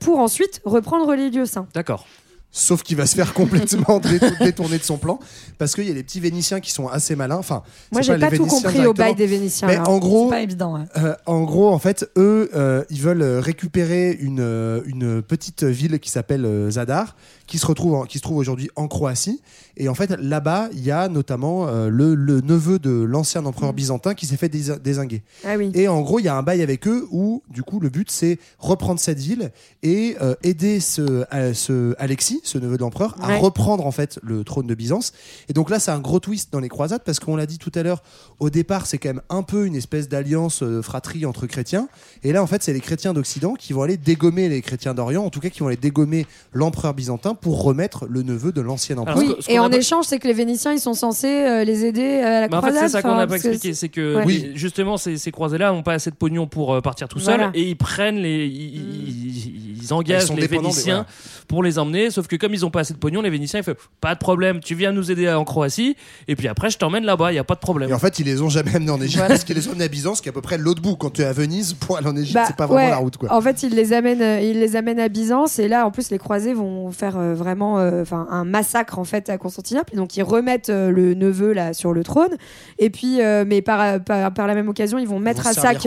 pour 0.00 0.18
ensuite 0.20 0.60
reprendre 0.64 1.14
les 1.14 1.30
lieux 1.30 1.46
saints. 1.46 1.66
D'accord. 1.74 2.06
Sauf 2.50 2.82
qu'il 2.82 2.96
va 2.96 3.06
se 3.06 3.14
faire 3.14 3.34
complètement 3.34 3.98
détour- 4.02 4.38
détourner 4.40 4.78
de 4.78 4.82
son 4.82 4.96
plan 4.96 5.18
parce 5.58 5.74
qu'il 5.74 5.84
y 5.86 5.90
a 5.90 5.94
les 5.94 6.02
petits 6.02 6.18
Vénitiens 6.18 6.60
qui 6.60 6.72
sont 6.72 6.88
assez 6.88 7.14
malins. 7.14 7.36
Enfin, 7.36 7.62
Moi 7.92 8.00
j'ai 8.00 8.16
pas, 8.16 8.30
les 8.30 8.38
tout 8.38 8.46
compris 8.46 8.86
au 8.86 8.94
bail 8.94 9.14
des 9.14 9.26
Vénitiens. 9.26 9.68
Mais 9.68 9.76
là. 9.76 9.88
en 9.88 9.98
gros, 9.98 10.28
C'est 10.28 10.36
pas 10.36 10.42
évident. 10.42 10.74
ouais. 10.74 10.84
Euh, 10.96 11.14
en 11.26 11.42
gros, 11.42 11.68
en 11.68 11.78
fait, 11.78 12.10
eux, 12.16 12.50
euh, 12.54 12.84
ils 12.90 13.02
veulent 13.02 13.22
récupérer 13.22 14.12
une, 14.18 14.40
euh, 14.40 14.80
une 14.86 15.20
petite 15.22 15.62
ville 15.64 16.00
qui 16.00 16.10
s'appelle 16.10 16.68
Zadar, 16.70 17.16
qui 17.48 17.58
se, 17.58 17.66
retrouve 17.66 17.94
en- 17.94 18.04
qui 18.04 18.18
se 18.18 18.22
trouve 18.22 18.36
aujourd'hui 18.36 18.70
en 18.76 18.86
Croatie. 18.86 19.40
Et 19.76 19.88
en 19.88 19.94
fait, 19.94 20.10
là-bas, 20.20 20.68
il 20.72 20.84
y 20.84 20.90
a 20.92 21.08
notamment 21.08 21.66
euh, 21.66 21.88
le, 21.88 22.14
le 22.14 22.40
neveu 22.42 22.78
de 22.78 22.90
l'ancien 22.90 23.44
empereur 23.46 23.72
byzantin 23.72 24.14
qui 24.14 24.26
s'est 24.26 24.36
fait 24.36 24.48
dés- 24.48 24.78
désinguer. 24.78 25.22
Ah 25.44 25.56
oui. 25.56 25.70
Et 25.74 25.88
en 25.88 26.00
gros, 26.02 26.18
il 26.20 26.24
y 26.24 26.28
a 26.28 26.36
un 26.36 26.42
bail 26.42 26.62
avec 26.62 26.86
eux 26.86 27.06
où, 27.10 27.42
du 27.50 27.62
coup, 27.62 27.80
le 27.80 27.88
but, 27.88 28.10
c'est 28.10 28.38
reprendre 28.58 29.00
cette 29.00 29.18
ville 29.18 29.50
et 29.82 30.16
euh, 30.20 30.34
aider 30.42 30.78
ce, 30.78 31.24
euh, 31.34 31.54
ce 31.54 31.94
Alexis, 31.98 32.40
ce 32.44 32.58
neveu 32.58 32.76
de 32.76 32.82
l'empereur, 32.82 33.16
à 33.22 33.36
reprendre 33.38 33.86
en 33.86 33.92
fait 33.92 34.18
le 34.22 34.44
trône 34.44 34.66
de 34.66 34.74
Byzance. 34.74 35.12
Et 35.48 35.52
donc 35.54 35.70
là, 35.70 35.78
c'est 35.80 35.90
un 35.90 36.00
gros 36.00 36.20
twist 36.20 36.52
dans 36.52 36.60
les 36.60 36.68
croisades 36.68 37.02
parce 37.04 37.18
qu'on 37.18 37.34
l'a 37.36 37.46
dit 37.46 37.58
tout 37.58 37.72
à 37.74 37.82
l'heure, 37.82 38.02
au 38.40 38.50
départ, 38.50 38.86
c'est 38.86 38.98
quand 38.98 39.08
même 39.08 39.22
un 39.30 39.42
peu 39.42 39.64
une 39.66 39.74
espèce 39.74 40.08
d'alliance 40.08 40.62
euh, 40.62 40.82
fratrie 40.82 41.24
entre 41.24 41.46
chrétiens. 41.46 41.88
Et 42.24 42.32
là, 42.32 42.42
en 42.42 42.46
fait, 42.46 42.62
c'est 42.62 42.74
les 42.74 42.80
chrétiens 42.80 43.14
d'Occident 43.14 43.54
qui 43.54 43.72
vont 43.72 43.82
aller 43.82 43.96
dégommer 43.96 44.48
les 44.50 44.60
chrétiens 44.60 44.92
d'Orient, 44.92 45.24
en 45.24 45.30
tout 45.30 45.40
cas, 45.40 45.48
qui 45.48 45.60
vont 45.60 45.68
aller 45.68 45.76
dégommer 45.78 46.26
l'empereur 46.52 46.92
byzantin 46.94 47.34
pour 47.40 47.62
remettre 47.62 48.06
le 48.08 48.22
neveu 48.22 48.52
de 48.52 48.60
l'ancien 48.60 48.98
empereur. 48.98 49.18
Oui, 49.18 49.34
et 49.48 49.58
en 49.58 49.70
échange, 49.70 50.04
c'est 50.06 50.18
que 50.18 50.26
les 50.26 50.34
Vénitiens, 50.34 50.72
ils 50.72 50.80
sont 50.80 50.94
censés 50.94 51.26
euh, 51.28 51.64
les 51.64 51.84
aider 51.84 52.20
à 52.20 52.40
la 52.42 52.48
Mais 52.48 52.54
en 52.56 52.60
fait, 52.62 52.68
croisade. 52.68 52.82
c'est 52.88 52.92
ça 52.92 53.02
qu'on 53.02 53.16
n'a 53.16 53.26
pas 53.26 53.36
expliqué, 53.36 53.74
c'est 53.74 53.88
que 53.88 54.22
justement 54.54 54.96
ces, 54.96 55.16
ces 55.16 55.30
croisés-là 55.30 55.72
n'ont 55.72 55.82
pas 55.82 55.94
assez 55.94 56.10
de 56.10 56.16
pognon 56.16 56.46
pour 56.46 56.74
euh, 56.74 56.80
partir 56.80 57.08
tout 57.08 57.18
Voilà. 57.18 57.44
seuls 57.44 57.50
et 57.54 57.62
ils 57.68 57.76
prennent 57.76 58.16
les, 58.18 58.46
ils, 58.46 58.76
ils- 58.76 59.78
ils 59.82 59.92
engagent 59.94 60.30
les 60.32 60.46
Vénitiens 60.46 60.94
voilà. 60.94 61.06
pour 61.46 61.62
les 61.62 61.78
emmener. 61.78 62.10
Sauf 62.10 62.26
que 62.26 62.36
comme 62.36 62.52
ils 62.54 62.60
n'ont 62.60 62.70
pas 62.70 62.80
assez 62.80 62.92
de 62.94 62.98
pognon, 62.98 63.22
les 63.22 63.30
Vénitiens 63.30 63.60
ils 63.60 63.64
font 63.64 63.74
pas 64.00 64.14
de 64.14 64.18
problème, 64.18 64.60
tu 64.60 64.74
viens 64.74 64.92
nous 64.92 65.10
aider 65.10 65.30
en 65.32 65.44
Croatie 65.44 65.96
et 66.26 66.36
puis 66.36 66.48
après 66.48 66.70
je 66.70 66.78
t'emmène 66.78 67.04
là-bas, 67.04 67.32
il 67.32 67.36
y 67.36 67.38
a 67.38 67.44
pas 67.44 67.54
de 67.54 67.60
problème. 67.60 67.90
Et 67.90 67.94
en 67.94 67.98
fait, 67.98 68.18
ils 68.18 68.26
les 68.26 68.42
ont 68.42 68.48
jamais 68.48 68.74
amenés 68.76 68.90
en 68.90 69.00
Égypte 69.00 69.24
parce 69.28 69.44
qu'ils 69.44 69.56
les 69.56 69.66
ont 69.68 69.72
amenés 69.72 69.84
à 69.84 69.88
Byzance, 69.88 70.20
qui 70.20 70.28
est 70.28 70.30
à 70.30 70.32
peu 70.32 70.40
près 70.42 70.58
l'autre 70.58 70.82
bout. 70.82 70.96
Quand 70.96 71.10
tu 71.10 71.22
es 71.22 71.24
à 71.24 71.32
Venise, 71.32 71.74
pour 71.74 71.96
aller 71.96 72.06
en 72.08 72.16
Égypte, 72.16 72.34
Bah, 72.34 72.44
c'est 72.46 72.56
pas 72.56 72.66
vraiment 72.66 72.84
ouais. 72.84 72.90
la 72.90 72.96
route. 72.98 73.16
Quoi. 73.16 73.32
En 73.32 73.40
fait, 73.40 73.62
ils 73.62 73.74
les 73.74 73.92
amènent, 73.92 74.20
euh, 74.22 74.40
ils 74.40 74.58
les 74.60 74.76
amènent 74.76 75.00
à 75.00 75.08
Byzance 75.08 75.58
et 75.58 75.68
là, 75.68 75.86
en 75.86 75.90
plus, 75.90 76.10
les 76.10 76.18
croisés 76.18 76.52
vont 76.54 76.90
faire 76.90 77.16
euh, 77.28 77.34
vraiment, 77.34 77.78
euh, 77.78 78.02
enfin, 78.02 78.26
un 78.30 78.44
massacre 78.44 78.98
en 78.98 79.04
fait 79.04 79.28
à 79.30 79.38
Constantinople. 79.38 79.94
Et 79.94 79.96
donc, 79.96 80.16
ils 80.16 80.22
remettent 80.22 80.68
euh, 80.70 80.90
le 80.90 81.14
neveu 81.14 81.52
là 81.52 81.72
sur 81.72 81.92
le 81.92 82.02
trône. 82.04 82.36
Et 82.78 82.90
puis, 82.90 83.20
mais 83.46 83.62
par, 83.62 84.00
par, 84.02 84.32
par 84.32 84.46
la 84.46 84.54
même 84.54 84.68
occasion, 84.68 84.98
ils 84.98 85.08
vont 85.08 85.18
mettre 85.20 85.42
vont 85.42 85.50
à 85.50 85.52
sac 85.52 85.86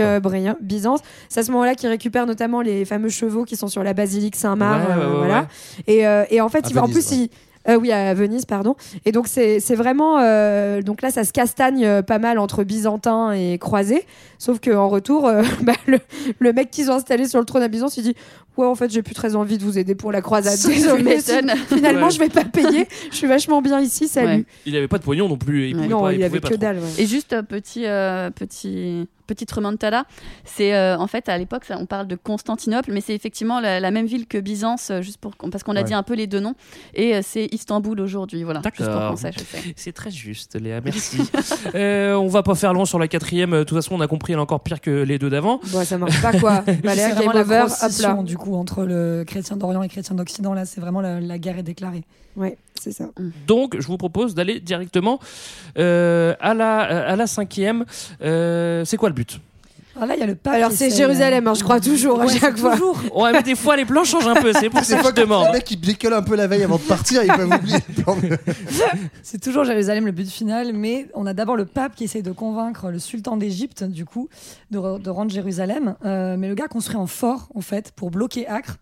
Byzance. 0.61 0.99
C'est 1.29 1.39
à 1.39 1.43
ce 1.43 1.51
moment-là 1.51 1.75
qu'ils 1.75 1.89
récupèrent 1.89 2.25
notamment 2.27 2.61
les 2.61 2.85
fameux 2.85 3.09
chevaux 3.09 3.43
qui 3.45 3.55
sont 3.55 3.67
sur 3.67 3.83
la 3.83 3.93
basilique 3.93 4.35
Saint-Marc. 4.35 4.87
Ouais, 4.89 4.95
ouais, 4.95 5.05
ouais, 5.05 5.17
voilà. 5.17 5.47
Et, 5.87 6.05
et 6.29 6.41
en 6.41 6.49
fait, 6.49 6.69
il 6.69 6.79
en 6.79 6.87
plus, 6.87 7.11
il- 7.11 7.29
Euh, 7.69 7.75
oui, 7.75 7.91
à 7.91 8.13
Venise, 8.13 8.45
pardon. 8.45 8.75
Et 9.05 9.11
donc, 9.11 9.27
c'est 9.27 9.59
vraiment. 9.75 10.19
euh, 10.19 10.81
donc 10.81 11.01
là, 11.01 11.11
ça 11.11 11.23
se 11.23 11.31
castagne 11.31 11.85
euh, 11.85 12.01
pas 12.01 12.17
mal 12.19 12.39
entre 12.39 12.63
byzantins 12.63 13.31
et 13.33 13.57
croisés. 13.59 14.05
Sauf 14.39 14.59
qu'en 14.59 14.89
retour, 14.89 15.27
euh, 15.27 15.43
bah, 15.61 15.73
le, 15.85 15.99
le 16.39 16.53
mec 16.53 16.71
qu'ils 16.71 16.89
ont 16.89 16.95
installé 16.95 17.27
sur 17.27 17.39
le 17.39 17.45
trône 17.45 17.61
à 17.63 17.67
Byzance, 17.67 17.97
il 17.97 18.03
dit 18.03 18.15
Ouais, 18.57 18.65
en 18.67 18.75
fait, 18.75 18.91
j'ai 18.91 19.01
plus 19.01 19.13
très 19.13 19.35
envie 19.35 19.57
de 19.57 19.63
vous 19.63 19.77
aider 19.77 19.95
pour 19.95 20.11
la 20.11 20.21
croisade. 20.21 20.57
Désolé. 20.67 21.19
Finalement, 21.67 22.07
Ouais. 22.07 22.11
je 22.11 22.19
vais 22.19 22.29
pas 22.29 22.43
payer. 22.43 22.87
Je 23.11 23.15
suis 23.15 23.27
vachement 23.27 23.61
bien 23.61 23.79
ici. 23.79 24.07
Salut. 24.07 24.27
Ouais. 24.39 24.45
Il 24.65 24.75
avait 24.75 24.87
pas 24.89 24.97
de 24.97 25.03
pognon 25.03 25.29
non 25.29 25.37
plus. 25.37 25.69
Il 25.69 25.75
pouvait 25.75 25.87
Non, 25.87 26.01
pas, 26.01 26.11
il 26.11 26.15
pouvait 26.15 26.25
avait 26.25 26.39
pas 26.41 26.47
que 26.49 26.53
trop. 26.55 26.61
dalle. 26.61 26.77
ouais. 26.77 26.89
Et 27.03 27.05
juste 27.05 27.39
petit, 27.43 27.85
euh, 27.85 28.29
petit, 28.31 29.07
petite 29.33 29.51
remontada, 29.51 30.03
c'est 30.45 30.73
euh, 30.73 30.97
en 30.97 31.07
fait 31.07 31.29
à 31.29 31.37
l'époque 31.37 31.65
ça- 31.65 31.77
on 31.79 31.85
parle 31.85 32.07
de 32.07 32.15
Constantinople, 32.15 32.91
mais 32.91 33.01
c'est 33.01 33.15
effectivement 33.15 33.59
la, 33.59 33.79
la 33.79 33.91
même 33.91 34.05
ville 34.05 34.27
que 34.27 34.37
Byzance, 34.37 34.89
euh, 34.91 35.01
juste 35.01 35.17
pour 35.19 35.33
parce 35.51 35.63
qu'on 35.63 35.75
a 35.75 35.79
Ouais. 35.81 35.83
dit 35.85 35.93
un 35.93 36.03
peu 36.03 36.13
les 36.15 36.27
deux 36.27 36.39
noms, 36.39 36.55
et 36.93 37.15
euh, 37.15 37.21
c'est 37.23 37.47
Istanbul 37.53 37.99
aujourd'hui, 38.01 38.43
voilà. 38.43 38.59
D'accord. 38.59 39.17
C'est 39.75 39.93
très 39.93 40.11
juste, 40.11 40.59
Léa, 40.59 40.81
merci. 40.81 41.17
Euh, 41.75 42.15
on 42.15 42.27
va 42.27 42.43
pas 42.43 42.55
faire 42.55 42.73
long 42.73 42.85
sur 42.85 42.99
la 42.99 43.07
quatrième. 43.07 43.51
De 43.51 43.63
toute 43.63 43.77
façon, 43.77 43.95
on 43.95 44.01
a 44.01 44.07
compris, 44.07 44.33
elle 44.33 44.39
est 44.39 44.41
encore 44.41 44.61
pire 44.61 44.81
que 44.81 45.03
les 45.03 45.17
deux 45.19 45.29
d'avant. 45.29 45.59
Bon, 45.71 45.83
ça 45.85 45.97
marche 45.97 46.21
pas, 46.21 46.33
quoi. 46.33 46.63
C'est 46.65 46.81
game 46.81 47.13
vraiment 47.15 47.31
la 47.33 47.41
over, 47.41 47.65
hop 47.81 47.91
là. 48.01 48.13
du 48.23 48.37
coup 48.37 48.55
entre 48.55 48.83
le 48.83 49.23
chrétien 49.25 49.55
d'Orient 49.57 49.83
et 49.83 49.87
chrétien 49.89 50.15
d'Occident 50.15 50.53
là 50.53 50.65
c'est 50.65 50.81
vraiment 50.81 51.01
la, 51.01 51.19
la 51.21 51.37
guerre 51.37 51.57
est 51.59 51.63
déclarée 51.63 52.03
Ouais, 52.35 52.57
c'est 52.81 52.91
ça. 52.91 53.05
Donc, 53.47 53.75
je 53.79 53.85
vous 53.87 53.97
propose 53.97 54.33
d'aller 54.35 54.59
directement 54.59 55.19
euh, 55.77 56.33
à, 56.39 56.53
la, 56.53 56.79
à 56.79 57.15
la 57.15 57.27
cinquième. 57.27 57.85
Euh, 58.23 58.83
c'est 58.85 58.97
quoi 58.97 59.09
le 59.09 59.15
but? 59.15 59.39
Alors 59.93 60.07
là 60.07 60.15
il 60.15 60.21
y 60.21 60.23
a 60.23 60.25
le 60.25 60.35
pape 60.35 60.53
Alors, 60.53 60.71
c'est 60.71 60.89
Jérusalem, 60.89 61.47
hein, 61.49 61.53
je 61.53 61.63
crois 61.63 61.81
toujours, 61.81 62.21
à 62.21 62.27
chaque 62.29 62.57
fois. 62.57 62.71
toujours. 62.77 62.97
Ouais, 63.13 63.33
mais 63.33 63.43
des 63.43 63.55
fois, 63.55 63.75
les 63.75 63.83
plans 63.83 64.05
changent 64.05 64.25
un 64.27 64.35
peu. 64.41 64.53
C'est 64.53 64.69
pour 64.69 64.79
ça 64.85 65.01
que 65.01 65.07
je 65.09 65.11
demande. 65.21 65.47
Les 65.47 65.51
mecs 65.51 65.65
qui 65.65 65.75
bricolent 65.75 66.13
un 66.13 66.21
peu 66.23 66.37
la 66.37 66.47
veille 66.47 66.63
avant 66.63 66.77
de 66.77 66.81
partir, 66.81 67.21
ils 67.23 67.31
peuvent 67.31 67.51
oublier 67.53 67.77
le 67.97 68.37
C'est 69.21 69.41
toujours 69.41 69.65
Jérusalem 69.65 70.05
le 70.05 70.13
but 70.13 70.29
final, 70.29 70.71
mais 70.73 71.07
on 71.13 71.25
a 71.25 71.33
d'abord 71.33 71.57
le 71.57 71.65
pape 71.65 71.93
qui 71.95 72.05
essaye 72.05 72.23
de 72.23 72.31
convaincre 72.31 72.89
le 72.89 72.99
sultan 72.99 73.35
d'Égypte, 73.35 73.83
du 73.83 74.05
coup, 74.05 74.29
de, 74.71 74.79
re- 74.79 75.01
de 75.01 75.09
rendre 75.09 75.29
Jérusalem. 75.29 75.95
Euh, 76.05 76.37
mais 76.37 76.47
le 76.47 76.55
gars 76.55 76.67
construit 76.69 76.97
un 76.97 77.05
fort, 77.07 77.49
en 77.53 77.61
fait, 77.61 77.91
pour 77.91 78.11
bloquer 78.11 78.47
Acre. 78.47 78.77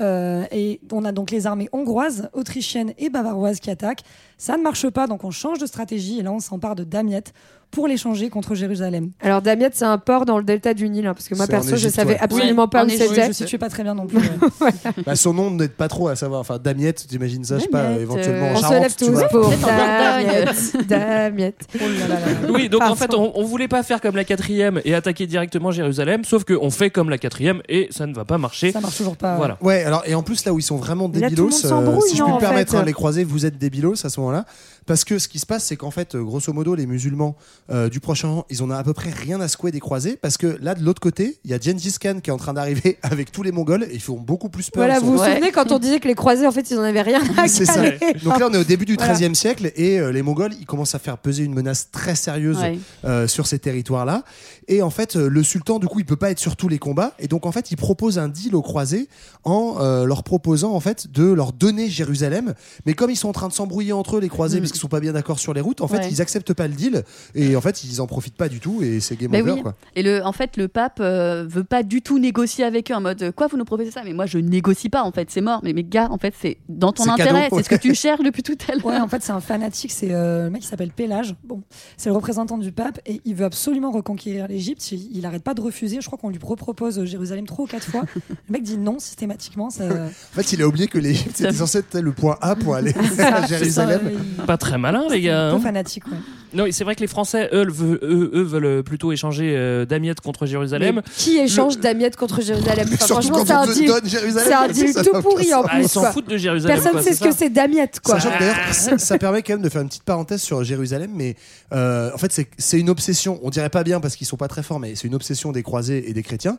Euh, 0.00 0.44
et 0.50 0.80
on 0.92 1.04
a 1.04 1.12
donc 1.12 1.30
les 1.30 1.46
armées 1.46 1.68
hongroises, 1.72 2.28
autrichiennes 2.32 2.92
et 2.98 3.10
bavaroises 3.10 3.60
qui 3.60 3.70
attaquent. 3.70 4.02
Ça 4.38 4.56
ne 4.56 4.62
marche 4.62 4.88
pas, 4.90 5.06
donc 5.06 5.24
on 5.24 5.30
change 5.30 5.58
de 5.58 5.66
stratégie 5.66 6.18
et 6.18 6.22
là 6.22 6.32
on 6.32 6.40
s'empare 6.40 6.74
de 6.74 6.84
Damiette 6.84 7.32
pour 7.74 7.88
l'échanger 7.88 8.30
contre 8.30 8.54
Jérusalem. 8.54 9.10
Alors, 9.20 9.42
Damiette, 9.42 9.74
c'est 9.74 9.84
un 9.84 9.98
port 9.98 10.24
dans 10.24 10.38
le 10.38 10.44
delta 10.44 10.72
du 10.74 10.88
Nil, 10.88 11.06
hein, 11.06 11.14
parce 11.14 11.28
que 11.28 11.34
moi, 11.34 11.46
perso, 11.46 11.70
je 11.70 11.74
Égypte, 11.74 11.94
savais 11.94 12.14
ouais. 12.14 12.20
absolument 12.20 12.62
Oui, 12.62 12.70
pas 12.70 12.84
où 12.84 12.88
c'était. 12.88 13.22
Je 13.22 13.28
ne 13.28 13.32
situe 13.32 13.58
pas 13.58 13.68
très 13.68 13.82
bien 13.82 13.94
non 13.94 14.06
plus. 14.06 14.18
ouais. 14.60 14.70
Bah, 15.04 15.16
son 15.16 15.34
nom 15.34 15.50
n'aide 15.50 15.72
pas 15.72 15.88
trop 15.88 16.08
à 16.08 16.16
savoir. 16.16 16.40
Enfin, 16.40 16.58
Damiette, 16.62 17.06
t'imagines 17.08 17.44
ça, 17.44 17.58
je 17.58 17.64
sais 17.64 17.68
pas, 17.68 17.82
Damiette, 17.82 18.02
éventuellement 18.02 18.46
euh, 18.46 18.50
en 18.50 18.52
On 18.52 18.56
se 18.56 18.62
Charente, 18.62 18.82
lève 18.82 18.96
tu 18.96 19.04
tous 19.06 19.22
pour 19.30 19.50
Damiette. 19.50 20.86
Damiette. 20.88 21.66
Oh 21.74 21.78
là 21.78 22.08
là 22.08 22.20
là 22.20 22.26
là. 22.26 22.52
Oui, 22.52 22.68
donc 22.68 22.82
en 22.82 22.94
fait, 22.94 23.12
on, 23.14 23.32
on 23.34 23.44
voulait 23.44 23.68
pas 23.68 23.82
faire 23.82 24.00
comme 24.00 24.16
la 24.16 24.24
quatrième 24.24 24.80
et 24.84 24.94
attaquer 24.94 25.26
directement 25.26 25.72
Jérusalem, 25.72 26.24
sauf 26.24 26.44
qu'on 26.44 26.70
fait 26.70 26.90
comme 26.90 27.10
la 27.10 27.18
quatrième 27.18 27.60
et 27.68 27.88
ça 27.90 28.06
ne 28.06 28.14
va 28.14 28.24
pas 28.24 28.38
marcher. 28.38 28.72
Ça 28.72 28.80
marche 28.80 28.96
toujours 28.96 29.16
pas. 29.16 29.36
Voilà. 29.36 29.58
Ouais, 29.60 29.84
alors 29.84 30.02
et 30.06 30.14
en 30.14 30.22
plus 30.22 30.44
là 30.44 30.52
où 30.52 30.58
ils 30.58 30.62
sont 30.62 30.76
vraiment 30.76 31.08
débilos, 31.08 31.44
monde 31.44 31.52
s'embrouille, 31.52 32.08
si 32.08 32.16
je 32.16 32.22
puis 32.22 32.32
me 32.32 32.38
permettre, 32.38 32.76
hein, 32.76 32.84
les 32.84 32.92
croisés, 32.92 33.24
vous 33.24 33.46
êtes 33.46 33.58
débilos 33.58 34.04
à 34.04 34.08
ce 34.08 34.20
moment-là, 34.20 34.44
parce 34.86 35.04
que 35.04 35.18
ce 35.18 35.28
qui 35.28 35.38
se 35.38 35.46
passe, 35.46 35.64
c'est 35.64 35.76
qu'en 35.76 35.90
fait, 35.90 36.14
euh, 36.14 36.22
grosso 36.22 36.52
modo, 36.52 36.74
les 36.74 36.86
musulmans 36.86 37.36
euh, 37.70 37.88
du 37.88 38.00
Proche-Orient, 38.00 38.44
ils 38.50 38.62
en 38.62 38.70
ont 38.70 38.74
à 38.74 38.82
peu 38.84 38.92
près 38.92 39.10
rien 39.10 39.40
à 39.40 39.48
secouer 39.48 39.70
des 39.70 39.80
croisés, 39.80 40.16
parce 40.20 40.36
que 40.36 40.58
là, 40.60 40.74
de 40.74 40.84
l'autre 40.84 41.00
côté, 41.00 41.38
il 41.44 41.50
y 41.50 41.54
a 41.54 41.58
Gengis 41.58 41.94
Khan 42.00 42.20
qui 42.22 42.30
est 42.30 42.32
en 42.32 42.36
train 42.36 42.52
d'arriver 42.54 42.98
avec 43.02 43.32
tous 43.32 43.42
les 43.42 43.52
Mongols, 43.52 43.84
et 43.84 43.94
ils 43.94 44.00
font 44.00 44.18
beaucoup 44.18 44.48
plus 44.48 44.70
peur. 44.70 44.84
Voilà, 44.84 45.00
vous 45.00 45.12
vous 45.16 45.18
souvenez 45.24 45.52
quand 45.52 45.72
on 45.72 45.78
disait 45.78 46.00
que 46.00 46.08
les 46.08 46.14
croisés, 46.14 46.46
en 46.46 46.52
fait, 46.52 46.70
ils 46.70 46.78
en 46.78 46.82
avaient 46.82 47.02
rien 47.02 47.20
à 47.38 47.48
C'est 47.48 47.64
ça. 47.64 47.82
Donc 48.22 48.38
là, 48.38 48.48
on 48.50 48.54
est 48.54 48.58
au 48.58 48.64
début 48.64 48.84
du 48.84 48.94
Voilà. 48.94 49.14
XIIIe 49.14 49.34
siècle 49.34 49.72
et 49.76 49.98
euh, 50.00 50.12
les 50.12 50.22
Mongols, 50.22 50.52
ils 50.60 50.66
commencent 50.66 50.94
à 50.94 50.98
faire 50.98 51.18
peser 51.18 51.44
une 51.44 51.54
menace 51.54 51.90
très 51.90 52.14
sérieuse 52.14 52.58
Ouais. 52.58 52.78
euh, 53.04 53.26
sur 53.26 53.46
ces 53.46 53.58
territoires-là. 53.58 54.22
Et 54.68 54.80
en 54.82 54.90
fait, 54.90 55.16
le 55.16 55.42
sultan, 55.42 55.78
du 55.78 55.86
coup, 55.86 56.00
il 56.00 56.06
peut 56.06 56.16
pas 56.16 56.30
être 56.30 56.38
sur 56.38 56.56
tous 56.56 56.68
les 56.68 56.78
combats. 56.78 57.12
Et 57.18 57.28
donc, 57.28 57.44
en 57.46 57.52
fait, 57.52 57.70
il 57.70 57.76
propose 57.76 58.18
un 58.18 58.28
deal 58.28 58.54
aux 58.54 58.62
croisés 58.62 59.08
en 59.44 59.76
leur 60.04 60.22
proposant, 60.22 60.72
en 60.72 60.80
fait, 60.80 61.10
de 61.12 61.24
leur 61.24 61.52
donner 61.52 61.88
Jérusalem. 61.90 62.54
Mais 62.86 62.94
comme 62.94 63.10
ils 63.10 63.16
sont 63.16 63.28
en 63.28 63.32
train 63.32 63.48
de 63.48 63.52
s'embrouiller 63.52 63.92
entre 63.92 64.16
eux, 64.16 64.20
les 64.20 64.28
croisés, 64.28 64.60
Mm. 64.60 64.73
Qu'ils 64.74 64.80
sont 64.82 64.88
pas 64.88 65.00
bien 65.00 65.12
d'accord 65.12 65.38
sur 65.38 65.54
les 65.54 65.60
routes, 65.60 65.80
en 65.80 65.88
fait, 65.88 65.98
Ouais. 65.98 66.08
ils 66.10 66.20
acceptent 66.20 66.52
pas 66.54 66.68
le 66.68 66.74
deal. 66.74 67.02
Et 67.34 67.56
en 67.56 67.60
fait, 67.60 67.84
ils 67.84 68.00
en 68.00 68.06
profitent 68.06 68.36
pas 68.36 68.48
du 68.48 68.60
tout. 68.60 68.82
Et 68.82 69.00
c'est 69.00 69.16
game 69.16 69.30
Mais 69.30 69.40
over, 69.42 69.52
oui. 69.52 69.62
quoi. 69.62 69.74
Et 69.96 70.02
le, 70.02 70.24
en 70.24 70.32
fait, 70.32 70.56
le 70.56 70.68
pape 70.68 70.98
euh, 71.00 71.44
veut 71.48 71.64
pas 71.64 71.82
du 71.82 72.02
tout 72.02 72.18
négocier 72.18 72.64
avec 72.64 72.90
eux 72.90 72.94
en 72.94 73.00
mode 73.00 73.32
quoi 73.34 73.46
vous 73.46 73.56
nous 73.56 73.64
proposez 73.64 73.90
ça? 73.90 74.02
Mais 74.04 74.12
moi 74.12 74.26
je 74.26 74.38
négocie 74.38 74.88
pas 74.88 75.02
en 75.02 75.12
fait, 75.12 75.30
c'est 75.30 75.40
mort. 75.40 75.60
Mais 75.62 75.72
mes 75.72 75.84
gars, 75.84 76.08
en 76.10 76.18
fait, 76.18 76.34
c'est 76.40 76.58
dans 76.68 76.92
ton 76.92 77.08
intérêt, 77.10 77.48
c'est 77.52 77.62
ce 77.62 77.68
que 77.68 77.74
tu 77.76 77.94
cherches 77.94 78.22
depuis 78.22 78.42
tout 78.42 78.56
à 78.68 78.74
l'heure. 78.74 78.84
Ouais, 78.86 78.98
en 78.98 79.08
fait, 79.08 79.22
c'est 79.22 79.32
un 79.32 79.40
fanatique. 79.40 79.92
C'est 79.92 80.12
euh, 80.12 80.44
le 80.44 80.50
mec 80.50 80.62
qui 80.62 80.68
s'appelle 80.68 80.90
Pélage. 80.90 81.34
Bon, 81.44 81.62
c'est 81.96 82.08
le 82.10 82.14
représentant 82.14 82.58
du 82.58 82.72
pape 82.72 83.00
et 83.06 83.20
il 83.24 83.34
veut 83.34 83.44
absolument 83.44 83.90
reconquérir 83.90 84.48
l'Égypte. 84.48 84.90
Il, 84.92 85.16
il 85.16 85.24
arrête 85.26 85.42
pas 85.42 85.54
de 85.54 85.60
refuser. 85.60 86.00
Je 86.00 86.06
crois 86.06 86.18
qu'on 86.18 86.30
lui 86.30 86.38
propose 86.38 86.98
euh, 86.98 87.04
Jérusalem 87.04 87.46
trois 87.46 87.64
ou 87.64 87.68
quatre 87.68 87.86
fois. 87.86 88.02
Le 88.48 88.52
mec 88.52 88.62
dit 88.62 88.76
non 88.78 88.98
systématiquement. 88.98 89.70
Ça, 89.70 89.84
En 89.86 90.08
fait, 90.34 90.52
il 90.52 90.62
a 90.62 90.66
oublié 90.66 90.86
que 90.88 90.98
l'Égypte, 90.98 91.36
c'était 91.36 91.52
censé 91.52 91.78
être 91.78 91.98
le 92.00 92.12
point 92.12 92.36
A 92.40 92.56
pour 92.56 92.74
aller 92.74 92.92
à 93.18 93.46
Jérusalem. 93.46 94.00
ça, 94.04 94.10
il- 94.40 94.46
Pas 94.46 94.56
très 94.64 94.78
malin, 94.78 95.04
les 95.10 95.20
gars. 95.20 95.50
Hein. 95.50 95.60
fanatique, 95.60 96.06
ouais. 96.06 96.16
Non, 96.54 96.64
c'est 96.70 96.84
vrai 96.84 96.94
que 96.94 97.00
les 97.00 97.08
Français, 97.08 97.48
eux, 97.52 97.66
veulent, 97.68 97.98
eux, 98.02 98.30
eux 98.32 98.42
veulent 98.42 98.82
plutôt 98.84 99.10
échanger 99.12 99.54
euh, 99.56 99.84
Damiette 99.84 100.20
contre 100.20 100.46
Jérusalem. 100.46 100.96
Mais 101.04 101.12
Qui 101.16 101.38
échange 101.38 101.78
Damiette 101.78 102.16
contre 102.16 102.40
Jérusalem? 102.42 102.88
Enfin, 102.92 103.06
Franchement, 103.06 103.44
c'est 103.44 103.52
un 103.52 103.66
deal. 103.66 103.90
C'est 104.38 104.52
un 104.54 104.68
deal 104.68 104.94
tout 104.94 105.20
pourri 105.20 105.52
en. 105.52 105.62
Ah, 105.64 105.72
ils 105.78 105.80
plus. 105.80 105.88
s'en 105.90 106.00
quoi. 106.02 106.12
foutent 106.12 106.28
de 106.30 106.36
Jérusalem. 106.36 106.76
Personne 106.76 106.92
quoi, 106.92 107.02
sait 107.02 107.14
ce 107.14 107.20
que 107.20 107.32
c'est 107.34 107.50
Damiette, 107.50 108.00
quoi. 108.00 108.20
Sachant 108.20 108.38
d'ailleurs, 108.38 108.56
ça, 108.72 108.98
ça 108.98 109.18
permet 109.18 109.42
quand 109.42 109.54
même 109.54 109.62
de 109.62 109.68
faire 109.68 109.82
une 109.82 109.88
petite 109.88 110.04
parenthèse 110.04 110.42
sur 110.42 110.62
Jérusalem, 110.64 111.10
mais 111.14 111.34
euh, 111.72 112.10
en 112.14 112.18
fait, 112.18 112.32
c'est- 112.32 112.48
c'est 112.56 112.78
une 112.78 112.88
obsession. 112.90 113.40
On 113.42 113.50
dirait 113.50 113.68
pas 113.70 113.82
bien 113.84 114.00
parce 114.00 114.14
qu'ils 114.16 114.26
sont 114.26 114.36
pas 114.36 114.48
très 114.48 114.62
forts, 114.62 114.78
mais 114.80 114.94
c'est 114.94 115.08
une 115.08 115.14
obsession 115.16 115.50
des 115.52 115.62
croisés 115.64 116.08
et 116.08 116.12
des 116.14 116.22
chrétiens. 116.22 116.58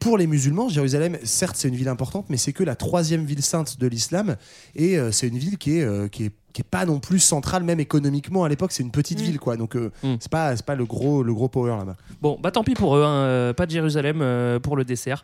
Pour 0.00 0.16
les 0.16 0.26
musulmans, 0.26 0.68
Jérusalem, 0.70 1.18
certes, 1.24 1.56
c'est 1.58 1.68
une 1.68 1.76
ville 1.76 1.88
importante, 1.88 2.24
mais 2.30 2.38
c'est 2.38 2.54
que 2.54 2.64
la 2.64 2.74
troisième 2.74 3.24
ville 3.26 3.42
sainte 3.42 3.78
de 3.78 3.86
l'islam, 3.86 4.36
et 4.74 4.98
euh, 4.98 5.12
c'est 5.12 5.28
une 5.28 5.36
ville 5.38 5.58
qui 5.58 5.78
est, 5.78 5.82
euh, 5.84 6.08
qui 6.08 6.24
est 6.24 6.30
qui 6.52 6.62
est 6.62 6.70
pas 6.70 6.84
non 6.86 6.98
plus 7.00 7.18
centrale 7.18 7.62
même 7.62 7.80
économiquement 7.80 8.44
à 8.44 8.48
l'époque 8.48 8.72
c'est 8.72 8.82
une 8.82 8.90
petite 8.90 9.20
ville 9.20 9.38
quoi 9.38 9.56
donc 9.56 9.76
euh, 9.76 9.90
Mm. 10.02 10.14
c'est 10.20 10.30
pas 10.30 10.56
c'est 10.56 10.64
pas 10.64 10.74
le 10.74 10.84
gros 10.84 11.22
le 11.22 11.34
gros 11.34 11.48
power 11.48 11.76
là-bas 11.78 11.96
Bon, 12.22 12.38
bah 12.42 12.50
tant 12.50 12.62
pis 12.64 12.74
pour 12.74 12.96
eux, 12.96 13.02
hein, 13.04 13.08
euh, 13.24 13.52
pas 13.54 13.64
de 13.66 13.70
Jérusalem 13.70 14.20
euh, 14.20 14.58
pour 14.58 14.76
le 14.76 14.84
dessert. 14.84 15.22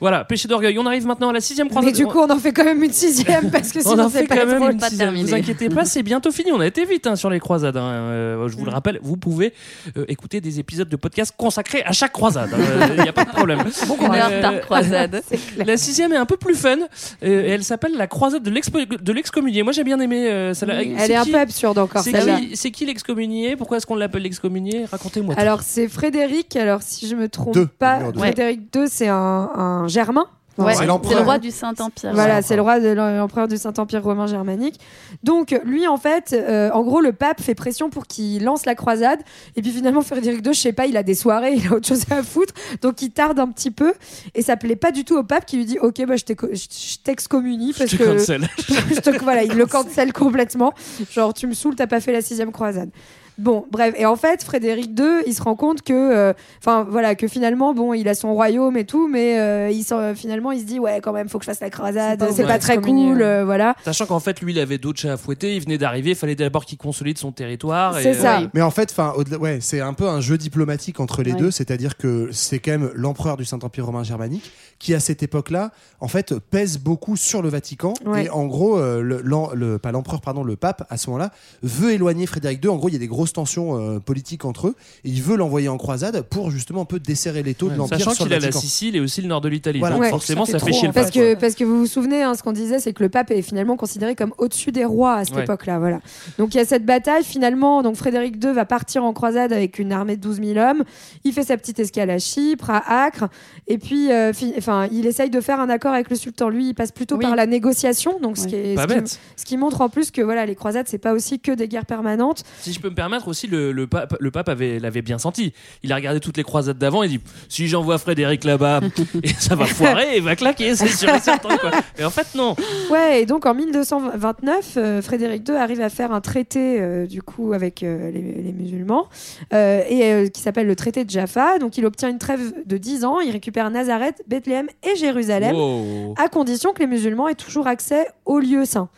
Voilà, 0.00 0.24
péché 0.24 0.48
d'orgueil. 0.48 0.78
On 0.78 0.86
arrive 0.86 1.04
maintenant 1.06 1.28
à 1.28 1.32
la 1.34 1.40
sixième 1.42 1.68
croisade. 1.68 1.92
Mais 1.92 1.96
du 1.96 2.06
coup, 2.06 2.18
on 2.20 2.30
en 2.30 2.38
fait 2.38 2.52
quand 2.52 2.64
même 2.64 2.82
une 2.82 2.92
sixième 2.92 3.50
parce 3.52 3.70
que 3.70 3.80
on 3.80 3.90
sinon, 3.90 4.04
en 4.04 4.08
c'est 4.08 4.20
fait 4.20 4.26
pas 4.28 4.36
quand 4.38 4.46
même 4.46 4.62
une 4.70 4.78
Pas 4.78 4.88
sixième. 4.88 5.08
terminé. 5.08 5.28
Vous 5.28 5.34
inquiétez 5.34 5.68
pas, 5.68 5.84
c'est 5.84 6.02
bientôt 6.02 6.30
fini. 6.30 6.50
On 6.52 6.60
a 6.60 6.66
été 6.66 6.86
vite 6.86 7.06
hein, 7.06 7.16
sur 7.16 7.28
les 7.28 7.38
croisades. 7.40 7.76
hein. 7.76 7.82
Euh, 7.90 8.48
je 8.48 8.56
vous 8.56 8.64
le 8.64 8.70
rappelle, 8.70 8.98
vous 9.02 9.18
pouvez 9.18 9.52
euh, 9.98 10.04
écouter 10.08 10.40
des 10.40 10.58
épisodes 10.58 10.88
de 10.88 10.96
podcast 10.96 11.34
consacrés 11.36 11.82
à 11.84 11.92
chaque 11.92 12.12
croisade. 12.12 12.50
Il 12.96 13.02
n'y 13.02 13.08
a 13.08 13.12
pas 13.12 13.24
de 13.26 13.30
problème. 13.30 13.58
Heure 13.90 14.28
Euh, 14.30 14.40
par 14.42 14.60
croisade. 14.62 15.22
La 15.58 15.76
sixième 15.76 16.12
est 16.14 16.16
un 16.16 16.26
peu 16.26 16.38
plus 16.38 16.54
fun. 16.54 16.78
euh, 16.78 16.86
et 17.22 17.48
elle 17.50 17.64
s'appelle 17.64 17.92
la 17.96 18.06
croisade 18.06 18.42
de 18.42 19.12
l'excommunié. 19.12 19.62
Moi, 19.62 19.72
j'ai 19.74 19.84
bien 19.84 20.00
aimé. 20.00 20.28
euh, 20.30 20.54
celle-là. 20.74 20.94
Elle 20.98 21.06
C'est 21.06 21.12
est 21.12 21.16
un 21.16 21.24
peu 21.24 21.38
absurde 21.38 21.78
encore, 21.78 22.02
C'est 22.02 22.12
celle-là. 22.12 22.40
qui, 22.40 22.56
c'est 22.56 22.70
qui 22.70 22.86
l'excommunié? 22.86 23.56
Pourquoi 23.56 23.76
est-ce 23.78 23.86
qu'on 23.86 23.96
l'appelle 23.96 24.22
l'excommunié? 24.22 24.84
Racontez-moi. 24.84 25.34
Alors, 25.38 25.62
c'est 25.62 25.88
Frédéric. 25.88 26.56
Alors, 26.56 26.82
si 26.82 27.06
je 27.08 27.14
me 27.14 27.28
trompe 27.28 27.54
Deux, 27.54 27.66
pas. 27.66 28.00
Frédéric 28.16 28.60
II, 28.74 28.82
c'est 28.88 29.08
un, 29.08 29.14
un 29.54 29.88
germain. 29.88 30.26
Ouais, 30.58 30.74
c'est 30.74 30.86
le 30.86 30.92
roi 31.22 31.38
du 31.38 31.50
Saint-Empire. 31.50 32.10
Voilà, 32.14 32.42
c'est 32.42 32.56
le 32.56 32.62
roi 32.62 32.80
de 32.80 32.88
l'empereur 32.88 33.48
du 33.48 33.56
Saint-Empire 33.56 34.02
romain 34.02 34.26
germanique. 34.26 34.78
Donc, 35.22 35.58
lui, 35.64 35.86
en 35.86 35.96
fait, 35.96 36.32
euh, 36.32 36.70
en 36.72 36.82
gros, 36.82 37.00
le 37.00 37.12
pape 37.12 37.40
fait 37.40 37.54
pression 37.54 37.90
pour 37.90 38.06
qu'il 38.06 38.42
lance 38.44 38.66
la 38.66 38.74
croisade. 38.74 39.20
Et 39.56 39.62
puis 39.62 39.70
finalement, 39.70 40.02
Frédéric 40.02 40.44
II, 40.46 40.52
je 40.52 40.60
sais 40.60 40.72
pas, 40.72 40.86
il 40.86 40.96
a 40.96 41.02
des 41.02 41.14
soirées, 41.14 41.54
il 41.54 41.66
a 41.68 41.72
autre 41.76 41.86
chose 41.86 42.02
à 42.10 42.22
foutre. 42.22 42.54
Donc, 42.82 43.02
il 43.02 43.10
tarde 43.10 43.38
un 43.38 43.48
petit 43.48 43.70
peu. 43.70 43.94
Et 44.34 44.42
ça 44.42 44.56
plaît 44.56 44.76
pas 44.76 44.90
du 44.92 45.04
tout 45.04 45.16
au 45.16 45.22
pape 45.22 45.46
qui 45.46 45.56
lui 45.56 45.64
dit 45.64 45.78
Ok, 45.80 46.04
bah, 46.06 46.16
je 46.16 46.24
t'éco- 46.24 46.48
je 46.52 46.56
je 46.70 46.96
t'excommunie. 47.04 47.72
Parce 47.72 47.90
Je 47.90 47.96
te 47.96 48.02
que. 48.02 48.08
cancel. 48.18 48.48
je 48.58 49.00
te- 49.00 49.22
voilà, 49.22 49.44
il 49.44 49.52
le 49.54 49.66
cancelle 49.66 50.12
complètement. 50.12 50.72
Genre, 51.10 51.32
tu 51.34 51.46
me 51.46 51.54
saoules, 51.54 51.74
t'as 51.76 51.86
pas 51.86 52.00
fait 52.00 52.12
la 52.12 52.22
sixième 52.22 52.52
croisade. 52.52 52.90
Bon, 53.38 53.64
bref, 53.70 53.94
et 53.96 54.04
en 54.04 54.16
fait, 54.16 54.42
Frédéric 54.42 54.98
II, 54.98 55.22
il 55.26 55.32
se 55.34 55.42
rend 55.42 55.54
compte 55.54 55.82
que, 55.82 55.92
euh, 55.92 56.32
enfin 56.58 56.84
voilà, 56.88 57.14
que 57.14 57.28
finalement, 57.28 57.72
bon, 57.72 57.94
il 57.94 58.08
a 58.08 58.14
son 58.14 58.34
royaume 58.34 58.76
et 58.76 58.84
tout, 58.84 59.08
mais 59.08 59.38
euh, 59.38 59.70
il 59.70 59.84
finalement, 60.16 60.50
il 60.52 60.60
se 60.60 60.64
dit, 60.64 60.78
ouais, 60.80 61.00
quand 61.00 61.12
même, 61.12 61.28
faut 61.28 61.38
que 61.38 61.44
je 61.44 61.50
fasse 61.50 61.60
la 61.60 61.70
croisade, 61.70 62.24
C'est 62.34 62.42
pas 62.42 62.48
pas 62.54 62.58
très 62.58 62.78
cool, 62.80 63.22
euh, 63.22 63.44
voilà. 63.44 63.74
Sachant 63.84 64.06
qu'en 64.06 64.20
fait, 64.20 64.40
lui, 64.40 64.52
il 64.52 64.58
avait 64.58 64.78
d'autres 64.78 64.98
chats 65.00 65.12
à 65.12 65.16
fouetter. 65.16 65.54
Il 65.54 65.62
venait 65.62 65.78
d'arriver. 65.78 66.10
Il 66.10 66.16
fallait 66.16 66.34
d'abord 66.34 66.64
qu'il 66.64 66.78
consolide 66.78 67.16
son 67.18 67.30
territoire. 67.32 67.96
C'est 68.00 68.14
ça. 68.14 68.40
Mais 68.54 68.62
en 68.62 68.70
fait, 68.70 68.90
enfin, 68.90 69.14
ouais, 69.40 69.58
c'est 69.60 69.80
un 69.80 69.94
peu 69.94 70.08
un 70.08 70.20
jeu 70.20 70.36
diplomatique 70.36 70.98
entre 71.00 71.22
les 71.22 71.32
Ouais. 71.32 71.38
deux, 71.38 71.50
c'est-à-dire 71.50 71.96
que 71.96 72.28
c'est 72.32 72.58
quand 72.58 72.72
même 72.72 72.90
l'empereur 72.94 73.36
du 73.36 73.44
Saint-Empire 73.44 73.86
romain 73.86 74.02
germanique 74.02 74.50
qui, 74.78 74.94
à 74.94 75.00
cette 75.00 75.22
époque-là, 75.22 75.70
en 76.00 76.08
fait, 76.08 76.34
pèse 76.38 76.78
beaucoup 76.78 77.16
sur 77.16 77.42
le 77.42 77.48
Vatican. 77.48 77.94
Ouais. 78.04 78.24
Et 78.24 78.30
en 78.30 78.46
gros, 78.46 78.78
euh, 78.78 79.00
le- 79.02 79.78
pas 79.78 79.92
l'empereur, 79.92 80.20
pardon, 80.20 80.42
le 80.42 80.56
pape, 80.56 80.86
à 80.90 80.96
ce 80.96 81.08
moment-là, 81.10 81.30
veut 81.62 81.92
éloigner 81.92 82.26
Frédéric 82.26 82.64
II. 82.64 82.70
En 82.70 82.76
gros, 82.76 82.88
il 82.88 82.92
y 82.92 82.96
a 82.96 83.00
des 83.00 83.06
gros 83.08 83.26
grosse 83.28 83.32
tension 83.32 83.76
euh, 83.96 83.98
politique 84.00 84.44
entre 84.44 84.68
eux. 84.68 84.74
Et 85.04 85.10
il 85.10 85.22
veut 85.22 85.36
l'envoyer 85.36 85.68
en 85.68 85.76
croisade 85.76 86.22
pour 86.22 86.50
justement 86.50 86.82
un 86.82 86.84
peu 86.86 86.98
desserrer 86.98 87.42
les 87.42 87.54
taux 87.54 87.68
de 87.68 87.74
l'empire 87.76 87.98
Sachant 87.98 88.24
qu'il 88.24 88.32
a 88.32 88.38
la. 88.38 88.52
Sicile 88.52 88.96
et 88.96 89.00
aussi 89.00 89.20
le 89.22 89.28
nord 89.28 89.40
de 89.40 89.48
l'Italie. 89.48 89.78
Voilà. 89.78 89.96
Donc 89.96 90.02
Ouais, 90.04 90.10
forcément, 90.10 90.44
ça 90.44 90.58
ça 90.58 90.64
fait 90.64 90.72
chier 90.72 90.86
le 90.88 90.92
fait. 90.92 91.00
Parce 91.00 91.10
que, 91.12 91.34
parce 91.34 91.54
que 91.54 91.64
vous 91.64 91.78
vous 91.80 91.86
souvenez, 91.86 92.22
hein, 92.22 92.34
ce 92.34 92.42
qu'on 92.42 92.52
disait, 92.52 92.78
c'est 92.80 92.92
que 92.92 93.02
le 93.02 93.08
pape 93.08 93.30
est 93.30 93.42
finalement 93.42 93.76
considéré 93.76 94.14
comme 94.14 94.32
au-dessus 94.38 94.72
des 94.72 94.84
rois 94.84 95.14
à 95.16 95.24
cette 95.24 95.34
Ouais. 95.36 95.42
époque-là. 95.44 95.78
Voilà. 95.78 96.00
Donc 96.38 96.54
il 96.54 96.56
y 96.56 96.60
a 96.60 96.64
cette 96.64 96.84
bataille. 96.86 97.24
Finalement, 97.24 97.82
donc 97.82 97.96
Frédéric 97.96 98.42
II 98.42 98.52
va 98.52 98.64
partir 98.64 99.04
en 99.04 99.12
croisade 99.12 99.52
avec 99.52 99.78
une 99.78 99.92
armée 99.92 100.16
de 100.16 100.22
12 100.22 100.40
000 100.42 100.58
hommes. 100.58 100.82
Il 101.24 101.32
fait 101.32 101.42
sa 101.44 101.56
petite 101.56 101.78
escale 101.78 102.10
à 102.10 102.18
Chypre, 102.18 102.70
à 102.70 103.04
Acre. 103.04 103.28
Et 103.66 103.78
puis, 103.78 104.10
euh, 104.10 104.32
fi- 104.32 104.54
enfin, 104.56 104.88
il 104.90 105.06
essaye 105.06 105.30
de 105.30 105.40
faire 105.40 105.60
un 105.60 105.68
accord 105.68 105.92
avec 105.92 106.08
le 106.10 106.16
sultan. 106.16 106.48
Lui, 106.48 106.68
il 106.70 106.74
passe 106.74 106.90
plutôt 106.92 107.16
Oui. 107.16 107.22
par 107.24 107.36
la 107.36 107.46
négociation. 107.46 108.18
Donc, 108.20 108.38
ce, 108.38 108.46
qui 108.46 108.54
est, 108.54 108.74
Pas 108.74 108.82
ce, 108.82 108.86
qui, 108.88 108.94
bête. 108.94 109.20
ce 109.36 109.44
qui 109.44 109.56
montre 109.56 109.80
en 109.82 109.88
plus 109.88 110.10
que 110.10 110.22
voilà, 110.22 110.46
les 110.46 110.54
croisades, 110.54 110.86
c'est 110.88 110.98
pas 110.98 111.12
aussi 111.12 111.38
que 111.40 111.52
des 111.52 111.68
guerres 111.68 111.86
permanentes. 111.86 112.44
Si 112.60 112.72
je 112.72 112.80
peux 112.80 112.88
me 112.90 112.94
permettre 112.94 113.17
aussi, 113.26 113.46
le, 113.48 113.72
le 113.72 113.86
pape, 113.88 114.14
le 114.20 114.30
pape 114.30 114.48
avait, 114.48 114.78
l'avait 114.78 115.02
bien 115.02 115.18
senti. 115.18 115.52
Il 115.82 115.92
a 115.92 115.96
regardé 115.96 116.20
toutes 116.20 116.36
les 116.36 116.44
croisades 116.44 116.78
d'avant 116.78 117.02
et 117.02 117.08
dit 117.08 117.20
si 117.48 117.66
j'envoie 117.66 117.98
Frédéric 117.98 118.44
là-bas, 118.44 118.80
et 119.22 119.28
ça 119.28 119.56
va 119.56 119.64
foirer 119.66 120.16
et 120.16 120.20
va 120.20 120.36
claquer, 120.36 120.76
c'est 120.76 120.86
sûr 120.88 121.08
et 121.08 121.18
certain. 121.20 121.56
Quoi. 121.56 121.70
Et 121.98 122.04
en 122.04 122.10
fait, 122.10 122.34
non. 122.36 122.54
Ouais, 122.90 123.22
et 123.22 123.26
donc 123.26 123.46
en 123.46 123.54
1229, 123.54 124.74
euh, 124.76 125.02
Frédéric 125.02 125.48
II 125.48 125.56
arrive 125.56 125.80
à 125.80 125.88
faire 125.88 126.12
un 126.12 126.20
traité 126.20 126.80
euh, 126.80 127.06
du 127.06 127.22
coup 127.22 127.52
avec 127.54 127.82
euh, 127.82 128.10
les, 128.10 128.20
les 128.20 128.52
musulmans 128.52 129.08
et 129.52 130.30
qui 130.32 130.40
s'appelle 130.40 130.66
le 130.66 130.76
traité 130.76 131.04
de 131.04 131.10
Jaffa. 131.10 131.58
Donc 131.58 131.78
il 131.78 131.86
obtient 131.86 132.08
une 132.08 132.18
trêve 132.18 132.52
de 132.66 132.76
10 132.76 133.04
ans, 133.04 133.20
il 133.20 133.30
récupère 133.32 133.70
Nazareth, 133.70 134.22
Bethléem 134.28 134.66
et 134.82 134.94
Jérusalem 134.96 135.56
Wow. 135.56 136.14
à 136.18 136.28
condition 136.28 136.72
que 136.72 136.80
les 136.80 136.86
musulmans 136.86 137.28
aient 137.28 137.34
toujours 137.34 137.66
accès 137.66 138.06
aux 138.24 138.38
lieux 138.38 138.64
saints. 138.64 138.88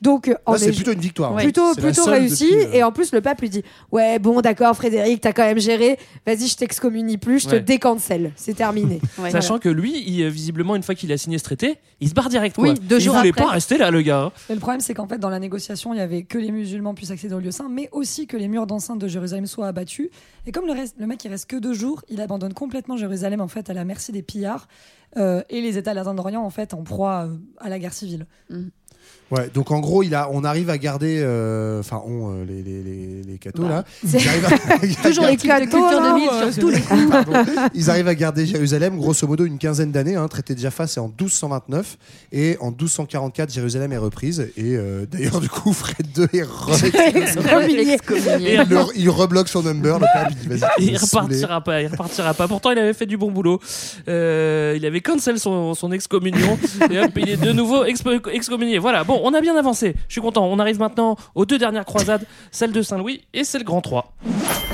Donc 0.00 0.32
en 0.46 0.52
Là, 0.52 0.58
c'est 0.58 0.72
plutôt 0.72 0.92
une 0.92 1.00
victoire. 1.00 1.34
plutôt, 1.34 1.74
C'est 1.74 1.80
plutôt 1.80 2.04
réussi. 2.04 2.44
depuis, 2.50 2.66
euh, 2.66 2.72
Et 2.72 2.82
en 2.84 2.92
plus, 2.92 3.12
le 3.12 3.20
pape 3.20 3.40
lui 3.40 3.50
dit 3.50 3.62
Ouais, 3.90 4.18
bon, 4.18 4.40
d'accord, 4.40 4.76
Frédéric, 4.76 5.20
t'as 5.20 5.32
quand 5.32 5.42
même 5.42 5.58
géré. 5.58 5.98
Vas-y, 6.26 6.46
je 6.46 6.56
t'excommunie 6.56 7.18
plus, 7.18 7.40
je 7.40 7.48
Ouais. 7.48 7.60
te 7.60 7.64
décancelle. 7.64 8.32
C'est 8.36 8.54
terminé. 8.54 9.00
Ouais. 9.18 9.30
Sachant 9.30 9.58
que 9.58 9.68
lui, 9.68 10.04
il, 10.06 10.22
euh, 10.22 10.28
visiblement, 10.28 10.76
une 10.76 10.82
fois 10.84 10.94
qu'il 10.94 11.10
a 11.12 11.16
signé 11.18 11.38
ce 11.38 11.44
traité, 11.44 11.78
il 12.00 12.08
se 12.08 12.14
barre 12.14 12.28
direct. 12.28 12.56
Oui, 12.58 12.74
quoi. 12.74 12.84
deux 12.84 12.98
il 12.98 13.02
jours 13.02 13.16
voulait 13.16 13.30
après. 13.30 13.42
pas 13.44 13.50
rester 13.50 13.76
là, 13.78 13.90
le 13.90 14.00
gars. 14.02 14.20
hein. 14.26 14.32
Et 14.48 14.54
le 14.54 14.60
problème, 14.60 14.80
c'est 14.80 14.94
qu'en 14.94 15.08
fait, 15.08 15.18
dans 15.18 15.30
la 15.30 15.40
négociation, 15.40 15.92
il 15.94 15.96
y 15.96 16.00
avait 16.00 16.22
que 16.22 16.38
les 16.38 16.52
musulmans 16.52 16.94
puissent 16.94 17.10
accéder 17.10 17.34
au 17.34 17.40
lieu 17.40 17.50
saint, 17.50 17.68
mais 17.68 17.88
aussi 17.90 18.26
que 18.28 18.36
les 18.36 18.46
murs 18.46 18.66
d'enceinte 18.68 19.00
de 19.00 19.08
Jérusalem 19.08 19.46
soient 19.46 19.66
abattus. 19.66 20.08
Et 20.46 20.52
comme 20.52 20.66
le, 20.66 20.72
reste, 20.72 20.94
le 20.98 21.06
mec, 21.06 21.24
il 21.24 21.28
reste 21.28 21.46
que 21.50 21.56
deux 21.56 21.72
jours, 21.74 22.02
il 22.08 22.20
abandonne 22.20 22.54
complètement 22.54 22.96
Jérusalem 22.96 23.40
en 23.40 23.48
fait 23.48 23.68
à 23.70 23.74
la 23.74 23.84
merci 23.84 24.12
des 24.12 24.22
pillards 24.22 24.68
euh, 25.16 25.42
et 25.50 25.60
les 25.60 25.76
États 25.78 25.94
latins 25.94 26.14
d'Orient 26.14 26.42
en 26.44 26.50
fait 26.50 26.72
en 26.74 26.82
proie 26.84 27.26
euh, 27.26 27.36
à 27.58 27.68
la 27.68 27.78
guerre 27.78 27.92
civile. 27.94 28.26
Ouais, 29.30 29.50
donc 29.52 29.70
en 29.70 29.80
gros, 29.80 30.02
il 30.02 30.14
a, 30.14 30.28
on 30.32 30.42
arrive 30.42 30.70
à 30.70 30.78
garder, 30.78 31.20
euh, 31.22 31.80
enfin, 31.80 32.00
on, 32.06 32.30
euh, 32.32 32.44
les, 32.48 32.62
les, 32.62 32.82
les, 32.82 33.22
les 33.32 33.38
cathos 33.38 33.62
Bah, 33.62 33.68
là, 33.68 33.84
ils 34.02 34.28
arrivent 34.28 34.44
à, 34.46 34.78
Toujours 35.08 35.24
les 35.26 35.36
garder- 35.36 35.66
cathos, 35.66 35.78
culture 35.80 36.00
là, 36.00 36.12
2000 36.12 36.28
ouais, 36.28 36.52
sur 36.52 36.60
tous 36.62 36.68
les 36.70 36.76
c'est- 36.80 37.08
Pardon. 37.10 37.32
Ils 37.74 37.90
arrivent 37.90 38.08
à 38.08 38.14
garder 38.14 38.46
Jérusalem, 38.46 38.96
grosso 38.96 39.26
modo, 39.26 39.44
une 39.44 39.58
quinzaine 39.58 39.92
d'années. 39.92 40.16
Hein. 40.16 40.26
Traité 40.28 40.54
de 40.54 40.60
Jaffa, 40.60 40.86
c'est 40.86 41.00
en 41.00 41.08
1229. 41.08 41.98
Et 42.32 42.56
en 42.60 42.70
1244, 42.70 43.52
Jérusalem 43.52 43.92
est 43.92 43.98
reprise. 43.98 44.48
Et 44.56 44.76
euh, 44.76 45.04
d'ailleurs, 45.10 45.40
du 45.40 45.48
coup, 45.50 45.72
Fred 45.74 46.06
II 46.16 46.24
est 46.32 46.44
re- 46.44 46.90
il, 48.40 48.68
le- 48.70 48.84
il 48.96 49.10
rebloque 49.10 49.48
son 49.48 49.62
number. 49.62 49.98
Le 49.98 50.06
pape, 50.12 50.30
il 50.30 50.36
dit, 50.36 50.48
vas-y, 50.58 50.84
il 50.86 50.96
repartira 50.96 51.60
pas, 51.60 51.82
il 51.82 51.88
repartira 51.88 52.32
pas. 52.32 52.48
Pourtant, 52.48 52.70
il 52.70 52.78
avait 52.78 52.94
fait 52.94 53.04
du 53.06 53.18
bon 53.18 53.30
boulot. 53.30 53.60
Euh, 54.08 54.74
il 54.76 54.86
avait 54.86 55.00
cancel 55.02 55.38
son, 55.38 55.74
son 55.74 55.92
excommunion. 55.92 56.58
et 56.90 56.98
hop, 56.98 57.10
il 57.16 57.28
est 57.28 57.36
de 57.36 57.52
nouveau 57.52 57.84
expo- 57.84 58.26
excommunié. 58.30 58.78
Voilà, 58.78 59.04
bon, 59.04 59.17
on 59.24 59.34
a 59.34 59.40
bien 59.40 59.56
avancé. 59.56 59.94
Je 60.08 60.12
suis 60.12 60.20
content. 60.20 60.46
On 60.46 60.58
arrive 60.58 60.78
maintenant 60.78 61.16
aux 61.34 61.44
deux 61.46 61.58
dernières 61.58 61.84
croisades, 61.84 62.24
celle 62.50 62.72
de 62.72 62.82
Saint-Louis 62.82 63.22
et 63.34 63.44
celle 63.44 63.64
Grand 63.64 63.80
3. 63.80 64.12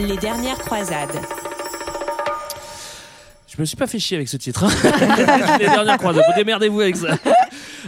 Les 0.00 0.16
dernières 0.16 0.58
croisades. 0.58 1.14
Je 3.48 3.60
me 3.60 3.64
suis 3.66 3.76
pas 3.76 3.86
fait 3.86 4.00
chier 4.00 4.16
avec 4.16 4.28
ce 4.28 4.36
titre. 4.36 4.64
hein. 4.64 5.56
Les 5.60 5.66
dernières 5.68 5.98
croisades. 5.98 6.24
Vous 6.26 6.34
démerdez-vous 6.36 6.80
avec 6.80 6.96
ça. 6.96 7.16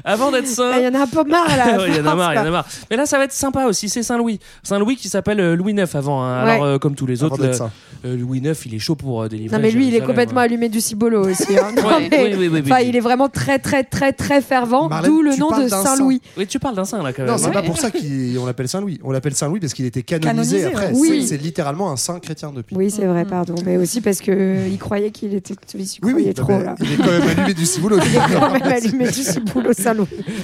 Avant 0.09 0.31
d'être 0.31 0.47
saint. 0.47 0.71
Il 0.79 0.85
y 0.85 0.89
en 0.89 0.95
a 0.95 1.03
un 1.03 1.07
peu 1.07 1.25
marre 1.25 1.49
là. 1.57 1.87
Il 1.89 1.95
y 1.97 2.01
en 2.01 2.07
a 2.07 2.15
marre, 2.15 2.33
il 2.35 2.37
y 2.37 2.39
en 2.41 2.47
a 2.47 2.51
marre. 2.51 2.67
Mais 2.91 2.97
là, 2.97 3.07
ça 3.07 3.19
va 3.19 3.25
être 3.25 3.33
sympa 3.33 3.67
aussi. 3.67 3.89
C'est 3.89 4.03
Saint-Louis. 4.03 4.39
Saint-Louis 4.63 4.97
qui 4.97 5.09
s'appelle 5.09 5.41
euh, 5.41 5.57
Louis 5.57 5.73
IX 5.73 5.95
avant. 5.97 6.23
hein. 6.25 6.45
Ouais. 6.45 6.51
Alors, 6.53 6.65
euh, 6.65 6.79
comme 6.79 6.95
tous 6.95 7.07
les 7.07 7.23
Avant 7.25 7.35
autres, 7.35 7.45
le- 7.47 7.53
saint. 7.53 7.71
euh, 8.05 8.17
Louis 8.17 8.39
IX, 8.39 8.55
il 8.67 8.75
est 8.75 8.79
chaud 8.79 8.95
pour 8.95 9.23
euh, 9.23 9.29
délivrer. 9.29 9.57
Non 9.57 9.63
mais 9.63 9.71
lui 9.73 9.89
il 9.89 9.95
est 9.95 10.01
complètement 10.01 10.39
ouais. 10.41 10.45
allumé 10.47 10.69
du 10.69 10.81
cibolo 10.81 11.29
aussi. 11.29 11.59
hein. 11.59 11.73
Non, 11.77 11.89
Ouais, 11.89 12.09
mais- 12.11 12.23
oui, 12.25 12.31
oui, 12.31 12.37
oui, 12.39 12.49
oui, 12.53 12.63
enfin, 12.65 12.77
oui. 12.83 12.87
il 12.89 12.97
est 12.97 13.01
vraiment 13.01 13.29
très 13.29 13.59
très 13.59 13.83
très 13.85 14.13
très 14.13 14.41
fervent, 14.41 14.89
d'où 15.05 15.23
le 15.23 15.37
nom 15.37 15.51
de 15.59 15.69
Saint-Louis. 15.69 16.21
Oui, 16.37 16.47
tu 16.47 16.59
parles 16.59 16.77
d'un 16.77 16.85
saint 16.85 17.03
là 17.03 17.13
quand 17.13 17.23
même. 17.25 17.33
Non, 17.33 17.39
c'est 17.39 17.51
pas 17.51 17.63
pour 17.63 17.79
ça 17.79 17.91
qu'on 17.91 18.47
l'appelle 18.47 18.69
Saint-Louis. 18.69 19.01
On 19.03 19.11
l'appelle 19.11 19.35
Saint-Louis 19.35 19.59
parce 19.61 19.75
qu'il 19.75 19.87
était 19.87 20.03
canonisé, 20.03 20.67
après. 20.67 20.93
C'est- 21.27 21.37
littéralement 21.37 21.91
un 21.91 21.97
saint 21.97 22.19
chrétien 22.21 22.53
depuis. 22.55 22.75
Oui 22.77 22.91
c'est 22.91 23.05
vrai 23.07 23.25
Mhm. 23.25 23.31
pardon, 23.31 23.55
mais 23.65 23.77
aussi 23.77 24.01
parce 24.01 24.21
que 24.21 24.31
euh, 24.31 24.69
il 24.71 24.79
croyait 24.79 25.11
qu'il 25.11 25.35
était, 25.35 25.55
Oui, 25.75 26.13
oui, 26.15 26.33
trop 26.35 26.53
là. 26.53 26.75
Il 26.81 26.93
est 26.93 26.97
quand 26.97 27.07
même 27.11 27.29
allumé 27.29 27.55
du 27.55 27.67
ciboulot. 27.67 27.99
Il 28.07 28.17
est 28.17 28.39
quand 28.39 28.51
même 28.53 28.63
allumé 28.63 29.07
du 29.07 29.23
ciboulot 29.23 29.73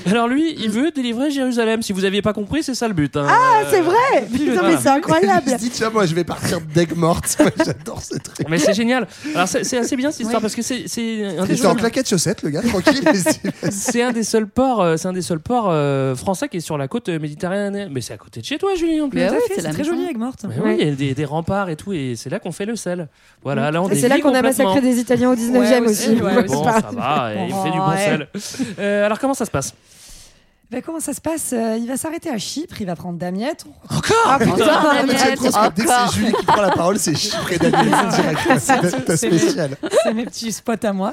Alors 0.07 0.29
lui, 0.29 0.55
il 0.59 0.71
veut 0.71 0.91
délivrer 0.91 1.31
Jérusalem. 1.31 1.83
Si 1.83 1.93
vous 1.93 2.05
aviez 2.05 2.23
pas 2.23 2.33
compris, 2.33 2.63
c'est 2.63 2.75
ça 2.75 2.89
le 2.89 2.95
but. 2.95 3.17
hein. 3.17 3.27
Ah 3.29 3.63
c'est 3.71 3.81
Euh, 3.81 3.83
vrai. 3.83 4.27
Putain 4.33 4.53
voilà. 4.55 4.69
mais 4.69 4.77
c'est 4.81 4.89
incroyable. 4.89 5.43
Il 5.47 5.53
se 5.53 5.57
dit, 5.59 5.71
tiens, 5.71 5.91
moi, 5.91 6.07
je 6.07 6.15
vais 6.15 6.25
partir 6.25 6.61
d'aigle 6.61 6.95
morte. 6.97 7.37
Moi, 7.41 7.51
J'adore 7.65 8.03
ce 8.03 8.17
truc. 8.19 8.47
Mais 8.49 8.59
c'est 8.59 8.75
génial. 8.75 9.07
Alors 9.35 9.49
c'est 9.49 9.65
c'est 9.65 9.79
assez 9.79 9.97
bien 9.97 10.11
cette 10.11 10.21
histoire 10.21 10.39
Oui. 10.41 10.43
parce 10.43 10.55
que 10.55 10.63
c'est 10.63 10.85
c'est 10.87 11.25
un 11.27 11.43
Il 11.43 11.49
des 11.49 11.55
était 11.57 11.67
en 11.67 11.71
seuls- 11.71 11.79
claquette 11.81 12.09
chaussette, 12.09 12.43
le 12.43 12.51
gars, 12.51 12.63
tranquille. 12.63 13.01
mais 13.05 13.15
c'est- 13.15 13.41
c'est 13.71 14.03
un 14.03 14.13
des 14.13 14.23
seuls 14.25 14.47
ports, 14.47 14.81
euh, 14.83 14.97
c'est 14.97 15.09
un 15.09 15.13
des 15.13 15.23
seuls 15.23 15.41
ports 15.41 15.67
euh, 15.71 16.15
français 16.15 16.49
qui 16.49 16.59
est 16.59 16.61
sur 16.61 16.79
la 16.79 16.89
côte 16.89 17.09
euh, 17.09 17.19
méditerranéenne. 17.19 17.89
Mais 17.93 18.01
c'est 18.01 18.13
à 18.15 18.17
côté 18.17 18.41
de 18.41 18.45
chez 18.47 18.59
toi, 18.59 18.75
Julien. 18.75 19.05
en 19.05 19.09
plus. 19.09 19.19
Mais 19.21 19.27
Tout 19.29 19.35
à 19.35 19.37
ouais, 19.37 19.43
fait, 19.43 19.55
c'est 19.55 19.61
c'est 19.61 19.67
la 19.69 19.73
très 19.75 19.83
maison. 19.83 19.93
joli 19.95 20.05
avec 20.05 20.19
morte. 20.19 20.45
Mais 20.49 20.55
oui, 20.63 20.77
il 20.81 20.89
y 20.89 20.91
a 20.91 20.95
des, 20.95 21.15
des 21.15 21.25
remparts 21.25 21.69
et 21.71 21.77
tout, 21.77 21.93
et 21.93 22.15
c'est 22.17 22.31
là 22.31 22.39
qu'on 22.39 22.53
fait 22.53 22.67
le 22.67 22.77
sel. 22.77 23.09
Voilà, 23.43 23.71
là 23.71 23.83
on 23.83 23.89
Et 23.89 23.95
c'est 23.97 24.03
là 24.09 24.17
dévie 24.17 24.23
qu'on 24.23 24.35
a 24.35 24.39
complètement. 24.43 24.65
massacré 24.73 24.81
des 24.89 24.99
Italiens 25.01 25.31
au 25.31 25.35
19e 25.35 25.59
Ouais, 25.59 25.81
aussi. 25.81 26.11
aussi, 26.11 26.23
ouais, 26.23 26.37
Ouais, 26.37 26.43
Bon, 26.45 26.65
c'est 26.65 26.71
ça 26.73 26.83
pas- 26.83 26.91
va, 26.93 27.35
et 27.35 27.47
il 27.49 27.53
Bon, 27.53 27.63
fait 27.65 27.71
du 27.71 27.79
bon 27.79 27.91
ouais. 27.91 27.97
sel. 27.99 28.29
Euh, 28.79 29.07
alors 29.07 29.19
comment 29.19 29.35
ça 29.35 29.41
se 29.45 29.51
passe 29.51 29.74
Ben, 30.73 30.81
comment 30.81 31.01
ça 31.01 31.12
se 31.12 31.20
passe 31.20 31.53
Euh, 31.53 31.77
Il 31.79 31.87
va 31.87 31.97
s'arrêter 31.99 32.31
à 32.31 32.39
Chypre, 32.39 32.81
il 32.81 32.87
va 32.87 32.97
prendre 32.97 33.18
Damiette. 33.18 33.64
Encore 33.91 34.16
Ah 34.27 34.39
putain. 34.39 34.57
Damiette, 34.57 35.37
trop 35.37 35.51
parce 35.51 35.68
que 35.68 35.75
dès 35.75 35.85
que 35.85 35.91
c'est 35.91 36.14
Julie 36.18 36.33
qui 36.33 36.47
prend 36.47 36.62
la 36.62 36.70
parole, 36.70 36.99
c'est 36.99 37.14
Chypre 37.14 37.53
et 37.53 37.59
Daniel. 37.59 37.95
C'est 38.11 38.23
direct. 38.23 38.41
C'est 38.59 39.05
ta 39.05 39.16
C'est 39.16 39.27
spéciale. 39.37 39.77
C'est 40.03 40.14
mes 40.14 40.25
petits 40.25 40.51
spots 40.51 40.73
à 40.83 40.93
moi. 40.95 41.12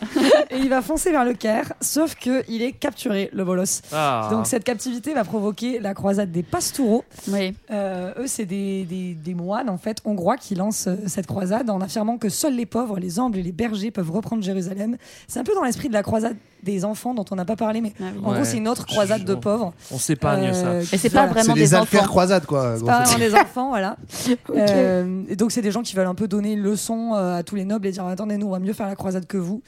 Et 0.49 0.57
il 0.57 0.70
va 0.70 0.82
foncer 0.82 1.12
vers 1.12 1.26
le 1.26 1.34
Caire, 1.34 1.74
sauf 1.82 2.16
qu'il 2.16 2.62
est 2.62 2.72
capturé, 2.72 3.30
le 3.34 3.43
bolos. 3.43 3.82
Ah. 3.91 4.30
Donc 4.32 4.47
cette 4.47 4.64
captivité 4.64 5.14
va 5.14 5.24
provoquer 5.26 5.80
la 5.80 5.93
croisade 5.93 6.32
des 6.32 6.41
Pastoureaux. 6.43 7.03
Oui. 7.28 7.53
Euh, 7.72 8.14
eux, 8.20 8.28
c'est 8.28 8.45
des, 8.45 8.86
des- 8.86 9.14
des 9.14 9.34
moines 9.34 9.70
en 9.70 9.78
fait 9.78 9.97
hongrois 10.05 10.38
qui 10.38 10.55
lancent 10.55 10.88
euh, 10.88 10.95
cette 11.07 11.28
croisade 11.28 11.70
en 11.70 11.82
affirmant 11.82 12.18
que 12.18 12.30
seuls 12.30 12.55
les 12.55 12.66
pauvres, 12.66 12.97
les 12.99 13.20
humbles 13.20 13.38
et 13.38 13.43
les 13.43 13.51
bergers 13.51 13.91
peuvent 13.91 14.10
reprendre 14.12 14.41
Jérusalem. 14.41 14.97
C'est 15.28 15.39
un 15.39 15.43
peu 15.43 15.53
dans 15.53 15.64
l'esprit 15.64 15.89
de 15.89 15.93
la 15.93 16.03
croisade 16.03 16.38
des 16.64 16.84
enfants 16.84 17.14
dont 17.14 17.26
on 17.32 17.36
n'a 17.36 17.45
pas 17.45 17.55
parlé, 17.55 17.80
mais 17.82 17.93
Ah 17.99 18.03
oui. 18.14 18.20
en 18.24 18.30
Ouais. 18.30 18.36
gros, 18.36 18.43
c'est 18.45 18.57
une 18.57 18.68
autre 18.68 18.86
croisade 18.86 19.24
de 19.24 19.34
On- 19.34 19.39
pauvres. 19.50 19.74
On 19.91 19.97
s'épargne 19.97 20.47
Euh, 20.54 20.82
ça. 20.84 20.95
Et 20.95 20.97
c'est 21.00 21.10
pas 21.10 21.28
vraiment 21.28 21.54
des 21.54 21.74
enfants. 21.76 22.04
croisades, 22.04 22.45
quoi. 22.45 22.76
C'est 22.78 22.86
pas 22.86 23.04
vraiment 23.04 23.18
des 23.20 23.36
enfants, 23.36 23.70
voilà. 23.70 23.95
Euh, 24.56 25.24
et 25.30 25.36
donc 25.36 25.52
c'est 25.52 25.62
des 25.62 25.72
gens 25.72 25.82
qui 25.82 25.95
veulent 25.95 26.08
un 26.08 26.16
peu 26.16 26.28
donner 26.28 26.54
une 26.54 26.62
leçon 26.62 27.14
euh, 27.16 27.38
à 27.38 27.43
tous 27.43 27.56
les 27.56 27.66
nobles 27.66 27.88
et 27.88 27.91
dire 27.91 28.06
attendez 28.06 28.38
nous 28.38 28.47
on 28.47 28.52
va 28.52 28.60
mieux 28.60 28.74
faire 28.74 28.88
la 28.88 28.95
croisade 28.95 29.26
que 29.26 29.38
vous. 29.38 29.62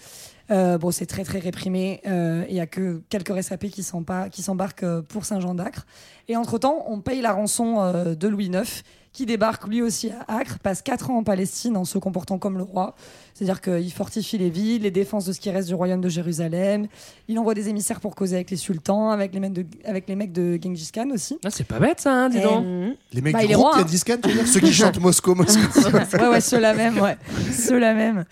Euh, 0.50 0.78
bon 0.78 0.92
c'est 0.92 1.06
très 1.06 1.24
très 1.24 1.40
réprimé. 1.40 2.02
euh, 2.08 2.44
Il 2.50 2.56
y 2.56 2.60
a 2.60 2.68
que 2.68 3.02
quelques 3.10 3.34
rescapés 3.34 3.70
qui 3.70 3.84
s'empa- 3.84 4.30
qui 4.30 4.42
s'embarquent 4.42 4.84
euh, 4.84 5.02
pour 5.02 5.24
Saint-Jean 5.26 5.54
d'Acre. 5.56 5.86
Et 6.28 6.36
entre 6.36 6.58
temps 6.58 6.84
on 6.88 7.00
paye 7.02 7.22
la 7.22 7.32
rançon 7.32 7.76
euh, 7.80 8.16
de 8.16 8.28
Louis 8.28 8.48
IX 8.48 8.84
qui 9.14 9.26
débarque 9.26 9.68
lui 9.68 9.82
aussi 9.82 10.09
à 10.28 10.38
Acre, 10.38 10.57
passe 10.59 10.82
4 10.82 11.09
ans 11.09 11.18
en 11.18 11.24
Palestine 11.24 11.76
en 11.76 11.84
se 11.86 11.97
comportant 11.97 12.38
comme 12.38 12.57
le 12.57 12.64
roi. 12.64 12.95
C'est-à-dire 13.34 13.59
qu'il 13.62 13.91
fortifie 13.91 14.38
les 14.38 14.49
villes, 14.49 14.84
les 14.84 14.91
défenses 14.91 15.26
de 15.26 15.34
ce 15.34 15.39
qui 15.39 15.49
reste 15.49 15.68
du 15.68 15.74
royaume 15.74 15.99
de 16.01 16.09
Jérusalem. 16.09 16.88
Il 17.28 17.39
envoie 17.39 17.53
des 17.53 17.70
émissaires 17.70 17.99
pour 17.99 18.16
causer 18.16 18.36
avec 18.36 18.51
les 18.51 18.57
sultans, 18.57 19.09
avec 19.09 19.34
les 19.34 19.39
mecs 19.39 19.53
de, 19.53 19.66
avec 19.86 20.07
les 20.07 20.16
mecs 20.16 20.32
de 20.32 20.59
Genghis 20.62 20.91
Khan 20.93 21.09
aussi. 21.14 21.39
Ah, 21.43 21.49
c'est 21.49 21.64
pas 21.66 21.80
bête 21.80 21.99
ça, 21.99 22.14
hein, 22.14 22.30
dis 22.30 22.38
Et- 22.38 22.41
donc. 22.41 22.66
Les 23.14 23.22
mecs 23.22 23.34
Bah, 23.34 23.39
du 23.41 23.47
groupe 23.47 23.57
roi, 23.57 23.78
hein. 23.78 23.82
Gengis 23.82 24.01
Khan, 24.05 24.16
tu 24.22 24.30
veux 24.30 24.36
dire 24.36 24.47
Ceux 24.47 24.59
qui 24.59 24.72
chantent 24.74 24.99
Moscou, 24.99 25.34
Moscou. 25.34 25.59
ouais, 26.18 26.28
ouais, 26.30 26.41
ceux-là 26.41 26.74
même, 26.74 26.97
ouais. 26.99 27.18
Ceux-là 27.51 27.93
même. 27.93 28.26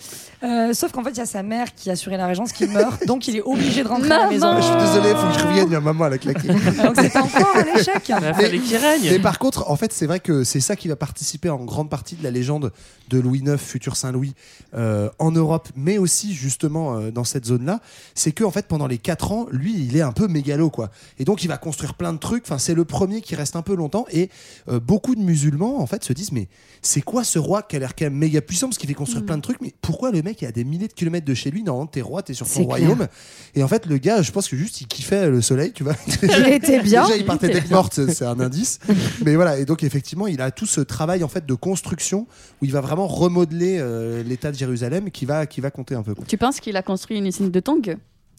Euh, 0.43 0.73
sauf 0.73 0.91
qu'en 0.93 1.03
fait, 1.03 1.11
il 1.11 1.17
y 1.17 1.21
a 1.21 1.25
sa 1.25 1.43
mère 1.43 1.73
qui 1.75 1.89
assurait 1.91 2.15
la 2.17 2.27
régence 2.27 2.53
qui 2.53 2.65
meurt, 2.67 3.05
donc 3.05 3.27
il 3.27 3.35
est 3.35 3.41
obligé 3.41 3.83
de 3.83 3.89
rentrer 3.89 4.11
à 4.11 4.19
la 4.19 4.29
maison. 4.29 4.55
Je 4.57 4.61
suis 4.61 4.75
désolé, 4.75 5.09
faut 5.15 5.27
que 5.33 5.39
je 5.39 5.45
revienne, 5.45 5.67
il 5.67 5.73
y 5.73 5.75
a 5.75 5.81
maman 5.81 6.05
à 6.05 6.09
la 6.09 6.17
claquer. 6.17 6.47
Donc 6.47 6.95
c'est 6.95 7.17
encore 7.17 7.55
un 7.55 7.77
échec. 7.77 8.01
Qu'il 8.03 8.77
règne. 8.77 9.01
Mais 9.11 9.19
par 9.19 9.39
contre, 9.39 9.69
en 9.69 9.75
fait, 9.75 9.91
c'est 9.91 10.05
vrai 10.05 10.19
que 10.21 10.43
c'est 10.43 10.59
ça 10.69 10.75
qui 10.75 10.87
va 10.87 10.95
participer 10.95 11.49
en 11.49 11.65
grande 11.65 11.89
partie 11.89 12.15
de 12.15 12.23
la 12.23 12.29
légende 12.29 12.71
de 13.09 13.19
Louis 13.19 13.39
IX, 13.39 13.57
futur 13.57 13.95
Saint-Louis, 13.95 14.35
euh, 14.75 15.09
en 15.17 15.31
Europe, 15.31 15.69
mais 15.75 15.97
aussi 15.97 16.35
justement 16.35 16.95
euh, 16.95 17.09
dans 17.09 17.23
cette 17.23 17.45
zone-là. 17.45 17.81
C'est 18.13 18.33
que 18.33 18.43
en 18.43 18.51
fait, 18.51 18.67
pendant 18.67 18.85
les 18.85 18.99
4 18.99 19.31
ans, 19.31 19.47
lui, 19.49 19.73
il 19.73 19.97
est 19.97 20.01
un 20.01 20.11
peu 20.11 20.27
mégalo, 20.27 20.69
quoi. 20.69 20.91
Et 21.17 21.25
donc, 21.25 21.43
il 21.43 21.47
va 21.47 21.57
construire 21.57 21.95
plein 21.95 22.13
de 22.13 22.19
trucs. 22.19 22.43
Enfin, 22.45 22.59
c'est 22.59 22.75
le 22.75 22.85
premier 22.85 23.21
qui 23.21 23.33
reste 23.33 23.55
un 23.55 23.63
peu 23.63 23.75
longtemps. 23.75 24.05
Et 24.11 24.29
euh, 24.67 24.79
beaucoup 24.79 25.15
de 25.15 25.21
musulmans, 25.21 25.79
en 25.79 25.87
fait, 25.87 26.03
se 26.03 26.13
disent, 26.13 26.31
mais 26.31 26.47
c'est 26.83 27.01
quoi 27.01 27.23
ce 27.23 27.39
roi 27.39 27.63
qui 27.63 27.75
a 27.75 27.79
l'air 27.79 27.95
quand 27.95 28.05
même 28.05 28.13
méga 28.13 28.41
puissant? 28.41 28.67
Parce 28.67 28.77
qu'il 28.77 28.87
fait 28.87 28.93
construire 28.93 29.25
plein 29.25 29.37
de 29.37 29.41
trucs, 29.41 29.61
mais 29.61 29.73
pourquoi 29.81 30.11
le 30.11 30.21
mec 30.21 30.43
est 30.43 30.47
à 30.47 30.51
des 30.51 30.63
milliers 30.63 30.87
de 30.87 30.93
kilomètres 30.93 31.25
de 31.25 31.33
chez 31.33 31.49
lui? 31.49 31.63
Normalement, 31.63 31.87
t'es 31.87 32.01
roi, 32.01 32.21
t'es 32.21 32.35
sur 32.35 32.47
ton 32.47 32.65
clair. 32.65 32.67
royaume. 32.67 33.07
Et 33.55 33.63
en 33.63 33.67
fait, 33.67 33.87
le 33.87 33.97
gars, 33.97 34.21
je 34.21 34.31
pense 34.31 34.47
que 34.47 34.55
juste 34.55 34.81
il 34.81 34.87
kiffait 34.87 35.31
le 35.31 35.41
soleil, 35.41 35.73
tu 35.73 35.83
vois. 35.83 35.95
Il 36.21 36.47
était 36.53 36.79
bien. 36.83 37.03
Déjà, 37.07 37.17
il 37.17 37.25
partait 37.25 37.49
bien. 37.49 37.63
morte, 37.71 37.99
c'est 38.07 38.25
un 38.25 38.39
indice. 38.39 38.79
Mais 39.25 39.35
voilà, 39.35 39.57
et 39.57 39.65
donc 39.65 39.83
effectivement, 39.83 40.27
il 40.27 40.41
a 40.41 40.51
tout 40.59 40.65
ce 40.65 40.81
travail 40.81 41.23
en 41.23 41.29
fait 41.29 41.45
de 41.45 41.53
construction 41.53 42.27
où 42.61 42.65
il 42.65 42.73
va 42.73 42.81
vraiment 42.81 43.07
remodeler 43.07 43.77
euh, 43.79 44.23
l'État 44.23 44.51
de 44.51 44.57
Jérusalem 44.57 45.09
qui 45.09 45.25
va, 45.25 45.45
qui 45.45 45.61
va 45.61 45.71
compter 45.71 45.95
un 45.95 46.03
peu. 46.03 46.13
quoi. 46.13 46.25
Tu 46.27 46.37
penses 46.37 46.59
qu'il 46.59 46.75
a 46.75 46.81
construit 46.81 47.17
une 47.17 47.27
usine 47.27 47.49
de 47.49 47.59
tongs 47.61 47.95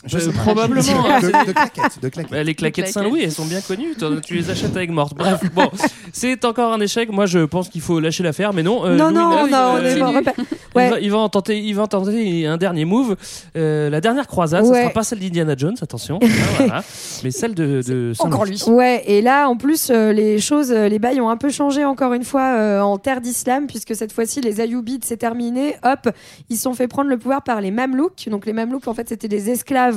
Je 0.06 0.16
Euh, 0.16 0.20
sais 0.20 0.32
pas. 0.32 0.40
probablement. 0.40 0.80
hein, 1.06 1.20
De, 1.20 1.26
c'est- 1.26 1.46
de 1.46 1.52
claquettes, 1.52 2.00
de 2.02 2.08
claquettes. 2.08 2.30
Bah, 2.32 2.42
les 2.42 2.54
claquettes 2.54 2.84
claquettes. 2.86 2.94
Saint-Louis, 2.94 3.20
elles 3.22 3.32
sont 3.32 3.44
bien 3.44 3.60
connues. 3.60 3.94
Tu 4.24 4.34
les 4.34 4.48
achètes 4.50 4.74
avec 4.74 4.90
morte. 4.90 5.14
Bref, 5.14 5.40
bon, 5.54 5.68
c'est 6.12 6.42
encore 6.46 6.72
un 6.72 6.80
échec. 6.80 7.10
Moi, 7.12 7.26
je 7.26 7.40
pense 7.40 7.68
qu'il 7.68 7.82
faut 7.82 8.00
lâcher 8.00 8.22
l'affaire, 8.22 8.54
mais 8.54 8.62
non. 8.62 8.84
euh, 8.86 8.96
non, 8.96 9.08
Louis 9.08 9.14
non, 9.14 9.46
IX, 9.46 9.50
non, 9.52 9.58
on 9.74 9.78
est 9.84 9.92
il, 10.74 10.90
va, 10.90 11.00
il 11.00 11.10
va 11.10 11.18
en 11.18 11.28
tenter, 11.28 11.58
il 11.58 11.74
va 11.74 11.82
en 11.82 11.86
tenter 11.86 12.46
un 12.46 12.56
dernier 12.56 12.84
move. 12.86 13.16
Euh, 13.56 13.90
la 13.90 14.00
dernière 14.00 14.26
croisade, 14.26 14.64
ce 14.64 14.70
Ouais. 14.70 14.80
sera 14.82 14.90
pas 14.90 15.02
celle 15.02 15.18
d'Indiana 15.18 15.54
Jones, 15.56 15.76
attention, 15.82 16.18
voilà, 16.56 16.82
mais 17.24 17.30
celle 17.30 17.54
de, 17.54 17.82
de 17.86 18.12
Saint-Louis. 18.14 18.62
Ouais, 18.68 19.02
et 19.06 19.20
là, 19.20 19.48
en 19.48 19.56
plus, 19.56 19.90
euh, 19.90 20.12
les 20.12 20.38
choses, 20.38 20.70
les 20.72 20.98
bails 20.98 21.20
ont 21.20 21.28
un 21.28 21.36
peu 21.36 21.50
changé 21.50 21.84
encore 21.84 22.14
une 22.14 22.24
fois 22.24 22.54
euh, 22.56 22.80
en 22.80 22.96
terre 22.98 23.20
d'islam, 23.20 23.66
puisque 23.66 23.94
cette 23.94 24.12
fois-ci, 24.12 24.40
les 24.40 24.60
Ayyoubides, 24.60 25.04
c'est 25.04 25.16
terminé. 25.18 25.74
Hop, 25.84 26.08
ils 26.48 26.56
se 26.56 26.62
sont 26.62 26.72
fait 26.74 26.88
prendre 26.88 27.10
le 27.10 27.18
pouvoir 27.18 27.42
par 27.42 27.60
les 27.60 27.70
Mamelouks. 27.70 28.28
Donc, 28.30 28.46
les 28.46 28.52
Mamelouks, 28.52 28.86
en 28.88 28.94
fait, 28.94 29.08
c'était 29.08 29.28
des 29.28 29.50
esclaves 29.50 29.89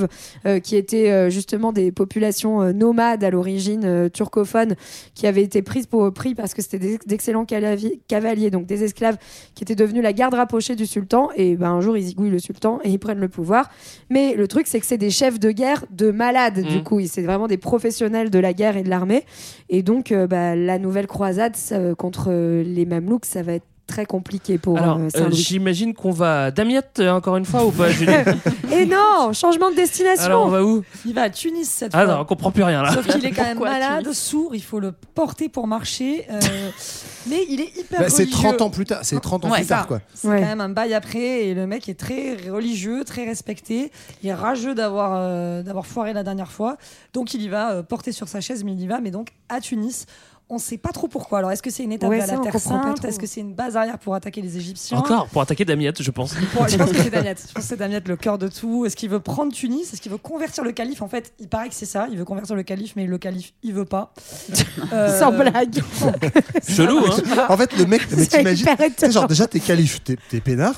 euh, 0.46 0.60
qui 0.60 0.76
étaient 0.76 1.12
euh, 1.12 1.30
justement 1.30 1.72
des 1.72 1.92
populations 1.92 2.62
euh, 2.62 2.72
nomades 2.74 3.24
à 3.24 3.30
l'origine 3.30 4.10
turcophone, 4.12 4.76
qui 5.16 5.28
avaient 5.28 5.44
été 5.44 5.62
prises 5.62 5.88
pour 5.88 6.12
prix 6.14 6.36
parce 6.36 6.54
que 6.54 6.62
c'était 6.62 6.98
d'excellents 7.06 7.46
cavaliers, 7.46 8.50
donc 8.52 8.66
des 8.66 8.84
esclaves 8.84 9.18
qui 9.56 9.64
étaient 9.64 9.76
devenus 9.76 10.04
la 10.04 10.14
garde 10.14 10.34
rapprochée 10.34 10.76
du 10.76 10.86
sultan. 10.86 11.30
Et 11.36 11.56
ben, 11.56 11.72
un 11.72 11.82
jour, 11.82 11.98
ils 11.98 12.04
zigouillent 12.04 12.30
le 12.30 12.40
sultan 12.40 12.80
et 12.84 12.90
ils 12.90 13.00
prennent 13.00 13.20
le 13.20 13.30
pouvoir. 13.30 13.70
Mais 14.10 14.36
le 14.36 14.48
truc, 14.48 14.68
c'est 14.68 14.80
que 14.80 14.86
c'est 14.86 14.98
des 14.98 15.10
chefs 15.12 15.40
de 15.40 15.52
guerre 15.52 15.86
de 15.92 16.12
malades, 16.12 16.62
du 16.62 16.78
Mm. 16.80 16.84
coup. 16.84 17.00
Ils- 17.00 17.08
C'est 17.08 17.22
vraiment 17.22 17.48
des 17.48 17.58
professionnels 17.58 18.30
de 18.32 18.40
la 18.40 18.54
guerre 18.54 18.76
et 18.78 18.84
de 18.84 18.90
l'armée. 18.90 19.24
Et 19.70 19.84
donc, 19.84 20.12
bah, 20.30 20.56
la 20.56 20.80
nouvelle 20.80 21.08
croisade 21.08 21.56
ça, 21.56 21.94
contre 21.96 22.32
les 22.32 22.86
Mamelouks, 22.86 23.26
ça 23.26 23.44
va 23.44 23.54
être 23.54 23.66
très 23.88 24.06
compliqué 24.06 24.58
pour 24.58 24.78
Alors, 24.78 24.98
euh, 24.98 25.10
euh, 25.18 25.30
j'imagine 25.32 25.94
qu'on 25.94 26.12
va 26.12 26.46
à 26.46 26.52
Damiette 26.52 27.00
euh, 27.00 27.12
encore 27.12 27.36
une 27.38 27.46
fois 27.46 27.66
ou 27.66 27.72
pas 27.72 27.90
Julie 27.90 28.12
et 28.72 28.86
non, 28.86 29.34
changement 29.34 29.70
de 29.72 29.76
destination. 29.76 30.24
Alors, 30.26 30.46
on 30.46 30.50
va 30.50 30.64
où? 30.64 30.84
Il 31.06 31.14
va 31.14 31.24
à 31.24 31.30
Tunis 31.30 31.70
cette 31.70 31.92
Ah 31.94 32.06
fois. 32.06 32.14
non, 32.16 32.22
on 32.22 32.26
comprend 32.26 32.52
plus 32.52 32.64
rien 32.64 32.82
là. 32.82 32.94
Sauf 32.94 33.06
qu'il 33.08 33.26
est 33.26 33.32
quand 33.32 33.44
même 33.44 33.60
malade, 33.60 34.12
sourd, 34.14 34.56
il 34.56 34.64
faut 34.64 34.80
le 34.80 34.92
porter 34.94 35.50
pour 35.50 35.68
marcher. 35.68 36.26
euh, 36.32 36.40
mais 37.28 37.46
il 37.50 37.62
est 37.62 37.78
hyper 37.78 38.00
Bah, 38.00 38.10
c'est 38.10 38.24
religieux. 38.24 38.50
30 38.50 38.62
ans 38.62 38.70
plus 38.70 38.86
tard, 38.86 39.00
c'est 39.04 39.20
30 39.20 39.46
ans 39.46 39.50
Ouais, 39.52 39.60
plus 39.60 39.68
tard 39.68 39.88
quoi. 39.88 40.00
C'est 40.14 40.28
Ouais. 40.28 40.40
quand 40.40 40.48
même 40.48 40.62
un 40.62 40.70
bail 40.70 40.94
après 40.94 41.46
et 41.48 41.54
le 41.54 41.68
mec 41.68 41.88
est 41.90 42.00
très 42.00 42.38
religieux, 42.50 43.04
très 43.04 43.26
respecté. 43.26 43.92
Il 44.24 44.30
est 44.30 44.34
rageux 44.34 44.74
d'avoir 44.76 45.12
euh, 45.16 45.62
d'avoir 45.62 45.86
foiré 45.86 46.14
la 46.14 46.24
dernière 46.24 46.52
fois. 46.52 46.78
Donc 47.14 47.34
il 47.34 47.42
y 47.42 47.50
va 47.50 47.72
euh, 47.74 47.84
porter 47.84 48.12
sur 48.14 48.28
sa 48.28 48.40
chaise, 48.42 48.64
mais 48.64 48.72
il 48.72 48.82
y 48.82 48.88
va, 48.88 49.02
mais 49.02 49.12
donc 49.12 49.30
à 49.50 49.60
Tunis. 49.60 50.06
On 50.54 50.60
sait 50.60 50.78
pas 50.78 50.92
trop 50.92 51.08
pourquoi. 51.08 51.40
Alors 51.40 51.52
est-ce 51.52 51.64
que 51.64 51.70
c'est 51.72 51.84
une 51.84 51.92
étape 51.92 52.10
Ouais, 52.10 52.22
ça, 52.22 52.36
la 52.36 52.40
Terre 52.40 52.60
Sainte. 52.60 53.04
Est-ce 53.06 53.18
que 53.20 53.26
c'est 53.28 53.42
une 53.42 53.54
base 53.54 53.76
arrière 53.76 53.98
pour 53.98 54.14
attaquer 54.14 54.42
les 54.42 54.56
Égyptiens 54.58 54.98
Encore 55.00 55.28
pour 55.28 55.42
attaquer 55.42 55.66
Damiette, 55.66 56.02
je 56.04 56.12
pense. 56.12 56.36
Je 56.36 56.78
pense 56.78 56.92
que 56.92 56.98
c'est 57.02 57.10
Damiette. 57.12 57.44
Je 57.48 57.54
pense 57.54 57.64
que 57.64 57.70
c'est 57.70 57.78
Damiette 57.78 58.08
le 58.08 58.16
cœur 58.16 58.38
de 58.38 58.48
tout. 58.48 58.86
Est-ce 58.86 58.96
qu'il 58.96 59.10
veut 59.10 59.20
prendre 59.20 59.52
Tunis? 59.52 59.92
Est-ce 59.94 60.02
qu'il 60.02 60.12
veut 60.12 60.18
convertir 60.18 60.64
le 60.64 60.72
calife? 60.72 61.02
En 61.02 61.08
fait, 61.08 61.34
il 61.40 61.48
paraît 61.48 61.70
que 61.70 61.76
c'est 61.76 61.86
ça. 61.86 62.08
Il 62.12 62.18
veut 62.18 62.26
convertir 62.26 62.56
le 62.56 62.64
calife, 62.64 62.94
mais 62.96 63.06
le 63.08 63.18
calife, 63.18 63.54
il 63.64 63.74
veut 63.74 63.86
pas. 63.86 64.14
Euh, 64.92 65.18
Sans 65.20 65.32
blague. 65.32 65.82
Chelou, 66.68 67.00
hein 67.06 67.46
En 67.50 67.58
fait, 67.58 67.76
le 67.78 67.86
mec, 67.86 68.02
mais 68.16 68.26
t'imagines, 68.26 68.68
genre 69.10 69.28
déjà 69.28 69.48
t'es 69.48 69.60
calife, 69.60 70.04
t'es 70.04 70.18
t'es 70.30 70.40
peinard, 70.42 70.76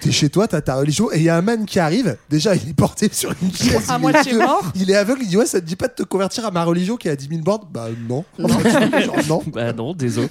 t'es 0.00 0.10
chez 0.12 0.28
toi, 0.30 0.46
t'as 0.46 0.60
ta 0.60 0.76
religion, 0.76 1.10
et 1.12 1.16
il 1.16 1.22
y 1.22 1.28
a 1.28 1.36
un 1.36 1.42
man 1.42 1.66
qui 1.66 1.78
arrive. 1.78 2.16
Déjà, 2.30 2.54
il 2.54 2.68
est 2.70 2.74
porté 2.74 3.08
sur 3.12 3.34
une 3.42 3.52
chaise, 3.52 3.90
À 3.90 3.96
il, 3.96 4.00
moitié 4.00 4.32
est, 4.34 4.38
mort. 4.38 4.62
il 4.74 4.90
est 4.90 4.94
aveugle. 4.96 5.20
Il 5.22 5.28
dit 5.28 5.36
ouais, 5.36 5.46
ça 5.46 5.60
te 5.60 5.66
dit 5.66 5.76
pas 5.76 5.88
de 5.88 5.94
te 5.94 6.02
convertir 6.02 6.46
à 6.46 6.50
ma 6.50 6.64
religion 6.64 6.96
qui 6.96 7.08
est 7.08 7.10
à 7.10 7.16
10 7.16 7.28
000 7.28 7.40
bornes? 7.42 7.66
Bah 7.70 7.88
non. 8.08 8.24
Genre, 8.38 9.17
non. 9.28 9.42
Bah 9.52 9.72
non, 9.72 9.94
désolé. 9.94 10.28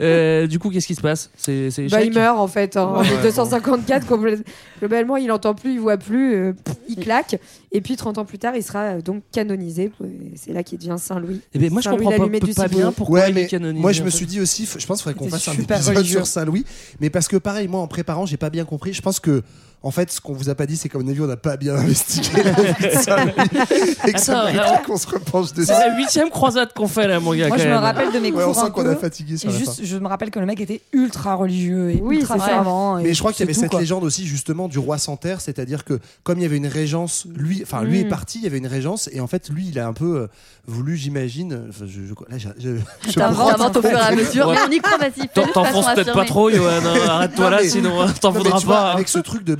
Euh, 0.00 0.46
du 0.46 0.58
coup, 0.58 0.70
qu'est-ce 0.70 0.86
qui 0.86 0.94
se 0.94 1.00
passe? 1.00 1.30
C'est 1.36 1.70
c'est 1.70 1.88
Bah, 1.88 2.00
échec 2.00 2.12
il 2.12 2.18
meurt 2.18 2.38
en 2.38 2.46
fait. 2.48 2.76
hein. 2.76 2.82
En 2.96 3.00
Ouais, 3.02 3.08
1254, 3.22 4.06
complè- 4.06 4.42
globalement, 4.78 5.16
il 5.16 5.30
entend 5.32 5.54
plus, 5.54 5.72
il 5.74 5.80
voit 5.80 5.96
plus, 5.98 6.34
euh, 6.34 6.52
pff, 6.52 6.76
il 6.88 6.96
claque. 6.96 7.38
Et 7.72 7.80
puis 7.80 7.96
30 7.96 8.18
ans 8.18 8.24
plus 8.24 8.38
tard, 8.38 8.54
il 8.56 8.62
sera 8.62 8.80
euh, 8.80 9.00
donc 9.02 9.22
canonisé. 9.32 9.90
Et 10.04 10.36
C'est 10.36 10.52
là 10.52 10.62
qu'il 10.62 10.78
devient 10.78 10.96
Saint 10.98 11.20
Louis. 11.20 11.40
Eh 11.54 11.58
ben, 11.58 11.70
moi, 11.70 11.80
je 11.80 11.84
Saint-Louis, 11.84 12.04
comprends 12.04 12.10
pas, 12.12 12.18
l'allumé 12.24 12.40
du 12.40 12.54
pas 12.54 12.68
bien 12.68 12.92
pourquoi 12.92 13.20
Ouais, 13.20 13.28
il 13.30 13.34
mais 13.34 13.42
est 13.42 13.46
canonisé. 13.48 13.80
moi 13.80 13.92
je 13.92 14.02
en 14.02 14.04
me 14.06 14.10
fait. 14.10 14.16
suis 14.16 14.26
dit 14.26 14.40
aussi, 14.40 14.64
f- 14.64 14.78
je 14.80 14.86
pense 14.86 15.02
qu'il 15.02 15.12
faudrait 15.12 15.14
qu'on 15.26 15.28
fasse 15.30 15.48
un 15.48 15.52
super 15.52 15.76
épisode 15.76 15.96
religieux. 15.96 16.18
sur 16.18 16.26
Saint-Louis, 16.26 16.64
mais 17.00 17.10
parce 17.10 17.28
que 17.28 17.36
pareil, 17.36 17.68
moi 17.68 17.80
en 17.80 17.86
préparant, 17.88 18.26
j'ai 18.26 18.36
pas 18.38 18.50
bien 18.50 18.64
compris. 18.64 18.92
Je 18.92 19.02
pense 19.02 19.20
que 19.20 19.42
en 19.82 19.90
fait, 19.92 20.10
ce 20.10 20.20
qu'on 20.20 20.32
vous 20.32 20.48
a 20.48 20.54
pas 20.56 20.66
dit, 20.66 20.76
c'est 20.76 20.88
qu'à 20.88 20.98
mon 20.98 21.06
avis, 21.06 21.20
on 21.20 21.26
n'a 21.26 21.36
pas 21.36 21.56
bien 21.56 21.74
investigué 21.76 22.42
la 22.42 22.52
vie 22.52 22.72
de 22.72 22.86
et 24.08 24.12
que 24.12 24.20
ça 24.20 24.40
Attends, 24.40 24.44
mérite 24.46 24.60
alors- 24.60 24.82
qu'on 24.82 24.96
se 24.96 25.06
repenche 25.06 25.52
dessus. 25.52 25.66
C'est 25.66 25.78
la 25.88 25.96
huitième 25.96 26.30
croisade 26.30 26.72
qu'on 26.72 26.88
fait 26.88 27.06
là, 27.06 27.20
mon 27.20 27.34
gars. 27.34 27.48
Moi, 27.48 27.56
quand 27.56 27.62
je 27.62 27.68
me 27.68 27.74
même. 27.74 27.82
rappelle 27.82 28.12
de 28.12 28.18
mes 28.18 28.32
Ouais, 28.32 28.42
on 28.42 28.46
cours 28.46 28.56
sent 28.56 28.66
un 28.66 28.70
qu'on 28.70 28.86
a 28.88 28.96
fatigué 28.96 29.36
sur 29.36 29.48
Et 29.48 29.52
la 29.52 29.58
juste, 29.58 29.84
je 29.84 29.96
me 29.98 30.08
rappelle 30.08 30.30
que 30.30 30.38
le 30.40 30.46
mec 30.46 30.60
était 30.60 30.80
ultra 30.92 31.34
religieux 31.34 31.90
et 31.92 32.00
Oui, 32.02 32.16
ultra 32.16 32.34
c'est 32.34 32.40
ça. 32.40 32.46
fervent. 32.46 32.98
et 32.98 33.04
Mais 33.04 33.14
je 33.14 33.18
crois 33.20 33.32
qu'il 33.32 33.40
y 33.40 33.42
avait 33.44 33.52
c'est 33.52 33.60
tout, 33.60 33.64
cette 33.64 33.70
quoi. 33.70 33.80
légende 33.80 34.02
aussi 34.04 34.26
justement 34.26 34.66
du 34.68 34.78
roi 34.78 34.98
sans 34.98 35.16
terre, 35.16 35.40
c'est-à-dire 35.40 35.84
que 35.84 36.00
comme 36.24 36.38
il 36.38 36.42
y 36.42 36.46
avait 36.46 36.56
une 36.56 36.66
régence, 36.66 37.26
lui, 37.36 37.62
enfin 37.62 37.82
lui 37.84 37.98
Mm. 38.02 38.06
est 38.06 38.08
parti, 38.08 38.38
il 38.38 38.44
y 38.44 38.46
avait 38.48 38.58
une 38.58 38.66
régence 38.66 39.08
et 39.12 39.20
en 39.20 39.26
fait 39.28 39.48
lui 39.50 39.68
il 39.68 39.78
a 39.78 39.86
un 39.86 39.92
peu 39.92 40.16
euh, 40.22 40.26
voulu, 40.66 40.96
j'imagine, 40.96 41.52
euh, 41.52 41.66
enfin, 41.68 41.84
je, 41.86 42.00
je- 42.02 42.14
là, 42.28 42.38
je, 42.38 42.48
je- 42.58 42.76
je 43.08 43.12
T'inventes 43.14 43.54
prends- 43.56 43.68
au 43.78 43.82
fur 43.82 43.90
et 43.98 44.00
à 44.00 44.10
mesure. 44.12 44.50
Mais 44.50 44.58
on 44.66 44.70
y 44.72 44.78
croit, 44.78 44.98
vas-y. 44.98 45.28
T'en- 45.28 45.42
fais-le 45.42 45.46
de 45.46 45.52
T'enfonces 45.52 45.84
peut-être 45.94 46.12
pas 46.12 46.22
affirmée. 46.22 46.26
trop, 46.26 46.50
Johan. 46.50 46.68
hein. 46.84 47.08
Arrête-toi 47.08 47.44
Non, 47.44 47.50
là, 47.50 47.58
mais- 47.62 47.68
sinon 47.68 48.00
hein, 48.02 48.12
t'en 48.20 48.28
Non, 48.32 48.34
mais 48.38 48.42
voudras 48.44 48.58
tu 48.60 48.66
vois, 48.66 48.74
pas. 48.76 48.90
hein. 48.90 48.94
avec 48.94 49.08
ce 49.08 49.18
truc 49.20 49.44
de 49.44 49.54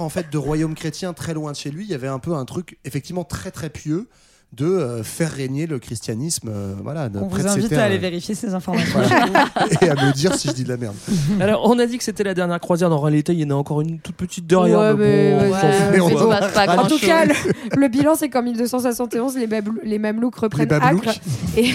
en 0.00 0.08
fait 0.08 0.30
de 0.30 0.38
royaume 0.38 0.74
chrétien 0.74 1.12
très 1.12 1.34
loin 1.34 1.52
de 1.52 1.56
chez 1.56 1.70
lui, 1.70 1.84
il 1.84 1.90
y 1.90 1.94
avait 1.94 2.08
un 2.08 2.18
peu 2.18 2.34
un 2.34 2.44
truc 2.44 2.78
effectivement 2.84 3.24
très 3.24 3.50
très 3.50 3.70
pieux 3.70 4.08
de 4.52 4.66
euh, 4.66 5.02
faire 5.04 5.30
régner 5.30 5.66
le 5.68 5.78
christianisme, 5.78 6.48
euh, 6.48 6.74
voilà, 6.82 7.08
On 7.14 7.28
vous 7.28 7.46
invite 7.46 7.68
terres, 7.68 7.80
à 7.80 7.82
aller 7.84 7.96
euh, 7.96 8.00
vérifier 8.00 8.34
ces 8.34 8.52
informations. 8.54 9.00
et 9.80 9.88
à 9.88 9.94
me 9.94 10.12
dire 10.12 10.34
si 10.34 10.48
je 10.48 10.52
dis 10.52 10.64
de 10.64 10.68
la 10.68 10.76
merde. 10.76 10.96
Alors, 11.40 11.62
on 11.64 11.78
a 11.78 11.86
dit 11.86 11.98
que 11.98 12.04
c'était 12.04 12.24
la 12.24 12.34
dernière 12.34 12.58
croisière. 12.58 12.90
En 12.90 12.98
réalité, 13.00 13.32
il 13.32 13.40
y 13.40 13.44
en 13.44 13.50
a 13.50 13.54
encore 13.54 13.80
une 13.80 14.00
toute 14.00 14.16
petite 14.16 14.46
derrière. 14.48 14.80
Ouais, 14.80 14.94
mais 14.94 15.30
bon, 15.30 16.06
on 16.06 16.10
ouais, 16.10 16.10
on 16.10 16.28
pas 16.28 16.82
En 16.82 16.88
tout 16.88 16.98
cas, 16.98 17.26
le, 17.26 17.34
le 17.80 17.88
bilan, 17.88 18.16
c'est 18.16 18.28
qu'en 18.28 18.42
1271, 18.42 19.36
les, 19.36 19.48
les 19.84 19.98
Mamelouks 20.00 20.34
reprennent 20.36 20.66
Bablouks. 20.66 21.06
Acre 21.06 21.20
et, 21.56 21.72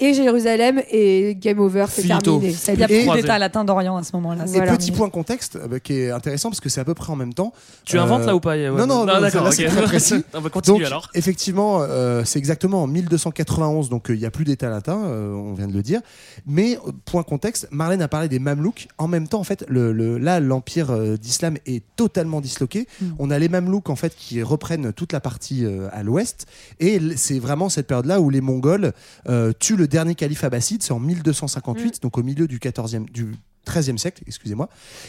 et 0.00 0.14
Jérusalem 0.14 0.80
et 0.90 1.36
game 1.40 1.58
over, 1.58 1.86
c'est 1.88 2.06
terminé. 2.06 2.54
Il 2.68 2.76
n'y 2.76 2.82
a 2.84 2.86
plus 2.88 3.20
d'état 3.20 3.38
latin 3.38 3.64
d'Orient 3.64 3.96
à 3.96 4.04
ce 4.04 4.12
moment-là. 4.14 4.44
Et 4.46 4.56
Voilà. 4.56 4.76
petit 4.76 4.92
point 4.92 5.10
contexte 5.10 5.56
euh, 5.56 5.78
qui 5.80 5.94
est 5.94 6.10
intéressant 6.12 6.50
parce 6.50 6.60
que 6.60 6.68
c'est 6.68 6.80
à 6.80 6.84
peu 6.84 6.94
près 6.94 7.12
en 7.12 7.16
même 7.16 7.34
temps. 7.34 7.52
Tu 7.84 7.98
inventes 7.98 8.26
là 8.26 8.34
ou 8.36 8.40
pas 8.40 8.56
Yoann 8.56 8.76
non, 8.76 8.86
non, 8.86 9.06
non, 9.06 9.20
d'accord. 9.20 9.44
là, 9.44 9.50
c'est 9.50 9.66
ok. 9.66 9.72
très 9.72 9.82
précis. 9.82 10.24
on 10.34 10.40
va 10.40 10.50
continuer 10.50 10.78
Donc, 10.78 10.86
alors. 10.86 11.08
effectivement, 11.14 11.80
euh, 11.82 12.11
c'est 12.24 12.38
exactement 12.38 12.82
en 12.82 12.86
1291, 12.86 13.88
donc 13.88 14.10
euh, 14.10 14.14
il 14.14 14.18
n'y 14.20 14.26
a 14.26 14.30
plus 14.30 14.44
d'État 14.44 14.68
latin, 14.70 15.04
euh, 15.04 15.32
on 15.32 15.54
vient 15.54 15.68
de 15.68 15.72
le 15.72 15.82
dire. 15.82 16.00
Mais, 16.46 16.78
euh, 16.86 16.92
point 17.04 17.22
contexte, 17.22 17.68
Marlène 17.70 18.02
a 18.02 18.08
parlé 18.08 18.28
des 18.28 18.38
Mamelouks. 18.38 18.88
En 18.98 19.08
même 19.08 19.28
temps, 19.28 19.40
en 19.40 19.44
fait, 19.44 19.64
le, 19.68 19.92
le- 19.92 20.18
là, 20.18 20.40
l'empire 20.40 20.90
euh, 20.90 21.16
d'islam 21.16 21.56
est 21.66 21.82
totalement 21.96 22.40
disloqué. 22.40 22.86
Mm. 23.00 23.06
On 23.18 23.30
a 23.30 23.38
les 23.38 23.48
Mamelouks, 23.48 23.90
en 23.90 23.96
fait, 23.96 24.14
qui 24.16 24.42
reprennent 24.42 24.92
toute 24.92 25.12
la 25.12 25.20
partie 25.20 25.64
euh, 25.64 25.88
à 25.92 26.02
l'ouest. 26.02 26.46
Et 26.80 26.98
c'est 27.16 27.38
vraiment 27.38 27.68
cette 27.68 27.86
période-là 27.86 28.20
où 28.20 28.30
les 28.30 28.40
Mongols 28.40 28.92
euh, 29.28 29.52
tuent 29.58 29.76
le 29.76 29.88
dernier 29.88 30.14
calife 30.14 30.44
abbasside, 30.44 30.82
c'est 30.82 30.92
en 30.92 31.00
1258, 31.00 32.02
donc 32.02 32.18
au 32.18 32.22
milieu 32.22 32.46
du 32.46 32.58
14e, 32.58 33.10
du 33.10 33.32
13e 33.66 33.98
siècle, 33.98 34.22
excusez-moi. 34.26 34.68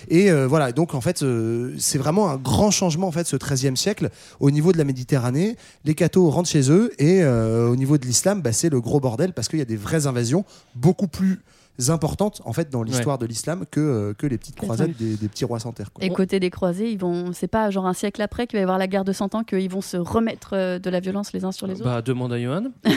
Et 0.10 0.32
euh, 0.32 0.48
voilà, 0.48 0.72
donc 0.72 0.94
en 0.94 1.02
fait, 1.02 1.24
euh, 1.24 1.74
c'est 1.80 1.98
vraiment 1.98 2.30
un 2.30 2.38
grand 2.38 2.72
changement 2.72 3.08
en 3.08 3.12
fait 3.12 3.26
ce 3.26 3.36
13e 3.36 3.76
siècle 3.76 4.10
au 4.40 4.52
niveau 4.52 4.72
de 4.72 4.78
la 4.78 4.84
Méditerranée. 4.84 5.58
Les 5.86 5.96
cathos 5.96 6.30
rentrent 6.30 6.50
chez 6.50 6.72
eux 6.72 6.92
et 7.00 7.24
euh, 7.24 7.68
au 7.70 7.76
niveau 7.76 7.98
de 7.98 8.06
l'islam, 8.06 8.42
bah, 8.42 8.54
c'est 8.54 8.70
le 8.70 8.82
gros 8.82 9.00
bordel 9.00 9.34
parce 9.34 9.48
qu'il 9.48 9.60
y 9.60 9.64
a 9.64 9.66
des 9.66 9.78
vraies 9.78 10.08
invasions 10.08 10.46
beaucoup 10.76 11.08
plus 11.08 11.42
importantes 11.90 12.42
en 12.46 12.54
fait 12.54 12.70
dans 12.70 12.84
l'histoire 12.84 13.18
de 13.18 13.26
l'islam 13.26 13.66
que, 13.72 13.80
euh, 13.80 14.14
que 14.14 14.28
les 14.28 14.38
petites 14.38 14.56
croisades 14.56 14.92
des, 15.00 15.16
des 15.16 15.28
petits 15.28 15.44
rois 15.46 15.60
sans 15.60 15.72
terre. 15.72 15.92
quoi. 15.92 16.06
Et 16.06 16.10
côté 16.10 16.40
des 16.40 16.50
croisés, 16.52 16.90
ils 16.92 17.00
vont, 17.00 17.34
c'est 17.34 17.48
pas 17.48 17.70
genre 17.72 17.88
un 17.88 17.94
siècle 17.94 18.22
après 18.22 18.46
qu'il 18.48 18.58
va 18.58 18.62
y 18.62 18.64
avoir 18.64 18.78
la 18.78 18.88
guerre 18.88 19.04
de 19.04 19.12
100 19.12 19.34
ans 19.36 19.44
qu'ils 19.44 19.70
vont 19.72 19.82
se 19.82 19.98
remettre 19.98 20.52
euh, 20.54 20.78
de 20.80 20.90
la 20.90 21.00
violence 21.00 21.34
les 21.34 21.44
uns 21.46 21.52
sur 21.52 21.66
les 21.68 21.76
autres? 21.76 21.86
Bah, 21.86 22.02
demande 22.02 22.32
à 22.34 22.40
Johan. 22.42 22.66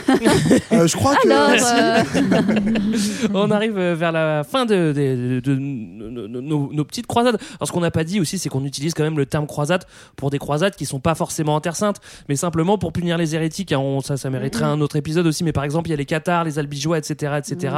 Euh, 0.72 0.86
je 0.86 0.96
crois 0.96 1.14
que 1.16 1.28
Alors, 1.28 2.04
euh, 2.14 3.28
on 3.34 3.50
arrive 3.50 3.78
vers 3.78 4.12
la 4.12 4.44
fin 4.44 4.66
de, 4.66 4.92
de- 4.92 5.40
de- 5.40 5.40
de 5.40 5.54
nos, 5.56 6.40
nos- 6.40 6.72
nos 6.72 6.84
petites 6.84 7.06
croisades. 7.06 7.38
Alors, 7.58 7.68
ce 7.68 7.72
qu'on 7.72 7.80
n'a 7.80 7.90
pas 7.90 8.04
dit 8.04 8.20
aussi, 8.20 8.38
c'est 8.38 8.48
qu'on 8.48 8.64
utilise 8.64 8.94
quand 8.94 9.02
même 9.04 9.16
le 9.16 9.26
terme 9.26 9.46
croisade 9.46 9.84
pour 10.16 10.30
des 10.30 10.38
croisades 10.38 10.74
qui 10.76 10.86
sont 10.86 11.00
pas 11.00 11.14
forcément 11.14 11.54
en 11.54 11.60
Terre 11.60 11.76
Sainte, 11.76 12.00
mais 12.28 12.36
simplement 12.36 12.78
pour 12.78 12.92
punir 12.92 13.16
les 13.18 13.34
hérétiques. 13.34 13.72
hein. 13.72 13.78
On- 13.78 14.00
ça, 14.00 14.16
ça 14.16 14.30
mériterait 14.30 14.64
un 14.64 14.80
autre 14.80 14.96
épisode 14.96 15.26
aussi. 15.26 15.44
Mais 15.44 15.52
par 15.52 15.64
exemple, 15.64 15.88
il 15.88 15.92
y 15.92 15.94
a 15.94 15.96
les 15.96 16.04
Cathares, 16.04 16.44
les 16.44 16.58
Albigeois, 16.58 16.98
etc., 16.98 17.34
etc. 17.38 17.74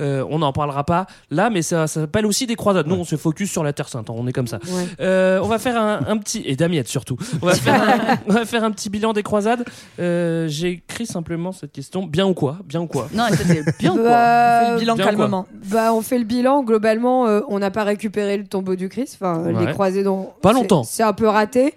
Euh, 0.00 0.24
on 0.30 0.38
n'en 0.40 0.52
parlera 0.52 0.84
pas 0.84 1.06
là, 1.30 1.50
mais 1.50 1.62
ça, 1.62 1.86
ça 1.86 2.00
s'appelle 2.02 2.26
aussi 2.26 2.46
des 2.46 2.56
croisades. 2.56 2.86
Nous, 2.86 2.94
on 2.96 3.04
se 3.04 3.16
focus 3.16 3.50
sur 3.50 3.62
la 3.64 3.72
Terre 3.72 3.88
Sainte. 3.88 4.10
hein, 4.10 4.14
On 4.16 4.26
est 4.26 4.32
comme 4.32 4.46
ça. 4.46 4.58
Ouais. 4.66 4.86
Euh, 5.00 5.40
on 5.42 5.48
va 5.48 5.58
faire 5.58 5.80
un, 5.80 6.00
un 6.06 6.16
petit 6.18 6.42
et 6.46 6.56
Damiette 6.56 6.88
surtout. 6.88 7.16
On 7.42 7.46
va 7.46 7.54
faire 7.54 7.82
un, 7.82 8.18
on 8.28 8.32
va 8.32 8.44
faire 8.44 8.64
un 8.64 8.70
petit 8.70 8.90
bilan 8.90 9.12
des 9.12 9.22
croisades. 9.22 9.64
Euh, 10.00 10.46
J'ai 10.48 10.70
écrit 10.70 11.06
simplement 11.06 11.52
cette 11.52 11.72
question 11.72 12.04
bien 12.06 12.26
ou 12.26 12.34
quoi 12.34 12.58
Bien 12.64 12.80
ou 12.80 12.86
quoi? 12.86 13.08
Non, 13.14 13.24
c'était 13.30 13.62
bien 13.78 13.92
quoi? 13.94 14.02
Bah, 14.02 14.60
On 14.62 14.64
fait 14.66 14.72
le 14.72 14.78
bilan 14.80 14.94
bien 14.94 15.04
quoi? 15.04 15.12
calmement. 15.16 15.46
Bah, 15.70 15.92
on 15.94 16.00
fait 16.02 16.18
le 16.18 16.24
bilan. 16.24 16.62
Globalement, 16.62 17.26
euh, 17.26 17.40
on 17.48 17.58
n'a 17.58 17.70
pas 17.70 17.84
récupéré 17.84 18.36
le 18.36 18.44
tombeau 18.46 18.74
du 18.76 18.88
Christ. 18.88 19.18
Enfin, 19.20 19.40
euh, 19.46 19.52
Ouais. 19.52 19.66
les 19.66 19.72
croisés 19.72 20.02
dont 20.02 20.30
Pas 20.42 20.52
longtemps. 20.52 20.82
C'est 20.84 21.02
un 21.02 21.12
peu 21.12 21.28
raté. 21.28 21.74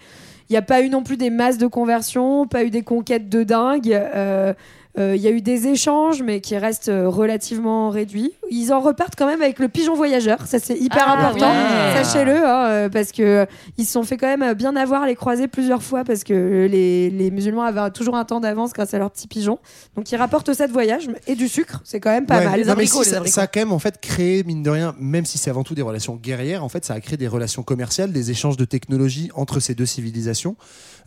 Il 0.49 0.53
n'y 0.53 0.57
a 0.57 0.61
pas 0.63 0.81
eu 0.81 0.89
non 0.89 1.03
plus 1.03 1.15
des 1.15 1.29
masses 1.29 1.59
de 1.59 1.67
conversions, 1.67 2.47
pas 2.47 2.63
eu 2.63 2.71
des 2.71 2.81
conquêtes 2.81 3.29
de 3.29 3.43
dingue. 3.43 3.93
euh, 3.93 4.07
euh, 4.15 4.53
Il 4.99 5.21
y 5.21 5.27
a 5.27 5.31
eu 5.31 5.41
des 5.41 5.67
échanges, 5.67 6.21
mais 6.21 6.41
qui 6.41 6.57
restent 6.57 6.89
euh, 6.89 7.07
relativement 7.07 7.89
réduits. 7.89 8.33
Ils 8.51 8.73
en 8.73 8.79
repartent 8.79 9.15
quand 9.17 9.27
même 9.27 9.41
avec 9.41 9.59
le 9.59 9.67
pigeon 9.69 9.95
voyageur. 9.95 10.45
Ça, 10.45 10.59
c'est 10.59 10.77
hyper 10.77 11.05
Ah, 11.07 11.17
important. 11.19 11.49
ouais. 11.49 12.03
Sachez-le, 12.03 12.35
hein, 12.45 12.65
euh, 12.67 12.89
parce 12.89 13.11
que 13.11 13.21
euh, 13.23 13.45
ils 13.77 13.85
se 13.85 13.93
sont 13.93 14.03
fait 14.03 14.17
quand 14.17 14.35
même 14.35 14.53
bien 14.53 14.75
avoir 14.75 15.05
les 15.05 15.15
croisés 15.15 15.47
plusieurs 15.47 15.83
fois, 15.83 16.03
parce 16.03 16.23
que 16.23 16.33
euh, 16.33 16.67
les, 16.67 17.09
les 17.09 17.31
musulmans 17.31 17.63
avaient 17.63 17.91
toujours 17.91 18.15
un 18.15 18.25
temps 18.25 18.39
d'avance 18.39 18.73
grâce 18.73 18.93
à 18.93 18.99
leurs 18.99 19.11
petits 19.11 19.27
pigeons. 19.27 19.59
Donc, 19.95 20.11
ils 20.11 20.15
rapportent 20.15 20.53
ça 20.53 20.67
de 20.67 20.73
voyage 20.73 21.09
et 21.27 21.35
du 21.35 21.47
sucre. 21.47 21.81
C'est 21.83 21.99
quand 21.99 22.09
même 22.11 22.25
pas 22.25 22.39
Ouais, 22.39 22.45
mal. 22.45 22.65
non, 22.65 22.75
mais 22.77 22.85
si, 22.85 23.03
ça, 23.03 23.25
ça 23.25 23.41
a 23.43 23.47
quand 23.47 23.59
même 23.61 23.71
en 23.71 23.79
fait 23.79 23.99
créé 24.01 24.43
mine 24.43 24.63
de 24.63 24.69
rien, 24.69 24.95
même 24.99 25.25
si 25.25 25.37
c'est 25.37 25.49
avant 25.49 25.63
tout 25.63 25.75
des 25.75 25.81
relations 25.81 26.15
guerrières, 26.15 26.63
en 26.63 26.69
fait 26.69 26.83
ça 26.85 26.93
a 26.95 26.99
créé 26.99 27.17
des 27.17 27.27
relations 27.27 27.63
commerciales, 27.63 28.11
des 28.11 28.31
échanges 28.31 28.57
de 28.57 28.65
technologies 28.65 29.29
entre 29.35 29.59
ces 29.59 29.75
deux 29.75 29.85
civilisations. 29.85 30.55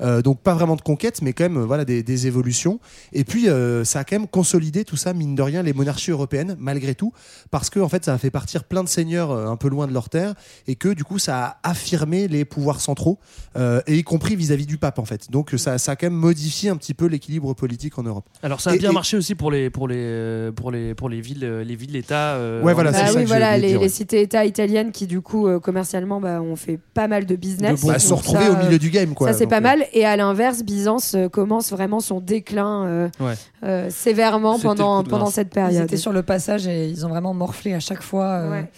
Euh, 0.01 0.23
donc 0.23 0.41
pas 0.41 0.55
vraiment 0.55 0.77
de 0.77 0.81
conquête, 0.83 1.23
mais 1.23 1.33
quand 1.33 1.45
même 1.45 1.59
euh, 1.59 1.65
voilà 1.67 1.85
des, 1.85 2.03
des 2.03 2.27
évolutions. 2.27 2.81
Et 3.13 3.25
puis 3.25 3.49
euh, 3.49 3.85
ça 3.85 4.01
a 4.01 4.05
quand 4.05 4.19
même 4.19 4.29
consolidé 4.29 4.85
tout 4.85 4.97
ça 4.97 5.13
mine 5.13 5.35
de 5.35 5.43
rien 5.43 5.63
les 5.63 5.73
monarchies 5.73 6.11
européennes 6.11 6.57
malgré 6.59 6.95
tout, 6.95 7.13
parce 7.51 7.71
que 7.71 7.81
en 7.81 7.89
fait 7.89 8.05
ça 8.05 8.15
a 8.15 8.19
fait 8.19 8.31
partir 8.31 8.65
plein 8.65 8.83
de 8.83 8.89
seigneurs 8.89 9.31
un 9.33 9.57
peu 9.57 9.69
loin 9.69 9.87
de 9.87 9.93
leur 9.93 10.09
terre 10.09 10.35
et 10.67 10.75
que 10.77 10.89
du 10.89 11.05
coup 11.05 11.19
ça 11.19 11.59
a 11.63 11.71
affirmé 11.71 12.29
les 12.29 12.45
pouvoirs 12.45 12.81
centraux 12.81 13.19
euh, 13.57 13.81
et 13.87 13.97
y 13.97 14.03
compris 14.03 14.37
vis-à-vis 14.37 14.67
du 14.67 14.79
pape 14.79 14.99
en 14.99 15.05
fait. 15.05 15.31
Donc 15.31 15.53
ça, 15.57 15.79
ça 15.79 15.93
a 15.93 15.97
quand 15.97 16.07
même 16.07 16.15
modifié 16.19 16.71
un 16.71 16.77
petit 16.77 16.95
peu 16.95 17.07
l'équilibre 17.07 17.55
politique 17.55 17.99
en 17.99 18.03
Europe. 18.03 18.25
Alors 18.43 18.61
ça 18.61 18.71
a 18.71 18.75
Et- 18.75 18.79
bien 18.79 18.91
et- 18.91 18.95
marché 18.95 19.17
aussi 19.17 19.35
pour 19.35 19.51
les 19.51 19.71
pour 19.71 19.89
les 19.89 20.51
pour 20.57 20.71
les 20.71 20.95
pour 20.95 21.09
les 21.09 21.21
villes 21.21 21.45
les 21.65 21.77
villes 21.77 21.97
États. 21.97 22.35
euh, 22.35 22.63
Ouais, 22.63 22.75
voilà, 22.75 22.93
Bah 22.93 22.99
c'est 23.07 23.13
ça 23.13 23.19
oui, 23.19 23.25
voilà, 23.25 23.59
les, 23.59 23.77
les 23.79 23.89
cités-États 23.89 24.45
italiennes 24.45 24.93
qui, 24.93 25.07
du 25.07 25.21
coup, 25.21 25.47
euh, 25.49 25.59
commercialement, 25.61 26.21
bah, 26.21 26.41
ont 26.41 26.57
fait 26.57 26.79
pas 26.95 27.09
mal 27.09 27.27
de 27.27 27.37
business. 27.37 27.85
Bah, 27.85 27.99
se 27.99 28.13
retrouver 28.15 28.45
ça, 28.47 28.53
au 28.53 28.57
milieu 28.65 28.79
du 28.79 28.91
game 28.91 29.15
quoi. 29.15 29.33
Ça, 29.33 29.39
c'est 29.39 29.47
pas 29.47 29.59
euh, 29.59 29.61
Et 29.93 30.05
à 30.05 30.17
l'inverse, 30.17 30.63
Byzance 30.63 31.15
euh, 31.15 31.29
commence 31.29 31.71
vraiment 31.71 32.01
son 32.01 32.21
déclin 32.21 32.85
euh, 32.87 33.09
Ouais. 33.21 33.35
euh, 33.65 33.89
sévèrement 33.91 34.59
pendant, 34.59 35.03
pendant 35.05 35.27
cette 35.27 35.49
Ils 35.49 35.55
période. 35.55 35.85
étaient 35.85 35.97
sur 35.97 36.13
le 36.13 36.23
passage 36.23 36.67
et 36.67 36.89
ils 36.89 37.05
ont 37.07 37.09
vraiment 37.09 37.35
morflé 37.35 37.75
à 37.75 37.81
chaque 37.81 38.03
fois. 38.03 38.25
euh, 38.27 38.51
Ouais. 38.51 38.71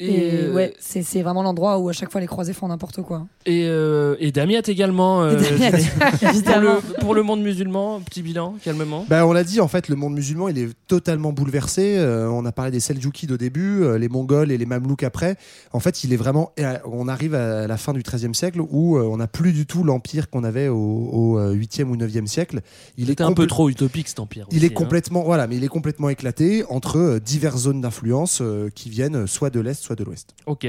Et, 0.00 0.30
euh, 0.32 0.52
ouais, 0.52 0.74
c'est 0.78 1.02
c'est 1.02 1.22
vraiment 1.22 1.42
l'endroit 1.42 1.78
où 1.78 1.88
à 1.88 1.92
chaque 1.92 2.10
fois 2.10 2.20
les 2.20 2.26
croisés 2.26 2.52
font 2.52 2.68
n'importe 2.68 3.02
quoi. 3.02 3.26
Et, 3.46 3.66
euh, 3.68 4.16
et 4.18 4.32
Damiette 4.32 4.68
également. 4.68 5.22
euh, 5.22 5.36
pour, 6.44 6.60
le, 6.60 6.80
pour 7.00 7.14
le 7.14 7.22
monde 7.22 7.42
musulman, 7.42 8.00
petit 8.00 8.22
bilan, 8.22 8.56
calmement. 8.62 9.06
Bah, 9.08 9.26
on 9.26 9.32
l'a 9.32 9.44
dit, 9.44 9.60
en 9.60 9.68
fait, 9.68 9.88
le 9.88 9.96
monde 9.96 10.14
musulman, 10.14 10.48
il 10.48 10.58
est 10.58 10.68
totalement 10.88 11.32
bouleversé. 11.32 11.96
Euh, 11.98 12.28
on 12.30 12.44
a 12.44 12.52
parlé 12.52 12.70
des 12.70 12.80
Seljoukides 12.80 13.32
au 13.32 13.36
début, 13.36 13.82
euh, 13.82 13.98
les 13.98 14.08
Mongols 14.08 14.50
et 14.50 14.58
les 14.58 14.66
Mamelouks 14.66 15.02
après. 15.04 15.36
En 15.72 15.80
fait, 15.80 16.04
il 16.04 16.12
est 16.12 16.16
vraiment. 16.16 16.52
On 16.84 17.08
arrive 17.08 17.34
à 17.34 17.66
la 17.66 17.76
fin 17.76 17.92
du 17.92 18.02
XIIIe 18.02 18.34
siècle 18.34 18.60
où 18.60 18.96
euh, 18.96 19.02
on 19.02 19.16
n'a 19.18 19.26
plus 19.26 19.52
du 19.52 19.66
tout 19.66 19.84
l'empire 19.84 20.28
qu'on 20.30 20.44
avait 20.44 20.68
au, 20.68 20.76
au 20.76 21.38
euh, 21.38 21.54
8e 21.54 21.84
ou 21.84 21.96
9e 21.96 22.26
siècle. 22.26 22.60
Il 22.96 23.10
était 23.10 23.24
un 23.24 23.32
peu 23.32 23.46
trop 23.46 23.68
utopique 23.68 24.08
cet 24.08 24.20
empire. 24.20 24.46
Il 24.50 24.56
aussi, 24.58 24.66
est 24.66 24.70
hein. 24.70 24.74
complètement, 24.74 25.22
voilà, 25.22 25.46
mais 25.46 25.56
il 25.56 25.64
est 25.64 25.68
complètement 25.68 26.08
éclaté 26.08 26.64
entre 26.68 26.98
euh, 26.98 27.20
diverses 27.20 27.62
zones 27.62 27.80
d'influence 27.80 28.40
euh, 28.42 28.68
qui 28.74 28.90
viennent 28.90 29.26
soit 29.26 29.50
de 29.50 29.60
l'est, 29.60 29.80
soit 29.86 29.96
de 29.96 30.04
l'ouest. 30.04 30.34
Ok. 30.46 30.66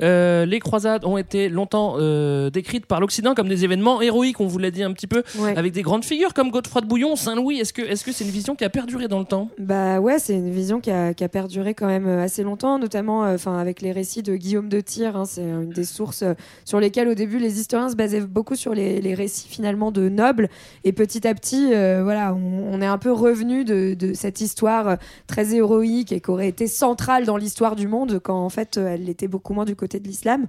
Euh, 0.00 0.44
les 0.46 0.60
croisades 0.60 1.04
ont 1.04 1.16
été 1.18 1.48
longtemps 1.48 1.94
euh, 1.98 2.50
décrites 2.50 2.86
par 2.86 3.00
l'Occident 3.00 3.34
comme 3.34 3.48
des 3.48 3.64
événements 3.64 4.00
héroïques, 4.00 4.40
on 4.40 4.46
vous 4.46 4.58
l'a 4.58 4.70
dit 4.70 4.82
un 4.82 4.92
petit 4.92 5.06
peu, 5.06 5.22
Ouais. 5.38 5.56
avec 5.56 5.72
des 5.72 5.82
grandes 5.82 6.04
figures 6.04 6.34
comme 6.34 6.50
Godefroy 6.50 6.82
de 6.82 6.86
Bouillon, 6.86 7.16
Saint-Louis. 7.16 7.58
Est-ce 7.60 7.72
que 7.72 7.82
est-ce 7.82 8.04
que 8.04 8.12
c'est 8.12 8.24
une 8.24 8.30
vision 8.30 8.54
qui 8.56 8.64
a 8.64 8.70
perduré 8.70 9.08
dans 9.08 9.18
le 9.20 9.24
temps? 9.24 9.48
Bah 9.58 10.00
ouais, 10.00 10.18
c'est 10.18 10.34
une 10.34 10.50
vision 10.50 10.80
qui 10.80 10.90
a, 10.90 11.14
qui 11.14 11.24
a 11.24 11.28
perduré 11.28 11.74
quand 11.74 11.86
même 11.86 12.06
euh, 12.06 12.22
assez 12.24 12.42
longtemps, 12.42 12.78
notamment 12.78 13.24
euh, 13.24 13.34
enfin 13.34 13.58
avec 13.58 13.80
les 13.82 13.92
récits 13.92 14.22
de 14.22 14.34
Guillaume 14.36 14.68
de 14.68 14.80
Tyr. 14.80 15.16
hein, 15.16 15.24
c'est 15.24 15.42
une 15.42 15.70
des 15.70 15.84
sources 15.84 16.24
sur 16.64 16.80
lesquelles 16.80 17.08
au 17.08 17.14
début 17.14 17.38
les 17.38 17.60
historiens 17.60 17.88
se 17.88 17.96
basaient 17.96 18.20
beaucoup 18.20 18.56
sur 18.56 18.74
les, 18.74 19.00
les 19.00 19.14
récits 19.14 19.48
finalement 19.48 19.90
de 19.92 20.08
nobles. 20.08 20.48
Et 20.84 20.92
petit 20.92 21.26
à 21.26 21.34
petit, 21.34 21.72
euh, 21.72 22.00
voilà, 22.02 22.34
on, 22.34 22.74
on 22.74 22.80
est 22.82 22.86
un 22.86 22.98
peu 22.98 23.12
revenu 23.12 23.64
de, 23.64 23.94
de 23.94 24.14
cette 24.14 24.40
histoire 24.40 24.96
très 25.26 25.54
héroïque 25.54 26.12
et 26.12 26.20
qui 26.20 26.30
aurait 26.30 26.48
été 26.48 26.66
centrale 26.66 27.24
dans 27.24 27.36
l'histoire 27.36 27.76
du 27.76 27.86
monde 27.88 28.18
quand 28.18 28.47
en 28.48 28.50
fait 28.50 28.78
euh, 28.78 28.94
elle 28.94 29.04
l'était 29.04 29.28
beaucoup 29.28 29.52
moins 29.52 29.66
du 29.66 29.76
côté 29.76 30.00
de 30.00 30.08
l'islam. 30.08 30.46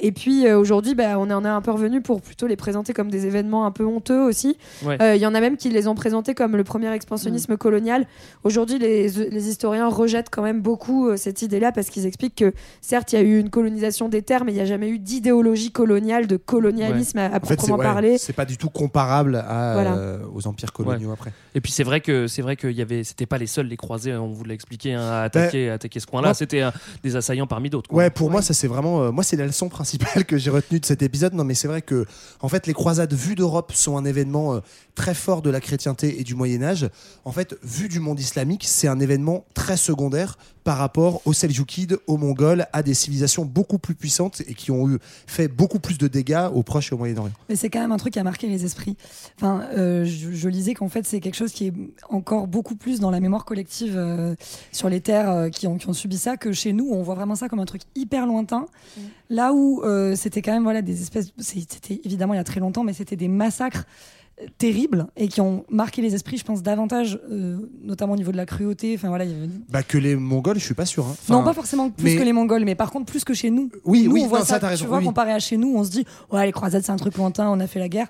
Et 0.00 0.10
puis 0.10 0.46
euh, 0.46 0.58
aujourd'hui, 0.58 0.94
bah, 0.94 1.18
on 1.18 1.30
en 1.30 1.44
est 1.44 1.48
un 1.48 1.60
peu 1.60 1.70
revenu 1.70 2.00
pour 2.00 2.22
plutôt 2.22 2.46
les 2.46 2.56
présenter 2.56 2.94
comme 2.94 3.10
des 3.10 3.26
événements 3.26 3.66
un 3.66 3.70
peu 3.70 3.84
honteux 3.84 4.22
aussi. 4.22 4.56
Ouais. 4.82 4.96
Euh, 5.02 5.14
Il 5.16 5.20
y 5.20 5.26
en 5.26 5.34
a 5.34 5.40
même 5.40 5.58
qui 5.58 5.68
les 5.68 5.86
ont 5.86 5.94
présentés 5.94 6.34
comme 6.34 6.56
le 6.56 6.64
premier 6.64 6.90
expansionnisme 6.92 7.58
colonial. 7.58 8.06
Aujourd'hui, 8.44 8.78
les, 8.78 9.08
les 9.10 9.48
historiens 9.48 9.88
rejettent 9.88 10.30
quand 10.30 10.42
même 10.42 10.62
beaucoup 10.62 11.08
euh, 11.08 11.16
cette 11.18 11.42
idée-là 11.42 11.72
parce 11.72 11.90
qu'ils 11.90 12.06
expliquent 12.06 12.36
que 12.36 12.54
certes, 12.80 13.12
il 13.12 13.16
y 13.16 13.18
a 13.18 13.22
eu 13.22 13.38
une 13.38 13.50
colonisation 13.50 14.08
des 14.08 14.22
terres, 14.22 14.44
mais 14.46 14.52
il 14.52 14.56
n'y 14.56 14.60
a 14.62 14.64
jamais 14.66 14.88
eu 14.88 14.98
d'idéologie 14.98 15.72
coloniale, 15.72 16.26
de 16.26 16.38
colonialisme 16.38 17.18
à, 17.18 17.26
à 17.26 17.28
En 17.28 17.32
fait, 17.32 17.40
c'est 17.48 17.56
proprement 17.56 17.76
ouais, 17.76 17.84
parler. 17.84 18.18
c'est 18.18 18.32
pas 18.32 18.46
du 18.46 18.56
tout 18.56 18.70
comparable 18.70 19.36
à, 19.36 19.72
Voilà. 19.74 19.94
euh, 19.94 20.18
aux 20.34 20.46
empires 20.46 20.72
coloniaux 20.72 21.12
après. 21.12 21.32
Et 21.54 21.60
puis 21.60 21.70
c'est 21.72 21.84
vrai 21.84 22.00
que 22.00 22.26
c'est 22.28 22.40
vrai 22.42 22.56
qu'il 22.56 22.72
y 22.72 22.80
avait, 22.82 23.04
c'était 23.04 23.26
pas 23.26 23.38
les 23.38 23.46
seuls 23.46 23.66
les 23.66 23.76
croisés, 23.76 24.12
hein, 24.12 24.20
on 24.22 24.28
vous 24.32 24.44
l'a 24.44 24.54
expliqué, 24.54 24.94
hein, 24.94 25.02
à 25.02 25.22
attaquer, 25.22 25.68
à 25.70 25.74
attaquer 25.74 26.00
ce 26.00 26.06
coin-là. 26.06 26.32
C'était 26.34 26.62
euh, 26.62 26.70
des 27.02 27.16
assaillants 27.16 27.41
parmi 27.46 27.70
d'autres. 27.70 27.88
quoi. 27.88 27.98
Ouais, 27.98 28.10
pour 28.10 28.30
moi, 28.30 28.42
ça 28.42 28.54
c'est 28.54 28.68
vraiment. 28.68 29.02
euh, 29.02 29.10
moi, 29.12 29.24
c'est 29.24 29.36
la 29.36 29.46
leçon 29.46 29.68
principale 29.68 30.24
que 30.24 30.38
j'ai 30.38 30.50
retenue 30.50 30.80
de 30.80 30.86
cet 30.86 31.02
épisode. 31.02 31.34
Non, 31.34 31.44
mais 31.44 31.54
c'est 31.54 31.68
vrai 31.68 31.82
que, 31.82 32.06
en 32.40 32.48
fait, 32.48 32.66
les 32.66 32.74
croisades 32.74 33.12
vues 33.12 33.34
d'Europe 33.34 33.72
sont 33.74 33.96
un 33.96 34.04
événement 34.04 34.54
euh, 34.54 34.60
très 34.94 35.14
fort 35.14 35.42
de 35.42 35.50
la 35.50 35.60
chrétienté 35.60 36.20
et 36.20 36.24
du 36.24 36.34
Moyen-Âge. 36.34 36.88
En 37.24 37.32
fait, 37.32 37.56
vu 37.62 37.88
du 37.88 38.00
monde 38.00 38.20
islamique, 38.20 38.64
c'est 38.66 38.88
un 38.88 39.00
événement 39.00 39.44
très 39.54 39.76
secondaire 39.76 40.38
par 40.64 40.78
rapport 40.78 41.22
aux 41.24 41.32
Seljoukides, 41.32 41.98
aux 42.06 42.16
Mongols, 42.16 42.66
à 42.72 42.82
des 42.82 42.94
civilisations 42.94 43.44
beaucoup 43.44 43.78
plus 43.78 43.94
puissantes 43.94 44.42
et 44.46 44.54
qui 44.54 44.70
ont 44.70 44.88
eu 44.88 44.98
fait 45.26 45.48
beaucoup 45.48 45.78
plus 45.78 45.98
de 45.98 46.08
dégâts 46.08 46.48
au 46.54 46.62
Proche 46.62 46.92
et 46.92 46.94
au 46.94 46.98
Moyen-Orient. 46.98 47.32
Mais 47.48 47.56
c'est 47.56 47.70
quand 47.70 47.80
même 47.80 47.92
un 47.92 47.96
truc 47.96 48.12
qui 48.12 48.18
a 48.18 48.24
marqué 48.24 48.48
les 48.48 48.64
esprits. 48.64 48.96
Enfin, 49.36 49.62
euh, 49.76 50.04
je, 50.04 50.32
je 50.32 50.48
lisais 50.48 50.74
qu'en 50.74 50.88
fait, 50.88 51.06
c'est 51.06 51.20
quelque 51.20 51.36
chose 51.36 51.52
qui 51.52 51.68
est 51.68 51.72
encore 52.08 52.46
beaucoup 52.46 52.76
plus 52.76 53.00
dans 53.00 53.10
la 53.10 53.20
mémoire 53.20 53.44
collective 53.44 53.94
euh, 53.96 54.34
sur 54.70 54.88
les 54.88 55.00
terres 55.00 55.30
euh, 55.30 55.48
qui, 55.48 55.66
ont, 55.66 55.76
qui 55.76 55.88
ont 55.88 55.92
subi 55.92 56.18
ça 56.18 56.36
que 56.36 56.52
chez 56.52 56.72
nous. 56.72 56.88
On 56.90 57.02
voit 57.02 57.14
vraiment 57.14 57.34
ça 57.34 57.48
comme 57.48 57.60
un 57.60 57.66
truc 57.66 57.82
hyper 57.94 58.26
lointain. 58.26 58.66
Là 59.30 59.52
où 59.52 59.82
euh, 59.82 60.14
c'était 60.14 60.42
quand 60.42 60.52
même 60.52 60.64
voilà, 60.64 60.82
des 60.82 61.00
espèces. 61.02 61.32
C'était 61.38 62.00
évidemment 62.04 62.34
il 62.34 62.36
y 62.36 62.40
a 62.40 62.44
très 62.44 62.60
longtemps, 62.60 62.84
mais 62.84 62.92
c'était 62.92 63.16
des 63.16 63.28
massacres 63.28 63.86
terribles 64.58 65.06
et 65.16 65.28
qui 65.28 65.40
ont 65.40 65.64
marqué 65.70 66.02
les 66.02 66.14
esprits, 66.14 66.36
je 66.38 66.44
pense, 66.44 66.62
davantage, 66.62 67.18
euh, 67.30 67.58
notamment 67.82 68.14
au 68.14 68.16
niveau 68.16 68.32
de 68.32 68.36
la 68.36 68.46
cruauté. 68.46 68.94
Enfin 68.96 69.08
voilà, 69.08 69.24
il 69.24 69.30
y 69.30 69.34
avait- 69.34 69.48
Bah, 69.68 69.82
que 69.82 69.98
les 69.98 70.16
Mongols, 70.16 70.58
je 70.58 70.64
suis 70.64 70.74
pas 70.74 70.86
sûr. 70.86 71.06
hein. 71.06 71.14
non, 71.28 71.42
pas 71.44 71.52
forcément 71.54 71.90
plus 71.90 72.04
mais- 72.04 72.16
que 72.16 72.22
les 72.22 72.32
Mongols, 72.32 72.64
mais 72.64 72.74
par 72.74 72.90
contre 72.90 73.06
plus 73.06 73.24
que 73.24 73.34
chez 73.34 73.50
nous. 73.50 73.70
Oui, 73.84 74.04
nous, 74.04 74.12
oui, 74.12 74.22
on 74.24 74.28
voit 74.28 74.40
non, 74.40 74.44
ça, 74.44 74.58
t'as 74.60 74.68
raison, 74.68 74.84
Tu 74.84 74.88
vois, 74.88 74.98
oui. 74.98 75.04
comparé 75.04 75.32
à 75.32 75.38
chez 75.38 75.56
nous, 75.56 75.74
on 75.76 75.84
se 75.84 75.90
dit, 75.90 76.04
ouais, 76.30 76.46
les 76.46 76.52
croisades, 76.52 76.82
c'est 76.84 76.92
un 76.92 76.96
truc 76.96 77.16
lointain, 77.16 77.48
on 77.50 77.60
a 77.60 77.66
fait 77.66 77.78
la 77.78 77.88
guerre. 77.88 78.08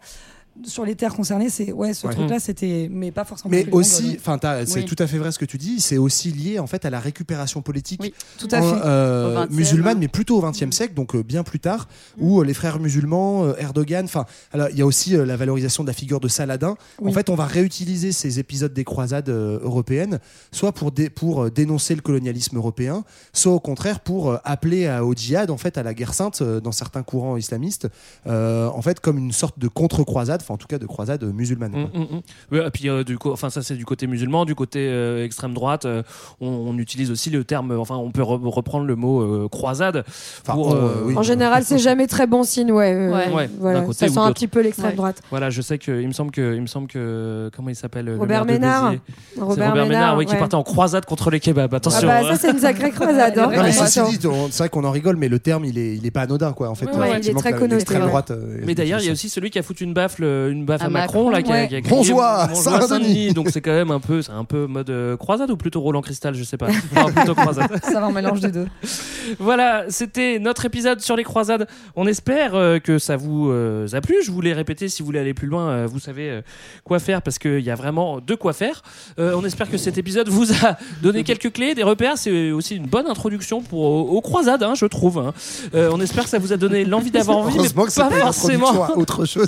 Sur 0.65 0.85
les 0.85 0.95
terres 0.95 1.15
concernées, 1.15 1.49
c'est 1.49 1.73
ouais, 1.73 1.95
ce 1.95 2.07
Ouais. 2.07 2.13
truc-là, 2.15 2.39
c'était, 2.39 2.89
mais 2.91 3.11
pas 3.11 3.25
forcément. 3.25 3.51
Mais 3.51 3.67
aussi, 3.73 4.03
Mongols, 4.03 4.19
enfin, 4.21 4.39
c'est 4.67 4.81
Oui. 4.81 4.85
tout 4.85 4.97
à 4.99 5.07
fait 5.07 5.17
vrai 5.17 5.33
ce 5.33 5.39
que 5.39 5.47
tu 5.47 5.57
dis. 5.57 5.81
C'est 5.81 5.97
aussi 5.97 6.31
lié 6.31 6.59
en 6.59 6.67
fait 6.67 6.85
à 6.85 6.91
la 6.91 7.01
récupération 7.01 7.63
politique 7.63 8.13
tout 8.39 8.49
à 8.53 8.59
en- 8.61 8.63
fait. 8.75 8.81
euh, 8.85 9.31
Au 9.31 9.47
20e, 9.47 9.55
musulmane, 9.57 9.97
hein. 9.97 10.01
mais 10.01 10.09
plutôt 10.09 10.39
au 10.43 10.51
XXe 10.51 10.71
siècle, 10.71 10.93
donc 10.93 11.15
euh, 11.15 11.23
bien 11.23 11.43
plus 11.43 11.59
tard, 11.59 11.89
où 12.19 12.41
euh, 12.41 12.45
les 12.45 12.53
frères 12.53 12.79
musulmans, 12.81 13.45
euh, 13.47 13.55
Erdogan, 13.59 14.05
enfin, 14.05 14.27
alors 14.53 14.69
il 14.71 14.77
y 14.77 14.83
a 14.83 14.87
aussi 14.87 15.17
euh, 15.17 15.25
la 15.25 15.37
valorisation 15.37 15.85
de 15.85 15.89
la 15.89 15.95
figure 15.95 16.21
de 16.21 16.29
Saladin. 16.29 16.77
Oui. 17.01 17.11
En 17.11 17.15
fait, 17.15 17.31
on 17.31 17.35
va 17.35 17.47
réutiliser 17.47 18.13
ces 18.13 18.39
épisodes 18.39 18.75
des 18.75 18.85
croisades 18.85 19.31
euh, 19.31 19.59
européennes, 19.63 20.19
soit 20.53 20.73
pour 20.73 20.93
dé- 20.93 21.09
pour 21.09 21.45
euh, 21.45 21.51
dénoncer 21.51 21.95
le 21.95 22.03
colonialisme 22.03 22.59
européen, 22.59 23.05
soit 23.33 23.53
au 23.53 23.61
contraire 23.61 24.01
pour 24.01 24.31
euh, 24.31 24.37
appeler 24.45 24.87
à- 24.87 25.03
au 25.03 25.15
djihad, 25.15 25.51
en 25.51 25.57
fait, 25.57 25.79
à 25.79 25.83
la 25.83 25.95
guerre 25.95 26.13
sainte 26.13 26.43
euh, 26.43 26.61
dans 26.61 26.73
certains 26.73 27.03
courants 27.03 27.39
islamistes, 27.39 27.89
euh, 28.27 28.69
en 28.69 28.83
fait, 28.83 29.01
comme 29.01 29.17
une 29.17 29.33
sorte 29.33 29.59
de 29.59 29.69
contre-croisade, 29.69 30.42
enfin 30.43 30.55
en 30.55 30.57
tout 30.59 30.67
cas 30.67 30.79
de 30.79 30.87
croisade 30.87 31.23
musulmane. 31.25 31.73
quoi. 31.73 32.01
Mm, 32.01 32.05
mm, 32.05 32.57
mm. 32.61 32.67
Et 32.67 32.71
puis 32.71 32.89
euh, 32.89 33.05
du 33.05 33.19
coup, 33.19 33.31
enfin 33.31 33.51
ça 33.51 33.63
c'est 33.63 33.75
du 33.75 33.85
côté 33.85 34.07
musulman, 34.07 34.45
du 34.45 34.55
côté 34.55 34.81
euh, 34.89 35.25
extrême 35.25 35.55
droite, 35.55 35.85
euh, 35.85 36.03
on, 36.41 36.49
on 36.49 36.79
utilise 36.79 37.11
aussi 37.11 37.31
le 37.31 37.45
terme, 37.45 37.73
enfin 37.79 37.97
on 37.97 38.11
peut 38.11 38.23
re- 38.23 38.49
reprendre 38.49 38.87
le 38.87 38.97
mot 38.97 39.21
euh, 39.21 39.49
croisade. 39.49 40.05
pour, 40.45 40.69
on, 40.69 40.75
euh, 40.75 40.79
euh, 40.79 40.93
oui. 41.07 41.17
En 41.17 41.23
général, 41.23 41.65
c'est 41.65 41.79
jamais 41.79 42.07
très 42.07 42.27
bon 42.27 42.43
signe, 42.45 42.73
ouais. 42.73 42.93
euh, 42.95 43.13
Ouais. 43.13 43.33
Ouais, 43.33 43.51
voilà, 43.59 43.81
d'un 43.81 43.87
côté 43.87 44.07
ça 44.07 44.09
sent 44.09 44.19
un 44.19 44.33
petit 44.33 44.49
peu 44.49 44.61
l'extrême 44.61 44.91
Ouais. 44.91 44.97
droite. 44.97 45.23
Voilà, 45.31 45.51
je 45.51 45.63
sais 45.63 45.79
que 45.79 46.01
il 46.01 46.09
me 46.09 46.13
semble 46.13 46.31
que 46.31 46.55
il 46.55 46.61
me 46.63 46.67
semble 46.67 46.89
que 46.89 47.51
comment 47.55 47.69
il 47.71 47.77
s'appelle 47.77 48.07
le 48.07 48.17
Robert 48.19 48.45
Ménard. 48.45 48.95
Robert 49.39 49.71
Robert, 49.71 49.87
Ménard, 49.87 50.17
oui, 50.17 50.27
qui 50.27 50.35
partait 50.37 50.55
en 50.55 50.63
croisade 50.63 51.05
contre 51.07 51.31
les 51.31 51.41
kebabs. 51.41 51.73
Attention. 51.75 52.09
Ah 52.11 52.23
bah, 52.23 52.29
ça, 52.31 52.37
c'est 52.37 52.51
une 52.51 52.59
sacrée 52.59 52.91
croisade. 52.91 53.39
hein. 53.39 53.43
Non, 53.45 53.51
mais 53.51 53.71
Attention. 53.71 54.07
ceci 54.07 54.19
dit, 54.19 54.27
on- 54.27 54.49
c'est 54.51 54.59
vrai 54.65 54.69
qu'on 54.69 54.85
en 54.85 54.91
rigole, 54.91 55.17
mais 55.17 55.29
le 55.29 55.39
terme, 55.39 55.65
il 55.65 55.79
est, 55.79 55.97
il 55.97 56.05
est 56.07 56.11
pas 56.11 56.23
anodin, 56.23 56.53
quoi. 56.53 56.69
En 56.69 56.75
fait, 56.75 56.87
Ouais, 56.87 56.99
ouais, 56.99 57.21
il 57.23 57.29
est 57.31 57.35
très 57.35 57.53
connoté, 57.53 57.85
euh, 57.97 58.61
Mais 58.67 58.75
d'ailleurs, 58.75 59.01
il 59.01 59.07
y 59.07 59.09
a 59.09 59.13
aussi 59.13 59.29
celui 59.29 59.51
qui 59.51 59.59
a 59.59 59.63
foutu 59.63 59.85
une 59.85 59.95
baffe, 59.95 60.19
le, 60.19 60.27
euh, 60.27 60.32
une 60.51 60.65
baffe 60.65 60.83
à, 60.83 60.87
À 60.87 60.89
Macron, 60.89 61.31
là, 61.31 61.43
qui 61.43 61.51
a, 61.53 61.55
Macron, 61.55 61.69
qui 61.69 61.77
a 61.77 61.81
crié 61.83 61.97
Bonjour, 61.97 62.23
Bonjour 62.49 62.83
Saint-Denis. 62.83 63.33
donc 63.33 63.51
c'est 63.51 63.61
quand 63.61 63.73
même 63.73 63.91
un 63.91 64.01
peu, 64.01 64.23
c'est 64.23 64.33
un 64.33 64.45
peu 64.45 64.67
mode 64.67 64.91
euh, 64.91 65.17
croisade 65.17 65.51
ou 65.51 65.57
plutôt 65.57 65.81
Roland 65.81 66.01
Cristal, 66.03 66.35
je 66.35 66.45
sais 66.45 66.57
pas. 66.57 66.69
Enfin, 66.95 67.11
plutôt 67.13 67.35
croisade. 67.35 67.71
Ça 67.85 68.01
va 68.01 68.07
en 68.09 68.13
mélange 68.13 68.41
des 68.41 68.51
deux. 68.51 68.67
Voilà, 69.39 69.85
c'était 69.89 70.41
notre 70.41 70.65
épisode 70.65 71.01
sur 71.01 71.15
les 71.15 71.23
croisades. 71.23 71.69
On 71.95 72.09
espère 72.09 72.57
euh, 72.57 72.81
que 72.81 72.99
ça 72.99 73.17
vous 73.17 73.51
euh, 73.51 73.87
a 73.93 74.01
plu. 74.01 74.17
Je 74.25 74.33
voulais 74.33 74.53
répéter, 74.53 74.89
si 74.89 75.01
vous 75.01 75.07
voulez 75.07 75.21
aller 75.21 75.33
plus 75.33 75.47
loin, 75.47 75.69
euh, 75.71 75.87
vous 75.89 76.01
savez 76.01 76.29
euh, 76.29 76.41
quoi 76.85 76.99
faire 76.99 77.23
parce 77.23 77.39
qu'il 77.39 77.61
y 77.61 77.71
a 77.71 77.77
vraiment 77.77 78.19
de 78.21 78.35
quoi 78.35 78.53
faire. 78.53 78.83
Euh, 79.21 79.35
on 79.37 79.45
espère 79.45 79.71
que 79.71 79.77
cet 79.79 79.97
épisode 79.97 80.29
vous 80.29 80.53
a 80.53 80.77
donné 81.03 81.23
quelques 81.23 81.53
clés, 81.53 81.75
des 81.77 81.85
repères. 81.85 82.19
C'est 82.19 82.51
aussi 82.51 82.75
une 82.75 82.87
bonne 82.87 83.07
introduction 83.07 83.63
pour, 83.63 83.81
aux, 83.83 84.17
aux 84.17 84.21
croisades, 84.21 84.65
hein, 84.65 84.75
je 84.75 84.87
trouve. 84.87 85.19
hein. 85.19 85.33
Euh, 85.75 85.91
on 85.93 86.01
espère 86.01 86.25
que 86.25 86.31
ça 86.31 86.39
vous 86.41 86.53
a 86.53 86.57
donné 86.57 86.85
l'envie 86.85 87.13
d'avoir 87.13 87.39
envie, 87.39 87.59
mais 87.59 87.69
pas 87.69 87.87
pas 87.87 88.11
forcément, 88.11 88.91
autre 88.97 89.25
chose. 89.25 89.47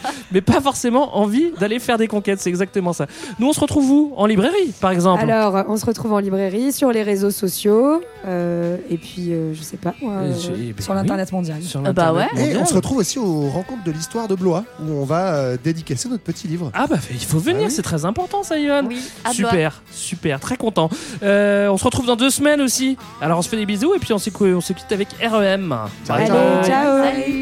mais 0.32 0.40
pas 0.40 0.60
forcément 0.60 1.16
envie 1.18 1.50
d'aller 1.58 1.78
faire 1.78 1.98
des 1.98 2.08
conquêtes. 2.08 2.40
C'est 2.40 2.50
exactement 2.50 2.92
ça. 2.92 3.06
Nous, 3.38 3.48
on 3.48 3.52
se 3.52 3.60
retrouve 3.60 3.90
où? 3.90 4.12
En 4.16 4.26
librairie, 4.26 4.72
par 4.80 4.90
exemple. 4.90 5.22
Alors, 5.22 5.64
on 5.68 5.76
se 5.76 5.86
retrouve 5.86 6.12
en 6.12 6.18
librairie, 6.18 6.72
sur 6.72 6.92
les 6.92 7.02
réseaux 7.02 7.30
sociaux, 7.30 8.02
euh, 8.26 8.76
et 8.90 8.96
puis, 8.98 9.32
euh, 9.32 9.54
je 9.54 9.62
sais 9.62 9.76
pas. 9.76 9.94
moi, 10.00 10.12
Euh, 10.14 10.28
ben 10.32 10.38
Sur 10.38 10.52
oui. 10.52 10.74
l'internet 10.96 11.32
mondial. 11.32 11.62
Sur 11.62 11.82
Ah 11.84 11.92
bah 11.92 12.12
ouais. 12.12 12.26
Et 12.36 12.56
on 12.56 12.64
se 12.66 12.74
retrouve 12.74 12.98
aussi 12.98 13.18
aux 13.18 13.48
rencontres 13.48 13.84
de 13.84 13.90
l'histoire 13.92 14.28
de 14.28 14.34
Blois, 14.34 14.64
où 14.80 14.90
on 14.92 15.04
va 15.04 15.34
euh, 15.34 15.56
dédicacer 15.62 16.08
notre 16.08 16.22
petit 16.22 16.46
livre. 16.48 16.70
Ah 16.74 16.86
bah 16.88 16.96
il 17.10 17.18
faut 17.24 17.38
venir, 17.38 17.62
Ah 17.62 17.66
oui. 17.66 17.70
c'est 17.70 17.82
très 17.82 18.04
important 18.04 18.42
ça 18.42 18.58
Yohan. 18.58 18.84
Oui, 18.86 18.98
à 19.24 19.32
Blois. 19.32 19.50
Super, 19.50 19.82
super, 19.92 20.40
très 20.40 20.56
content. 20.56 20.88
Euh, 21.22 21.68
on 21.68 21.76
se 21.76 21.84
retrouve 21.84 22.06
dans 22.06 22.16
deux 22.16 22.30
semaines 22.30 22.60
aussi. 22.60 22.96
Alors 23.20 23.38
on 23.38 23.42
se 23.42 23.48
fait 23.48 23.56
des 23.56 23.66
bisous 23.66 23.94
et 23.94 23.98
puis 23.98 24.12
on 24.12 24.18
se, 24.18 24.30
on 24.54 24.60
se 24.60 24.72
quitte 24.72 24.92
avec 24.92 25.08
REM. 25.22 25.68
Bye 25.68 25.78
Allez, 26.08 26.30
bye. 26.30 26.64
ciao. 26.64 27.04
Salut. 27.04 27.41